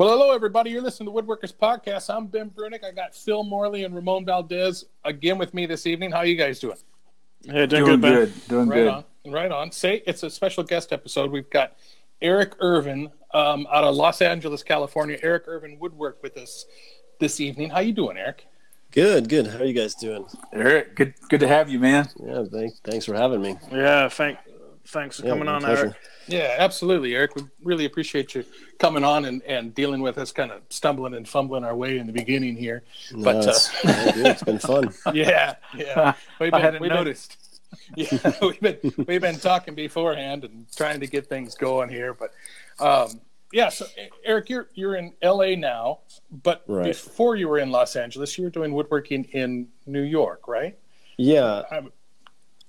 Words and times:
Well, 0.00 0.08
hello, 0.08 0.30
everybody. 0.32 0.70
You're 0.70 0.80
listening 0.80 1.14
to 1.14 1.22
Woodworkers 1.22 1.52
Podcast. 1.52 2.08
I'm 2.08 2.26
Ben 2.26 2.48
Brunick. 2.48 2.82
I 2.82 2.90
got 2.90 3.14
Phil 3.14 3.44
Morley 3.44 3.84
and 3.84 3.94
Ramon 3.94 4.24
Valdez 4.24 4.86
again 5.04 5.36
with 5.36 5.52
me 5.52 5.66
this 5.66 5.86
evening. 5.86 6.10
How 6.10 6.20
are 6.20 6.24
you 6.24 6.36
guys 6.36 6.58
doing? 6.58 6.78
Hey, 7.44 7.66
doing, 7.66 7.68
Doing 7.68 7.84
good, 7.84 8.00
man. 8.00 8.12
good. 8.14 8.48
Doing 8.48 8.68
right 8.70 8.76
good. 8.76 8.88
on. 8.88 9.04
Right 9.26 9.52
on. 9.52 9.70
Say 9.72 10.02
it's 10.06 10.22
a 10.22 10.30
special 10.30 10.64
guest 10.64 10.94
episode. 10.94 11.30
We've 11.30 11.50
got 11.50 11.76
Eric 12.22 12.54
Irvin 12.60 13.10
um, 13.34 13.66
out 13.70 13.84
of 13.84 13.94
Los 13.94 14.22
Angeles, 14.22 14.62
California. 14.62 15.18
Eric 15.22 15.42
Irvin 15.46 15.76
Woodwork 15.78 16.22
with 16.22 16.38
us 16.38 16.64
this 17.18 17.38
evening. 17.38 17.68
How 17.68 17.80
you 17.80 17.92
doing, 17.92 18.16
Eric? 18.16 18.46
Good, 18.92 19.28
good. 19.28 19.48
How 19.48 19.58
are 19.58 19.64
you 19.66 19.74
guys 19.74 19.94
doing? 19.96 20.24
Eric, 20.54 20.96
good 20.96 21.12
good 21.28 21.40
to 21.40 21.46
have 21.46 21.68
you, 21.68 21.78
man. 21.78 22.08
Yeah, 22.18 22.44
thank, 22.50 22.72
thanks 22.84 23.04
for 23.04 23.12
having 23.12 23.42
me. 23.42 23.58
Yeah, 23.70 24.08
thank, 24.08 24.38
thanks 24.90 25.18
for 25.20 25.26
Yeah, 25.26 25.32
coming 25.32 25.48
on, 25.48 25.60
pleasure. 25.62 25.84
Eric. 25.86 25.96
Yeah, 26.26 26.56
absolutely, 26.58 27.14
Eric. 27.14 27.34
We 27.36 27.42
really 27.62 27.84
appreciate 27.86 28.34
you 28.34 28.44
coming 28.78 29.02
on 29.04 29.24
and, 29.24 29.42
and 29.42 29.74
dealing 29.74 30.00
with 30.00 30.16
us, 30.18 30.30
kind 30.32 30.50
of 30.52 30.62
stumbling 30.68 31.14
and 31.14 31.28
fumbling 31.28 31.64
our 31.64 31.74
way 31.74 31.98
in 31.98 32.06
the 32.06 32.12
beginning 32.12 32.56
here. 32.56 32.82
No, 33.12 33.24
But, 33.24 33.36
uh, 33.46 33.50
it's, 33.50 33.84
yeah, 33.84 34.12
good. 34.12 34.26
it's 34.26 34.42
been 34.42 34.58
fun. 34.58 34.92
Yeah, 35.14 35.54
yeah. 35.76 36.14
We've 36.38 36.52
I 36.54 36.58
been, 36.58 36.60
hadn't 36.60 36.80
we've 36.82 36.90
been- 36.90 36.96
noticed. 36.98 37.36
yeah, 37.96 38.32
we've 38.42 38.60
been 38.60 38.78
we've 39.06 39.20
been 39.20 39.38
talking 39.38 39.74
beforehand 39.76 40.42
and 40.44 40.66
trying 40.74 40.98
to 41.00 41.06
get 41.06 41.28
things 41.28 41.54
going 41.54 41.88
here, 41.88 42.12
but 42.14 42.30
um, 42.84 43.20
yeah. 43.52 43.68
So 43.68 43.86
Eric, 44.24 44.50
you're 44.50 44.68
you're 44.74 44.96
in 44.96 45.12
L.A. 45.22 45.54
now, 45.54 46.00
but 46.42 46.64
Right. 46.66 46.86
before 46.86 47.36
you 47.36 47.48
were 47.48 47.58
in 47.60 47.70
Los 47.70 47.94
Angeles, 47.94 48.36
you 48.36 48.42
were 48.44 48.50
doing 48.50 48.72
woodworking 48.74 49.22
in 49.32 49.68
New 49.86 50.02
York, 50.02 50.48
right? 50.48 50.76
Yeah, 51.16 51.62
I'm- 51.70 51.92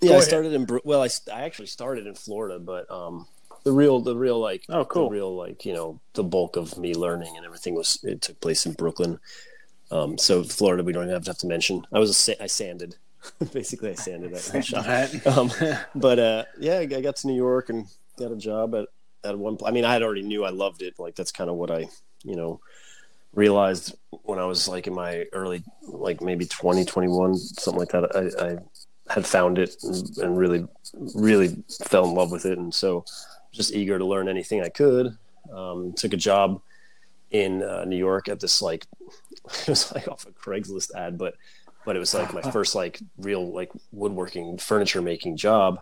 yeah. 0.01 0.17
I 0.17 0.19
started 0.21 0.53
in 0.53 0.67
well, 0.83 1.01
I, 1.03 1.09
I 1.33 1.41
actually 1.43 1.67
started 1.67 2.07
in 2.07 2.15
Florida, 2.15 2.59
but 2.59 2.89
um, 2.91 3.27
the 3.63 3.71
real, 3.71 3.99
the 3.99 4.15
real 4.15 4.39
like, 4.39 4.63
Oh, 4.69 4.85
cool. 4.85 5.05
the 5.09 5.15
real 5.15 5.35
like, 5.35 5.65
you 5.65 5.73
know, 5.73 5.99
the 6.13 6.23
bulk 6.23 6.55
of 6.55 6.77
me 6.77 6.93
learning 6.93 7.37
and 7.37 7.45
everything 7.45 7.75
was 7.75 7.99
it 8.03 8.21
took 8.21 8.39
place 8.41 8.65
in 8.65 8.73
Brooklyn. 8.73 9.19
Um, 9.91 10.17
so 10.17 10.43
Florida, 10.43 10.83
we 10.83 10.93
don't 10.93 11.03
even 11.03 11.13
have 11.13 11.23
to, 11.25 11.31
have 11.31 11.37
to 11.39 11.47
mention. 11.47 11.85
I 11.93 11.99
was 11.99 12.29
a 12.29 12.43
I 12.43 12.47
sanded, 12.47 12.95
basically 13.53 13.91
I 13.91 13.95
sanded 13.95 14.33
at 14.33 14.41
that 14.43 14.65
shop. 14.65 14.87
um, 15.37 15.51
but 15.95 16.19
uh, 16.19 16.45
yeah, 16.59 16.79
I 16.79 16.85
got 16.85 17.17
to 17.17 17.27
New 17.27 17.35
York 17.35 17.69
and 17.69 17.87
got 18.17 18.31
a 18.31 18.37
job 18.37 18.73
at 18.75 18.87
at 19.23 19.37
one. 19.37 19.57
pl- 19.57 19.67
I 19.67 19.71
mean, 19.71 19.85
I 19.85 19.93
had 19.93 20.01
already 20.01 20.23
knew 20.23 20.43
I 20.43 20.49
loved 20.49 20.81
it. 20.81 20.97
Like 20.97 21.15
that's 21.15 21.31
kind 21.31 21.49
of 21.49 21.55
what 21.57 21.69
I, 21.69 21.87
you 22.23 22.35
know, 22.35 22.59
realized 23.33 23.95
when 24.23 24.39
I 24.39 24.45
was 24.45 24.67
like 24.67 24.87
in 24.87 24.93
my 24.95 25.25
early, 25.33 25.63
like 25.83 26.21
maybe 26.21 26.45
20, 26.45 26.85
21, 26.85 27.35
something 27.37 27.79
like 27.79 27.89
that. 27.89 28.15
I, 28.15 28.53
I 28.53 28.57
had 29.13 29.25
found 29.25 29.57
it 29.57 29.75
and, 29.83 30.17
and 30.17 30.37
really, 30.37 30.67
really 31.15 31.63
fell 31.85 32.05
in 32.05 32.15
love 32.15 32.31
with 32.31 32.45
it, 32.45 32.57
and 32.57 32.73
so 32.73 33.05
just 33.51 33.73
eager 33.73 33.97
to 33.99 34.05
learn 34.05 34.29
anything 34.29 34.61
I 34.61 34.69
could. 34.69 35.17
Um, 35.51 35.93
took 35.93 36.13
a 36.13 36.17
job 36.17 36.61
in 37.31 37.63
uh, 37.63 37.85
New 37.85 37.97
York 37.97 38.29
at 38.29 38.39
this 38.39 38.61
like 38.61 38.85
it 39.45 39.67
was 39.67 39.91
like 39.93 40.07
off 40.07 40.25
a 40.25 40.31
Craigslist 40.31 40.93
ad, 40.95 41.17
but 41.17 41.35
but 41.85 41.95
it 41.95 41.99
was 41.99 42.13
like 42.13 42.33
my 42.33 42.41
first 42.51 42.75
like 42.75 42.99
real 43.17 43.51
like 43.51 43.71
woodworking 43.91 44.57
furniture 44.57 45.01
making 45.01 45.37
job. 45.37 45.81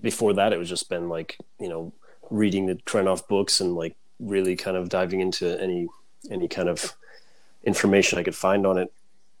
Before 0.00 0.32
that, 0.34 0.52
it 0.52 0.58
was 0.58 0.68
just 0.68 0.88
been 0.88 1.08
like 1.08 1.38
you 1.58 1.68
know 1.68 1.92
reading 2.30 2.66
the 2.66 2.74
Krenov 2.74 3.26
books 3.28 3.60
and 3.60 3.74
like 3.74 3.96
really 4.20 4.56
kind 4.56 4.76
of 4.76 4.88
diving 4.88 5.20
into 5.20 5.60
any 5.60 5.88
any 6.30 6.48
kind 6.48 6.68
of 6.68 6.94
information 7.64 8.18
I 8.18 8.22
could 8.22 8.34
find 8.34 8.66
on 8.66 8.78
it. 8.78 8.92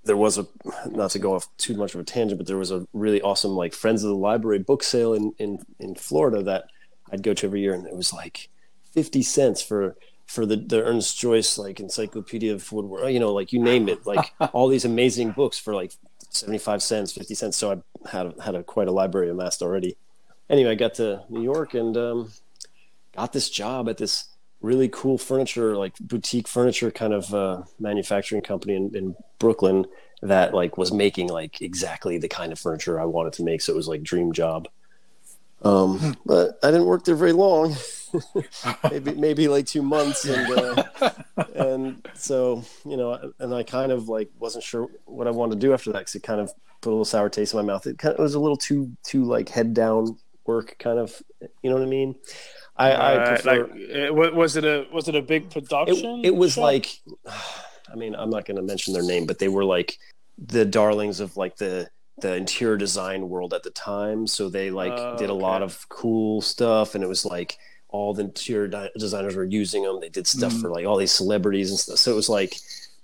There 0.04 0.16
was 0.16 0.38
a 0.38 0.46
not 0.90 1.12
to 1.12 1.18
go 1.18 1.34
off 1.34 1.48
too 1.58 1.76
much 1.76 1.94
of 1.94 2.00
a 2.00 2.04
tangent, 2.04 2.38
but 2.38 2.46
there 2.46 2.56
was 2.56 2.70
a 2.70 2.86
really 2.92 3.22
awesome 3.22 3.52
like 3.52 3.72
Friends 3.72 4.02
of 4.02 4.10
the 4.10 4.16
Library 4.16 4.58
book 4.58 4.82
sale 4.82 5.14
in 5.14 5.32
in 5.38 5.60
in 5.78 5.94
Florida 5.94 6.42
that 6.42 6.64
I'd 7.12 7.22
go 7.22 7.34
to 7.34 7.46
every 7.46 7.60
year, 7.60 7.74
and 7.74 7.86
it 7.86 7.96
was 7.96 8.12
like 8.12 8.48
fifty 8.92 9.22
cents 9.22 9.62
for 9.62 9.96
for 10.26 10.46
the, 10.46 10.56
the 10.56 10.82
Ernest 10.82 11.18
Joyce 11.18 11.58
like 11.58 11.78
Encyclopedia 11.78 12.54
of 12.54 12.72
Woodwork, 12.72 13.10
you 13.12 13.20
know, 13.20 13.32
like 13.32 13.52
you 13.52 13.60
name 13.60 13.88
it, 13.88 14.06
like 14.06 14.32
all 14.52 14.68
these 14.68 14.84
amazing 14.84 15.32
books 15.32 15.58
for 15.58 15.74
like 15.74 15.92
seventy 16.30 16.58
five 16.58 16.82
cents, 16.82 17.12
fifty 17.12 17.34
cents. 17.34 17.56
So 17.56 17.72
I 17.72 18.08
had 18.08 18.34
had 18.40 18.54
a, 18.54 18.62
quite 18.62 18.88
a 18.88 18.92
library 18.92 19.30
amassed 19.30 19.62
already. 19.62 19.96
Anyway, 20.48 20.70
I 20.70 20.74
got 20.74 20.94
to 20.94 21.22
New 21.28 21.42
York 21.42 21.74
and 21.74 21.96
um, 21.96 22.32
got 23.14 23.32
this 23.32 23.50
job 23.50 23.88
at 23.88 23.98
this 23.98 24.26
really 24.62 24.88
cool 24.88 25.18
furniture, 25.18 25.76
like 25.76 25.98
boutique 25.98 26.48
furniture 26.48 26.90
kind 26.90 27.12
of 27.12 27.34
uh, 27.34 27.62
manufacturing 27.78 28.42
company 28.42 28.74
in, 28.74 28.94
in 28.96 29.16
Brooklyn 29.38 29.86
that 30.22 30.54
like 30.54 30.78
was 30.78 30.92
making 30.92 31.28
like 31.28 31.60
exactly 31.60 32.16
the 32.16 32.28
kind 32.28 32.52
of 32.52 32.58
furniture 32.58 33.00
I 33.00 33.04
wanted 33.04 33.32
to 33.34 33.42
make. 33.42 33.60
So 33.60 33.72
it 33.72 33.76
was 33.76 33.88
like 33.88 34.02
dream 34.02 34.32
job. 34.32 34.68
Um, 35.62 36.16
but 36.26 36.58
I 36.62 36.70
didn't 36.70 36.86
work 36.86 37.04
there 37.04 37.14
very 37.14 37.32
long. 37.32 37.76
maybe 38.90 39.14
maybe 39.14 39.48
like 39.48 39.66
two 39.66 39.82
months, 39.82 40.24
and 40.24 40.58
uh, 40.58 41.10
and 41.54 42.08
so 42.14 42.64
you 42.84 42.96
know, 42.96 43.32
and 43.38 43.54
I 43.54 43.62
kind 43.62 43.92
of 43.92 44.08
like 44.08 44.30
wasn't 44.38 44.64
sure 44.64 44.88
what 45.04 45.28
I 45.28 45.30
wanted 45.30 45.60
to 45.60 45.66
do 45.66 45.72
after 45.72 45.92
that 45.92 46.00
because 46.00 46.14
it 46.16 46.22
kind 46.22 46.40
of 46.40 46.52
put 46.80 46.90
a 46.90 46.92
little 46.92 47.04
sour 47.04 47.28
taste 47.28 47.54
in 47.54 47.58
my 47.58 47.72
mouth. 47.72 47.86
It 47.86 47.98
kind 47.98 48.12
of 48.12 48.18
it 48.18 48.22
was 48.22 48.34
a 48.34 48.40
little 48.40 48.56
too 48.56 48.90
too 49.04 49.24
like 49.24 49.48
head 49.48 49.72
down 49.72 50.18
work, 50.46 50.76
kind 50.78 50.98
of. 50.98 51.22
You 51.62 51.70
know 51.70 51.76
what 51.76 51.82
I 51.84 51.86
mean? 51.90 52.14
I, 52.76 52.90
I 52.92 53.14
Uh, 53.16 53.28
prefer. 53.28 53.66
like, 53.66 53.76
it, 53.76 54.14
was 54.14 54.56
it 54.56 54.64
a 54.64 54.86
was 54.92 55.08
it 55.08 55.14
a 55.14 55.22
big 55.22 55.50
production? 55.50 56.24
it 56.24 56.34
was 56.34 56.54
shop? 56.54 56.62
like 56.64 56.86
i 57.92 57.94
mean 57.94 58.14
i'm 58.14 58.30
not 58.30 58.46
going 58.46 58.56
to 58.56 58.62
mention 58.62 58.94
their 58.94 59.02
name 59.02 59.26
but 59.26 59.38
they 59.38 59.48
were 59.48 59.64
like 59.64 59.98
the 60.38 60.64
darlings 60.64 61.20
of 61.20 61.36
like 61.36 61.56
the 61.56 61.86
the 62.22 62.34
interior 62.34 62.76
design 62.78 63.28
world 63.28 63.52
at 63.52 63.62
the 63.62 63.70
time 63.70 64.26
so 64.26 64.48
they 64.48 64.70
like 64.70 64.92
Oh, 64.94 65.16
did 65.18 65.28
a 65.28 65.34
lot 65.34 65.62
of 65.62 65.86
cool 65.90 66.40
stuff 66.40 66.94
and 66.94 67.04
it 67.04 67.08
was 67.08 67.26
like 67.26 67.58
all 67.88 68.14
the 68.14 68.22
interior 68.22 68.68
di- 68.68 68.90
designers 68.96 69.36
were 69.36 69.44
using 69.44 69.82
them 69.82 70.00
they 70.00 70.08
did 70.08 70.26
stuff 70.26 70.54
Mm. 70.54 70.62
for 70.62 70.70
like 70.70 70.86
all 70.86 70.96
these 70.96 71.12
celebrities 71.12 71.68
and 71.70 71.78
stuff 71.78 71.98
so 71.98 72.10
it 72.12 72.16
was 72.16 72.30
like 72.30 72.54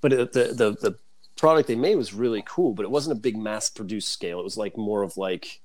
but 0.00 0.12
it, 0.14 0.32
the 0.32 0.44
the 0.54 0.70
the 0.80 0.94
product 1.36 1.68
they 1.68 1.76
made 1.76 1.96
was 1.96 2.14
really 2.14 2.42
cool 2.46 2.72
but 2.72 2.84
it 2.84 2.90
wasn't 2.90 3.12
a 3.16 3.20
big 3.20 3.36
mass 3.36 3.68
produced 3.68 4.08
scale 4.08 4.40
it 4.40 4.44
was 4.44 4.56
like 4.56 4.76
more 4.78 5.02
of 5.02 5.16
like 5.18 5.60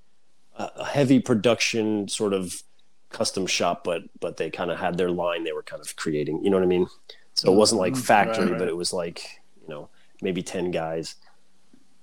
a, 0.57 0.85
heavy 0.85 1.19
production 1.19 2.07
sort 2.07 2.33
of 2.33 2.61
custom 3.09 3.45
shop 3.45 3.83
but 3.83 4.03
but 4.19 4.37
they 4.37 4.49
kind 4.49 4.71
of 4.71 4.79
had 4.79 4.97
their 4.97 5.11
line 5.11 5.43
they 5.43 5.51
were 5.51 5.63
kind 5.63 5.81
of 5.81 5.95
creating 5.95 6.43
you 6.43 6.49
know 6.49 6.57
what 6.57 6.63
i 6.63 6.67
mean 6.67 6.87
so 7.35 7.51
it 7.51 7.55
wasn't 7.55 7.79
like 7.79 7.93
Mhm. 7.93 8.03
factory 8.03 8.43
Right, 8.45 8.51
right. 8.51 8.59
but 8.59 8.67
it 8.67 8.75
was 8.77 8.91
like 8.93 9.41
you 9.61 9.67
know 9.67 9.89
maybe 10.21 10.41
10 10.41 10.71
guys 10.71 11.15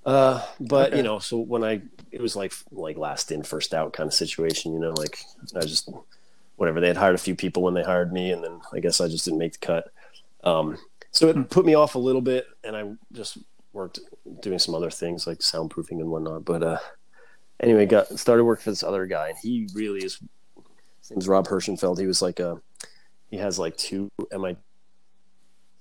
uh 0.05 0.43
but 0.59 0.87
Okay. 0.89 0.97
you 0.97 1.03
know 1.03 1.19
so 1.19 1.37
when 1.37 1.63
i 1.63 1.81
it 2.11 2.21
was 2.21 2.35
like 2.35 2.53
like 2.71 2.97
last 2.97 3.31
in 3.31 3.43
first 3.43 3.73
out 3.73 3.93
kind 3.93 4.07
of 4.07 4.13
situation 4.13 4.73
you 4.73 4.79
know 4.79 4.91
like 4.91 5.19
i 5.55 5.59
just 5.61 5.89
whatever 6.55 6.79
they 6.79 6.87
had 6.87 6.97
hired 6.97 7.15
a 7.15 7.19
few 7.19 7.35
people 7.35 7.61
when 7.63 7.73
they 7.73 7.83
hired 7.83 8.11
me 8.13 8.31
and 8.31 8.43
then 8.43 8.59
i 8.73 8.79
guess 8.79 8.99
i 9.01 9.07
just 9.07 9.25
didn't 9.25 9.39
make 9.39 9.53
the 9.53 9.59
cut 9.65 9.91
um 10.43 10.77
so 11.11 11.27
it 11.27 11.49
put 11.49 11.65
me 11.65 11.75
off 11.75 11.95
a 11.95 11.99
little 11.99 12.21
bit 12.21 12.45
and 12.63 12.75
i 12.75 12.83
just 13.11 13.37
worked 13.73 13.99
doing 14.41 14.59
some 14.59 14.73
other 14.75 14.89
things 14.89 15.27
like 15.27 15.39
soundproofing 15.39 15.99
and 15.99 16.09
whatnot 16.09 16.43
but 16.45 16.63
uh 16.63 16.77
anyway 17.61 17.85
got 17.85 18.07
started 18.19 18.43
working 18.43 18.63
for 18.63 18.71
this 18.71 18.83
other 18.83 19.05
guy 19.05 19.29
and 19.29 19.37
he 19.41 19.67
really 19.73 19.99
is 20.03 20.19
his 20.99 21.11
name's 21.11 21.27
Rob 21.27 21.47
Hirschenfeld. 21.47 21.99
He 21.99 22.07
was 22.07 22.21
like 22.21 22.39
a 22.39 22.61
he 23.29 23.37
has 23.37 23.57
like 23.59 23.77
two 23.77 24.09
MIT 24.31 24.59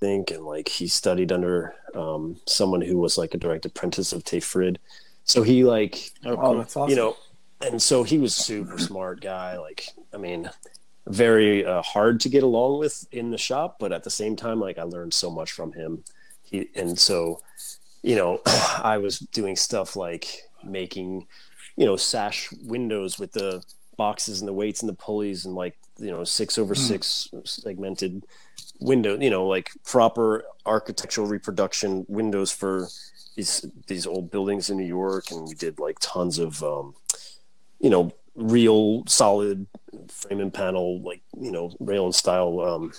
think 0.00 0.30
and 0.30 0.44
like 0.46 0.68
he 0.68 0.88
studied 0.88 1.30
under 1.30 1.74
um, 1.94 2.36
someone 2.46 2.80
who 2.80 2.96
was 2.96 3.18
like 3.18 3.34
a 3.34 3.38
direct 3.38 3.66
apprentice 3.66 4.12
of 4.14 4.24
Tage 4.24 4.44
Frid. 4.44 4.78
So 5.24 5.42
he 5.42 5.64
like 5.64 6.10
Oh, 6.24 6.30
Oh, 6.30 6.36
cool. 6.36 6.58
that's 6.58 6.76
awesome. 6.76 6.90
you 6.90 6.96
know 6.96 7.16
and 7.60 7.80
so 7.82 8.02
he 8.02 8.16
was 8.18 8.34
super 8.34 8.78
smart 8.78 9.20
guy 9.20 9.58
like 9.58 9.88
I 10.14 10.16
mean 10.16 10.48
very 11.06 11.64
uh, 11.66 11.82
hard 11.82 12.20
to 12.20 12.28
get 12.30 12.42
along 12.42 12.78
with 12.78 13.06
in 13.12 13.30
the 13.30 13.36
shop 13.38 13.76
but 13.78 13.92
at 13.92 14.04
the 14.04 14.10
same 14.10 14.36
time 14.36 14.58
like 14.60 14.78
I 14.78 14.84
learned 14.84 15.12
so 15.12 15.30
much 15.30 15.52
from 15.52 15.72
him. 15.72 16.02
He 16.42 16.68
and 16.74 16.98
so 16.98 17.42
you 18.02 18.16
know 18.16 18.40
I 18.82 18.96
was 18.98 19.18
doing 19.18 19.54
stuff 19.56 19.96
like 19.96 20.26
making 20.64 21.26
you 21.76 21.86
know 21.86 21.96
sash 21.96 22.48
windows 22.62 23.18
with 23.18 23.32
the 23.32 23.62
boxes 23.96 24.40
and 24.40 24.48
the 24.48 24.52
weights 24.52 24.80
and 24.82 24.88
the 24.88 24.94
pulleys 24.94 25.44
and 25.44 25.54
like 25.54 25.76
you 25.98 26.10
know 26.10 26.24
six 26.24 26.58
over 26.58 26.74
six 26.74 27.28
segmented 27.44 28.24
window 28.80 29.18
you 29.18 29.28
know 29.28 29.46
like 29.46 29.70
proper 29.84 30.44
architectural 30.64 31.26
reproduction 31.26 32.06
windows 32.08 32.50
for 32.50 32.88
these 33.36 33.64
these 33.86 34.06
old 34.06 34.30
buildings 34.30 34.70
in 34.70 34.76
new 34.76 34.84
york. 34.86 35.30
And 35.30 35.46
we 35.46 35.54
did 35.54 35.78
like 35.78 35.98
tons 36.00 36.38
of 36.38 36.62
um 36.62 36.94
you 37.78 37.90
know 37.90 38.12
real 38.34 39.04
solid 39.06 39.66
frame 40.08 40.40
and 40.40 40.52
panel 40.52 41.00
like 41.02 41.20
you 41.38 41.50
know 41.50 41.74
rail 41.80 42.04
and 42.06 42.14
style 42.14 42.60
um 42.60 42.92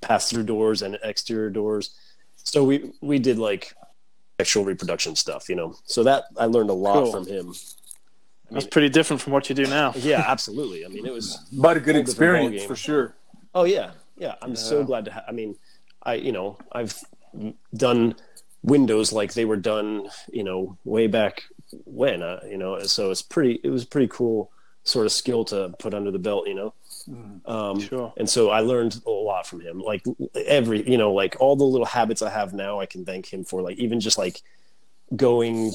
pass 0.00 0.30
through 0.30 0.44
doors 0.44 0.82
and 0.82 0.98
exterior 1.02 1.50
doors. 1.50 1.94
So 2.36 2.64
we 2.64 2.92
we 3.00 3.18
did 3.18 3.38
like 3.38 3.74
actual 4.40 4.64
reproduction 4.64 5.16
stuff 5.16 5.48
you 5.48 5.56
know. 5.56 5.76
So 5.84 6.02
that 6.04 6.24
i 6.38 6.46
learned 6.46 6.70
a 6.70 6.74
lot 6.74 7.04
Cool. 7.04 7.12
from 7.12 7.26
him 7.26 7.54
That's 8.50 8.66
pretty 8.66 8.88
different 8.88 9.20
from 9.22 9.32
what 9.32 9.48
you 9.48 9.54
do 9.54 9.66
now. 9.66 9.92
yeah 9.96 10.24
absolutely 10.26 10.84
i 10.84 10.88
mean 10.88 11.06
it 11.06 11.12
was 11.12 11.38
but 11.52 11.76
a 11.76 11.80
good 11.80 11.96
experience 11.96 12.62
for 12.64 12.76
sure. 12.76 13.14
Oh 13.54 13.64
yeah, 13.64 13.90
yeah. 14.18 14.34
I'm 14.42 14.56
so 14.56 14.82
glad 14.84 15.04
to. 15.06 15.12
Ha- 15.12 15.24
I 15.28 15.32
mean, 15.32 15.54
I 16.02 16.14
you 16.14 16.32
know 16.32 16.58
I've 16.72 16.98
done 17.76 18.16
windows 18.62 19.12
like 19.12 19.34
they 19.34 19.44
were 19.44 19.56
done, 19.56 20.08
you 20.32 20.42
know, 20.44 20.76
way 20.84 21.06
back 21.06 21.42
when. 21.84 22.22
Uh, 22.22 22.40
you 22.48 22.56
know, 22.58 22.80
so 22.80 23.10
it's 23.12 23.22
pretty. 23.22 23.60
It 23.62 23.70
was 23.70 23.84
pretty 23.84 24.08
cool 24.08 24.50
sort 24.82 25.06
of 25.06 25.12
skill 25.12 25.44
to 25.46 25.74
put 25.78 25.94
under 25.94 26.10
the 26.10 26.18
belt. 26.18 26.48
You 26.48 26.54
know. 26.54 26.74
Um, 27.46 27.80
Sure. 27.80 28.12
And 28.16 28.28
so 28.28 28.50
I 28.50 28.60
learned 28.60 29.00
a 29.06 29.10
lot 29.10 29.46
from 29.46 29.60
him. 29.60 29.78
Like 29.80 30.02
every, 30.34 30.88
you 30.90 30.96
know, 30.98 31.12
like 31.12 31.36
all 31.38 31.54
the 31.54 31.64
little 31.64 31.86
habits 31.86 32.22
I 32.22 32.30
have 32.30 32.54
now, 32.54 32.80
I 32.80 32.86
can 32.86 33.04
thank 33.04 33.32
him 33.32 33.44
for. 33.44 33.62
Like 33.62 33.78
even 33.78 34.00
just 34.00 34.18
like 34.18 34.42
going, 35.16 35.72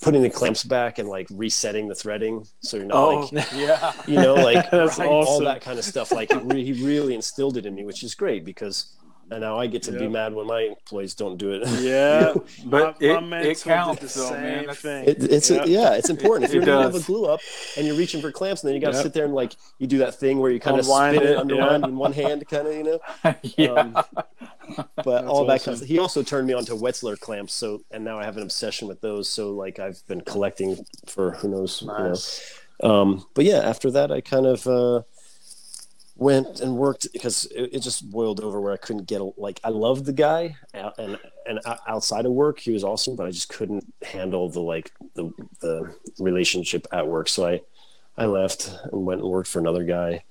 putting 0.00 0.22
the 0.22 0.30
clamps 0.30 0.64
back 0.64 0.98
and 0.98 1.08
like 1.08 1.26
resetting 1.30 1.88
the 1.88 1.94
threading, 1.94 2.44
so 2.60 2.76
you're 2.76 2.86
not 2.86 2.96
Oh, 2.96 3.28
like, 3.32 3.46
yeah. 3.54 3.92
you 4.06 4.16
know, 4.16 4.34
like 4.34 4.70
That's 4.70 4.98
all 4.98 5.22
awesome. 5.22 5.44
that 5.44 5.60
kind 5.60 5.78
of 5.78 5.84
stuff. 5.84 6.12
Like 6.12 6.30
re- 6.44 6.64
he 6.64 6.84
really 6.84 7.14
instilled 7.14 7.56
it 7.56 7.66
in 7.66 7.74
me, 7.74 7.84
which 7.84 8.02
is 8.02 8.14
great 8.14 8.44
because 8.44 8.94
and 9.32 9.40
now 9.40 9.58
I 9.58 9.66
get 9.66 9.82
to 9.84 9.92
be 9.92 10.06
mad 10.08 10.34
when 10.34 10.46
my 10.46 10.60
employees 10.62 11.14
don't 11.14 11.36
do 11.38 11.50
it. 11.52 11.66
Yeah, 11.80 12.34
But 12.66 13.00
my, 13.00 13.06
it- 13.06 13.12
my 13.14 13.18
it 13.40 13.44
mentor 13.44 13.64
counts, 13.64 14.00
the 14.14 14.20
though, 14.20 14.28
same 14.30 14.42
man. 14.66 14.74
Thing. 14.74 15.08
It, 15.08 15.22
it's 15.24 15.50
Yeah. 15.50 15.64
yeah. 15.64 15.94
it's 15.94 16.10
important. 16.10 16.44
If 16.48 16.54
you're 16.54 16.64
gonna 16.64 16.82
have 16.82 16.94
a 16.94 17.00
glue 17.00 17.26
up 17.26 17.40
and 17.76 17.86
you're 17.86 17.96
reaching 17.96 18.20
for 18.20 18.30
clamps, 18.30 18.62
and 18.62 18.68
then 18.68 18.74
you 18.74 18.80
got 18.80 18.90
to 18.92 18.96
Yep. 18.98 19.02
sit 19.02 19.12
there 19.14 19.24
and 19.24 19.34
like 19.34 19.52
you 19.78 19.86
do 19.86 19.98
that 19.98 20.14
thing 20.14 20.38
where 20.38 20.50
you 20.50 20.60
kind 20.60 20.78
of 20.78 20.84
Unwind 20.86 21.16
spin 21.16 21.28
it, 21.28 21.32
it, 21.32 21.38
underwind 21.38 21.80
yeah. 21.80 21.88
in 21.88 21.96
one 21.96 22.12
hand, 22.12 22.46
kind 22.48 22.68
of 22.68 22.74
you 22.74 22.82
know. 22.84 23.00
yeah. 23.42 23.72
Um, 23.72 24.04
but 25.04 25.24
all 25.24 25.44
that 25.46 25.54
awesome. 25.60 25.72
of 25.72 25.78
stuff. 25.78 25.88
He 25.88 25.98
also 25.98 26.22
turned 26.22 26.46
me 26.46 26.52
on 26.54 26.64
to 26.66 26.72
Wetzler 26.72 27.18
clamps, 27.18 27.52
so 27.54 27.82
and 27.90 28.04
now 28.04 28.18
I 28.18 28.24
have 28.24 28.36
an 28.36 28.42
obsession 28.42 28.86
with 28.88 29.00
those. 29.00 29.28
So 29.28 29.50
like 29.52 29.78
I've 29.78 30.06
been 30.06 30.20
collecting 30.20 30.84
for 31.06 31.32
who 31.32 31.48
knows. 31.48 31.82
you 31.82 31.88
know. 31.88 32.14
Um, 32.82 33.26
but 33.34 33.44
yeah, 33.44 33.58
after 33.58 33.90
that, 33.92 34.10
I 34.10 34.20
kind 34.20 34.46
of 34.46 34.66
uh, 34.66 35.02
went 36.16 36.60
and 36.60 36.76
worked 36.76 37.08
because 37.12 37.46
it, 37.46 37.70
it 37.72 37.80
just 37.80 38.10
boiled 38.10 38.40
over 38.40 38.60
where 38.60 38.72
I 38.72 38.76
couldn't 38.76 39.06
get 39.06 39.20
a, 39.20 39.30
like 39.36 39.60
I 39.64 39.70
loved 39.70 40.04
the 40.04 40.12
guy 40.12 40.56
and 40.74 41.18
and 41.46 41.60
outside 41.86 42.26
of 42.26 42.32
work 42.32 42.60
he 42.60 42.70
was 42.70 42.84
awesome, 42.84 43.16
but 43.16 43.26
I 43.26 43.30
just 43.30 43.48
couldn't 43.48 43.92
handle 44.02 44.48
the 44.48 44.60
like 44.60 44.92
the 45.14 45.32
the 45.60 45.94
relationship 46.18 46.86
at 46.92 47.06
work. 47.06 47.28
So 47.28 47.46
I 47.46 47.60
I 48.16 48.26
left 48.26 48.72
and 48.92 49.06
went 49.06 49.22
and 49.22 49.30
worked 49.30 49.48
for 49.48 49.58
another 49.58 49.84
guy, 49.84 50.24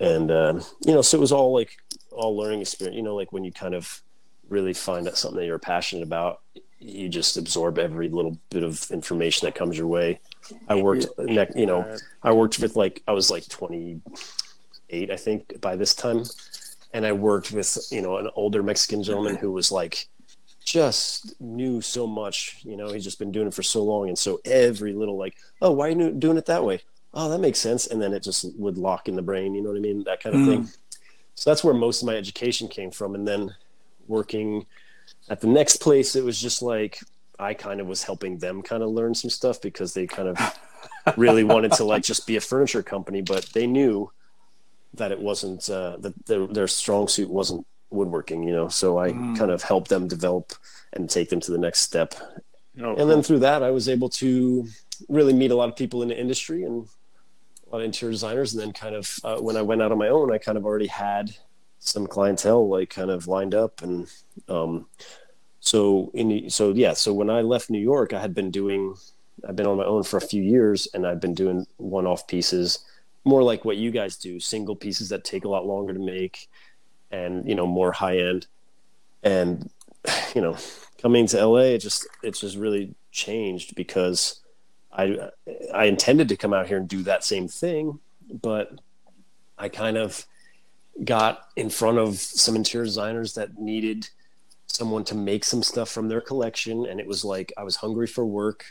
and 0.00 0.30
um, 0.30 0.62
you 0.84 0.92
know, 0.92 1.02
so 1.02 1.16
it 1.16 1.20
was 1.20 1.32
all 1.32 1.52
like 1.52 1.76
all 2.10 2.36
learning 2.36 2.60
experience. 2.60 2.96
You 2.96 3.02
know, 3.02 3.14
like 3.14 3.32
when 3.32 3.44
you 3.44 3.52
kind 3.52 3.74
of 3.74 4.02
really 4.48 4.74
find 4.74 5.06
out 5.08 5.16
something 5.16 5.38
that 5.38 5.46
you're 5.46 5.58
passionate 5.58 6.02
about, 6.02 6.40
you 6.78 7.08
just 7.08 7.36
absorb 7.36 7.78
every 7.78 8.08
little 8.08 8.36
bit 8.50 8.64
of 8.64 8.90
information 8.90 9.46
that 9.46 9.54
comes 9.54 9.78
your 9.78 9.86
way. 9.86 10.20
I 10.68 10.74
worked, 10.74 11.06
you 11.56 11.66
know, 11.66 11.96
I 12.22 12.32
worked 12.32 12.58
with 12.58 12.76
like 12.76 13.02
I 13.06 13.12
was 13.12 13.30
like 13.30 13.48
28, 14.92 15.10
I 15.10 15.16
think, 15.16 15.60
by 15.60 15.76
this 15.76 15.94
time, 15.94 16.24
and 16.92 17.06
I 17.06 17.12
worked 17.12 17.52
with 17.52 17.78
you 17.90 18.02
know 18.02 18.18
an 18.18 18.28
older 18.36 18.62
Mexican 18.62 19.02
gentleman 19.02 19.36
who 19.36 19.50
was 19.50 19.72
like 19.72 20.08
just 20.64 21.40
knew 21.40 21.80
so 21.80 22.06
much. 22.06 22.60
You 22.62 22.76
know, 22.76 22.92
he's 22.92 23.04
just 23.04 23.18
been 23.18 23.32
doing 23.32 23.48
it 23.48 23.54
for 23.54 23.62
so 23.62 23.82
long, 23.82 24.08
and 24.08 24.18
so 24.18 24.40
every 24.44 24.92
little 24.92 25.16
like, 25.16 25.36
oh, 25.62 25.72
why 25.72 25.88
are 25.88 25.90
you 25.90 26.10
doing 26.12 26.36
it 26.36 26.46
that 26.46 26.64
way? 26.64 26.82
Oh, 27.14 27.28
that 27.30 27.40
makes 27.40 27.58
sense, 27.58 27.86
and 27.86 28.00
then 28.00 28.12
it 28.12 28.22
just 28.22 28.44
would 28.58 28.78
lock 28.78 29.08
in 29.08 29.16
the 29.16 29.22
brain. 29.22 29.54
You 29.54 29.62
know 29.62 29.70
what 29.70 29.78
I 29.78 29.80
mean? 29.80 30.04
That 30.04 30.22
kind 30.22 30.36
of 30.36 30.42
hmm. 30.42 30.48
thing. 30.48 30.68
So 31.34 31.50
that's 31.50 31.64
where 31.64 31.74
most 31.74 32.02
of 32.02 32.06
my 32.06 32.16
education 32.16 32.68
came 32.68 32.90
from, 32.90 33.14
and 33.14 33.26
then 33.26 33.54
working 34.06 34.66
at 35.28 35.40
the 35.40 35.46
next 35.46 35.76
place, 35.76 36.14
it 36.16 36.24
was 36.24 36.40
just 36.40 36.60
like 36.62 37.00
I 37.38 37.54
kind 37.54 37.80
of 37.80 37.86
was 37.86 38.02
helping 38.02 38.38
them 38.38 38.60
kind 38.62 38.82
of 38.82 38.90
learn 38.90 39.14
some 39.14 39.30
stuff 39.30 39.60
because 39.62 39.94
they 39.94 40.06
kind 40.06 40.28
of 40.28 40.60
really 41.16 41.44
wanted 41.44 41.72
to 41.72 41.84
like 41.84 42.04
just 42.04 42.26
be 42.26 42.36
a 42.36 42.40
furniture 42.40 42.82
company, 42.82 43.22
but 43.22 43.46
they 43.54 43.66
knew 43.66 44.10
that 44.94 45.12
it 45.12 45.20
wasn't 45.20 45.68
uh, 45.70 45.96
that 45.98 46.26
their, 46.26 46.46
their 46.46 46.68
strong 46.68 47.08
suit 47.08 47.30
wasn't 47.30 47.66
woodworking, 47.90 48.42
you 48.42 48.52
know. 48.52 48.68
So 48.68 48.98
I 48.98 49.12
kind 49.12 49.50
of 49.50 49.62
helped 49.62 49.88
them 49.88 50.08
develop 50.08 50.52
and 50.92 51.08
take 51.08 51.30
them 51.30 51.40
to 51.40 51.50
the 51.50 51.58
next 51.58 51.80
step. 51.80 52.14
No, 52.74 52.94
And 52.96 53.10
then 53.10 53.22
through 53.22 53.40
that, 53.40 53.62
I 53.62 53.70
was 53.70 53.88
able 53.88 54.08
to 54.10 54.66
really 55.08 55.32
meet 55.32 55.50
a 55.50 55.54
lot 55.56 55.68
of 55.68 55.76
people 55.76 56.02
in 56.02 56.08
the 56.08 56.18
industry 56.18 56.64
and 56.64 56.86
a 57.66 57.70
lot 57.70 57.78
of 57.78 57.84
interior 57.84 58.12
designers. 58.12 58.54
And 58.54 58.62
then 58.62 58.72
kind 58.72 58.94
of 58.94 59.18
uh, 59.24 59.36
when 59.38 59.56
I 59.56 59.62
went 59.62 59.82
out 59.82 59.92
on 59.92 59.98
my 59.98 60.08
own, 60.08 60.32
I 60.32 60.38
kind 60.38 60.56
of 60.58 60.64
already 60.64 60.86
had 60.86 61.34
some 61.84 62.06
clientele 62.06 62.68
like 62.68 62.90
kind 62.90 63.10
of 63.10 63.26
lined 63.26 63.54
up 63.54 63.82
and 63.82 64.08
um, 64.48 64.86
so 65.60 66.10
in 66.14 66.48
so 66.48 66.72
yeah 66.72 66.92
so 66.92 67.12
when 67.12 67.30
i 67.30 67.40
left 67.40 67.70
new 67.70 67.80
york 67.80 68.12
i 68.12 68.20
had 68.20 68.34
been 68.34 68.50
doing 68.50 68.94
i've 69.48 69.56
been 69.56 69.66
on 69.66 69.76
my 69.76 69.84
own 69.84 70.02
for 70.02 70.16
a 70.16 70.20
few 70.20 70.42
years 70.42 70.88
and 70.94 71.06
i've 71.06 71.20
been 71.20 71.34
doing 71.34 71.66
one-off 71.76 72.26
pieces 72.26 72.80
more 73.24 73.42
like 73.42 73.64
what 73.64 73.76
you 73.76 73.90
guys 73.90 74.16
do 74.16 74.40
single 74.40 74.76
pieces 74.76 75.08
that 75.10 75.24
take 75.24 75.44
a 75.44 75.48
lot 75.48 75.66
longer 75.66 75.92
to 75.92 75.98
make 75.98 76.48
and 77.10 77.48
you 77.48 77.54
know 77.54 77.66
more 77.66 77.92
high 77.92 78.18
end 78.18 78.46
and 79.22 79.70
you 80.34 80.40
know 80.40 80.56
coming 81.00 81.26
to 81.26 81.46
la 81.46 81.58
it 81.58 81.78
just 81.78 82.06
it 82.22 82.34
just 82.34 82.56
really 82.56 82.94
changed 83.10 83.74
because 83.74 84.40
i 84.92 85.28
i 85.74 85.84
intended 85.84 86.28
to 86.28 86.36
come 86.36 86.52
out 86.52 86.66
here 86.66 86.78
and 86.78 86.88
do 86.88 87.02
that 87.02 87.24
same 87.24 87.48
thing 87.48 87.98
but 88.40 88.80
i 89.58 89.68
kind 89.68 89.96
of 89.96 90.26
got 91.04 91.48
in 91.56 91.70
front 91.70 91.98
of 91.98 92.18
some 92.18 92.56
interior 92.56 92.84
designers 92.84 93.34
that 93.34 93.58
needed 93.58 94.08
someone 94.66 95.04
to 95.04 95.14
make 95.14 95.44
some 95.44 95.62
stuff 95.62 95.90
from 95.90 96.08
their 96.08 96.20
collection. 96.20 96.86
And 96.86 97.00
it 97.00 97.06
was 97.06 97.24
like 97.24 97.52
i 97.56 97.62
was 97.62 97.76
hungry 97.76 98.06
for 98.06 98.24
work 98.24 98.64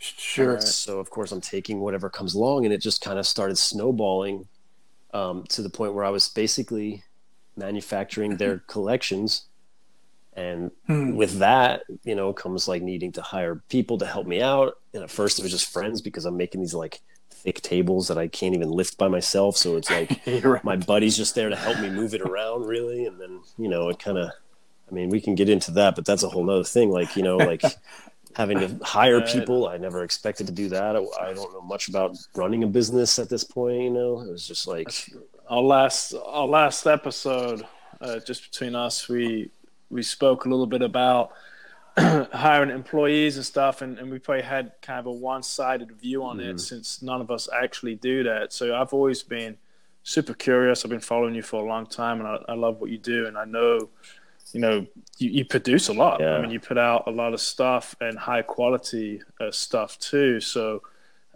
Sure. 0.00 0.60
so 0.60 1.00
of 1.00 1.10
course 1.10 1.32
i'm 1.32 1.40
taking 1.40 1.80
whatever 1.80 2.08
comes 2.08 2.34
along 2.34 2.64
and 2.64 2.72
it 2.72 2.80
just 2.80 3.00
kind 3.00 3.18
of 3.18 3.26
started 3.26 3.58
snowballing 3.58 4.46
um, 5.12 5.42
to 5.48 5.60
the 5.60 5.70
point 5.70 5.94
where 5.94 6.04
i 6.04 6.10
was 6.10 6.28
basically 6.28 7.02
manufacturing 7.58 8.36
their 8.36 8.58
collections. 8.66 9.44
And 10.34 10.70
with 10.88 11.40
that 11.40 11.82
you 12.04 12.14
know 12.14 12.32
comes 12.32 12.68
like 12.68 12.80
needing 12.80 13.10
to 13.12 13.22
hire 13.22 13.60
people 13.68 13.98
to 13.98 14.06
help 14.06 14.26
me 14.26 14.40
out. 14.40 14.74
And 14.94 15.02
at 15.02 15.10
first 15.10 15.40
it 15.40 15.42
was 15.42 15.50
just 15.50 15.72
friends 15.72 16.00
because 16.00 16.24
i'm 16.26 16.36
making 16.36 16.60
these 16.60 16.74
like 16.74 17.00
thick 17.30 17.60
tables 17.60 18.06
that 18.08 18.18
i 18.18 18.28
can't 18.28 18.54
even 18.54 18.70
lift 18.70 18.96
by 18.98 19.08
myself. 19.08 19.56
So 19.56 19.76
it's 19.76 19.90
like 19.90 20.20
right. 20.44 20.62
my 20.62 20.76
buddy's 20.76 21.16
just 21.16 21.34
there 21.34 21.48
to 21.48 21.56
help 21.56 21.80
me 21.80 21.90
move 21.90 22.14
it 22.14 22.20
around 22.20 22.66
really. 22.66 23.04
And 23.06 23.20
then 23.20 23.40
you 23.56 23.68
know 23.68 23.88
it 23.88 23.98
kind 23.98 24.16
of 24.16 24.30
i 24.88 24.94
mean 24.94 25.08
we 25.08 25.20
can 25.20 25.34
get 25.34 25.48
into 25.48 25.72
that 25.72 25.96
but 25.96 26.04
that's 26.04 26.22
a 26.22 26.28
whole 26.28 26.44
nother 26.44 26.62
thing. 26.62 26.90
Like 26.90 27.16
you 27.16 27.24
know 27.24 27.38
like 27.38 27.62
having 28.36 28.58
to 28.58 28.78
hire 28.84 29.20
people 29.20 29.68
i 29.68 29.76
never 29.76 30.04
expected 30.04 30.46
to 30.46 30.52
do 30.52 30.68
that 30.68 30.96
I, 30.96 31.00
I 31.20 31.34
don't 31.34 31.52
know 31.52 31.62
much 31.62 31.88
about 31.88 32.16
running 32.34 32.62
a 32.64 32.66
business 32.66 33.18
at 33.18 33.28
this 33.28 33.44
point 33.44 33.82
you 33.82 33.90
know 33.90 34.20
it 34.20 34.30
was 34.30 34.46
just 34.46 34.66
like 34.66 34.92
our 35.48 35.62
last 35.62 36.14
our 36.14 36.46
last 36.46 36.86
episode, 36.86 37.66
uh, 38.00 38.20
just 38.20 38.50
between 38.50 38.74
us, 38.74 39.08
we 39.08 39.50
we 39.90 40.02
spoke 40.02 40.44
a 40.44 40.48
little 40.48 40.66
bit 40.66 40.82
about 40.82 41.32
hiring 41.98 42.70
employees 42.70 43.36
and 43.36 43.44
stuff, 43.44 43.82
and, 43.82 43.98
and 43.98 44.10
we 44.10 44.18
probably 44.18 44.42
had 44.42 44.72
kind 44.82 45.00
of 45.00 45.06
a 45.06 45.12
one 45.12 45.42
sided 45.42 45.92
view 45.92 46.22
on 46.22 46.40
it 46.40 46.60
since 46.60 47.02
none 47.02 47.20
of 47.20 47.30
us 47.30 47.48
actually 47.52 47.94
do 47.94 48.22
that. 48.22 48.52
So 48.52 48.76
I've 48.76 48.92
always 48.92 49.22
been 49.22 49.56
super 50.02 50.34
curious. 50.34 50.84
I've 50.84 50.90
been 50.90 51.00
following 51.00 51.34
you 51.34 51.42
for 51.42 51.64
a 51.64 51.66
long 51.66 51.86
time, 51.86 52.20
and 52.20 52.28
I, 52.28 52.38
I 52.48 52.54
love 52.54 52.80
what 52.80 52.90
you 52.90 52.98
do, 52.98 53.26
and 53.26 53.36
I 53.36 53.44
know. 53.44 53.88
You 54.52 54.60
know, 54.60 54.86
you, 55.18 55.30
you 55.30 55.44
produce 55.44 55.88
a 55.88 55.92
lot. 55.92 56.20
Yeah. 56.20 56.36
I 56.36 56.42
mean, 56.42 56.50
you 56.50 56.60
put 56.60 56.78
out 56.78 57.04
a 57.06 57.10
lot 57.10 57.34
of 57.34 57.40
stuff 57.40 57.94
and 58.00 58.18
high 58.18 58.42
quality 58.42 59.20
uh, 59.40 59.50
stuff 59.50 59.98
too. 59.98 60.40
So, 60.40 60.82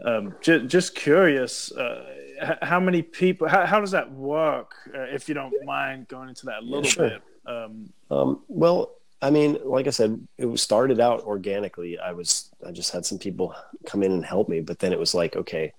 um, 0.04 0.34
just, 0.40 0.66
just 0.66 0.94
curious, 0.94 1.70
uh, 1.72 2.04
h- 2.40 2.58
how 2.62 2.80
many 2.80 3.02
people? 3.02 3.48
How, 3.48 3.66
how 3.66 3.80
does 3.80 3.90
that 3.90 4.10
work? 4.12 4.74
Uh, 4.94 5.02
if 5.02 5.28
you 5.28 5.34
don't 5.34 5.54
mind 5.64 6.08
going 6.08 6.28
into 6.28 6.46
that 6.46 6.60
a 6.60 6.64
little 6.64 6.82
sure. 6.84 7.08
bit. 7.08 7.22
Um, 7.46 7.92
Um, 8.10 8.40
well, 8.48 8.92
I 9.20 9.30
mean, 9.30 9.58
like 9.64 9.86
I 9.86 9.90
said, 9.90 10.26
it 10.38 10.58
started 10.58 10.98
out 10.98 11.22
organically. 11.22 11.98
I 11.98 12.12
was, 12.12 12.50
I 12.66 12.72
just 12.72 12.92
had 12.92 13.06
some 13.06 13.18
people 13.18 13.54
come 13.86 14.02
in 14.02 14.12
and 14.12 14.24
help 14.24 14.48
me, 14.48 14.60
but 14.60 14.78
then 14.78 14.92
it 14.92 14.98
was 14.98 15.14
like, 15.14 15.36
okay, 15.36 15.72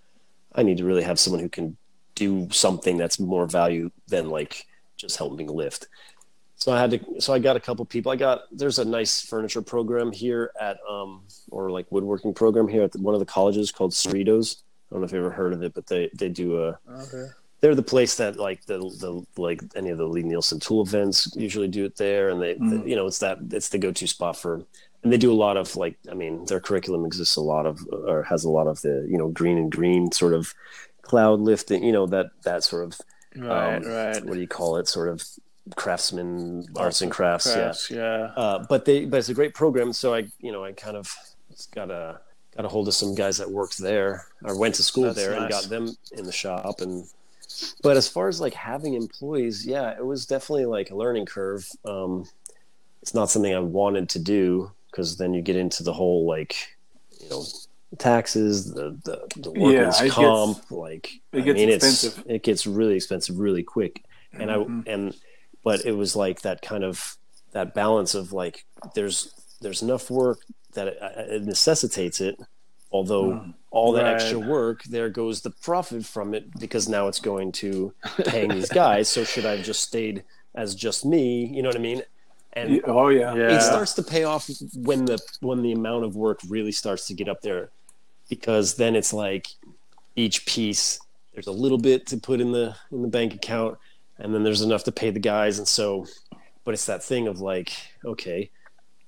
I 0.55 0.63
need 0.63 0.77
to 0.77 0.85
really 0.85 1.03
have 1.03 1.19
someone 1.19 1.41
who 1.41 1.49
can 1.49 1.77
do 2.15 2.47
something 2.51 2.97
that's 2.97 3.19
more 3.19 3.45
value 3.45 3.91
than 4.07 4.29
like 4.29 4.65
just 4.97 5.17
helping 5.17 5.47
lift. 5.47 5.87
So 6.63 6.71
I 6.71 6.79
had 6.79 6.91
to, 6.91 7.19
so 7.19 7.33
I 7.33 7.39
got 7.39 7.57
a 7.57 7.59
couple 7.59 7.83
people. 7.83 8.09
I 8.09 8.15
got, 8.15 8.43
there's 8.49 8.79
a 8.79 8.85
nice 8.85 9.21
furniture 9.21 9.61
program 9.61 10.13
here 10.13 10.51
at, 10.61 10.77
um, 10.89 11.23
or 11.51 11.69
like 11.69 11.85
woodworking 11.91 12.33
program 12.33 12.69
here 12.69 12.83
at 12.83 12.93
the, 12.93 12.99
one 12.99 13.13
of 13.13 13.19
the 13.19 13.25
colleges 13.25 13.69
called 13.69 13.91
Cerritos. 13.91 14.61
I 14.89 14.95
don't 14.95 15.01
know 15.01 15.05
if 15.05 15.11
you 15.11 15.17
ever 15.19 15.29
heard 15.29 15.51
of 15.51 15.61
it, 15.61 15.73
but 15.73 15.87
they, 15.87 16.09
they 16.13 16.29
do 16.29 16.63
a, 16.63 16.79
okay. 16.89 17.25
they're 17.59 17.75
the 17.75 17.83
place 17.83 18.15
that 18.15 18.37
like 18.37 18.65
the 18.65 18.77
the 18.77 19.25
like 19.41 19.61
any 19.75 19.89
of 19.89 19.97
the 19.97 20.07
Lie-Nielsen 20.07 20.61
tool 20.61 20.83
events 20.83 21.35
usually 21.35 21.67
do 21.67 21.83
it 21.83 21.97
there, 21.97 22.29
and 22.29 22.41
they, 22.41 22.55
Mm. 22.55 22.87
you 22.87 22.95
know 22.95 23.07
it's 23.07 23.19
that 23.19 23.39
it's 23.51 23.67
the 23.67 23.77
go 23.77 23.91
to 23.91 24.07
spot 24.07 24.37
for, 24.37 24.61
and 25.03 25.11
they 25.11 25.17
do 25.17 25.33
a 25.33 25.41
lot 25.45 25.57
of 25.57 25.75
like 25.75 25.97
I 26.09 26.13
mean 26.13 26.45
their 26.45 26.61
curriculum 26.61 27.05
exists 27.05 27.35
a 27.35 27.41
lot 27.41 27.65
of 27.65 27.85
or 27.91 28.23
has 28.23 28.45
a 28.45 28.49
lot 28.49 28.67
of 28.67 28.81
the 28.83 29.05
you 29.09 29.17
know 29.17 29.27
Greene 29.27 29.57
and 29.57 29.69
Greene 29.69 30.13
sort 30.13 30.33
of 30.33 30.53
cloud 31.01 31.41
lifting, 31.41 31.83
you 31.83 31.91
know 31.91 32.05
that 32.07 32.27
that 32.43 32.63
sort 32.63 32.85
of 32.85 33.01
Right, 33.35 33.75
um, 33.77 33.83
right. 33.83 34.23
what 34.23 34.35
do 34.35 34.39
you 34.39 34.47
call 34.47 34.77
it 34.77 34.87
sort 34.87 35.09
of 35.09 35.21
craftsman 35.75 36.65
arts 36.75 37.01
and 37.01 37.11
crafts, 37.11 37.47
yeah 37.47 37.53
Crafts, 37.55 37.89
yeah. 37.91 38.31
uh, 38.35 38.65
but 38.67 38.85
they 38.85 39.05
but 39.05 39.17
it's 39.17 39.29
a 39.29 39.33
great 39.33 39.53
program 39.53 39.93
so 39.93 40.13
i 40.13 40.27
you 40.39 40.51
know 40.51 40.63
i 40.63 40.71
kind 40.73 40.97
of 40.97 41.13
got 41.73 41.89
a 41.89 42.19
got 42.55 42.65
a 42.65 42.67
hold 42.67 42.87
of 42.87 42.93
some 42.93 43.15
guys 43.15 43.37
that 43.37 43.49
worked 43.49 43.77
there 43.77 44.25
or 44.43 44.57
went 44.59 44.75
to 44.75 44.83
school 44.83 45.05
That's 45.05 45.15
there 45.17 45.33
and 45.33 45.49
got 45.49 45.63
them 45.69 45.95
in 46.11 46.25
the 46.25 46.31
shop 46.31 46.81
and 46.81 47.05
but 47.81 47.95
as 47.97 48.07
far 48.09 48.27
as 48.27 48.41
like 48.41 48.53
having 48.53 48.93
employees 48.95 49.65
yeah 49.65 49.91
it 49.97 50.05
was 50.05 50.25
definitely 50.25 50.65
like 50.65 50.91
a 50.91 50.95
learning 50.95 51.25
curve 51.25 51.67
um 51.85 52.25
it's 53.01 53.13
not 53.13 53.29
something 53.29 53.53
i 53.55 53.59
wanted 53.59 54.09
to 54.09 54.19
do 54.19 54.71
because 54.91 55.17
then 55.17 55.33
you 55.33 55.41
get 55.41 55.55
into 55.55 55.81
the 55.83 55.93
whole 55.93 56.25
like 56.25 56.55
you 57.21 57.29
know 57.29 57.43
taxes, 57.99 58.73
the 58.73 58.97
the, 59.05 59.21
the 59.37 59.51
workers 59.51 60.01
it 60.01 60.11
comp, 60.11 60.57
gets- 60.57 60.71
like 60.71 61.11
it 61.31 61.37
I 61.37 61.41
gets 61.41 61.55
mean, 61.57 61.69
expensive. 61.69 62.17
it's 62.19 62.27
it 62.27 62.43
gets 62.43 62.67
really 62.67 62.95
expensive 62.95 63.37
really 63.39 63.61
quick. 63.63 64.03
And 64.33 64.49
Mhm. 64.49 64.87
I 64.87 64.91
and 64.91 65.15
but 65.63 65.85
it 65.85 65.93
was 65.93 66.15
like 66.15 66.41
that 66.41 66.61
kind 66.61 66.83
of 66.83 67.17
that 67.51 67.73
balance 67.73 68.15
of 68.15 68.33
like 68.33 68.65
there's 68.95 69.33
there's 69.61 69.81
enough 69.81 70.09
work 70.11 70.39
that 70.73 70.87
it, 70.87 70.97
it 71.29 71.43
necessitates 71.43 72.19
it, 72.21 72.39
although 72.91 73.25
Mm. 73.33 73.53
all 73.71 73.91
that 73.93 74.03
Right. 74.03 74.15
extra 74.15 74.39
work 74.39 74.83
there 74.85 75.09
goes 75.09 75.41
the 75.41 75.49
profit 75.51 76.05
from 76.05 76.33
it 76.33 76.45
because 76.59 76.89
now 76.89 77.07
it's 77.07 77.19
going 77.19 77.51
to 77.53 77.93
paying 78.25 78.49
these 78.49 78.69
guys. 78.69 79.07
So 79.09 79.23
should 79.23 79.45
I 79.45 79.55
have 79.57 79.65
just 79.65 79.81
stayed 79.81 80.23
as 80.55 80.75
just 80.75 81.05
me? 81.05 81.45
You 81.45 81.61
know 81.63 81.69
what 81.69 81.75
I 81.75 81.79
mean? 81.79 82.01
And 82.53 82.81
oh 82.85 83.07
yeah. 83.09 83.33
Yeah. 83.35 83.55
it 83.55 83.61
starts 83.61 83.93
to 83.95 84.03
pay 84.03 84.23
off 84.25 84.49
when 84.75 85.05
the 85.05 85.19
when 85.41 85.61
the 85.61 85.71
amount 85.71 86.05
of 86.05 86.15
work 86.15 86.39
really 86.47 86.71
starts 86.71 87.07
to 87.07 87.13
get 87.13 87.27
up 87.27 87.41
there 87.41 87.71
because 88.29 88.75
then 88.75 88.95
it's 88.95 89.13
like 89.13 89.47
each 90.15 90.45
piece 90.45 90.99
there's 91.33 91.47
a 91.47 91.51
little 91.51 91.79
bit 91.79 92.05
to 92.07 92.17
put 92.17 92.39
in 92.39 92.51
the 92.51 92.75
in 92.91 93.01
the 93.01 93.07
bank 93.07 93.33
account 93.33 93.77
and 94.23 94.33
then 94.33 94.41
there's 94.41 94.61
enough 94.61 94.85
to 94.85 94.91
pay 94.91 95.11
the 95.11 95.19
guys. 95.19 95.59
And 95.59 95.67
so 95.67 96.07
but 96.65 96.73
it's 96.73 96.85
that 96.85 97.03
thing 97.03 97.27
of 97.27 97.41
like 97.41 97.73
okay 98.05 98.49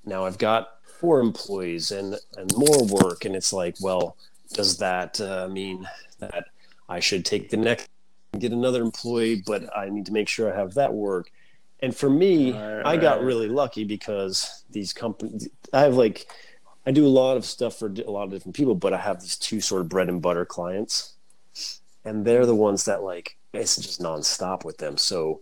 now 0.06 0.26
i've 0.26 0.38
got 0.38 0.82
four 1.00 1.20
employees 1.20 1.92
and 1.92 2.16
and 2.38 2.52
more 2.56 2.86
work. 2.86 3.26
And 3.26 3.36
it's 3.36 3.52
like 3.54 3.76
well 3.82 4.18
does 4.54 4.78
that 4.78 5.20
uh, 5.20 5.48
mean 5.48 5.88
that 6.20 6.46
i 6.88 7.00
should 7.00 7.26
take 7.26 7.50
the 7.50 7.58
next 7.58 7.90
and 8.34 8.42
get 8.42 8.52
another 8.52 8.84
employee 8.84 9.42
but 9.46 9.76
i 9.76 9.90
need 9.90 10.06
to 10.06 10.14
make 10.14 10.28
sure 10.28 10.54
i 10.54 10.56
have 10.56 10.76
that 10.76 10.94
work? 10.94 11.32
And 11.82 11.96
for 11.96 12.10
me 12.10 12.52
Right, 12.52 12.86
i 12.86 12.98
got 12.98 13.24
really 13.24 13.48
lucky 13.48 13.84
because 13.84 14.64
these 14.70 14.94
companies 14.94 15.50
i 15.74 15.82
have 15.82 15.96
like 15.96 16.28
i 16.86 16.92
do 16.92 17.06
a 17.06 17.16
lot 17.22 17.38
of 17.38 17.46
stuff 17.46 17.80
for 17.80 17.88
a 17.88 18.12
lot 18.12 18.24
of 18.24 18.32
different 18.32 18.56
people 18.56 18.76
but 18.76 18.94
i 18.94 18.98
have 18.98 19.22
these 19.22 19.38
two 19.38 19.62
sort 19.62 19.82
of 19.82 19.90
bread 19.90 20.10
and 20.10 20.22
butter 20.22 20.46
clients. 20.46 21.14
And 22.08 22.24
they're 22.24 22.46
the 22.46 22.54
ones 22.54 22.86
that 22.86 23.02
like 23.02 23.36
it's 23.56 23.76
just 23.78 24.02
nonstop 24.02 24.64
with 24.66 24.78
them 24.78 24.98
so 24.98 25.42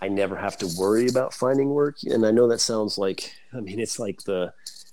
i 0.00 0.08
never 0.08 0.36
have 0.36 0.56
to 0.56 0.68
worry 0.78 1.06
about 1.08 1.32
finding 1.34 1.70
work 1.70 1.96
and 2.04 2.24
i 2.26 2.30
know 2.30 2.48
that 2.48 2.60
sounds 2.60 2.98
like 2.98 3.32
i 3.52 3.60
mean 3.60 3.78
it's 3.78 3.98
like 3.98 4.22
the 4.24 4.52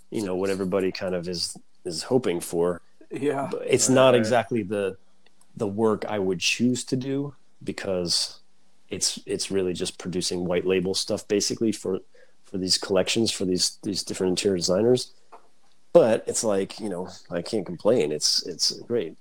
you 0.10 0.22
know 0.24 0.36
what 0.36 0.50
everybody 0.50 0.92
kind 0.92 1.16
of 1.16 1.28
is 1.28 1.58
is 1.86 2.04
hoping 2.04 2.40
for 2.40 2.82
Yeah. 3.10 3.48
but 3.52 3.64
it's 3.66 3.90
not 3.90 4.10
Right. 4.14 4.20
exactly 4.20 4.64
the 4.64 4.98
the 5.58 5.68
work 5.68 6.06
I 6.06 6.18
would 6.18 6.40
choose 6.40 6.86
to 6.86 6.96
do 6.96 7.36
because 7.64 8.40
it's 8.90 9.20
it's 9.26 9.52
really 9.52 9.74
just 9.74 9.98
producing 9.98 10.46
white 10.46 10.66
label 10.66 10.94
stuff 10.94 11.28
basically 11.28 11.72
for 11.74 12.00
for 12.46 12.58
these 12.58 12.78
collections 12.78 13.32
for 13.32 13.44
these 13.46 13.78
these 13.84 14.02
different 14.04 14.32
interior 14.32 14.58
designers. 14.58 15.12
But 15.92 16.24
it's 16.26 16.44
like 16.44 16.80
you 16.80 16.88
know 16.90 17.10
I 17.30 17.42
can't 17.42 17.66
complain. 17.66 18.12
It's 18.14 18.46
it's 18.48 18.72
great. 18.88 19.18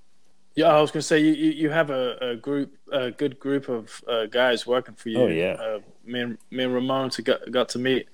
Yeah, 0.57 0.67
I 0.67 0.81
was 0.81 0.91
gonna 0.91 1.03
say 1.03 1.21
you, 1.21 1.33
you, 1.33 1.51
you 1.53 1.71
have 1.71 1.91
a, 1.91 2.17
a 2.21 2.37
group 2.37 2.77
a 2.93 3.11
good 3.11 3.39
group 3.39 3.69
of 3.69 4.03
uh, 4.09 4.27
guys 4.27 4.67
working 4.67 4.95
for 4.95 5.09
you. 5.09 5.21
Oh, 5.21 5.27
yeah. 5.29 5.53
Uh, 5.53 5.81
me 6.05 6.21
and 6.21 6.39
me 6.51 6.65
and 6.65 6.75
Ramon 6.75 7.11
to 7.11 7.23
got 7.23 7.51
got 7.51 7.69
to 7.71 7.79
meet 7.79 8.09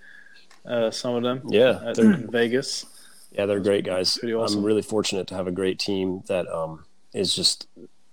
uh, 0.66 0.90
some 0.90 1.14
of 1.14 1.22
them. 1.22 1.42
Yeah, 1.48 1.80
at, 1.84 1.96
they're 1.96 2.12
in 2.12 2.30
Vegas. 2.30 2.86
yeah 3.32 3.46
they're 3.46 3.60
great 3.60 3.84
guys. 3.84 4.18
Awesome. 4.22 4.58
I'm 4.60 4.64
really 4.64 4.82
fortunate 4.82 5.26
to 5.28 5.34
have 5.34 5.46
a 5.46 5.52
great 5.52 5.78
team 5.78 6.22
that 6.26 6.46
um 6.48 6.84
is 7.14 7.34
just 7.34 7.66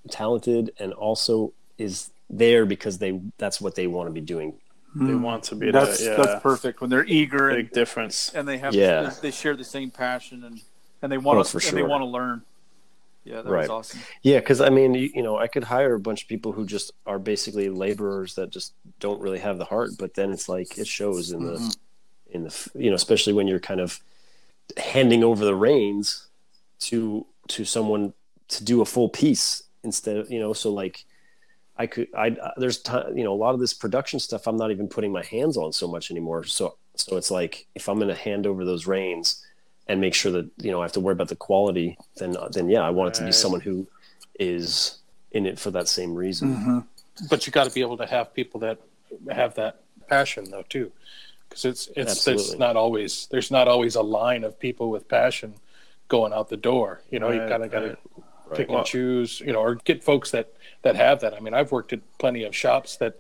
talented 0.10 0.72
and 0.80 0.94
also 0.94 1.54
is 1.78 2.12
there 2.30 2.66
because 2.66 2.98
they 3.00 3.20
that's 3.38 3.60
what 3.60 3.76
they 3.76 3.88
want 3.88 4.08
to 4.08 4.14
be 4.14 4.22
doing. 4.22 4.54
They 4.96 5.16
want 5.16 5.44
to 5.46 5.56
be 5.56 5.68
Hmm. 5.68 5.72
That's 5.74 6.00
there. 6.00 6.16
Yeah, 6.18 6.24
that's 6.24 6.44
perfect 6.44 6.80
when 6.80 6.90
they're 6.92 7.06
eager 7.06 7.50
and, 7.50 7.58
big 7.58 7.72
difference. 7.74 8.32
and 8.34 8.48
they 8.48 8.60
have 8.60 8.76
Yeah. 8.76 9.12
they 9.22 9.32
share 9.32 9.56
the 9.56 9.64
same 9.64 9.90
passion 9.92 10.44
and 10.44 10.62
and 11.02 11.12
they 11.12 11.18
want 11.18 11.40
Oh, 11.40 11.44
to 11.44 11.60
for 11.60 11.68
and 11.68 11.78
they 11.78 11.84
want 11.84 12.02
to 12.02 12.06
learn. 12.06 12.44
Yeah, 13.24 13.42
that 13.42 13.50
Right. 13.50 13.62
was 13.62 13.70
awesome. 13.70 14.00
Yeah, 14.22 14.40
because 14.40 14.60
I 14.62 14.70
mean, 14.70 14.94
you, 14.94 15.10
you 15.14 15.24
know, 15.24 15.38
I 15.38 15.48
could 15.48 15.64
hire 15.64 15.94
a 15.94 16.00
bunch 16.00 16.24
of 16.24 16.28
people 16.28 16.52
who 16.52 16.66
just 16.66 16.92
are 17.06 17.20
basically 17.20 17.70
laborers 17.70 18.36
that 18.36 18.50
just 18.50 18.74
don't 19.00 19.22
really 19.22 19.40
have 19.40 19.58
the 19.58 19.66
heart. 19.66 19.92
But 19.98 20.14
then 20.14 20.32
it's 20.32 20.50
like 20.50 20.78
it 20.78 20.88
shows 20.88 21.32
in 21.32 21.44
the, 21.44 21.54
Mhm. 21.60 21.76
in 22.32 22.44
the, 22.44 22.70
you 22.76 22.90
know, 22.90 22.96
especially 22.96 23.34
when 23.34 23.48
you're 23.48 23.60
kind 23.60 23.80
of 23.80 24.00
handing 24.78 25.24
over 25.24 25.46
the 25.46 25.56
reins 25.56 26.28
to 26.80 27.26
to 27.50 27.66
someone 27.66 28.14
to 28.50 28.64
do 28.64 28.82
a 28.82 28.86
full 28.86 29.10
piece 29.10 29.64
instead 29.84 30.18
of 30.18 30.32
you 30.32 30.40
know. 30.40 30.54
So 30.54 30.72
like, 30.74 31.06
I 31.78 31.88
could, 31.88 32.08
I 32.16 32.36
there's 32.58 32.80
time, 32.82 33.18
you 33.18 33.24
know, 33.24 33.34
a 33.34 33.42
lot 33.46 33.54
of 33.54 33.60
this 33.60 33.74
production 33.74 34.20
stuff 34.20 34.48
I'm 34.48 34.58
not 34.58 34.72
even 34.72 34.88
putting 34.88 35.12
my 35.12 35.24
hands 35.24 35.58
on 35.58 35.74
so 35.74 35.88
much 35.88 36.12
anymore. 36.12 36.44
So 36.44 36.78
so 36.96 37.18
it's 37.18 37.32
like 37.32 37.68
if 37.76 37.88
I'm 37.90 37.98
going 37.98 38.10
to 38.10 38.16
hand 38.16 38.46
over 38.48 38.66
those 38.66 38.86
reins 38.88 39.44
and 39.88 40.00
make 40.02 40.14
sure 40.14 40.32
that 40.32 40.50
you 40.58 40.72
know 40.72 40.80
I 40.82 40.84
have 40.86 40.94
to 40.94 41.00
worry 41.00 41.14
about 41.14 41.30
the 41.30 41.36
quality, 41.36 41.98
then 42.18 42.36
then 42.52 42.70
yeah, 42.70 42.82
I 42.82 42.90
want 42.90 43.16
it 43.16 43.20
to 43.20 43.26
be 43.26 43.32
someone 43.32 43.62
who 43.62 43.88
is 44.40 45.00
in 45.32 45.46
it 45.46 45.60
for 45.60 45.72
that 45.72 45.88
same 45.88 46.14
reason. 46.16 46.56
Mm-hmm. 46.56 46.80
but 47.30 47.46
you 47.46 47.52
got 47.54 47.66
to 47.68 47.74
be 47.74 47.82
able 47.82 47.98
to 47.98 48.06
have 48.06 48.34
people 48.34 48.60
that 48.62 48.80
have 49.32 49.56
that 49.56 49.82
passion 50.08 50.50
though 50.50 50.64
too 50.70 50.92
because 51.48 51.66
it's 51.66 51.88
it's 51.96 52.26
there's 52.26 52.40
Absolutely. 52.40 52.58
not 52.58 52.76
always 52.76 53.28
there's 53.32 53.52
not 53.52 53.68
always 53.68 53.96
a 53.96 54.02
line 54.02 54.44
of 54.44 54.60
people 54.60 54.90
with 54.90 55.08
passion 55.08 55.54
going 56.08 56.34
out 56.34 56.50
the 56.50 56.58
door 56.58 57.02
you 57.12 57.20
know 57.20 57.32
you 57.32 57.40
Right, 57.40 57.50
kind 57.50 57.64
of 57.64 57.72
got 57.72 57.80
to 57.82 57.98
right. 58.48 58.58
pick 58.58 58.70
Well- 58.70 58.80
and 58.80 58.88
choose 58.88 59.40
you 59.40 59.54
know 59.54 59.60
or 59.60 59.76
get 59.76 60.04
folks 60.04 60.32
that 60.32 60.52
that 60.82 60.96
have 60.96 61.22
that 61.22 61.34
i 61.36 61.40
mean 61.40 61.54
i've 61.54 61.72
worked 61.72 61.94
at 61.94 62.00
plenty 62.18 62.44
of 62.44 62.56
shops 62.56 62.98
that 62.98 63.18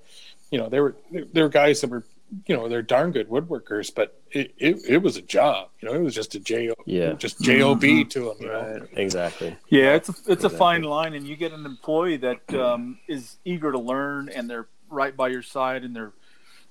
you 0.51 0.58
know 0.58 0.67
there 0.67 0.84
were 0.84 0.96
there 1.32 1.43
were 1.46 1.50
guys 1.50 1.82
that 1.82 1.89
were 1.89 2.03
you 2.47 2.55
know 2.55 2.67
they're 2.69 2.81
darn 2.81 3.11
good 3.11 3.29
woodworkers 3.29 3.93
but 3.93 4.19
it, 4.31 4.53
it, 4.57 4.77
it 4.87 4.97
was 4.97 5.17
a 5.17 5.21
job 5.21 5.69
you 5.79 5.87
know 5.87 5.93
it 5.93 6.01
was 6.01 6.15
just 6.15 6.33
a 6.35 6.39
jo 6.39 6.73
Yeah. 6.85 7.13
just 7.13 7.39
job 7.41 7.81
to 7.81 7.87
them 7.87 8.35
you 8.39 8.47
know 8.47 8.79
Right. 8.79 8.81
Exactly. 8.93 9.55
Yeah, 9.69 9.93
it's 9.95 10.09
a, 10.09 10.13
it's 10.31 10.43
a 10.43 10.49
fine 10.49 10.83
line, 10.83 11.13
and 11.13 11.27
you 11.27 11.35
get 11.35 11.51
an 11.51 11.65
employee 11.65 12.17
that 12.17 12.53
um, 12.55 12.97
is 13.07 13.37
eager 13.45 13.71
to 13.71 13.79
learn, 13.79 14.29
and 14.29 14.49
they're 14.49 14.67
right 14.89 15.15
by 15.15 15.27
your 15.29 15.41
side, 15.43 15.83
and 15.83 15.95
they're 15.95 16.13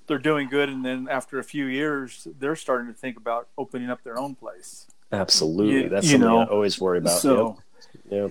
they're 0.08 0.18
doing 0.18 0.48
good, 0.48 0.68
and 0.68 0.84
then 0.84 1.06
after 1.10 1.38
a 1.38 1.44
few 1.44 1.66
years, 1.66 2.26
they're 2.40 2.56
starting 2.56 2.88
to 2.88 2.92
think 2.92 3.16
about 3.16 3.48
opening 3.56 3.88
up 3.90 4.02
their 4.02 4.18
own 4.18 4.34
place. 4.34 4.86
Absolutely. 5.12 5.82
You- 5.84 5.88
That's 5.88 6.06
you 6.06 6.12
something 6.12 6.28
know, 6.28 6.38
I 6.40 6.46
always 6.46 6.80
worry 6.80 6.98
about. 6.98 7.18
so 7.20 7.58
Yep. 8.10 8.10
Yeah. 8.10 8.28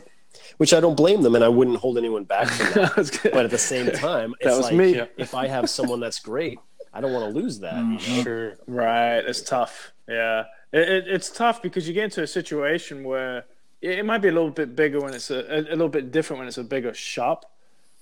Which 0.58 0.74
I 0.74 0.80
don't 0.80 0.96
blame 0.96 1.22
them, 1.24 1.36
and 1.36 1.44
I 1.44 1.50
wouldn't 1.50 1.78
hold 1.78 1.98
anyone 1.98 2.24
back 2.24 2.48
from 2.50 2.74
that. 2.82 2.96
That's 2.96 3.18
but 3.20 3.46
at 3.46 3.52
the 3.52 3.58
same 3.58 3.92
time, 3.92 4.34
That 4.42 4.48
it's 4.50 4.58
was 4.58 4.66
like 4.68 4.76
me. 4.76 4.96
Yeah. 4.96 5.06
if 5.18 5.34
I 5.36 5.48
have 5.48 5.70
someone 5.70 6.00
that's 6.00 6.20
great, 6.20 6.60
I 6.94 7.00
don't 7.02 7.14
want 7.14 7.34
to 7.34 7.40
lose 7.40 7.60
that. 7.60 7.76
Mhm. 7.76 8.24
sure 8.24 8.56
Right, 8.68 9.20
it's 9.20 9.42
tough. 9.42 9.94
Yeah, 10.08 10.46
it, 10.74 10.90
it, 10.90 11.08
it's 11.08 11.30
tough 11.30 11.62
because 11.62 11.88
you 11.88 11.94
get 11.94 12.06
into 12.06 12.22
a 12.24 12.28
situation 12.28 13.04
where 13.04 13.46
it, 13.82 14.00
it 14.00 14.06
might 14.06 14.20
be 14.20 14.28
a 14.28 14.32
little 14.34 14.50
bit 14.50 14.76
bigger 14.76 15.00
when 15.00 15.14
it's 15.14 15.32
a, 15.32 15.40
a, 15.40 15.60
a 15.60 15.76
little 15.76 15.90
bit 15.90 16.12
different 16.12 16.40
when 16.40 16.48
it's 16.48 16.58
a 16.58 16.64
bigger 16.64 16.94
shop, 16.94 17.50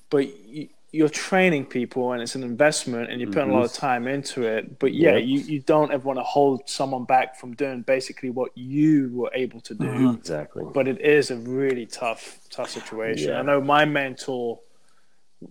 but 0.10 0.28
you, 0.48 0.70
you're 0.92 1.08
training 1.08 1.68
people 1.68 2.14
and 2.14 2.22
it's 2.24 2.34
an 2.34 2.42
investment 2.42 3.12
and 3.12 3.22
you're 3.22 3.32
putting 3.32 3.52
a 3.52 3.54
lot 3.54 3.64
of 3.64 3.72
time 3.74 4.08
into 4.08 4.42
it. 4.42 4.80
But 4.80 4.96
yeah, 4.96 5.18
Yep. 5.18 5.28
you, 5.28 5.40
you 5.42 5.60
don't 5.60 5.92
ever 5.92 6.04
want 6.04 6.18
to 6.18 6.24
hold 6.24 6.68
someone 6.68 7.04
back 7.04 7.36
from 7.40 7.54
doing 7.54 7.84
basically 7.84 8.32
what 8.32 8.58
you 8.58 9.12
were 9.14 9.30
able 9.36 9.62
to 9.62 9.76
do. 9.76 9.84
Mhm. 9.86 10.18
Exactly. 10.18 10.66
But 10.74 10.88
it 10.88 11.00
is 11.00 11.30
a 11.30 11.36
really 11.36 11.86
tough, 11.86 12.40
tough 12.50 12.72
situation. 12.72 13.30
Yeah. 13.30 13.40
I 13.40 13.44
know 13.44 13.62
my 13.62 13.86
mentor. 13.86 14.60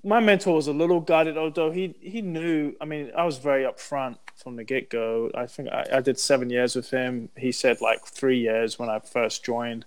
My 0.05 0.21
mentor 0.21 0.55
was 0.55 0.67
a 0.67 0.73
little 0.73 1.01
gutted, 1.01 1.39
although 1.39 1.71
he 1.71 1.95
he 2.01 2.21
knew. 2.21 2.75
I 2.81 2.85
mean, 2.85 3.11
I 3.17 3.25
was 3.25 3.39
very 3.39 3.65
upfront 3.65 4.19
from 4.37 4.57
the 4.57 4.65
get 4.65 4.91
go. 4.91 5.31
I 5.35 5.47
think 5.47 5.69
I, 5.71 5.87
I 5.95 6.01
did 6.01 6.19
seven 6.19 6.51
years 6.51 6.77
with 6.77 6.91
him. 6.91 7.31
He 7.37 7.53
said 7.53 7.81
like 7.81 8.05
three 8.07 8.39
years 8.39 8.79
when 8.79 8.91
I 8.91 8.99
first 8.99 9.45
joined, 9.45 9.87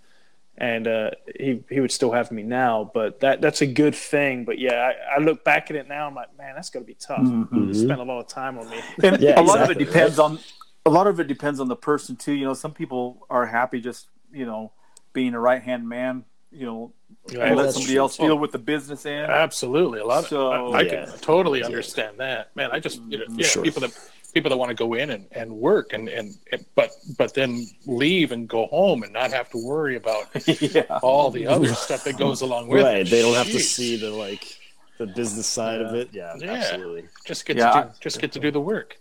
and 0.58 0.88
uh, 0.88 1.12
he 1.40 1.64
he 1.70 1.80
would 1.80 1.92
still 1.92 2.12
have 2.12 2.32
me 2.32 2.42
now. 2.42 2.90
But 2.94 3.20
that 3.20 3.42
that's 3.42 3.62
a 3.62 3.68
good 3.68 3.94
thing. 3.94 4.44
But 4.44 4.58
yeah, 4.58 4.92
I, 4.92 5.18
I 5.18 5.20
look 5.20 5.44
back 5.44 5.70
at 5.70 5.76
it 5.76 5.88
now. 5.88 6.08
I'm 6.08 6.16
like, 6.16 6.36
man, 6.36 6.56
that's 6.56 6.72
gonna 6.72 6.86
be 6.86 6.96
tough. 6.96 7.22
Mhm. 7.22 7.76
Spent 7.76 8.00
a 8.00 8.04
lot 8.04 8.20
of 8.20 8.28
time 8.28 8.58
on 8.58 8.70
me. 8.70 8.82
and 9.04 9.22
Yeah, 9.22 9.40
a 9.40 9.44
lot 9.44 9.62
of 9.62 9.70
it 9.70 9.78
depends 9.78 10.18
on 10.18 10.40
a 10.86 10.90
lot 10.90 11.06
of 11.06 11.20
it 11.20 11.28
depends 11.28 11.60
on 11.60 11.68
the 11.68 11.76
person 11.76 12.16
too. 12.16 12.34
You 12.34 12.46
know, 12.46 12.54
some 12.56 12.74
people 12.74 13.28
are 13.30 13.46
happy 13.46 13.80
just 13.80 14.08
you 14.34 14.46
know 14.48 14.72
being 15.14 15.36
a 15.36 15.40
right 15.40 15.62
hand 15.62 15.88
man. 15.88 16.26
You 16.52 16.66
know, 16.66 16.94
Yeah, 17.32 17.46
and 17.46 17.56
let 17.56 17.64
that's 17.64 17.76
somebody 17.76 17.94
true. 17.94 18.02
else 18.02 18.20
oh. 18.20 18.26
deal 18.28 18.38
with 18.38 18.52
the 18.52 18.60
business 18.60 19.06
end. 19.06 19.32
Absolutely, 19.32 20.00
a 20.00 20.06
lot. 20.06 20.24
Of, 20.24 20.30
So- 20.30 20.52
I, 20.74 20.80
I 20.80 20.82
Yeah. 20.82 21.06
can 21.06 21.18
totally 21.20 21.64
understand 21.64 22.18
that, 22.18 22.56
man. 22.56 22.72
I 22.72 22.80
just 22.80 23.02
you 23.04 23.18
know, 23.20 23.26
mm-hmm. 23.26 23.40
yeah, 23.40 23.48
Sure. 23.48 23.64
people 23.64 23.82
that 23.82 23.92
people 24.34 24.50
that 24.50 24.58
want 24.58 24.70
to 24.70 24.76
go 24.76 24.94
in 24.94 25.10
and, 25.10 25.26
and 25.34 25.52
work 25.52 25.92
and, 25.94 26.08
and 26.10 26.36
and 26.52 26.66
but 26.76 26.90
but 27.18 27.34
then 27.34 27.66
leave 27.86 28.32
and 28.32 28.48
go 28.48 28.66
home 28.68 29.04
and 29.04 29.12
not 29.14 29.32
have 29.32 29.50
to 29.52 29.58
worry 29.66 29.96
about 29.98 30.26
yeah. 30.62 30.84
all 31.02 31.30
the 31.32 31.46
other 31.48 31.74
stuff 31.74 32.04
that 32.06 32.18
goes 32.18 32.42
along 32.42 32.68
with 32.68 32.84
Right. 32.84 33.02
it. 33.02 33.10
They 33.10 33.22
don't 33.22 33.36
have 33.36 33.48
to 33.52 33.60
see 33.60 33.96
the 33.98 34.10
like 34.10 34.58
the 34.98 35.08
business 35.08 35.48
side 35.48 35.82
of 35.82 35.96
it. 35.96 36.10
Yeah, 36.14 36.34
Yeah. 36.38 36.52
absolutely. 36.54 37.06
just 37.26 37.46
get 37.46 37.58
Yeah, 37.58 37.72
to 37.72 37.82
do, 37.90 37.94
just 38.02 38.20
get 38.22 38.32
to 38.34 38.40
do 38.40 38.52
the 38.52 38.62
work. 38.62 38.98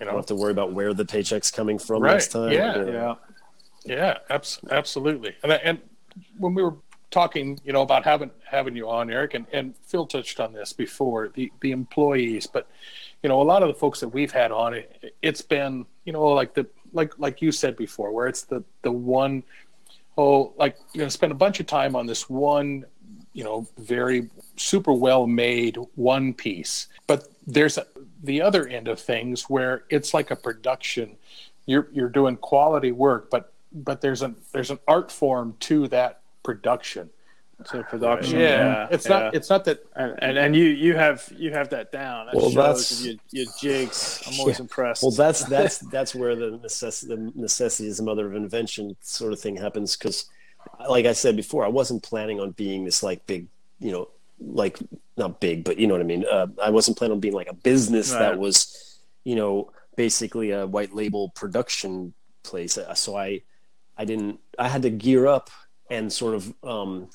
You 0.00 0.04
I 0.04 0.08
don't 0.08 0.16
have 0.16 0.26
to 0.26 0.34
worry 0.34 0.50
about 0.52 0.72
where 0.72 0.92
the 0.92 1.04
paycheck's 1.06 1.50
coming 1.50 1.78
from 1.78 2.02
Right, 2.02 2.12
next 2.12 2.28
time. 2.32 2.52
yeah. 2.52 2.84
Yeah. 2.84 3.14
yeah, 3.84 4.18
abs- 4.30 4.60
absolutely. 4.70 5.36
And 5.42 5.52
and 5.52 5.78
when 6.38 6.54
we 6.54 6.62
were 6.62 6.74
talking, 7.10 7.58
you 7.64 7.72
know, 7.72 7.82
about 7.82 8.04
having 8.04 8.30
having 8.44 8.76
you 8.76 8.88
on, 8.88 9.10
Eric, 9.10 9.34
and, 9.34 9.46
and 9.52 9.74
Phil 9.82 10.06
touched 10.06 10.40
on 10.40 10.52
this 10.52 10.72
before 10.72 11.28
the 11.28 11.52
the 11.60 11.72
employees, 11.72 12.46
but 12.46 12.68
you 13.22 13.28
know, 13.28 13.40
a 13.40 13.44
lot 13.44 13.62
of 13.62 13.68
the 13.68 13.74
folks 13.74 14.00
that 14.00 14.08
we've 14.08 14.32
had 14.32 14.52
on 14.52 14.74
it, 14.74 15.14
it's 15.22 15.42
been, 15.42 15.86
you 16.04 16.12
know, 16.12 16.26
like 16.28 16.54
the 16.54 16.66
like 16.92 17.18
like 17.18 17.42
you 17.42 17.52
said 17.52 17.76
before, 17.76 18.12
where 18.12 18.26
it's 18.26 18.42
the 18.42 18.62
the 18.82 18.92
one 18.92 19.42
oh, 20.18 20.52
like 20.56 20.78
going 20.94 21.06
to 21.06 21.10
spend 21.10 21.32
a 21.32 21.36
bunch 21.36 21.60
of 21.60 21.66
time 21.66 21.94
on 21.94 22.06
this 22.06 22.28
one, 22.28 22.84
you 23.32 23.44
know, 23.44 23.66
very 23.78 24.30
super 24.56 24.92
well 24.92 25.26
made 25.26 25.78
one 25.94 26.32
piece. 26.32 26.88
But 27.06 27.28
there's 27.46 27.78
a, 27.78 27.86
the 28.22 28.40
other 28.42 28.66
end 28.66 28.88
of 28.88 28.98
things 28.98 29.44
where 29.44 29.84
it's 29.90 30.14
like 30.14 30.30
a 30.30 30.36
production. 30.36 31.16
You're 31.66 31.88
you're 31.92 32.08
doing 32.08 32.36
quality 32.36 32.92
work, 32.92 33.30
but 33.30 33.52
but 33.72 34.00
there's 34.00 34.22
an 34.22 34.36
there's 34.52 34.70
an 34.70 34.78
art 34.86 35.10
form 35.10 35.56
to 35.60 35.88
that 35.88 36.20
production. 36.50 37.10
to 37.70 37.82
production. 37.94 38.38
Yeah, 38.38 38.48
Yeah, 38.48 38.88
it's 38.94 39.06
yeah. 39.08 39.14
not 39.18 39.34
it's 39.36 39.48
not 39.54 39.62
that 39.66 39.78
And, 40.02 40.12
and 40.26 40.34
and 40.42 40.50
you 40.60 40.66
you 40.84 40.92
have 41.04 41.18
you 41.44 41.50
have 41.58 41.68
that 41.76 41.86
down. 42.02 42.20
That 42.26 42.34
Well, 42.36 42.50
that's- 42.50 43.02
your, 43.06 43.16
your 43.38 43.46
jigs. 43.62 43.98
I'm 44.26 44.38
always 44.40 44.58
Yeah. 44.58 44.64
impressed. 44.66 45.00
Well, 45.02 45.16
that's 45.24 45.40
that's 45.54 45.76
that's 45.96 46.12
where 46.20 46.34
the 46.42 46.50
necess- 46.66 47.06
the 47.12 47.18
necessity 47.46 47.88
is 47.92 47.96
the 48.00 48.06
mother 48.10 48.26
of 48.28 48.34
invention 48.46 48.84
sort 49.00 49.32
of 49.34 49.38
thing 49.44 49.56
happens 49.66 49.96
because, 49.96 50.18
like 50.96 51.06
I 51.12 51.14
said 51.22 51.34
before, 51.44 51.62
I 51.64 51.72
wasn't 51.80 52.02
planning 52.10 52.38
on 52.44 52.50
being 52.64 52.80
this 52.84 53.02
like 53.08 53.20
big, 53.32 53.42
you 53.86 53.90
know, 53.94 54.04
like 54.64 54.76
not 55.16 55.40
big, 55.40 55.64
but 55.64 55.74
you 55.80 55.86
know 55.88 55.94
what 55.96 56.02
I 56.08 56.10
mean. 56.14 56.24
Uh, 56.36 56.48
I 56.68 56.70
wasn't 56.78 56.94
planning 56.98 57.14
on 57.16 57.20
being 57.26 57.38
like 57.40 57.50
a 57.56 57.58
business 57.70 58.06
Right. 58.12 58.18
that 58.24 58.34
was, 58.38 58.58
you 59.24 59.34
know, 59.40 59.72
basically 60.04 60.48
a 60.50 60.66
white 60.74 60.92
label 61.00 61.22
production 61.40 62.12
place. 62.48 62.76
Uh, 62.76 62.92
So 63.04 63.16
I, 63.16 63.40
I 63.96 64.04
didn't. 64.10 64.36
I 64.64 64.68
had 64.68 64.82
to 64.82 64.90
gear 64.90 65.22
up 65.26 65.48
and 65.90 66.12
sort 66.12 66.34
of 66.34 66.54
um, 66.64 67.08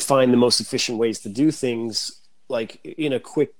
find 0.00 0.32
the 0.32 0.36
most 0.36 0.60
efficient 0.60 0.98
ways 0.98 1.20
to 1.20 1.28
do 1.28 1.50
things, 1.50 2.20
like 2.48 2.80
in 2.84 3.12
a 3.12 3.20
quick 3.20 3.54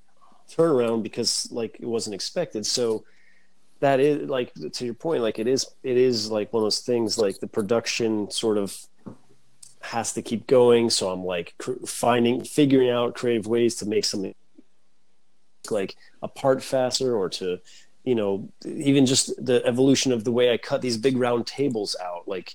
turnaround 0.51 1.03
because 1.03 1.51
like 1.51 1.77
it 1.81 1.87
wasn't 1.87 2.15
expected. 2.15 2.67
So 2.67 3.05
that 3.81 4.01
is 4.01 4.29
like 4.29 4.53
to 4.55 4.85
your 4.85 4.95
point, 4.95 5.23
like 5.23 5.39
it 5.39 5.47
is 5.47 5.67
it 5.83 5.97
is 5.97 6.31
like 6.31 6.53
one 6.53 6.63
of 6.63 6.67
those 6.67 6.81
things 6.81 7.19
like 7.19 7.41
the 7.41 7.47
production 7.47 8.31
sort 8.31 8.59
of 8.59 8.77
has 9.81 10.13
to 10.15 10.23
keep 10.23 10.47
going. 10.47 10.91
So 10.91 11.11
I'm 11.11 11.25
like 11.25 11.55
cr- 11.59 11.85
finding 11.87 12.45
figuring 12.45 12.91
out 12.91 13.15
creative 13.15 13.47
ways 13.47 13.77
to 13.77 13.87
make 13.87 14.05
something 14.05 14.35
like 15.71 15.97
apart 16.23 16.63
faster 16.63 17.17
or 17.17 17.31
to 17.31 17.59
you 18.05 18.15
know 18.15 18.49
even 18.67 19.07
just 19.07 19.33
the 19.45 19.65
evolution 19.65 20.13
of 20.13 20.25
the 20.25 20.33
way 20.33 20.53
I 20.53 20.59
cut 20.59 20.83
these 20.83 20.99
big 20.99 21.17
round 21.17 21.47
tables 21.47 21.97
out 22.03 22.29
like 22.29 22.55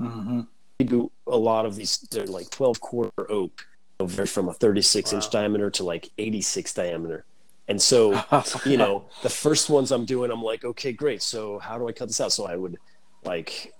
Mm-hmm. 0.00 0.40
Do 0.82 1.10
a 1.26 1.36
lot 1.36 1.66
of 1.66 1.76
these 1.76 1.98
they're 2.10 2.26
like 2.26 2.50
12 2.50 2.80
quarter 2.80 3.30
oak 3.30 3.66
you 4.00 4.06
know, 4.06 4.26
from 4.26 4.48
a 4.48 4.52
36 4.54 5.12
inch 5.12 5.30
diameter 5.30 5.70
to 5.70 5.84
like 5.84 6.10
86 6.18 6.74
diameter. 6.74 7.24
And 7.68 7.80
so 7.80 8.22
you 8.64 8.76
know 8.76 9.06
the 9.22 9.28
first 9.30 9.70
ones 9.70 9.92
i'm 9.92 10.04
doing 10.04 10.30
i'm 10.30 10.42
like 10.42 10.64
okay 10.64 10.92
great. 10.92 11.22
So 11.22 11.58
how 11.58 11.78
do 11.78 11.88
i 11.88 11.92
cut 11.92 12.08
this 12.08 12.20
out? 12.20 12.32
So 12.32 12.46
i 12.46 12.56
would 12.56 12.78
like 13.24 13.72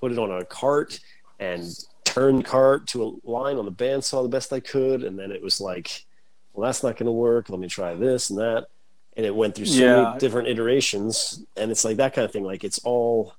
put 0.00 0.10
it 0.12 0.18
on 0.18 0.30
a 0.32 0.44
cart 0.44 0.98
and 1.38 1.64
turn 2.04 2.38
the 2.38 2.42
cart 2.42 2.88
to 2.88 3.04
a 3.04 3.28
line 3.30 3.56
on 3.56 3.64
the 3.64 3.72
bandsaw 3.72 4.22
the 4.22 4.28
best 4.28 4.52
i 4.52 4.60
could. 4.60 5.04
And 5.04 5.18
then 5.18 5.30
it 5.30 5.42
was 5.42 5.60
like 5.60 6.04
well 6.52 6.66
that's 6.66 6.82
not 6.82 6.96
going 6.96 7.06
to 7.06 7.12
work. 7.12 7.48
Let 7.48 7.60
me 7.60 7.68
try 7.68 7.94
this 7.94 8.30
and 8.30 8.38
that. 8.40 8.66
And 9.16 9.24
it 9.26 9.34
went 9.34 9.54
through 9.54 9.66
so 9.66 9.84
Yeah. 9.84 10.02
many 10.04 10.18
different 10.18 10.48
iterations. 10.48 11.44
And 11.56 11.70
it's 11.70 11.84
like 11.84 11.98
that 11.98 12.14
kind 12.14 12.24
of 12.24 12.32
thing. 12.32 12.44
Like 12.44 12.64
it's 12.64 12.80
all 12.80 13.34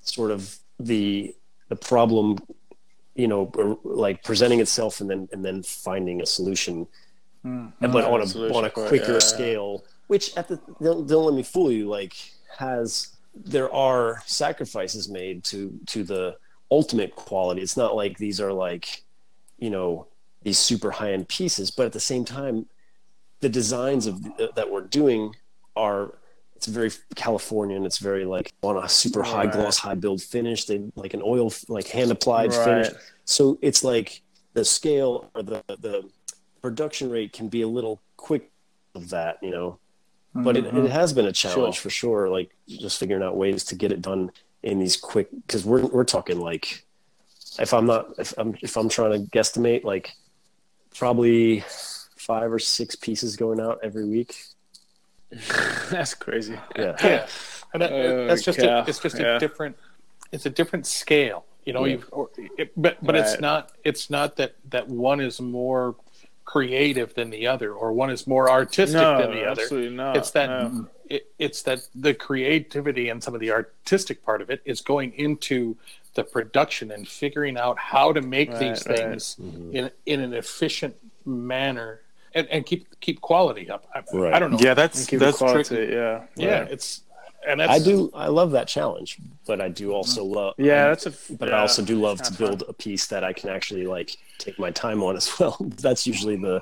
sort 0.00 0.30
of 0.30 0.56
the 0.80 1.34
the 1.68 1.76
problem 1.76 2.38
you 3.14 3.28
know 3.28 3.78
like 3.84 4.22
presenting 4.22 4.60
itself 4.60 5.00
and 5.00 5.10
then 5.10 5.28
and 5.32 5.44
then 5.44 5.62
finding 5.62 6.20
a 6.20 6.26
solution 6.26 6.86
Mm-hmm. 7.44 7.92
but 7.92 8.04
on 8.04 8.22
a 8.22 8.26
solution 8.26 8.56
on 8.56 8.64
a 8.64 8.70
for 8.70 8.86
it, 8.86 8.88
quicker 8.88 9.06
yeah, 9.06 9.12
yeah. 9.12 9.18
scale 9.20 9.84
which 10.08 10.36
at 10.36 10.48
the 10.48 10.58
don't, 10.82 11.06
don't 11.06 11.24
let 11.24 11.34
me 11.34 11.44
fool 11.44 11.70
you 11.70 11.88
like 11.88 12.16
has 12.58 13.10
there 13.36 13.72
are 13.72 14.20
sacrifices 14.26 15.08
made 15.08 15.44
to 15.44 15.78
to 15.86 16.02
the 16.02 16.36
ultimate 16.72 17.14
quality 17.14 17.62
it's 17.62 17.76
not 17.76 17.94
like 17.94 18.18
these 18.18 18.40
are 18.40 18.52
like 18.52 19.04
you 19.58 19.70
know 19.70 20.08
these 20.42 20.58
super 20.58 20.90
high 20.90 21.12
end 21.12 21.28
pieces 21.28 21.70
but 21.70 21.86
at 21.86 21.92
the 21.92 22.00
same 22.00 22.24
time 22.24 22.66
the 23.40 23.48
designs 23.48 24.08
of 24.08 24.20
that 24.56 24.68
we're 24.68 24.80
doing 24.80 25.32
are 25.76 26.14
it's 26.56 26.66
very 26.66 26.90
Californian. 27.14 27.84
It's 27.84 27.98
very 27.98 28.24
like 28.24 28.52
on 28.62 28.82
a 28.82 28.88
super 28.88 29.22
high 29.22 29.44
Right. 29.44 29.52
gloss, 29.52 29.78
high 29.78 29.94
build 29.94 30.22
finish. 30.22 30.64
They 30.64 30.82
like 30.96 31.14
an 31.14 31.22
oil 31.24 31.52
like 31.68 31.86
hand 31.88 32.10
applied 32.10 32.52
Right. 32.52 32.64
finish. 32.64 32.88
So 33.24 33.58
it's 33.62 33.84
like 33.84 34.22
the 34.54 34.64
scale 34.64 35.30
or 35.34 35.42
the 35.42 35.62
the 35.68 36.08
production 36.62 37.10
rate 37.10 37.32
can 37.32 37.48
be 37.48 37.62
a 37.62 37.68
little 37.68 38.00
quick 38.16 38.50
of 38.94 39.10
that, 39.10 39.38
you 39.42 39.50
know. 39.50 39.78
But 40.34 40.56
it, 40.56 40.66
it 40.66 40.74
mm-hmm. 40.74 40.86
has 40.86 41.12
been 41.12 41.26
a 41.26 41.32
challenge 41.32 41.76
Sure. 41.76 41.82
for 41.82 41.90
sure. 41.90 42.28
Like 42.28 42.54
just 42.66 42.98
figuring 42.98 43.22
out 43.22 43.36
ways 43.36 43.64
to 43.64 43.74
get 43.74 43.92
it 43.92 44.02
done 44.02 44.30
in 44.62 44.78
these 44.78 44.96
quick 44.96 45.28
because 45.46 45.64
we're 45.64 45.86
we're 45.86 46.04
talking 46.04 46.40
like 46.40 46.84
if 47.58 47.72
I'm 47.72 47.86
not 47.86 48.18
if 48.18 48.34
I'm 48.38 48.56
if 48.62 48.76
I'm 48.76 48.88
trying 48.88 49.12
to 49.12 49.30
guesstimate 49.30 49.84
like 49.84 50.14
probably 50.94 51.60
five 52.16 52.52
or 52.52 52.58
six 52.58 52.96
pieces 52.96 53.36
going 53.36 53.60
out 53.60 53.78
every 53.82 54.06
week. 54.06 54.36
That's 55.90 56.14
crazy. 56.14 56.58
Yeah. 56.76 56.96
yeah, 57.04 57.26
and 57.72 57.82
that, 57.82 57.92
Oh, 57.92 58.26
that's 58.26 58.42
just 58.42 58.58
yeah, 58.58 58.84
a, 58.84 58.86
it's 58.86 58.98
just 59.00 59.18
yeah. 59.18 59.36
a 59.36 59.38
different 59.40 59.76
it's 60.32 60.46
a 60.46 60.50
different 60.50 60.86
scale. 60.86 61.44
You 61.64 61.72
know, 61.72 61.84
Yeah. 61.84 61.92
you've 61.94 62.08
or, 62.12 62.30
it, 62.36 62.72
but 62.76 62.98
but 63.04 63.14
it's 63.16 63.40
not 63.40 63.72
it's 63.84 64.08
not 64.10 64.36
that 64.36 64.54
that 64.70 64.88
one 64.88 65.20
is 65.20 65.40
more 65.40 65.96
creative 66.44 67.12
than 67.14 67.30
the 67.30 67.48
other 67.48 67.72
or 67.72 67.92
one 67.92 68.08
is 68.10 68.26
more 68.26 68.48
artistic 68.48 69.00
No, 69.00 69.18
than 69.18 69.32
the 69.32 69.44
other. 69.44 69.62
absolutely 69.62 69.96
not. 69.96 70.16
It's 70.16 70.30
that 70.30 70.46
no. 70.48 70.88
it, 71.10 71.26
it's 71.40 71.62
that 71.62 71.80
the 71.94 72.14
creativity 72.14 73.08
and 73.08 73.22
some 73.22 73.34
of 73.34 73.40
the 73.40 73.50
artistic 73.50 74.24
part 74.24 74.40
of 74.40 74.48
it 74.50 74.62
is 74.64 74.80
going 74.80 75.12
into 75.14 75.76
the 76.14 76.22
production 76.22 76.92
and 76.92 77.06
figuring 77.06 77.58
out 77.58 77.78
how 77.78 78.12
to 78.12 78.22
make 78.22 78.50
Right, 78.50 78.60
these 78.60 78.86
right. 78.86 78.96
things 78.98 79.36
Mm-hmm. 79.42 79.76
in 79.76 79.90
in 80.06 80.20
an 80.20 80.34
efficient 80.34 80.94
manner 81.24 82.00
and, 82.36 82.46
and 82.48 82.64
keep 82.66 82.82
keep 83.00 83.20
quality 83.20 83.68
up. 83.70 83.82
I, 83.94 84.02
Right. 84.12 84.32
I 84.34 84.38
don't 84.38 84.52
know. 84.52 84.58
Yeah, 84.60 84.74
that's 84.74 85.06
that's 85.06 85.38
quality. 85.38 85.64
tricky. 85.76 85.92
Yeah. 85.92 86.22
yeah, 86.36 86.60
Right. 86.60 86.70
it's 86.70 87.02
and 87.48 87.60
that's 87.60 87.70
I 87.72 87.78
do 87.78 88.10
I 88.14 88.28
love 88.28 88.50
that 88.52 88.68
challenge, 88.68 89.18
but 89.46 89.60
I 89.60 89.68
do 89.68 89.92
also 89.92 90.22
love 90.24 90.54
Yeah, 90.58 90.88
that's 90.88 91.06
a. 91.06 91.12
but 91.40 91.48
yeah, 91.48 91.56
I 91.56 91.60
also 91.60 91.82
do 91.84 91.96
love 92.00 92.18
to 92.22 92.30
not 92.30 92.38
fun. 92.38 92.46
build 92.48 92.64
a 92.68 92.72
piece 92.72 93.06
that 93.08 93.22
I 93.24 93.32
can 93.32 93.48
actually 93.50 93.86
like 93.86 94.16
take 94.38 94.58
my 94.58 94.70
time 94.70 95.02
on 95.02 95.16
as 95.16 95.28
well. 95.40 95.56
That's 95.86 96.06
usually 96.06 96.36
the 96.36 96.60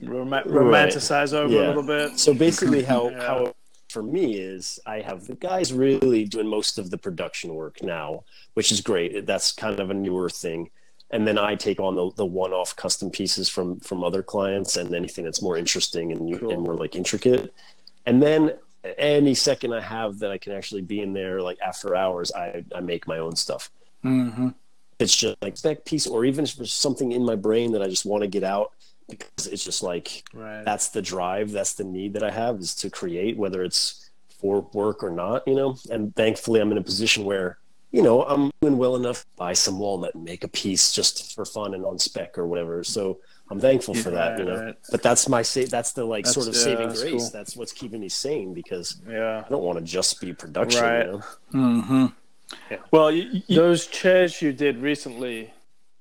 Roma- 0.00 0.44
romanticize 0.46 1.32
over 1.32 1.54
a 1.54 1.66
little 1.68 1.82
bit. 1.82 2.18
so 2.18 2.32
basically 2.34 2.82
how 2.82 3.08
Yeah. 3.10 3.26
how 3.26 3.54
for 3.88 4.02
me 4.02 4.34
is 4.34 4.78
I 4.86 5.00
have 5.00 5.26
the 5.26 5.36
guys 5.36 5.72
really 5.72 6.24
doing 6.24 6.48
most 6.48 6.76
of 6.78 6.90
the 6.90 6.98
production 6.98 7.54
work 7.54 7.82
now, 7.82 8.24
which 8.54 8.70
is 8.72 8.80
great. 8.80 9.26
That's 9.26 9.52
kind 9.52 9.80
of 9.80 9.90
a 9.90 9.94
newer 9.94 10.28
thing. 10.28 10.70
And 11.10 11.26
then 11.26 11.38
I 11.38 11.54
take 11.54 11.78
on 11.78 11.94
the, 11.94 12.10
the 12.16 12.26
one-off 12.26 12.74
custom 12.74 13.10
pieces 13.10 13.48
from 13.48 13.78
from 13.80 14.02
other 14.02 14.22
clients 14.22 14.76
and 14.76 14.92
anything 14.94 15.24
that's 15.24 15.40
more 15.42 15.56
interesting 15.56 16.10
and, 16.12 16.38
Cool. 16.38 16.50
and 16.52 16.62
more 16.62 16.74
like 16.74 16.96
intricate. 16.96 17.54
And 18.06 18.20
then 18.22 18.54
any 18.98 19.34
second 19.34 19.72
I 19.72 19.80
have 19.80 20.18
that 20.20 20.30
I 20.30 20.38
can 20.38 20.52
actually 20.52 20.82
be 20.82 21.00
in 21.00 21.12
there 21.12 21.40
like 21.40 21.58
after 21.60 21.94
hours, 21.96 22.32
I, 22.32 22.64
I 22.74 22.80
make 22.80 23.06
my 23.06 23.18
own 23.18 23.36
stuff. 23.36 23.70
Mm-hmm. 24.04 24.48
It's 24.98 25.14
just 25.14 25.36
like 25.42 25.56
spec 25.56 25.84
piece 25.84 26.06
or 26.06 26.24
even 26.24 26.44
if 26.44 26.56
there's 26.56 26.72
something 26.72 27.12
in 27.12 27.24
my 27.24 27.36
brain 27.36 27.72
that 27.72 27.82
I 27.82 27.88
just 27.88 28.06
want 28.06 28.22
to 28.22 28.28
get 28.28 28.44
out 28.44 28.72
because 29.08 29.46
it's 29.46 29.62
just 29.64 29.82
like 29.84 30.24
Right. 30.34 30.64
that's 30.64 30.88
the 30.88 31.00
drive 31.02 31.52
that's 31.52 31.74
the 31.74 31.84
need 31.84 32.14
that 32.14 32.24
i 32.24 32.30
have 32.32 32.58
is 32.58 32.74
to 32.76 32.90
create 32.90 33.36
whether 33.36 33.62
it's 33.62 34.10
for 34.40 34.62
work 34.72 35.04
or 35.04 35.10
not 35.10 35.46
you 35.46 35.54
know 35.54 35.76
and 35.92 36.12
thankfully 36.16 36.60
i'm 36.60 36.72
in 36.72 36.78
a 36.78 36.82
position 36.82 37.24
where 37.24 37.58
you 37.92 38.02
know 38.02 38.22
i'm 38.24 38.50
doing 38.60 38.76
well 38.78 38.96
enough 38.96 39.20
to 39.22 39.26
buy 39.36 39.52
some 39.52 39.78
walnut 39.78 40.14
and 40.14 40.24
make 40.24 40.44
a 40.44 40.48
piece 40.48 40.92
just 40.92 41.34
for 41.34 41.44
fun 41.44 41.74
and 41.74 41.84
on 41.84 41.98
spec 41.98 42.36
or 42.36 42.46
whatever 42.46 42.82
so 42.84 43.18
i'm 43.50 43.60
thankful 43.60 43.94
for 43.94 44.10
that 44.10 44.38
you 44.38 44.44
know 44.44 44.56
right. 44.66 44.74
but 44.90 45.02
that's 45.02 45.28
my 45.28 45.40
sa- 45.42 45.62
that's 45.70 45.92
the 45.92 46.04
like 46.04 46.24
That's- 46.24 46.34
sort 46.34 46.48
of 46.48 46.54
yeah, 46.54 46.60
saving 46.62 46.88
that's 46.88 47.00
grace 47.02 47.22
cool. 47.22 47.30
that's 47.32 47.56
what's 47.56 47.72
keeping 47.72 48.00
me 48.00 48.08
sane 48.08 48.52
because 48.54 49.00
Yeah. 49.08 49.42
i 49.46 49.48
don't 49.48 49.62
want 49.62 49.78
to 49.78 49.84
just 49.84 50.20
be 50.20 50.32
production 50.32 50.82
Right. 50.82 51.06
you 51.06 51.12
know 51.12 51.22
Mm-hmm. 51.54 52.06
Well, 52.92 53.10
you, 53.10 53.42
you, 53.48 53.56
Those 53.56 53.88
chairs 53.88 54.40
you 54.40 54.52
did 54.52 54.78
recently, 54.78 55.52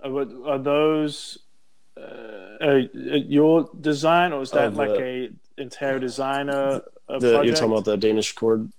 are, 0.04 0.12
are 0.48 0.60
those 0.60 1.40
uh, 1.98 2.02
uh, 2.62 2.82
your 2.94 3.68
design, 3.82 4.32
or 4.32 4.44
is 4.44 4.52
that 4.52 4.66
Of 4.66 4.76
the- 4.76 4.80
like 4.86 5.00
a 5.02 5.30
interior 5.58 5.98
designer? 6.00 6.82
uh 7.10 7.20
the, 7.20 7.42
you're 7.42 7.56
talking 7.56 7.72
about 7.72 7.86
the 7.86 7.98
danish 7.98 8.34
cord 8.34 8.70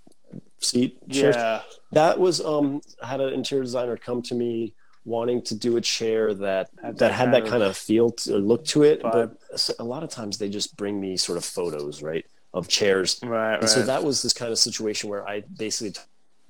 seat? 0.60 0.98
Yeah. 1.06 1.62
that 1.92 2.18
was 2.18 2.40
um 2.40 2.80
I 3.02 3.06
had 3.06 3.20
an 3.20 3.32
interior 3.32 3.62
designer 3.64 3.96
come 3.96 4.22
to 4.22 4.34
me 4.34 4.74
wanting 5.04 5.40
to 5.42 5.54
do 5.54 5.76
a 5.76 5.80
chair 5.80 6.34
that 6.34 6.68
Had 6.82 6.94
that, 6.94 6.98
that 6.98 7.12
had 7.12 7.24
kind 7.26 7.34
that 7.34 7.42
of 7.44 7.48
kind 7.48 7.62
of 7.62 7.76
feel 7.76 8.10
to, 8.10 8.34
or 8.36 8.38
look 8.38 8.64
to 8.66 8.82
it 8.82 9.02
vibe. 9.02 9.12
but 9.52 9.70
a 9.78 9.84
lot 9.84 10.02
of 10.02 10.10
times 10.10 10.38
they 10.38 10.48
just 10.48 10.76
bring 10.76 11.00
me 11.00 11.16
sort 11.16 11.38
of 11.38 11.44
photos 11.44 12.02
right 12.02 12.26
of 12.54 12.66
chairs 12.68 13.20
Right. 13.22 13.56
Right. 13.60 13.68
so 13.68 13.82
that 13.82 14.02
was 14.02 14.22
this 14.22 14.32
kind 14.32 14.50
of 14.50 14.58
situation 14.58 15.08
where 15.10 15.28
i 15.28 15.42
basically 15.58 15.92
t- 15.92 16.00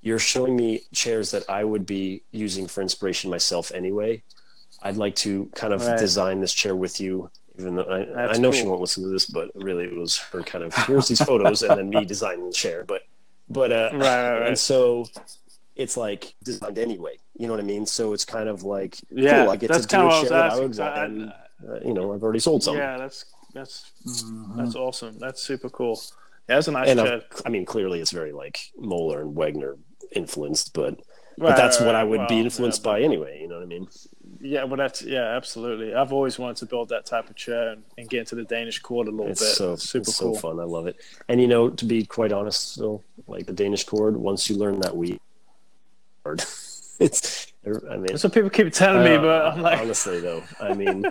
you're 0.00 0.18
showing 0.18 0.56
me 0.56 0.80
chairs 0.94 1.30
that 1.32 1.44
i 1.50 1.64
would 1.64 1.84
be 1.84 2.22
using 2.30 2.66
for 2.66 2.80
inspiration 2.80 3.28
myself 3.30 3.70
anyway 3.74 4.22
i'd 4.84 4.96
like 4.96 5.16
to 5.16 5.50
kind 5.54 5.74
of 5.74 5.84
Right. 5.86 5.98
design 5.98 6.40
this 6.40 6.54
chair 6.54 6.74
with 6.76 6.98
you 7.00 7.30
even 7.58 7.74
though 7.76 7.84
I, 7.90 8.04
That's 8.04 8.38
I 8.38 8.40
know 8.40 8.52
she 8.52 8.64
won't 8.66 8.80
listen 8.80 9.02
to 9.02 9.10
this 9.10 9.26
but 9.26 9.50
really 9.54 9.84
it 9.84 9.96
was 9.96 10.16
her 10.32 10.42
kind 10.42 10.64
of 10.64 10.74
here's 10.86 11.08
these 11.08 11.22
photos 11.22 11.62
and 11.62 11.76
then 11.78 11.90
me 11.90 12.04
designing 12.06 12.46
the 12.46 12.52
chair 12.52 12.84
but 12.86 13.02
but 13.48 13.72
uh 13.72 13.90
right. 13.94 14.00
Right. 14.38 14.48
and 14.48 14.58
so 14.58 15.06
it's 15.76 15.96
like 15.96 16.34
designed 16.42 16.78
anyway 16.78 17.16
You 17.38 17.46
know 17.46 17.52
what 17.52 17.60
I 17.60 17.66
mean? 17.66 17.84
So 17.86 18.12
it's 18.14 18.24
kind 18.24 18.48
of 18.48 18.62
like, 18.62 18.96
Yeah, 19.10 19.42
cool, 19.42 19.50
I 19.52 19.56
get 19.56 19.70
that's 19.70 19.86
to 19.86 19.88
do 19.88 19.96
kind 19.96 20.08
a 20.08 20.14
of 20.14 20.22
what 20.22 20.22
I 20.22 20.22
was 20.22 20.30
that 20.30 20.38
I 20.38 20.44
would 20.44 20.52
asking. 20.54 20.68
'cause 20.68 20.78
want, 20.78 20.98
I- 20.98 21.04
and, 21.04 21.32
uh, 21.84 21.86
you 21.88 21.94
know, 21.94 22.14
I've 22.14 22.22
already 22.22 22.38
sold 22.40 22.62
some. 22.62 22.76
yeah, 22.76 22.96
that's 22.96 23.24
that's 23.54 23.92
Mhm. 24.06 24.56
that's 24.56 24.74
awesome. 24.74 25.18
That's 25.18 25.42
super 25.42 25.68
cool. 25.70 26.00
Yeah, 26.48 26.56
that's 26.56 26.68
a 26.68 26.72
nice 26.72 26.88
and. 26.88 27.00
I've- 27.00 27.24
I 27.44 27.48
mean, 27.50 27.64
clearly 27.66 28.00
it's 28.00 28.12
very 28.12 28.32
like 28.32 28.58
Moeller 28.78 29.20
and 29.22 29.36
Wegner 29.36 29.76
influenced, 30.12 30.72
but 30.72 30.94
Right, 31.38 31.50
but 31.50 31.56
that's 31.56 31.78
right, 31.80 31.86
what 31.86 31.94
I 31.94 32.02
right. 32.02 32.10
would 32.10 32.28
be 32.28 32.40
influenced 32.40 32.80
yeah, 32.82 32.92
by 32.92 33.00
anyway. 33.02 33.38
You 33.42 33.48
know 33.48 33.56
what 33.56 33.62
I 33.64 33.66
mean? 33.66 33.88
Yeah, 34.40 34.64
well, 34.64 34.76
that's 34.76 35.02
yeah, 35.02 35.36
absolutely. 35.36 35.94
I've 35.94 36.12
always 36.12 36.38
wanted 36.38 36.56
to 36.58 36.66
build 36.66 36.88
that 36.90 37.06
type 37.06 37.28
of 37.30 37.36
chair 37.36 37.68
and, 37.70 37.82
and 37.98 38.08
get 38.08 38.20
into 38.20 38.34
the 38.34 38.44
Danish 38.44 38.78
cord 38.80 39.08
a 39.08 39.10
little 39.10 39.28
It's 39.32 39.40
bit. 39.40 39.54
so 39.56 39.76
super 39.76 40.02
it's 40.02 40.18
cool. 40.18 40.34
so 40.34 40.40
fun. 40.40 40.60
I 40.60 40.64
love 40.64 40.86
it. 40.86 40.96
And 41.28 41.40
you 41.40 41.46
know, 41.46 41.70
to 41.70 41.84
be 41.84 42.04
quite 42.04 42.32
honest, 42.32 42.72
still 42.72 43.02
like 43.26 43.46
the 43.46 43.52
Danish 43.52 43.84
cord. 43.84 44.16
Once 44.16 44.48
you 44.50 44.56
learn 44.56 44.80
that 44.80 44.96
we, 44.96 45.18
it's. 47.00 47.52
I 47.66 47.96
mean, 47.96 48.06
That's 48.06 48.22
what 48.22 48.32
people 48.32 48.48
keep 48.48 48.72
telling 48.72 49.02
me, 49.02 49.16
but 49.18 49.44
I'm 49.44 49.60
like, 49.60 49.80
honestly 49.80 50.20
though, 50.26 50.44
I 50.60 50.72
mean, 50.72 51.04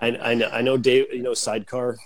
I, 0.00 0.16
I 0.16 0.34
know 0.34 0.48
I 0.48 0.62
know 0.62 0.78
Dave. 0.78 1.12
You 1.12 1.20
know, 1.22 1.34
sidecar, 1.34 1.98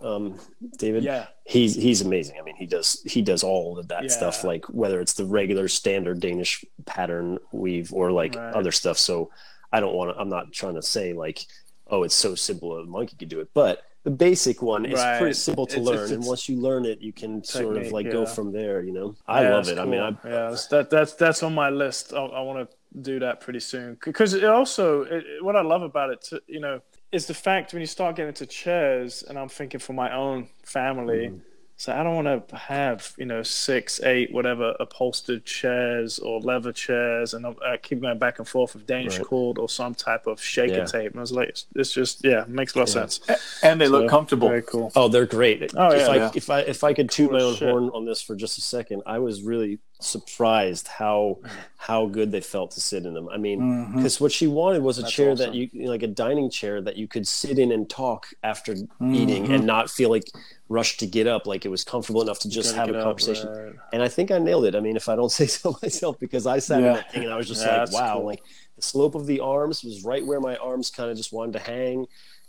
um, 0.00 0.38
David. 0.78 1.02
yeah, 1.02 1.26
he's 1.44 1.74
he's 1.74 2.00
amazing. 2.00 2.36
I 2.38 2.42
mean, 2.42 2.54
he 2.54 2.66
does 2.66 3.02
he 3.04 3.22
does 3.22 3.42
all 3.42 3.76
of 3.76 3.88
that 3.88 4.04
Yeah. 4.04 4.08
stuff, 4.10 4.44
like 4.44 4.66
whether 4.66 5.00
it's 5.00 5.14
the 5.14 5.24
regular 5.24 5.66
standard 5.66 6.20
Danish 6.20 6.64
pattern 6.86 7.38
weave 7.50 7.92
or 7.92 8.12
like 8.12 8.36
Right. 8.36 8.54
other 8.54 8.70
stuff. 8.70 8.98
So 8.98 9.30
I 9.72 9.80
don't 9.80 9.94
want 9.94 10.14
to. 10.14 10.20
I'm 10.20 10.28
not 10.28 10.52
trying 10.52 10.74
to 10.74 10.82
say 10.82 11.12
like, 11.12 11.46
oh, 11.88 12.02
it's 12.02 12.14
so 12.14 12.34
simple 12.34 12.76
a 12.78 12.84
monkey 12.84 13.16
could 13.16 13.28
do 13.28 13.40
it, 13.40 13.48
but 13.54 13.82
the 14.02 14.10
basic 14.10 14.62
one 14.62 14.86
is 14.86 14.94
Right. 14.94 15.18
pretty 15.18 15.34
simple 15.34 15.66
to 15.66 15.74
It's- 15.76 15.86
learn, 15.86 15.96
it's- 16.04 16.10
and 16.12 16.24
once 16.24 16.48
you 16.48 16.56
learn 16.56 16.86
it, 16.86 17.00
you 17.00 17.12
can 17.12 17.44
sort 17.44 17.76
of 17.76 17.92
like 17.92 18.10
go 18.10 18.24
from 18.26 18.50
there. 18.52 18.82
You 18.82 18.92
know, 18.92 19.14
I 19.28 19.42
Yeah, 19.42 19.54
love 19.56 19.68
it. 19.68 19.78
I 19.78 19.84
mean, 19.84 20.00
I 20.00 20.08
yeah, 20.08 20.14
that's- 20.24 20.66
that 20.68 20.88
that's 20.90 21.14
that's 21.14 21.42
on 21.42 21.54
my 21.54 21.68
list. 21.70 22.14
I, 22.14 22.18
I 22.24 22.40
want 22.42 22.68
to 22.70 22.76
do 23.02 23.18
that 23.20 23.40
pretty 23.40 23.60
soon 23.60 23.98
because 24.04 24.34
it 24.34 24.42
also 24.44 25.02
it, 25.02 25.24
what 25.42 25.54
I 25.54 25.62
love 25.62 25.82
about 25.82 26.10
it, 26.10 26.22
to, 26.30 26.42
you 26.48 26.60
know, 26.60 26.80
is 27.12 27.26
the 27.26 27.34
fact 27.34 27.72
when 27.72 27.80
you 27.80 27.86
start 27.86 28.16
getting 28.16 28.28
into 28.28 28.46
chairs, 28.46 29.22
and 29.22 29.38
I'm 29.38 29.48
thinking 29.48 29.80
for 29.80 29.92
my 29.92 30.14
own 30.14 30.48
family. 30.64 31.26
Mm-hmm. 31.28 31.38
So 31.80 31.94
I 31.94 32.02
don't 32.02 32.14
want 32.22 32.46
to 32.50 32.56
have 32.56 33.14
you 33.16 33.24
know 33.24 33.42
six, 33.42 34.02
eight, 34.02 34.34
whatever 34.34 34.76
upholstered 34.78 35.46
chairs 35.46 36.18
or 36.18 36.38
leather 36.38 36.74
chairs, 36.74 37.32
and 37.32 37.46
I 37.46 37.54
I 37.64 37.76
keep 37.78 38.02
going 38.02 38.18
back 38.18 38.38
and 38.38 38.46
forth 38.46 38.74
with 38.74 38.86
Danish 38.86 39.16
Right. 39.16 39.26
cord 39.26 39.56
or 39.56 39.66
some 39.66 39.94
type 39.94 40.26
of 40.26 40.42
shaker 40.42 40.80
Yeah. 40.80 40.84
tape. 40.84 41.12
And 41.12 41.20
I 41.20 41.22
was 41.22 41.32
like, 41.32 41.48
it's, 41.48 41.64
it's 41.74 41.90
just 41.90 42.22
yeah, 42.22 42.44
makes 42.46 42.74
a 42.74 42.80
lot 42.80 42.90
of 42.90 42.94
Yeah. 42.94 43.06
sense. 43.06 43.20
And 43.62 43.80
they 43.80 43.86
So, 43.86 43.92
look 43.92 44.10
comfortable. 44.10 44.48
Very 44.48 44.60
cool. 44.60 44.92
Oh, 44.94 45.08
they're 45.08 45.24
great. 45.24 45.72
Oh, 45.74 45.88
if 45.92 46.00
yeah, 46.00 46.08
I 46.08 46.16
yeah. 46.16 46.30
if 46.34 46.50
I 46.50 46.60
if 46.60 46.84
I 46.84 46.92
could 46.92 47.08
toot 47.08 47.30
Cool 47.30 47.38
my 47.38 47.44
own 47.46 47.54
shit. 47.54 47.68
horn 47.70 47.84
on 47.94 48.04
this 48.04 48.20
for 48.20 48.36
just 48.36 48.58
a 48.58 48.60
second, 48.60 49.00
I 49.06 49.18
was 49.18 49.40
really 49.42 49.78
surprised 50.02 50.88
how 50.88 51.38
how 51.76 52.06
good 52.06 52.30
they 52.32 52.40
felt 52.40 52.70
to 52.72 52.80
sit 52.80 53.04
in 53.06 53.14
them. 53.14 53.28
I 53.28 53.36
mean, 53.36 53.92
because 53.94 54.20
what 54.20 54.32
she 54.32 54.46
wanted 54.46 54.82
was 54.82 54.98
a 54.98 55.02
That's 55.02 55.12
chair 55.12 55.30
awesome. 55.32 55.52
that 55.52 55.54
you 55.54 55.68
like 55.88 56.02
a 56.02 56.06
dining 56.06 56.50
chair 56.50 56.80
that 56.82 56.96
you 56.96 57.06
could 57.08 57.26
sit 57.26 57.58
in 57.58 57.72
and 57.72 57.88
talk 57.88 58.26
after 58.42 58.74
Mm-hmm. 58.74 59.14
eating 59.14 59.52
and 59.52 59.64
not 59.66 59.90
feel 59.90 60.10
like 60.10 60.24
rushed 60.68 61.00
to 61.00 61.06
get 61.06 61.26
up. 61.26 61.46
Like 61.46 61.64
it 61.64 61.68
was 61.68 61.84
comfortable 61.84 62.22
enough 62.22 62.38
to 62.40 62.48
just 62.48 62.74
have 62.76 62.88
a 62.88 62.92
get 62.92 63.00
up, 63.00 63.04
conversation. 63.06 63.48
right. 63.48 63.74
And 63.92 64.02
I 64.02 64.08
think 64.08 64.30
I 64.30 64.38
nailed 64.38 64.64
it. 64.66 64.74
I 64.74 64.80
mean, 64.80 64.96
if 64.96 65.08
I 65.08 65.16
don't 65.16 65.30
say 65.40 65.46
so 65.46 65.76
myself, 65.82 66.18
because 66.18 66.46
I 66.46 66.58
sat 66.58 66.78
in 66.78 66.84
that 66.84 67.10
thing 67.12 67.24
and 67.24 67.32
I 67.32 67.36
was 67.36 67.48
just 67.48 67.64
Yeah, 67.64 67.82
like, 67.84 67.92
wow, 67.92 68.14
cool. 68.16 68.26
like 68.26 68.42
the 68.76 68.82
slope 68.82 69.14
of 69.14 69.26
the 69.26 69.40
arms 69.40 69.82
was 69.84 70.04
right 70.04 70.24
where 70.24 70.40
my 70.40 70.56
arms 70.56 70.90
kind 70.90 71.10
of 71.10 71.16
just 71.16 71.32
wanted 71.32 71.52
to 71.54 71.58
hang. 71.60 72.06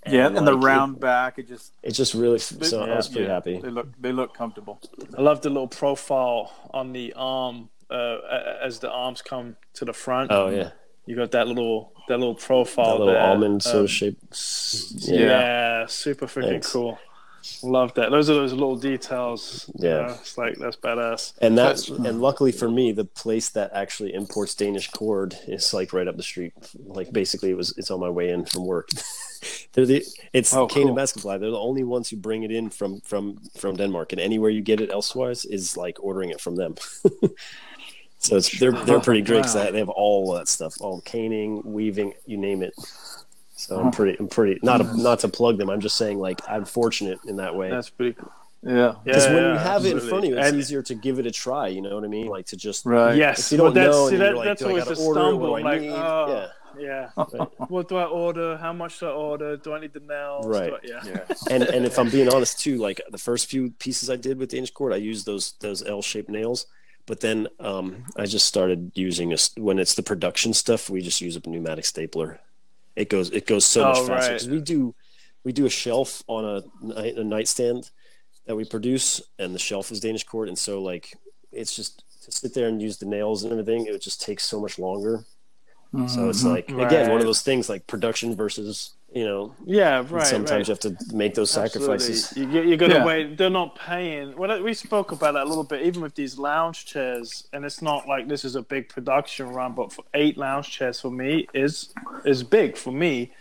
Yeah, 0.07 0.27
and 0.27 0.35
the 0.47 0.53
like, 0.53 0.63
round 0.63 0.99
back, 0.99 1.37
it 1.39 1.47
just 1.47 1.73
It, 1.83 1.89
it 1.89 1.91
just 1.91 2.13
really. 2.13 2.39
So 2.39 2.83
I 2.83 2.95
was 2.95 3.07
pretty 3.07 3.27
yeah, 3.27 3.33
happy. 3.33 3.59
They 3.59 3.69
look 3.69 3.87
they 4.01 4.11
look 4.11 4.33
comfortable. 4.33 4.79
I 5.17 5.21
love 5.21 5.41
the 5.41 5.49
little 5.49 5.67
profile 5.67 6.51
on 6.73 6.93
the 6.93 7.13
arm 7.15 7.69
uh, 7.89 8.17
as 8.61 8.79
the 8.79 8.89
arms 8.89 9.21
come 9.21 9.57
to 9.75 9.85
the 9.85 9.93
front. 9.93 10.31
Oh 10.31 10.49
yeah, 10.49 10.71
You 11.05 11.15
got 11.15 11.31
that 11.31 11.47
little 11.47 11.93
that 12.07 12.17
little 12.17 12.35
profile, 12.35 12.85
that 12.97 12.99
little 12.99 13.13
there. 13.13 13.21
almond 13.23 13.61
sort 13.63 13.75
Um, 13.75 13.83
of 13.83 13.91
shape. 13.91 14.17
Yeah. 15.07 15.19
yeah. 15.19 15.85
super 15.85 16.25
freaking 16.27 16.49
Thanks. 16.49 16.71
cool. 16.71 16.99
Love 17.63 17.93
that. 17.95 18.11
Those 18.11 18.29
are 18.29 18.35
those 18.35 18.53
little 18.53 18.75
details. 18.75 19.69
you 19.79 19.87
Yeah. 19.89 20.01
know, 20.07 20.13
it's 20.19 20.37
like 20.37 20.57
that's 20.57 20.77
badass. 20.77 21.33
And 21.41 21.57
that's 21.57 21.89
and 21.89 22.21
luckily 22.21 22.51
for 22.51 22.69
me, 22.69 22.91
the 22.91 23.05
place 23.05 23.49
that 23.49 23.71
actually 23.73 24.13
imports 24.13 24.55
Danish 24.55 24.89
cord 24.91 25.35
is 25.47 25.73
like 25.73 25.93
right 25.93 26.07
up 26.07 26.17
the 26.17 26.23
street. 26.23 26.53
Like 26.85 27.11
basically, 27.11 27.49
it 27.51 27.57
was 27.57 27.73
it's 27.77 27.91
on 27.91 27.99
my 27.99 28.09
way 28.09 28.29
in 28.29 28.45
from 28.45 28.65
work. 28.65 28.89
They're 29.73 29.85
the 29.87 30.05
it's 30.33 30.53
Oh, 30.53 30.67
Cane 30.67 30.83
cool. 30.83 30.87
and 30.89 30.95
Basketball. 30.95 31.39
They're 31.39 31.49
the 31.49 31.57
only 31.57 31.83
ones 31.83 32.09
who 32.09 32.17
bring 32.17 32.43
it 32.43 32.51
in 32.51 32.69
from 32.69 33.01
from 33.01 33.39
from 33.57 33.75
Denmark, 33.75 34.11
and 34.11 34.21
anywhere 34.21 34.51
you 34.51 34.61
get 34.61 34.81
it 34.81 34.91
elsewise 34.91 35.45
is 35.45 35.75
like 35.77 35.97
ordering 35.99 36.29
it 36.29 36.39
from 36.41 36.55
them. 36.57 36.75
so 38.19 38.35
it's 38.37 38.59
they're 38.59 38.71
they're 38.85 38.99
pretty 38.99 39.21
great 39.21 39.37
because 39.37 39.55
Wow. 39.55 39.71
they 39.71 39.79
have 39.79 39.89
all 39.89 40.33
that 40.33 40.47
stuff, 40.47 40.75
all 40.79 41.01
caning, 41.01 41.61
weaving, 41.65 42.13
you 42.27 42.37
name 42.37 42.61
it. 42.61 42.73
So 43.61 43.79
I'm 43.79 43.91
pretty, 43.91 44.17
I'm 44.19 44.27
pretty 44.27 44.59
not 44.63 44.81
a, 44.81 44.97
not 45.01 45.19
to 45.19 45.27
plug 45.29 45.57
them. 45.57 45.69
I'm 45.69 45.81
just 45.81 45.95
saying 45.97 46.19
like 46.19 46.41
I'm 46.49 46.65
fortunate 46.65 47.19
in 47.27 47.37
that 47.37 47.55
way. 47.55 47.69
That's 47.69 47.89
pretty 47.89 48.13
cool. 48.13 48.31
Yeah. 48.63 48.71
Yeah, 48.73 48.93
Because 49.05 49.25
when 49.27 49.35
yeah, 49.37 49.53
you 49.53 49.59
have 49.59 49.85
it 49.85 49.91
in 49.93 49.99
front 49.99 50.23
of 50.25 50.29
you, 50.29 50.37
it's 50.37 50.47
And- 50.49 50.57
easier 50.59 50.81
to 50.83 50.93
give 50.95 51.17
it 51.19 51.25
a 51.25 51.31
try. 51.31 51.67
You 51.69 51.81
know 51.81 51.95
what 51.95 52.03
I 52.03 52.07
mean? 52.07 52.27
Like 52.27 52.45
to 52.47 52.57
just 52.57 52.85
Right. 52.85 53.15
Yes, 53.17 53.47
if 53.47 53.51
you 53.53 53.57
don't 53.57 53.65
well, 53.65 53.73
that's, 53.73 53.95
know, 53.97 54.09
see, 54.09 54.15
that, 54.17 54.25
you're 54.27 54.35
like, 54.35 54.45
that's 54.45 54.61
do 54.61 54.65
I 54.67 54.69
always 54.69 54.83
gotta 54.85 55.01
order 55.01 55.19
stumble. 55.21 55.51
What 55.51 55.65
I'm 55.65 55.81
do 55.81 55.87
I 55.89 55.91
like, 55.91 55.99
oh, 56.03 56.49
Yeah. 56.79 57.09
yeah. 57.17 57.45
what 57.69 57.87
do 57.89 57.97
I 57.97 58.03
order? 58.05 58.57
How 58.57 58.71
much 58.73 58.99
do 58.99 59.07
I 59.07 59.11
order? 59.11 59.57
Do 59.57 59.73
I 59.73 59.79
need 59.79 59.93
the 59.93 59.99
nails? 59.99 60.45
Right. 60.47 60.73
I- 60.73 60.77
yeah. 60.83 61.01
Yeah. 61.05 61.35
and 61.49 61.63
and 61.63 61.85
if 61.85 61.97
I'm 61.97 62.09
being 62.09 62.29
honest 62.33 62.59
too, 62.59 62.77
like 62.77 63.01
the 63.09 63.17
first 63.17 63.47
few 63.49 63.71
pieces 63.79 64.09
I 64.09 64.15
did 64.15 64.37
with 64.37 64.49
Danish 64.51 64.71
cord, 64.71 64.93
I 64.93 64.97
used 64.97 65.25
those 65.25 65.53
those 65.59 65.81
L-shaped 65.83 66.29
nails. 66.29 66.65
But 67.07 67.19
then 67.21 67.47
um, 67.59 68.05
I 68.15 68.25
just 68.27 68.45
started 68.45 68.91
using 68.93 69.31
a 69.31 69.33
s- 69.33 69.49
when 69.57 69.79
it's 69.79 69.95
the 69.95 70.03
production 70.03 70.53
stuff. 70.53 70.87
We 70.87 71.01
just 71.01 71.19
use 71.19 71.35
a 71.35 71.41
pneumatic 71.49 71.83
stapler. 71.85 72.39
It 73.01 73.09
goes 73.09 73.31
it 73.31 73.47
goes 73.47 73.65
so 73.65 73.83
much 73.87 73.97
Oh, 73.97 74.05
faster 74.07 74.33
right. 74.33 74.45
we 74.55 74.61
do 74.61 74.93
we 75.43 75.51
do 75.51 75.65
a 75.65 75.69
shelf 75.69 76.21
on 76.27 76.45
a, 76.95 77.01
a 77.19 77.23
nightstand 77.23 77.89
that 78.45 78.55
we 78.55 78.63
produce, 78.63 79.21
and 79.39 79.55
the 79.55 79.59
shelf 79.59 79.91
is 79.91 79.99
Danish 79.99 80.23
cord 80.23 80.47
and 80.47 80.57
so 80.57 80.81
like 80.81 81.13
it's 81.51 81.75
just 81.75 82.03
to 82.25 82.31
sit 82.31 82.53
there 82.53 82.67
and 82.67 82.79
use 82.79 82.97
the 82.99 83.07
nails 83.07 83.43
and 83.43 83.51
everything. 83.51 83.87
It 83.87 83.99
just 84.01 84.21
takes 84.21 84.43
so 84.45 84.61
much 84.61 84.77
longer. 84.77 85.25
So 86.07 86.29
it's 86.29 86.43
Mhm. 86.43 86.51
like 86.55 86.69
again 86.69 87.09
one 87.09 87.19
of 87.19 87.25
those 87.25 87.41
things 87.41 87.67
like 87.67 87.85
production 87.87 88.35
versus 88.35 88.91
you 89.13 89.25
know 89.25 89.55
Yeah, 89.65 90.05
right. 90.09 90.25
sometimes 90.25 90.51
right. 90.51 90.67
you 90.67 90.71
have 90.71 90.79
to 91.07 91.15
make 91.15 91.33
those 91.35 91.51
sacrifices. 91.51 92.27
Absolutely. 92.27 92.59
You, 92.61 92.69
you 92.69 92.77
got 92.77 92.87
to 92.87 92.93
Yeah. 92.95 93.05
wait. 93.05 93.37
They're 93.37 93.49
not 93.49 93.75
paying. 93.75 94.35
Well, 94.37 94.61
we 94.63 94.73
spoke 94.73 95.11
about 95.11 95.33
that 95.33 95.43
a 95.43 95.49
little 95.49 95.63
bit, 95.65 95.81
even 95.85 96.01
with 96.01 96.15
these 96.15 96.37
lounge 96.37 96.85
chairs. 96.85 97.47
And 97.53 97.65
it's 97.65 97.81
not 97.81 98.07
like 98.07 98.27
this 98.27 98.45
is 98.45 98.55
a 98.55 98.61
big 98.61 98.89
production 98.89 99.49
run, 99.49 99.73
but 99.73 99.91
for 99.91 100.05
eight 100.13 100.37
lounge 100.37 100.69
chairs 100.71 101.01
for 101.01 101.11
me 101.11 101.47
is 101.53 101.93
is 102.25 102.43
big 102.43 102.77
for 102.77 102.91
me. 102.91 103.33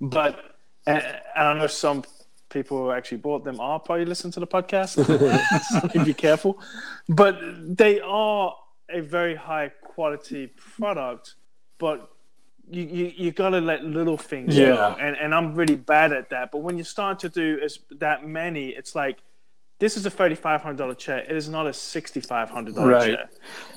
But 0.00 0.56
and, 0.86 1.02
and 1.34 1.48
I 1.48 1.52
know 1.58 1.66
some 1.66 2.04
people 2.48 2.78
who 2.78 2.90
actually 2.92 3.18
bought 3.18 3.44
them 3.44 3.58
are 3.60 3.80
probably 3.80 4.04
listening 4.04 4.32
to 4.32 4.40
the 4.40 4.46
podcast. 4.46 4.92
so 5.92 6.04
be 6.04 6.14
careful. 6.14 6.60
But 7.08 7.38
they 7.76 8.00
are 8.00 8.54
a 8.88 9.00
very 9.00 9.34
high 9.34 9.70
quality 9.82 10.52
product, 10.76 11.34
but 11.78 12.10
you, 12.70 12.82
you, 12.82 13.12
you 13.16 13.30
gotta 13.32 13.60
let 13.60 13.84
little 13.84 14.16
things 14.18 14.56
Yeah. 14.56 14.74
go. 14.74 14.96
And 15.00 15.16
and 15.16 15.34
I'm 15.34 15.54
really 15.54 15.76
bad 15.76 16.12
at 16.12 16.30
that. 16.30 16.50
But 16.52 16.58
when 16.58 16.76
you 16.78 16.84
start 16.84 17.18
to 17.20 17.28
do 17.28 17.58
as 17.62 17.78
that 17.98 18.26
many, 18.26 18.68
it's 18.70 18.94
like 18.94 19.18
this 19.78 19.96
is 19.96 20.06
a 20.06 20.10
thirty 20.10 20.34
five 20.34 20.62
hundred 20.62 20.78
dollar 20.78 20.94
chair. 20.94 21.18
It 21.18 21.36
is 21.36 21.48
not 21.48 21.66
a 21.66 21.72
sixty 21.72 22.20
five 22.20 22.48
hundred 22.50 22.74
dollar 22.74 22.92
Right. 22.92 23.06
chair. 23.14 23.28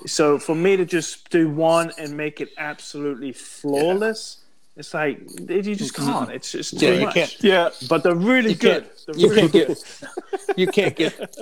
So 0.06 0.40
for 0.40 0.56
me 0.56 0.78
to 0.78 0.86
just 0.86 1.30
do 1.30 1.50
one 1.50 1.92
and 1.98 2.16
make 2.16 2.42
it 2.42 2.50
absolutely 2.58 3.32
flawless, 3.34 4.44
it's 4.76 4.94
like 4.94 5.20
you 5.50 5.76
just 5.76 5.94
can't. 5.94 6.32
It's 6.32 6.52
just 6.52 6.80
too 6.80 6.86
Yeah, 6.86 6.94
you 6.94 7.06
much. 7.06 7.14
can't- 7.16 7.44
Yeah. 7.44 7.70
But 7.90 8.04
they're 8.04 8.16
really 8.16 8.52
You 8.52 8.56
good. 8.56 8.84
can't- 8.84 9.06
They're 9.08 9.18
you 9.18 9.30
really 9.30 9.42
can't 9.50 9.68
good. 9.68 9.68
get 9.78 10.58
you 10.58 10.68
can't 10.68 10.96
get 10.96 11.36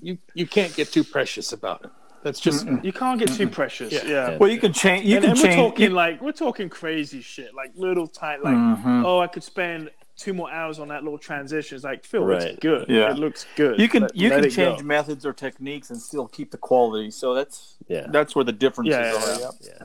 you 0.00 0.18
you 0.34 0.46
can't 0.46 0.74
get 0.76 0.92
too 0.92 1.02
precious 1.04 1.52
about 1.52 1.84
it. 1.84 1.90
That's 2.26 2.40
just 2.40 2.66
You 2.82 2.92
can't 2.92 3.20
get 3.20 3.28
too 3.32 3.48
precious. 3.48 3.92
Yeah. 3.92 4.04
Yeah. 4.04 4.36
Well, 4.38 4.50
you 4.50 4.58
can 4.58 4.72
change. 4.72 5.06
You 5.06 5.16
and, 5.18 5.22
can 5.26 5.30
and 5.30 5.40
change. 5.40 5.56
we're 5.56 5.62
talking 5.68 5.90
like 5.92 6.20
we're 6.20 6.32
talking 6.32 6.68
crazy 6.68 7.20
shit, 7.20 7.54
like 7.54 7.70
little 7.76 8.08
tight, 8.08 8.42
like 8.42 8.56
Mhm. 8.56 9.04
oh, 9.06 9.20
I 9.20 9.28
could 9.28 9.44
spend 9.44 9.90
two 10.16 10.34
more 10.34 10.50
hours 10.50 10.80
on 10.80 10.88
that 10.88 11.04
little 11.04 11.18
transition. 11.18 11.76
It's 11.76 11.84
like 11.84 12.02
Phil, 12.04 12.24
Right. 12.24 12.42
it's 12.42 12.58
good. 12.58 12.86
Yeah. 12.88 13.12
it 13.12 13.16
looks 13.18 13.46
good. 13.54 13.78
you 13.78 13.88
can 13.88 14.02
Let- 14.02 14.16
you 14.16 14.28
let 14.30 14.36
can 14.40 14.44
it 14.46 14.56
go. 14.56 14.72
change 14.74 14.82
methods 14.82 15.24
or 15.24 15.32
techniques 15.32 15.90
and 15.90 16.02
still 16.02 16.26
keep 16.26 16.50
the 16.50 16.58
quality. 16.58 17.12
So 17.12 17.32
that's 17.32 17.76
Yeah. 17.86 18.06
that's 18.10 18.34
where 18.34 18.44
the 18.44 18.52
differences 18.64 18.96
Yeah, 18.96 19.12
yeah, 19.12 19.34
are. 19.36 19.40
yeah. 19.40 19.50
Yeah. 19.78 19.84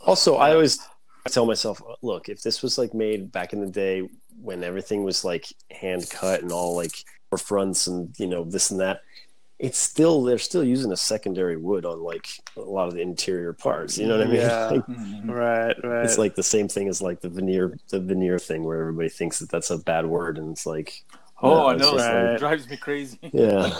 Also, 0.00 0.34
I 0.36 0.52
always 0.54 0.80
tell 1.28 1.46
myself, 1.46 1.80
look, 2.02 2.28
if 2.28 2.42
this 2.42 2.62
was 2.64 2.78
like 2.78 2.94
made 2.94 3.30
back 3.30 3.52
in 3.52 3.60
the 3.60 3.66
day 3.70 4.08
when 4.42 4.64
everything 4.64 5.04
was 5.04 5.24
like 5.24 5.46
hand 5.70 6.10
cut 6.10 6.42
and 6.42 6.50
all 6.50 6.74
like 6.74 6.96
for 7.30 7.38
fronts 7.38 7.86
and 7.86 8.12
you 8.18 8.26
know 8.26 8.42
this 8.44 8.70
and 8.72 8.80
that, 8.80 9.02
it's 9.58 9.78
still 9.78 10.22
they're 10.22 10.36
still 10.38 10.62
using 10.64 10.92
a 10.92 10.96
secondary 10.96 11.56
wood 11.56 11.84
on 11.86 12.02
like 12.02 12.28
a 12.56 12.60
lot 12.60 12.88
of 12.88 12.94
the 12.94 13.00
interior 13.00 13.52
parts. 13.54 13.96
You 13.96 14.06
know 14.06 14.18
what 14.18 14.26
I 14.26 14.30
mean? 14.30 14.40
Yeah. 14.40 14.66
Like, 14.70 14.86
Mhm. 14.86 15.30
Right, 15.30 15.76
right. 15.84 16.04
it's 16.04 16.18
like 16.18 16.34
the 16.34 16.42
same 16.42 16.68
thing 16.68 16.88
as 16.88 17.00
like 17.00 17.20
the 17.20 17.28
veneer 17.30 17.78
the 17.88 17.98
veneer 18.00 18.38
thing 18.38 18.64
where 18.64 18.80
everybody 18.80 19.08
thinks 19.08 19.38
that 19.38 19.48
that's 19.48 19.70
a 19.70 19.78
bad 19.78 20.04
word 20.06 20.36
and 20.38 20.52
it's 20.52 20.66
like 20.66 21.04
Oh, 21.42 21.50
Yeah, 21.50 21.64
I 21.64 21.72
it's 21.74 21.82
know. 21.82 21.92
just 21.92 22.08
It 22.08 22.30
like- 22.30 22.38
drives 22.38 22.68
me 22.70 22.76
crazy. 22.76 23.18
yeah 23.32 23.70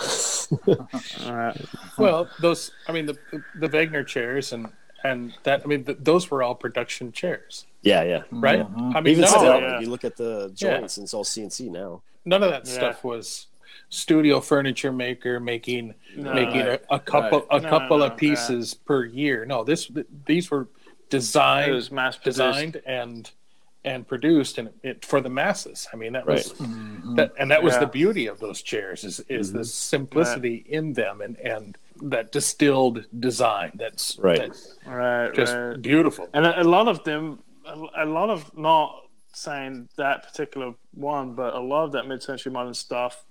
All 1.27 1.35
right. 1.35 1.61
well 1.99 2.29
those. 2.41 2.71
I 2.89 2.93
mean 2.93 3.07
the 3.07 3.17
the 3.59 3.69
Wegner 3.69 4.07
chairs 4.07 4.53
and 4.53 4.69
and 5.05 5.33
that 5.45 5.62
I 5.65 5.67
mean 5.67 5.85
th- 5.85 5.99
those 6.01 6.31
were 6.31 6.43
all 6.43 6.55
production 6.55 7.12
chairs, 7.12 7.67
Yeah, 7.83 8.03
yeah. 8.03 8.23
right? 8.31 8.61
Mhm. 8.61 8.95
I 8.97 9.01
mean, 9.01 9.12
Even 9.12 9.21
none, 9.23 9.31
still, 9.31 9.45
yeah. 9.61 9.73
like, 9.75 9.81
you 9.85 9.91
look 9.91 10.05
at 10.05 10.17
the 10.17 10.53
Yeah. 10.57 10.79
joints, 10.79 10.97
and 10.97 11.05
it's 11.05 11.15
all 11.15 11.23
CNC 11.25 11.71
now. 11.71 12.03
none 12.25 12.43
of 12.43 12.51
that 12.51 12.67
Yeah. 12.67 12.73
stuff 12.73 13.05
was 13.05 13.47
studio 13.88 14.40
furniture 14.40 14.92
maker 14.92 15.38
making 15.40 15.94
No. 16.16 16.35
making 16.35 16.61
a, 16.62 16.79
a 16.90 16.99
couple 16.99 17.46
a 17.51 17.61
No, 17.61 17.68
couple 17.68 17.99
no, 17.99 18.07
of 18.07 18.16
pieces 18.16 18.75
per 18.75 19.05
year. 19.05 19.44
No, 19.44 19.64
this 19.64 19.90
these 20.27 20.51
were 20.51 20.68
designed 21.09 21.72
was 21.72 21.90
mass 21.92 22.16
designed 22.18 22.81
and 22.87 23.31
and 23.85 24.07
produced 24.09 24.59
and 24.59 24.70
it 24.83 25.05
for 25.05 25.20
the 25.20 25.29
masses. 25.29 25.87
I 25.92 25.96
mean 25.96 26.12
that 26.14 26.27
was 26.27 26.53
Mhm. 26.55 27.16
that 27.16 27.33
and 27.38 27.51
that 27.53 27.62
was 27.62 27.75
Yeah. 27.75 27.81
the 27.81 27.87
beauty 27.87 28.27
of 28.27 28.40
those 28.40 28.61
chairs 28.62 29.05
is 29.05 29.20
is 29.29 29.49
Mm-hmm. 29.51 29.59
the 29.59 29.64
simplicity 29.64 30.57
in 30.68 30.92
them 30.94 31.20
and 31.20 31.37
and 31.38 31.79
that 32.03 32.33
distilled 32.33 33.07
design 33.20 33.70
that's 33.77 34.18
Right. 34.18 34.38
that's 34.40 34.77
Right, 34.85 35.33
just 35.33 35.55
right. 35.55 35.81
beautiful. 35.81 36.29
And 36.35 36.44
a, 36.44 36.61
a 36.62 36.64
lot 36.64 36.88
of 36.88 37.05
them, 37.05 37.38
a, 37.64 38.05
a 38.05 38.07
lot 38.07 38.29
of 38.31 38.57
not 38.59 39.05
saying 39.33 39.88
that 39.96 40.25
particular 40.25 40.75
one, 40.92 41.35
but 41.35 41.55
a 41.55 41.61
lot 41.61 41.85
of 41.85 41.92
that 41.92 42.07
mid-century 42.09 42.51
modern 42.53 42.75
stuff 42.75 43.25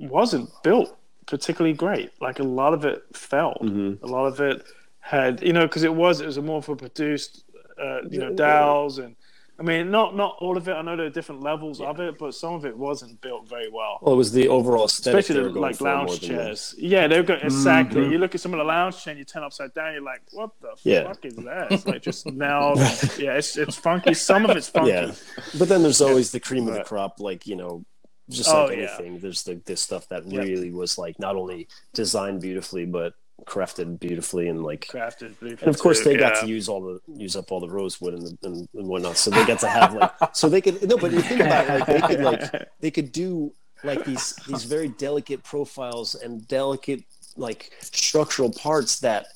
wasn't 0.00 0.50
built 0.62 0.96
particularly 1.26 1.74
great. 1.76 2.10
Like 2.20 2.38
a 2.38 2.44
lot 2.44 2.72
of 2.74 2.84
it 2.84 3.02
fell. 3.14 3.56
Mhm. 3.62 4.02
A 4.02 4.06
lot 4.06 4.26
of 4.26 4.40
it 4.40 4.64
had, 5.00 5.42
you 5.42 5.52
know, 5.52 5.66
because 5.66 5.82
it 5.82 5.94
was 5.94 6.20
it 6.20 6.26
was 6.26 6.36
a 6.36 6.42
more 6.42 6.62
for 6.62 6.76
produced, 6.76 7.44
uh, 7.82 8.02
you 8.08 8.18
know, 8.18 8.32
dowels 8.32 8.98
and. 8.98 9.16
I 9.58 9.62
mean, 9.62 9.90
not 9.90 10.14
not 10.14 10.36
all 10.40 10.58
of 10.58 10.68
it. 10.68 10.72
I 10.74 10.82
know 10.82 10.96
there 10.96 11.06
are 11.06 11.08
different 11.08 11.40
levels 11.42 11.80
of 11.80 11.98
it, 11.98 12.18
but 12.18 12.34
some 12.34 12.52
of 12.52 12.66
it 12.66 12.76
wasn't 12.76 13.18
built 13.22 13.48
very 13.48 13.70
well. 13.70 13.98
Well, 14.02 14.12
it 14.12 14.18
was 14.18 14.30
the 14.30 14.48
overall 14.48 14.84
aesthetic. 14.84 15.18
Especially 15.20 15.36
they 15.36 15.40
the, 15.40 15.48
were 15.48 15.54
going 15.54 15.62
like 15.62 15.76
for 15.76 15.84
more 15.84 15.94
lounge 15.94 16.20
than 16.20 16.28
chairs. 16.28 16.74
Yeah, 16.76 17.06
they've 17.08 17.24
got 17.24 17.42
exactly. 17.42 18.02
Mhm. 18.02 18.10
You 18.12 18.18
look 18.18 18.34
at 18.34 18.42
some 18.42 18.52
of 18.52 18.58
the 18.58 18.64
lounge 18.64 19.02
chair, 19.02 19.12
and 19.12 19.18
you 19.18 19.24
turn 19.24 19.42
upside 19.42 19.72
down, 19.72 19.94
you're 19.94 20.02
like, 20.02 20.20
what 20.32 20.50
the 20.60 20.74
Yeah. 20.82 21.04
fuck 21.04 21.24
is 21.24 21.36
that? 21.36 21.72
It's 21.72 21.86
like 21.86 22.02
just 22.02 22.26
now, 22.26 22.74
yeah, 23.18 23.38
it's 23.38 23.56
it's 23.56 23.76
funky. 23.76 24.12
Some 24.12 24.44
of 24.44 24.54
it's 24.58 24.68
funky. 24.68 24.90
Yeah, 24.90 25.12
but 25.58 25.70
then 25.70 25.80
there's 25.82 26.02
always 26.02 26.32
the 26.32 26.40
cream 26.40 26.68
of 26.68 26.74
the 26.74 26.84
crop, 26.84 27.18
like 27.18 27.46
you 27.46 27.56
know, 27.56 27.82
just 28.30 28.50
Oh, 28.52 28.64
like 28.66 28.78
yeah. 28.78 28.98
anything. 28.98 29.18
There's 29.20 29.42
the 29.44 29.54
this 29.66 29.80
stuff 29.80 30.08
that 30.08 30.26
Yep. 30.26 30.44
really 30.44 30.70
was 30.70 30.98
like 30.98 31.18
not 31.18 31.36
only 31.36 31.68
designed 31.94 32.40
beautifully, 32.40 32.84
but 32.86 33.14
crafted 33.44 33.98
beautifully, 34.00 34.48
and 34.48 34.62
like, 34.62 34.86
Crafted, 34.88 35.38
beautiful 35.40 35.68
and 35.68 35.74
of 35.74 35.80
course 35.80 36.02
they 36.02 36.16
got 36.16 36.34
to 36.40 36.46
use 36.46 36.68
all 36.68 36.80
the 36.80 37.00
use 37.16 37.36
up 37.36 37.52
all 37.52 37.60
the 37.60 37.68
rosewood 37.68 38.14
and, 38.14 38.38
and, 38.42 38.68
and 38.74 38.88
whatnot, 38.88 39.16
so 39.18 39.30
they 39.30 39.44
got 39.44 39.58
to 39.60 39.68
have 39.68 39.92
like, 39.94 40.10
so 40.34 40.48
they 40.48 40.60
could 40.60 40.86
no, 40.88 40.96
but 40.96 41.12
you 41.12 41.20
think 41.20 41.40
about 41.42 41.66
it, 41.66 41.70
like 41.70 41.86
they 41.86 42.00
could 42.02 42.20
like 42.20 42.42
they 42.80 42.90
could 42.90 43.12
do 43.12 43.52
like 43.84 44.04
these 44.04 44.34
these 44.46 44.64
very 44.64 44.88
delicate 44.88 45.44
profiles 45.44 46.14
and 46.14 46.48
delicate 46.48 47.04
like 47.36 47.70
structural 47.80 48.50
parts 48.50 49.00
that 49.00 49.26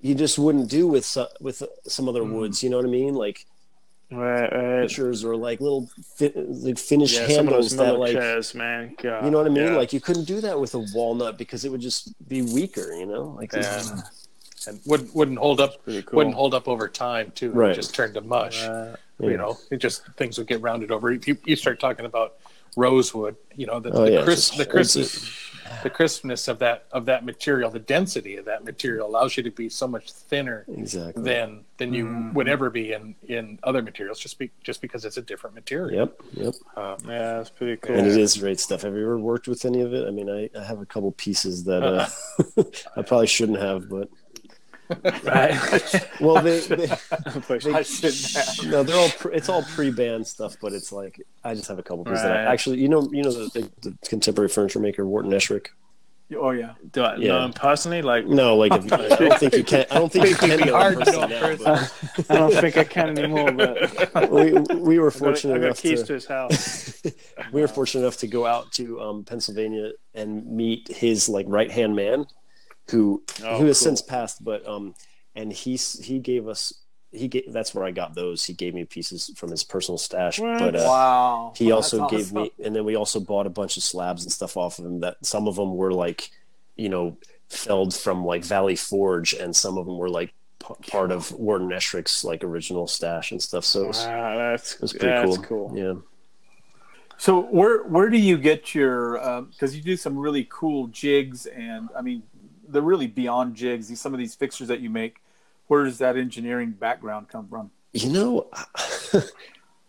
you 0.00 0.14
just 0.14 0.38
wouldn't 0.38 0.68
do 0.70 0.86
with 0.86 1.04
so, 1.04 1.26
with 1.40 1.62
some 1.86 2.08
other 2.08 2.22
Mm. 2.22 2.32
woods. 2.32 2.62
You 2.62 2.70
know 2.70 2.76
what 2.76 2.86
I 2.86 2.90
mean? 2.90 3.14
Like 3.14 3.46
Right, 4.12 4.52
right. 4.52 4.80
pictures 4.82 5.24
or 5.24 5.36
like 5.36 5.60
little 5.60 5.88
fi- 6.16 6.32
like 6.34 6.78
finished 6.78 7.16
Yeah, 7.20 7.26
handles 7.28 7.76
that 7.76 7.98
like 7.98 8.12
chairs, 8.12 8.54
man. 8.54 8.96
God, 9.00 9.24
you 9.24 9.30
know 9.30 9.38
what 9.38 9.46
I 9.46 9.50
mean? 9.50 9.64
yeah. 9.68 9.76
Like 9.76 9.92
you 9.92 10.00
couldn't 10.00 10.24
do 10.24 10.40
that 10.40 10.58
with 10.58 10.74
a 10.74 10.84
walnut 10.94 11.38
because 11.38 11.64
it 11.64 11.70
would 11.70 11.80
just 11.80 12.12
be 12.28 12.42
weaker. 12.42 12.92
You 12.92 13.06
know, 13.06 13.34
like 13.38 13.52
Yeah. 13.52 13.82
And 14.66 14.78
wouldn't 14.84 15.14
wouldn't 15.14 15.38
hold 15.38 15.60
up 15.60 15.76
cool. 15.86 16.02
wouldn't 16.12 16.34
hold 16.34 16.52
up 16.54 16.68
over 16.68 16.86
time 16.88 17.30
too. 17.34 17.50
Right. 17.50 17.70
It 17.70 17.74
just 17.76 17.94
turned 17.94 18.14
to 18.14 18.20
mush. 18.20 18.62
Uh, 18.64 18.96
Yeah. 19.20 19.28
You 19.30 19.36
know, 19.36 19.58
it 19.70 19.76
just 19.78 20.04
things 20.16 20.38
would 20.38 20.46
get 20.48 20.60
rounded 20.60 20.90
over. 20.90 21.10
If 21.12 21.28
you, 21.28 21.36
you 21.44 21.54
start 21.56 21.78
talking 21.78 22.04
about 22.06 22.34
rosewood, 22.76 23.36
you 23.56 23.66
know, 23.66 23.78
the, 23.80 23.90
Oh, 23.90 24.04
the, 24.04 24.12
yeah, 24.12 24.22
crisp, 24.24 24.54
just 24.54 24.58
the 24.58 24.64
holds 24.64 24.94
crispness 24.94 25.49
the 25.82 25.90
crispness 25.90 26.48
of 26.48 26.58
that 26.58 26.84
of 26.92 27.06
that 27.06 27.24
material, 27.24 27.70
the 27.70 27.78
density 27.78 28.36
of 28.36 28.44
that 28.46 28.64
material 28.64 29.06
allows 29.08 29.36
you 29.36 29.42
to 29.42 29.50
be 29.50 29.68
so 29.68 29.86
much 29.86 30.10
thinner 30.12 30.64
exactly. 30.68 31.22
than 31.22 31.64
than 31.78 31.94
you 31.94 32.06
Mhm. 32.06 32.34
would 32.34 32.48
ever 32.48 32.70
be 32.70 32.92
in 32.92 33.14
in 33.28 33.58
other 33.62 33.80
materials 33.82 34.18
just 34.18 34.38
be 34.38 34.50
just 34.62 34.80
because 34.80 35.04
it's 35.04 35.16
a 35.16 35.22
different 35.22 35.54
material. 35.54 36.00
Yep, 36.00 36.20
yep. 36.34 36.54
Uh, 36.76 36.96
yeah, 37.06 37.34
that's 37.38 37.50
pretty 37.50 37.76
cool. 37.76 37.96
And 37.96 38.06
it 38.06 38.16
is 38.16 38.36
great 38.36 38.60
stuff. 38.60 38.82
Have 38.82 38.94
you 38.94 39.02
ever 39.02 39.18
worked 39.18 39.48
with 39.48 39.64
any 39.64 39.80
of 39.80 39.92
it? 39.94 40.06
I 40.06 40.10
mean, 40.10 40.28
I, 40.28 40.50
I 40.58 40.62
have 40.64 40.80
a 40.80 40.86
couple 40.86 41.10
pieces 41.12 41.64
that 41.64 41.82
uh, 41.82 42.06
I 42.96 43.02
probably 43.02 43.26
shouldn't 43.26 43.58
have, 43.60 43.88
but 43.88 44.08
right. 45.24 46.08
well, 46.20 46.42
they, 46.42 46.60
they 46.60 46.88
I 46.90 47.82
shouldn't 47.82 48.32
have. 48.34 48.66
no, 48.66 48.82
they're 48.82 48.96
all 48.96 49.08
pre, 49.10 49.34
it's 49.34 49.48
all 49.48 49.62
pre-band 49.62 50.26
stuff, 50.26 50.56
but 50.60 50.72
it's 50.72 50.92
like 50.92 51.20
I 51.44 51.54
just 51.54 51.68
have 51.68 51.78
a 51.78 51.82
couple 51.82 52.04
pieces 52.04 52.22
that 52.22 52.36
I, 52.36 52.42
actually, 52.52 52.80
you 52.80 52.88
know, 52.88 53.08
you 53.12 53.22
know 53.22 53.30
the, 53.32 53.70
the, 53.82 53.90
the 53.90 54.08
contemporary 54.08 54.48
furniture 54.48 54.80
maker 54.80 55.06
Wharton 55.06 55.30
Esherick. 55.32 55.68
Oh 56.36 56.50
yeah. 56.52 56.74
Do 56.92 57.02
I 57.02 57.16
Yeah. 57.16 57.28
know 57.32 57.44
him 57.46 57.52
personally? 57.52 58.02
Like, 58.02 58.24
No, 58.26 58.56
like 58.56 58.72
if, 58.72 58.92
I 58.92 59.08
don't 59.16 59.38
think 59.40 59.52
you 59.54 59.64
can. 59.64 59.84
I 59.90 59.94
don't 59.96 60.12
think 60.12 60.28
you 60.28 60.34
can 60.36 60.48
know 60.50 60.56
him 60.58 60.68
hard 60.68 60.98
to 60.98 61.04
personally 61.04 61.28
now, 61.28 61.56
but- 61.64 62.30
I 62.30 62.34
don't 62.36 62.52
think 62.54 62.76
I 62.76 62.84
can 62.84 63.18
anymore. 63.18 63.50
But 63.50 64.30
we, 64.30 64.52
we 64.76 64.98
were 65.00 65.08
I 65.08 65.10
got, 65.10 65.18
fortunate 65.18 65.54
I 65.54 65.58
got 65.58 65.64
enough 65.64 65.82
keys 65.82 66.00
to, 66.02 66.06
to 66.06 66.12
his 66.14 66.26
house. 66.26 67.02
we 67.52 67.60
were 67.60 67.66
fortunate 67.68 68.02
enough 68.02 68.18
to 68.18 68.28
go 68.28 68.46
out 68.46 68.70
to 68.74 69.00
um, 69.00 69.24
Pennsylvania 69.24 69.90
and 70.14 70.46
meet 70.46 70.86
his 70.86 71.28
like 71.28 71.46
right 71.48 71.70
hand 71.70 71.96
man, 71.96 72.26
who 72.90 73.22
Oh, 73.44 73.58
who 73.58 73.66
has 73.66 73.78
cool. 73.78 73.84
since 73.86 74.02
passed, 74.02 74.42
but 74.44 74.66
um, 74.66 74.94
and 75.34 75.52
he 75.52 75.76
he 75.76 76.18
gave 76.18 76.48
us 76.48 76.72
he 77.12 77.26
gave 77.28 77.52
that's 77.52 77.74
where 77.74 77.84
I 77.84 77.90
got 77.90 78.14
those. 78.14 78.44
He 78.44 78.52
gave 78.52 78.74
me 78.74 78.84
pieces 78.84 79.32
from 79.36 79.50
his 79.50 79.64
personal 79.64 79.98
stash, 79.98 80.38
What? 80.38 80.58
but 80.58 80.76
uh, 80.76 80.84
wow. 80.86 81.52
he 81.56 81.66
Well, 81.66 81.76
also 81.76 82.06
gave 82.08 82.26
awesome. 82.32 82.42
me, 82.42 82.52
and 82.64 82.74
then 82.76 82.84
we 82.84 82.96
also 82.96 83.20
bought 83.20 83.46
a 83.46 83.50
bunch 83.50 83.76
of 83.76 83.82
slabs 83.82 84.22
and 84.24 84.32
stuff 84.32 84.56
off 84.56 84.78
of 84.78 84.84
him. 84.86 85.00
That 85.00 85.16
some 85.24 85.48
of 85.48 85.56
them 85.56 85.74
were 85.76 85.92
like, 85.92 86.30
you 86.76 86.88
know, 86.88 87.16
felled 87.48 87.94
from 87.94 88.24
like 88.24 88.44
Valley 88.44 88.76
Forge, 88.76 89.34
and 89.34 89.54
some 89.56 89.76
of 89.78 89.86
them 89.86 89.98
were 89.98 90.08
like 90.10 90.32
p- 90.60 90.90
part 90.90 91.10
of 91.10 91.32
Wharton 91.32 91.70
Esherick's 91.70 92.22
like 92.22 92.44
original 92.44 92.86
stash 92.86 93.32
and 93.32 93.42
stuff. 93.42 93.64
So 93.64 93.84
it 93.84 93.88
was, 93.88 94.04
Wow, 94.04 94.36
that's 94.38 94.74
it 94.74 94.80
was 94.80 94.92
pretty 94.92 95.06
that's 95.08 95.36
cool. 95.38 95.68
cool. 95.68 95.78
Yeah. 95.78 95.94
So 97.18 97.40
where 97.42 97.82
where 97.84 98.08
do 98.08 98.16
you 98.18 98.38
get 98.38 98.74
your? 98.74 99.18
Because 99.50 99.76
you 99.76 99.82
do 99.82 99.96
some 99.96 100.16
really 100.18 100.46
cool 100.48 100.86
jigs, 100.86 101.46
and 101.46 101.88
I 101.96 102.00
mean, 102.02 102.22
they're 102.70 102.82
really 102.82 103.06
beyond 103.06 103.54
jigs. 103.54 103.88
These 103.88 104.00
some 104.00 104.12
of 104.14 104.18
these 104.18 104.34
fixtures 104.34 104.68
that 104.68 104.80
you 104.80 104.90
make. 104.90 105.20
Where 105.66 105.84
does 105.84 105.98
that 105.98 106.16
engineering 106.16 106.72
background 106.72 107.28
come 107.28 107.46
from? 107.48 107.70
You 107.92 108.10
know, 108.10 108.46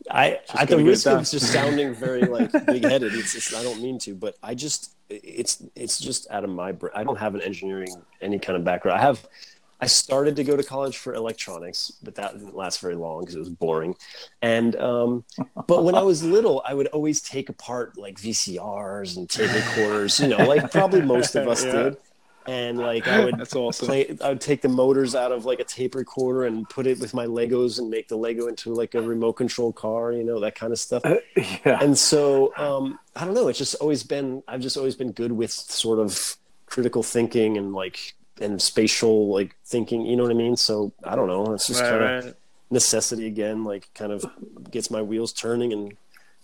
I 0.10 0.32
at 0.32 0.48
gotta 0.50 0.78
the 0.78 0.84
risk 0.84 1.08
of 1.08 1.20
just 1.30 1.52
sounding 1.52 1.94
very 1.94 2.22
like 2.24 2.52
big 2.66 2.84
headed, 2.84 3.14
it's, 3.14 3.36
it's 3.36 3.54
I 3.56 3.64
don't 3.64 3.82
mean 3.82 4.00
to, 4.00 4.16
but 4.16 4.36
I 4.42 4.56
just 4.56 4.96
it's 5.10 5.64
it's 5.76 6.00
just 6.00 6.30
out 6.32 6.44
of 6.44 6.50
my 6.50 6.72
brain. 6.72 6.92
I 6.96 7.04
don't 7.04 7.18
have 7.18 7.36
an 7.36 7.42
engineering 7.42 7.90
any 8.22 8.40
kind 8.40 8.58
of 8.58 8.64
background. 8.64 9.00
I 9.00 9.02
have. 9.02 9.26
I 9.84 9.88
started 9.88 10.36
to 10.36 10.44
go 10.44 10.56
to 10.56 10.62
college 10.62 10.98
for 10.98 11.16
electronics, 11.16 11.94
but 12.04 12.14
that 12.14 12.34
didn't 12.38 12.56
last 12.56 12.82
very 12.82 12.94
long 12.94 13.22
because 13.22 13.34
it 13.34 13.40
was 13.40 13.50
boring. 13.50 13.96
And 14.44 14.76
um, 14.76 15.24
but 15.66 15.84
when 15.84 15.96
I 15.96 16.04
was 16.04 16.24
little, 16.38 16.62
I 16.68 16.76
would 16.76 16.86
always 16.88 17.20
take 17.20 17.50
apart 17.50 17.98
like 17.98 18.20
VCRs 18.20 19.18
and 19.18 19.28
tape 19.28 19.52
recorders. 19.52 20.20
You 20.20 20.28
know, 20.28 20.38
like 20.46 20.70
probably 20.72 21.02
most 21.02 21.34
of 21.36 21.48
us 21.48 21.66
Yeah. 21.66 21.72
did. 21.72 21.98
And 22.48 22.80
like 22.80 23.08
I 23.08 23.20
would 23.22 23.40
That's 23.40 23.56
awesome. 23.56 23.86
play 23.86 24.16
I 24.22 24.30
would 24.30 24.42
take 24.42 24.62
the 24.62 24.70
motors 24.70 25.16
out 25.16 25.32
of 25.32 25.46
like 25.46 25.60
a 25.60 25.64
tape 25.64 25.96
recorder 25.96 26.46
and 26.46 26.68
put 26.70 26.88
it 26.88 27.00
with 27.00 27.14
my 27.14 27.26
Legos 27.28 27.80
and 27.80 27.90
make 27.90 28.08
the 28.08 28.18
Lego 28.18 28.48
into 28.48 28.74
like 28.74 28.96
a 28.96 29.02
remote 29.02 29.34
control 29.34 29.74
car, 29.74 30.12
you 30.14 30.24
know, 30.24 30.40
that 30.42 30.56
kind 30.56 30.74
of 30.74 30.80
stuff. 30.80 31.04
yeah. 31.66 31.80
And 31.80 31.98
so 31.98 32.54
um 32.58 33.00
I 33.16 33.26
don't 33.26 33.34
know, 33.34 33.48
it's 33.48 33.58
just 33.60 33.76
always 33.76 34.04
been 34.04 34.44
I've 34.48 34.62
just 34.62 34.78
always 34.78 34.96
been 34.96 35.12
good 35.12 35.32
with 35.32 35.52
sort 35.52 36.00
of 36.00 36.38
critical 36.66 37.04
thinking 37.04 37.58
and 37.58 37.74
like 37.74 38.16
and 38.40 38.62
spatial 38.62 39.32
like 39.34 39.56
thinking, 39.66 40.06
you 40.06 40.16
know 40.16 40.24
what 40.24 40.32
I 40.32 40.36
mean? 40.36 40.58
So 40.58 40.94
I 41.04 41.16
don't 41.16 41.28
know, 41.28 41.54
it's 41.54 41.68
just 41.68 41.84
Right, 41.84 41.86
kind 41.86 42.04
of 42.04 42.12
right. 42.26 42.36
necessity 42.70 43.28
again, 43.28 43.64
like 43.64 43.90
kind 43.94 44.12
of 44.12 44.26
gets 44.72 44.90
my 44.92 45.02
wheels 45.02 45.34
turning 45.34 45.74
and 45.74 45.98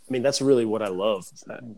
I 0.10 0.14
mean 0.14 0.22
that's 0.22 0.42
really 0.42 0.66
what 0.66 0.82
I 0.82 0.88
love 0.88 1.30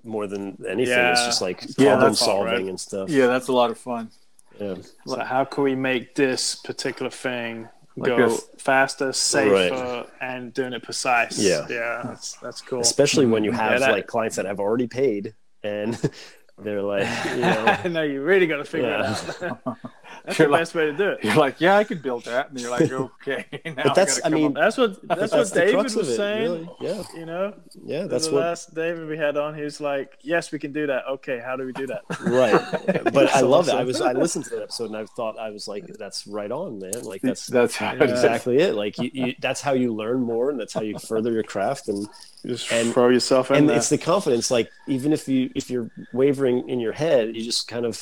more 0.03 0.27
than 0.27 0.57
anything. 0.67 0.97
It's 0.99 1.25
just 1.25 1.41
like 1.41 1.63
Yeah, 1.77 1.91
problem 1.95 2.09
that's 2.11 2.19
solving 2.19 2.53
right. 2.53 2.65
and 2.65 2.79
stuff. 2.79 3.09
yeah, 3.09 3.27
that's 3.27 3.47
a 3.47 3.53
lot 3.53 3.71
of 3.71 3.77
fun. 3.77 4.11
Yeah. 4.59 4.75
So 5.07 5.19
how 5.19 5.45
can 5.45 5.63
we 5.63 5.73
make 5.75 6.15
this 6.15 6.55
particular 6.55 7.09
thing 7.09 7.69
Like 7.95 8.09
go 8.17 8.29
this. 8.29 8.49
faster, 8.57 9.13
safer, 9.13 10.05
and 10.21 10.53
doing 10.53 10.73
it 10.73 10.83
precise? 10.83 11.39
Yeah. 11.39 11.65
yeah, 11.69 12.01
that's 12.05 12.33
that's 12.35 12.61
cool. 12.61 12.81
especially 12.81 13.25
when 13.25 13.43
you 13.43 13.51
have 13.51 13.71
Yeah, 13.73 13.79
that- 13.79 13.91
like 13.91 14.07
clients 14.07 14.35
that 14.35 14.45
have 14.45 14.59
already 14.59 14.87
paid 14.87 15.33
and 15.63 15.97
they're 16.63 16.81
like 16.81 17.07
you 17.25 17.41
know 17.41 17.81
no, 17.89 18.01
you 18.03 18.21
really 18.21 18.47
got 18.47 18.57
to 18.57 18.65
figure 18.65 18.89
Yeah. 18.89 19.11
it 19.11 19.43
out. 19.43 19.77
that's 20.25 20.39
You're 20.39 20.47
the 20.47 20.51
like- 20.51 20.61
best 20.61 20.75
way 20.75 20.85
to 20.87 20.93
do 20.93 21.09
it. 21.11 21.23
You're 21.23 21.35
like, 21.35 21.61
yeah, 21.61 21.77
I 21.77 21.83
could 21.83 22.01
build 22.01 22.25
that, 22.25 22.49
and 22.49 22.59
you're 22.59 22.69
like, 22.71 22.91
okay. 22.91 23.45
Now 23.65 23.73
But 23.83 23.95
that's- 23.95 24.19
gotta 24.19 24.25
I 24.35 24.37
mean, 24.37 24.47
up- 24.47 24.53
That's 24.55 24.77
what 24.77 25.07
that's, 25.07 25.31
that's 25.31 25.51
what 25.51 25.53
David 25.53 25.75
was 25.83 25.95
it 25.95 26.15
saying. 26.15 26.41
really 26.51 26.69
yeah 26.81 27.03
You 27.15 27.25
know, 27.25 27.53
yeah 27.83 28.03
that's 28.07 28.27
the 28.27 28.33
what 28.33 28.41
last 28.43 28.73
David 28.75 29.07
we 29.07 29.17
had 29.17 29.37
on, 29.37 29.55
he 29.55 29.61
was 29.63 29.79
like, 29.79 30.17
"Yes, 30.21 30.51
we 30.51 30.59
can 30.59 30.71
do 30.73 30.87
that." 30.87 31.05
Okay, 31.07 31.39
how 31.43 31.55
do 31.55 31.65
we 31.65 31.71
do 31.73 31.87
that? 31.87 32.01
right 32.21 33.13
but 33.13 33.29
i 33.33 33.39
love 33.41 33.67
it 33.67 33.73
i 33.75 33.83
was 33.83 34.01
i 34.01 34.11
listened 34.11 34.43
to 34.45 34.51
that 34.51 34.63
episode 34.63 34.85
and 34.85 34.97
i 34.97 35.05
thought 35.05 35.37
i 35.39 35.49
was 35.49 35.67
like 35.67 35.85
that's 35.97 36.27
right 36.27 36.51
on 36.51 36.79
man 36.79 36.91
like 37.03 37.21
that's 37.21 37.47
that's 37.47 37.75
how 37.75 37.91
exactly 37.93 38.57
it 38.59 38.73
like 38.75 38.97
you, 38.97 39.09
you, 39.13 39.35
that's 39.39 39.61
how 39.61 39.73
you 39.73 39.93
learn 39.93 40.21
more 40.21 40.49
and 40.49 40.59
that's 40.59 40.73
how 40.73 40.81
you 40.81 40.97
further 40.99 41.31
your 41.31 41.43
craft 41.43 41.87
and 41.87 42.07
Just 42.45 42.71
And- 42.71 42.93
throw 42.93 43.09
yourself 43.09 43.51
in 43.51 43.57
and 43.57 43.69
there. 43.69 43.77
it's 43.77 43.89
the 43.89 43.97
confidence 43.97 44.49
like 44.51 44.69
even 44.87 45.11
if 45.13 45.27
you 45.27 45.49
if 45.55 45.69
you're 45.69 45.89
wavering 46.13 46.48
in 46.69 46.79
your 46.79 46.93
head 46.93 47.35
you 47.35 47.43
just 47.43 47.67
kind 47.67 47.85
of 47.85 48.01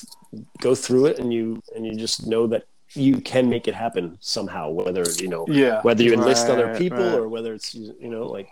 go 0.61 0.73
through 0.73 1.05
it 1.07 1.19
and 1.19 1.31
you 1.33 1.61
and 1.75 1.85
you 1.85 1.93
just 1.95 2.25
know 2.27 2.47
that 2.47 2.63
you 2.93 3.19
can 3.19 3.49
make 3.49 3.67
it 3.67 3.75
happen 3.75 4.17
somehow, 4.21 4.69
whether 4.69 5.03
you 5.23 5.27
know, 5.27 5.45
Yeah. 5.49 5.81
whether 5.81 6.01
you 6.03 6.13
enlist 6.13 6.47
other 6.47 6.69
people 6.77 6.97
right. 7.03 7.19
or 7.19 7.27
whether 7.27 7.53
it's 7.53 7.75
you 7.75 8.09
know 8.13 8.25
like. 8.37 8.47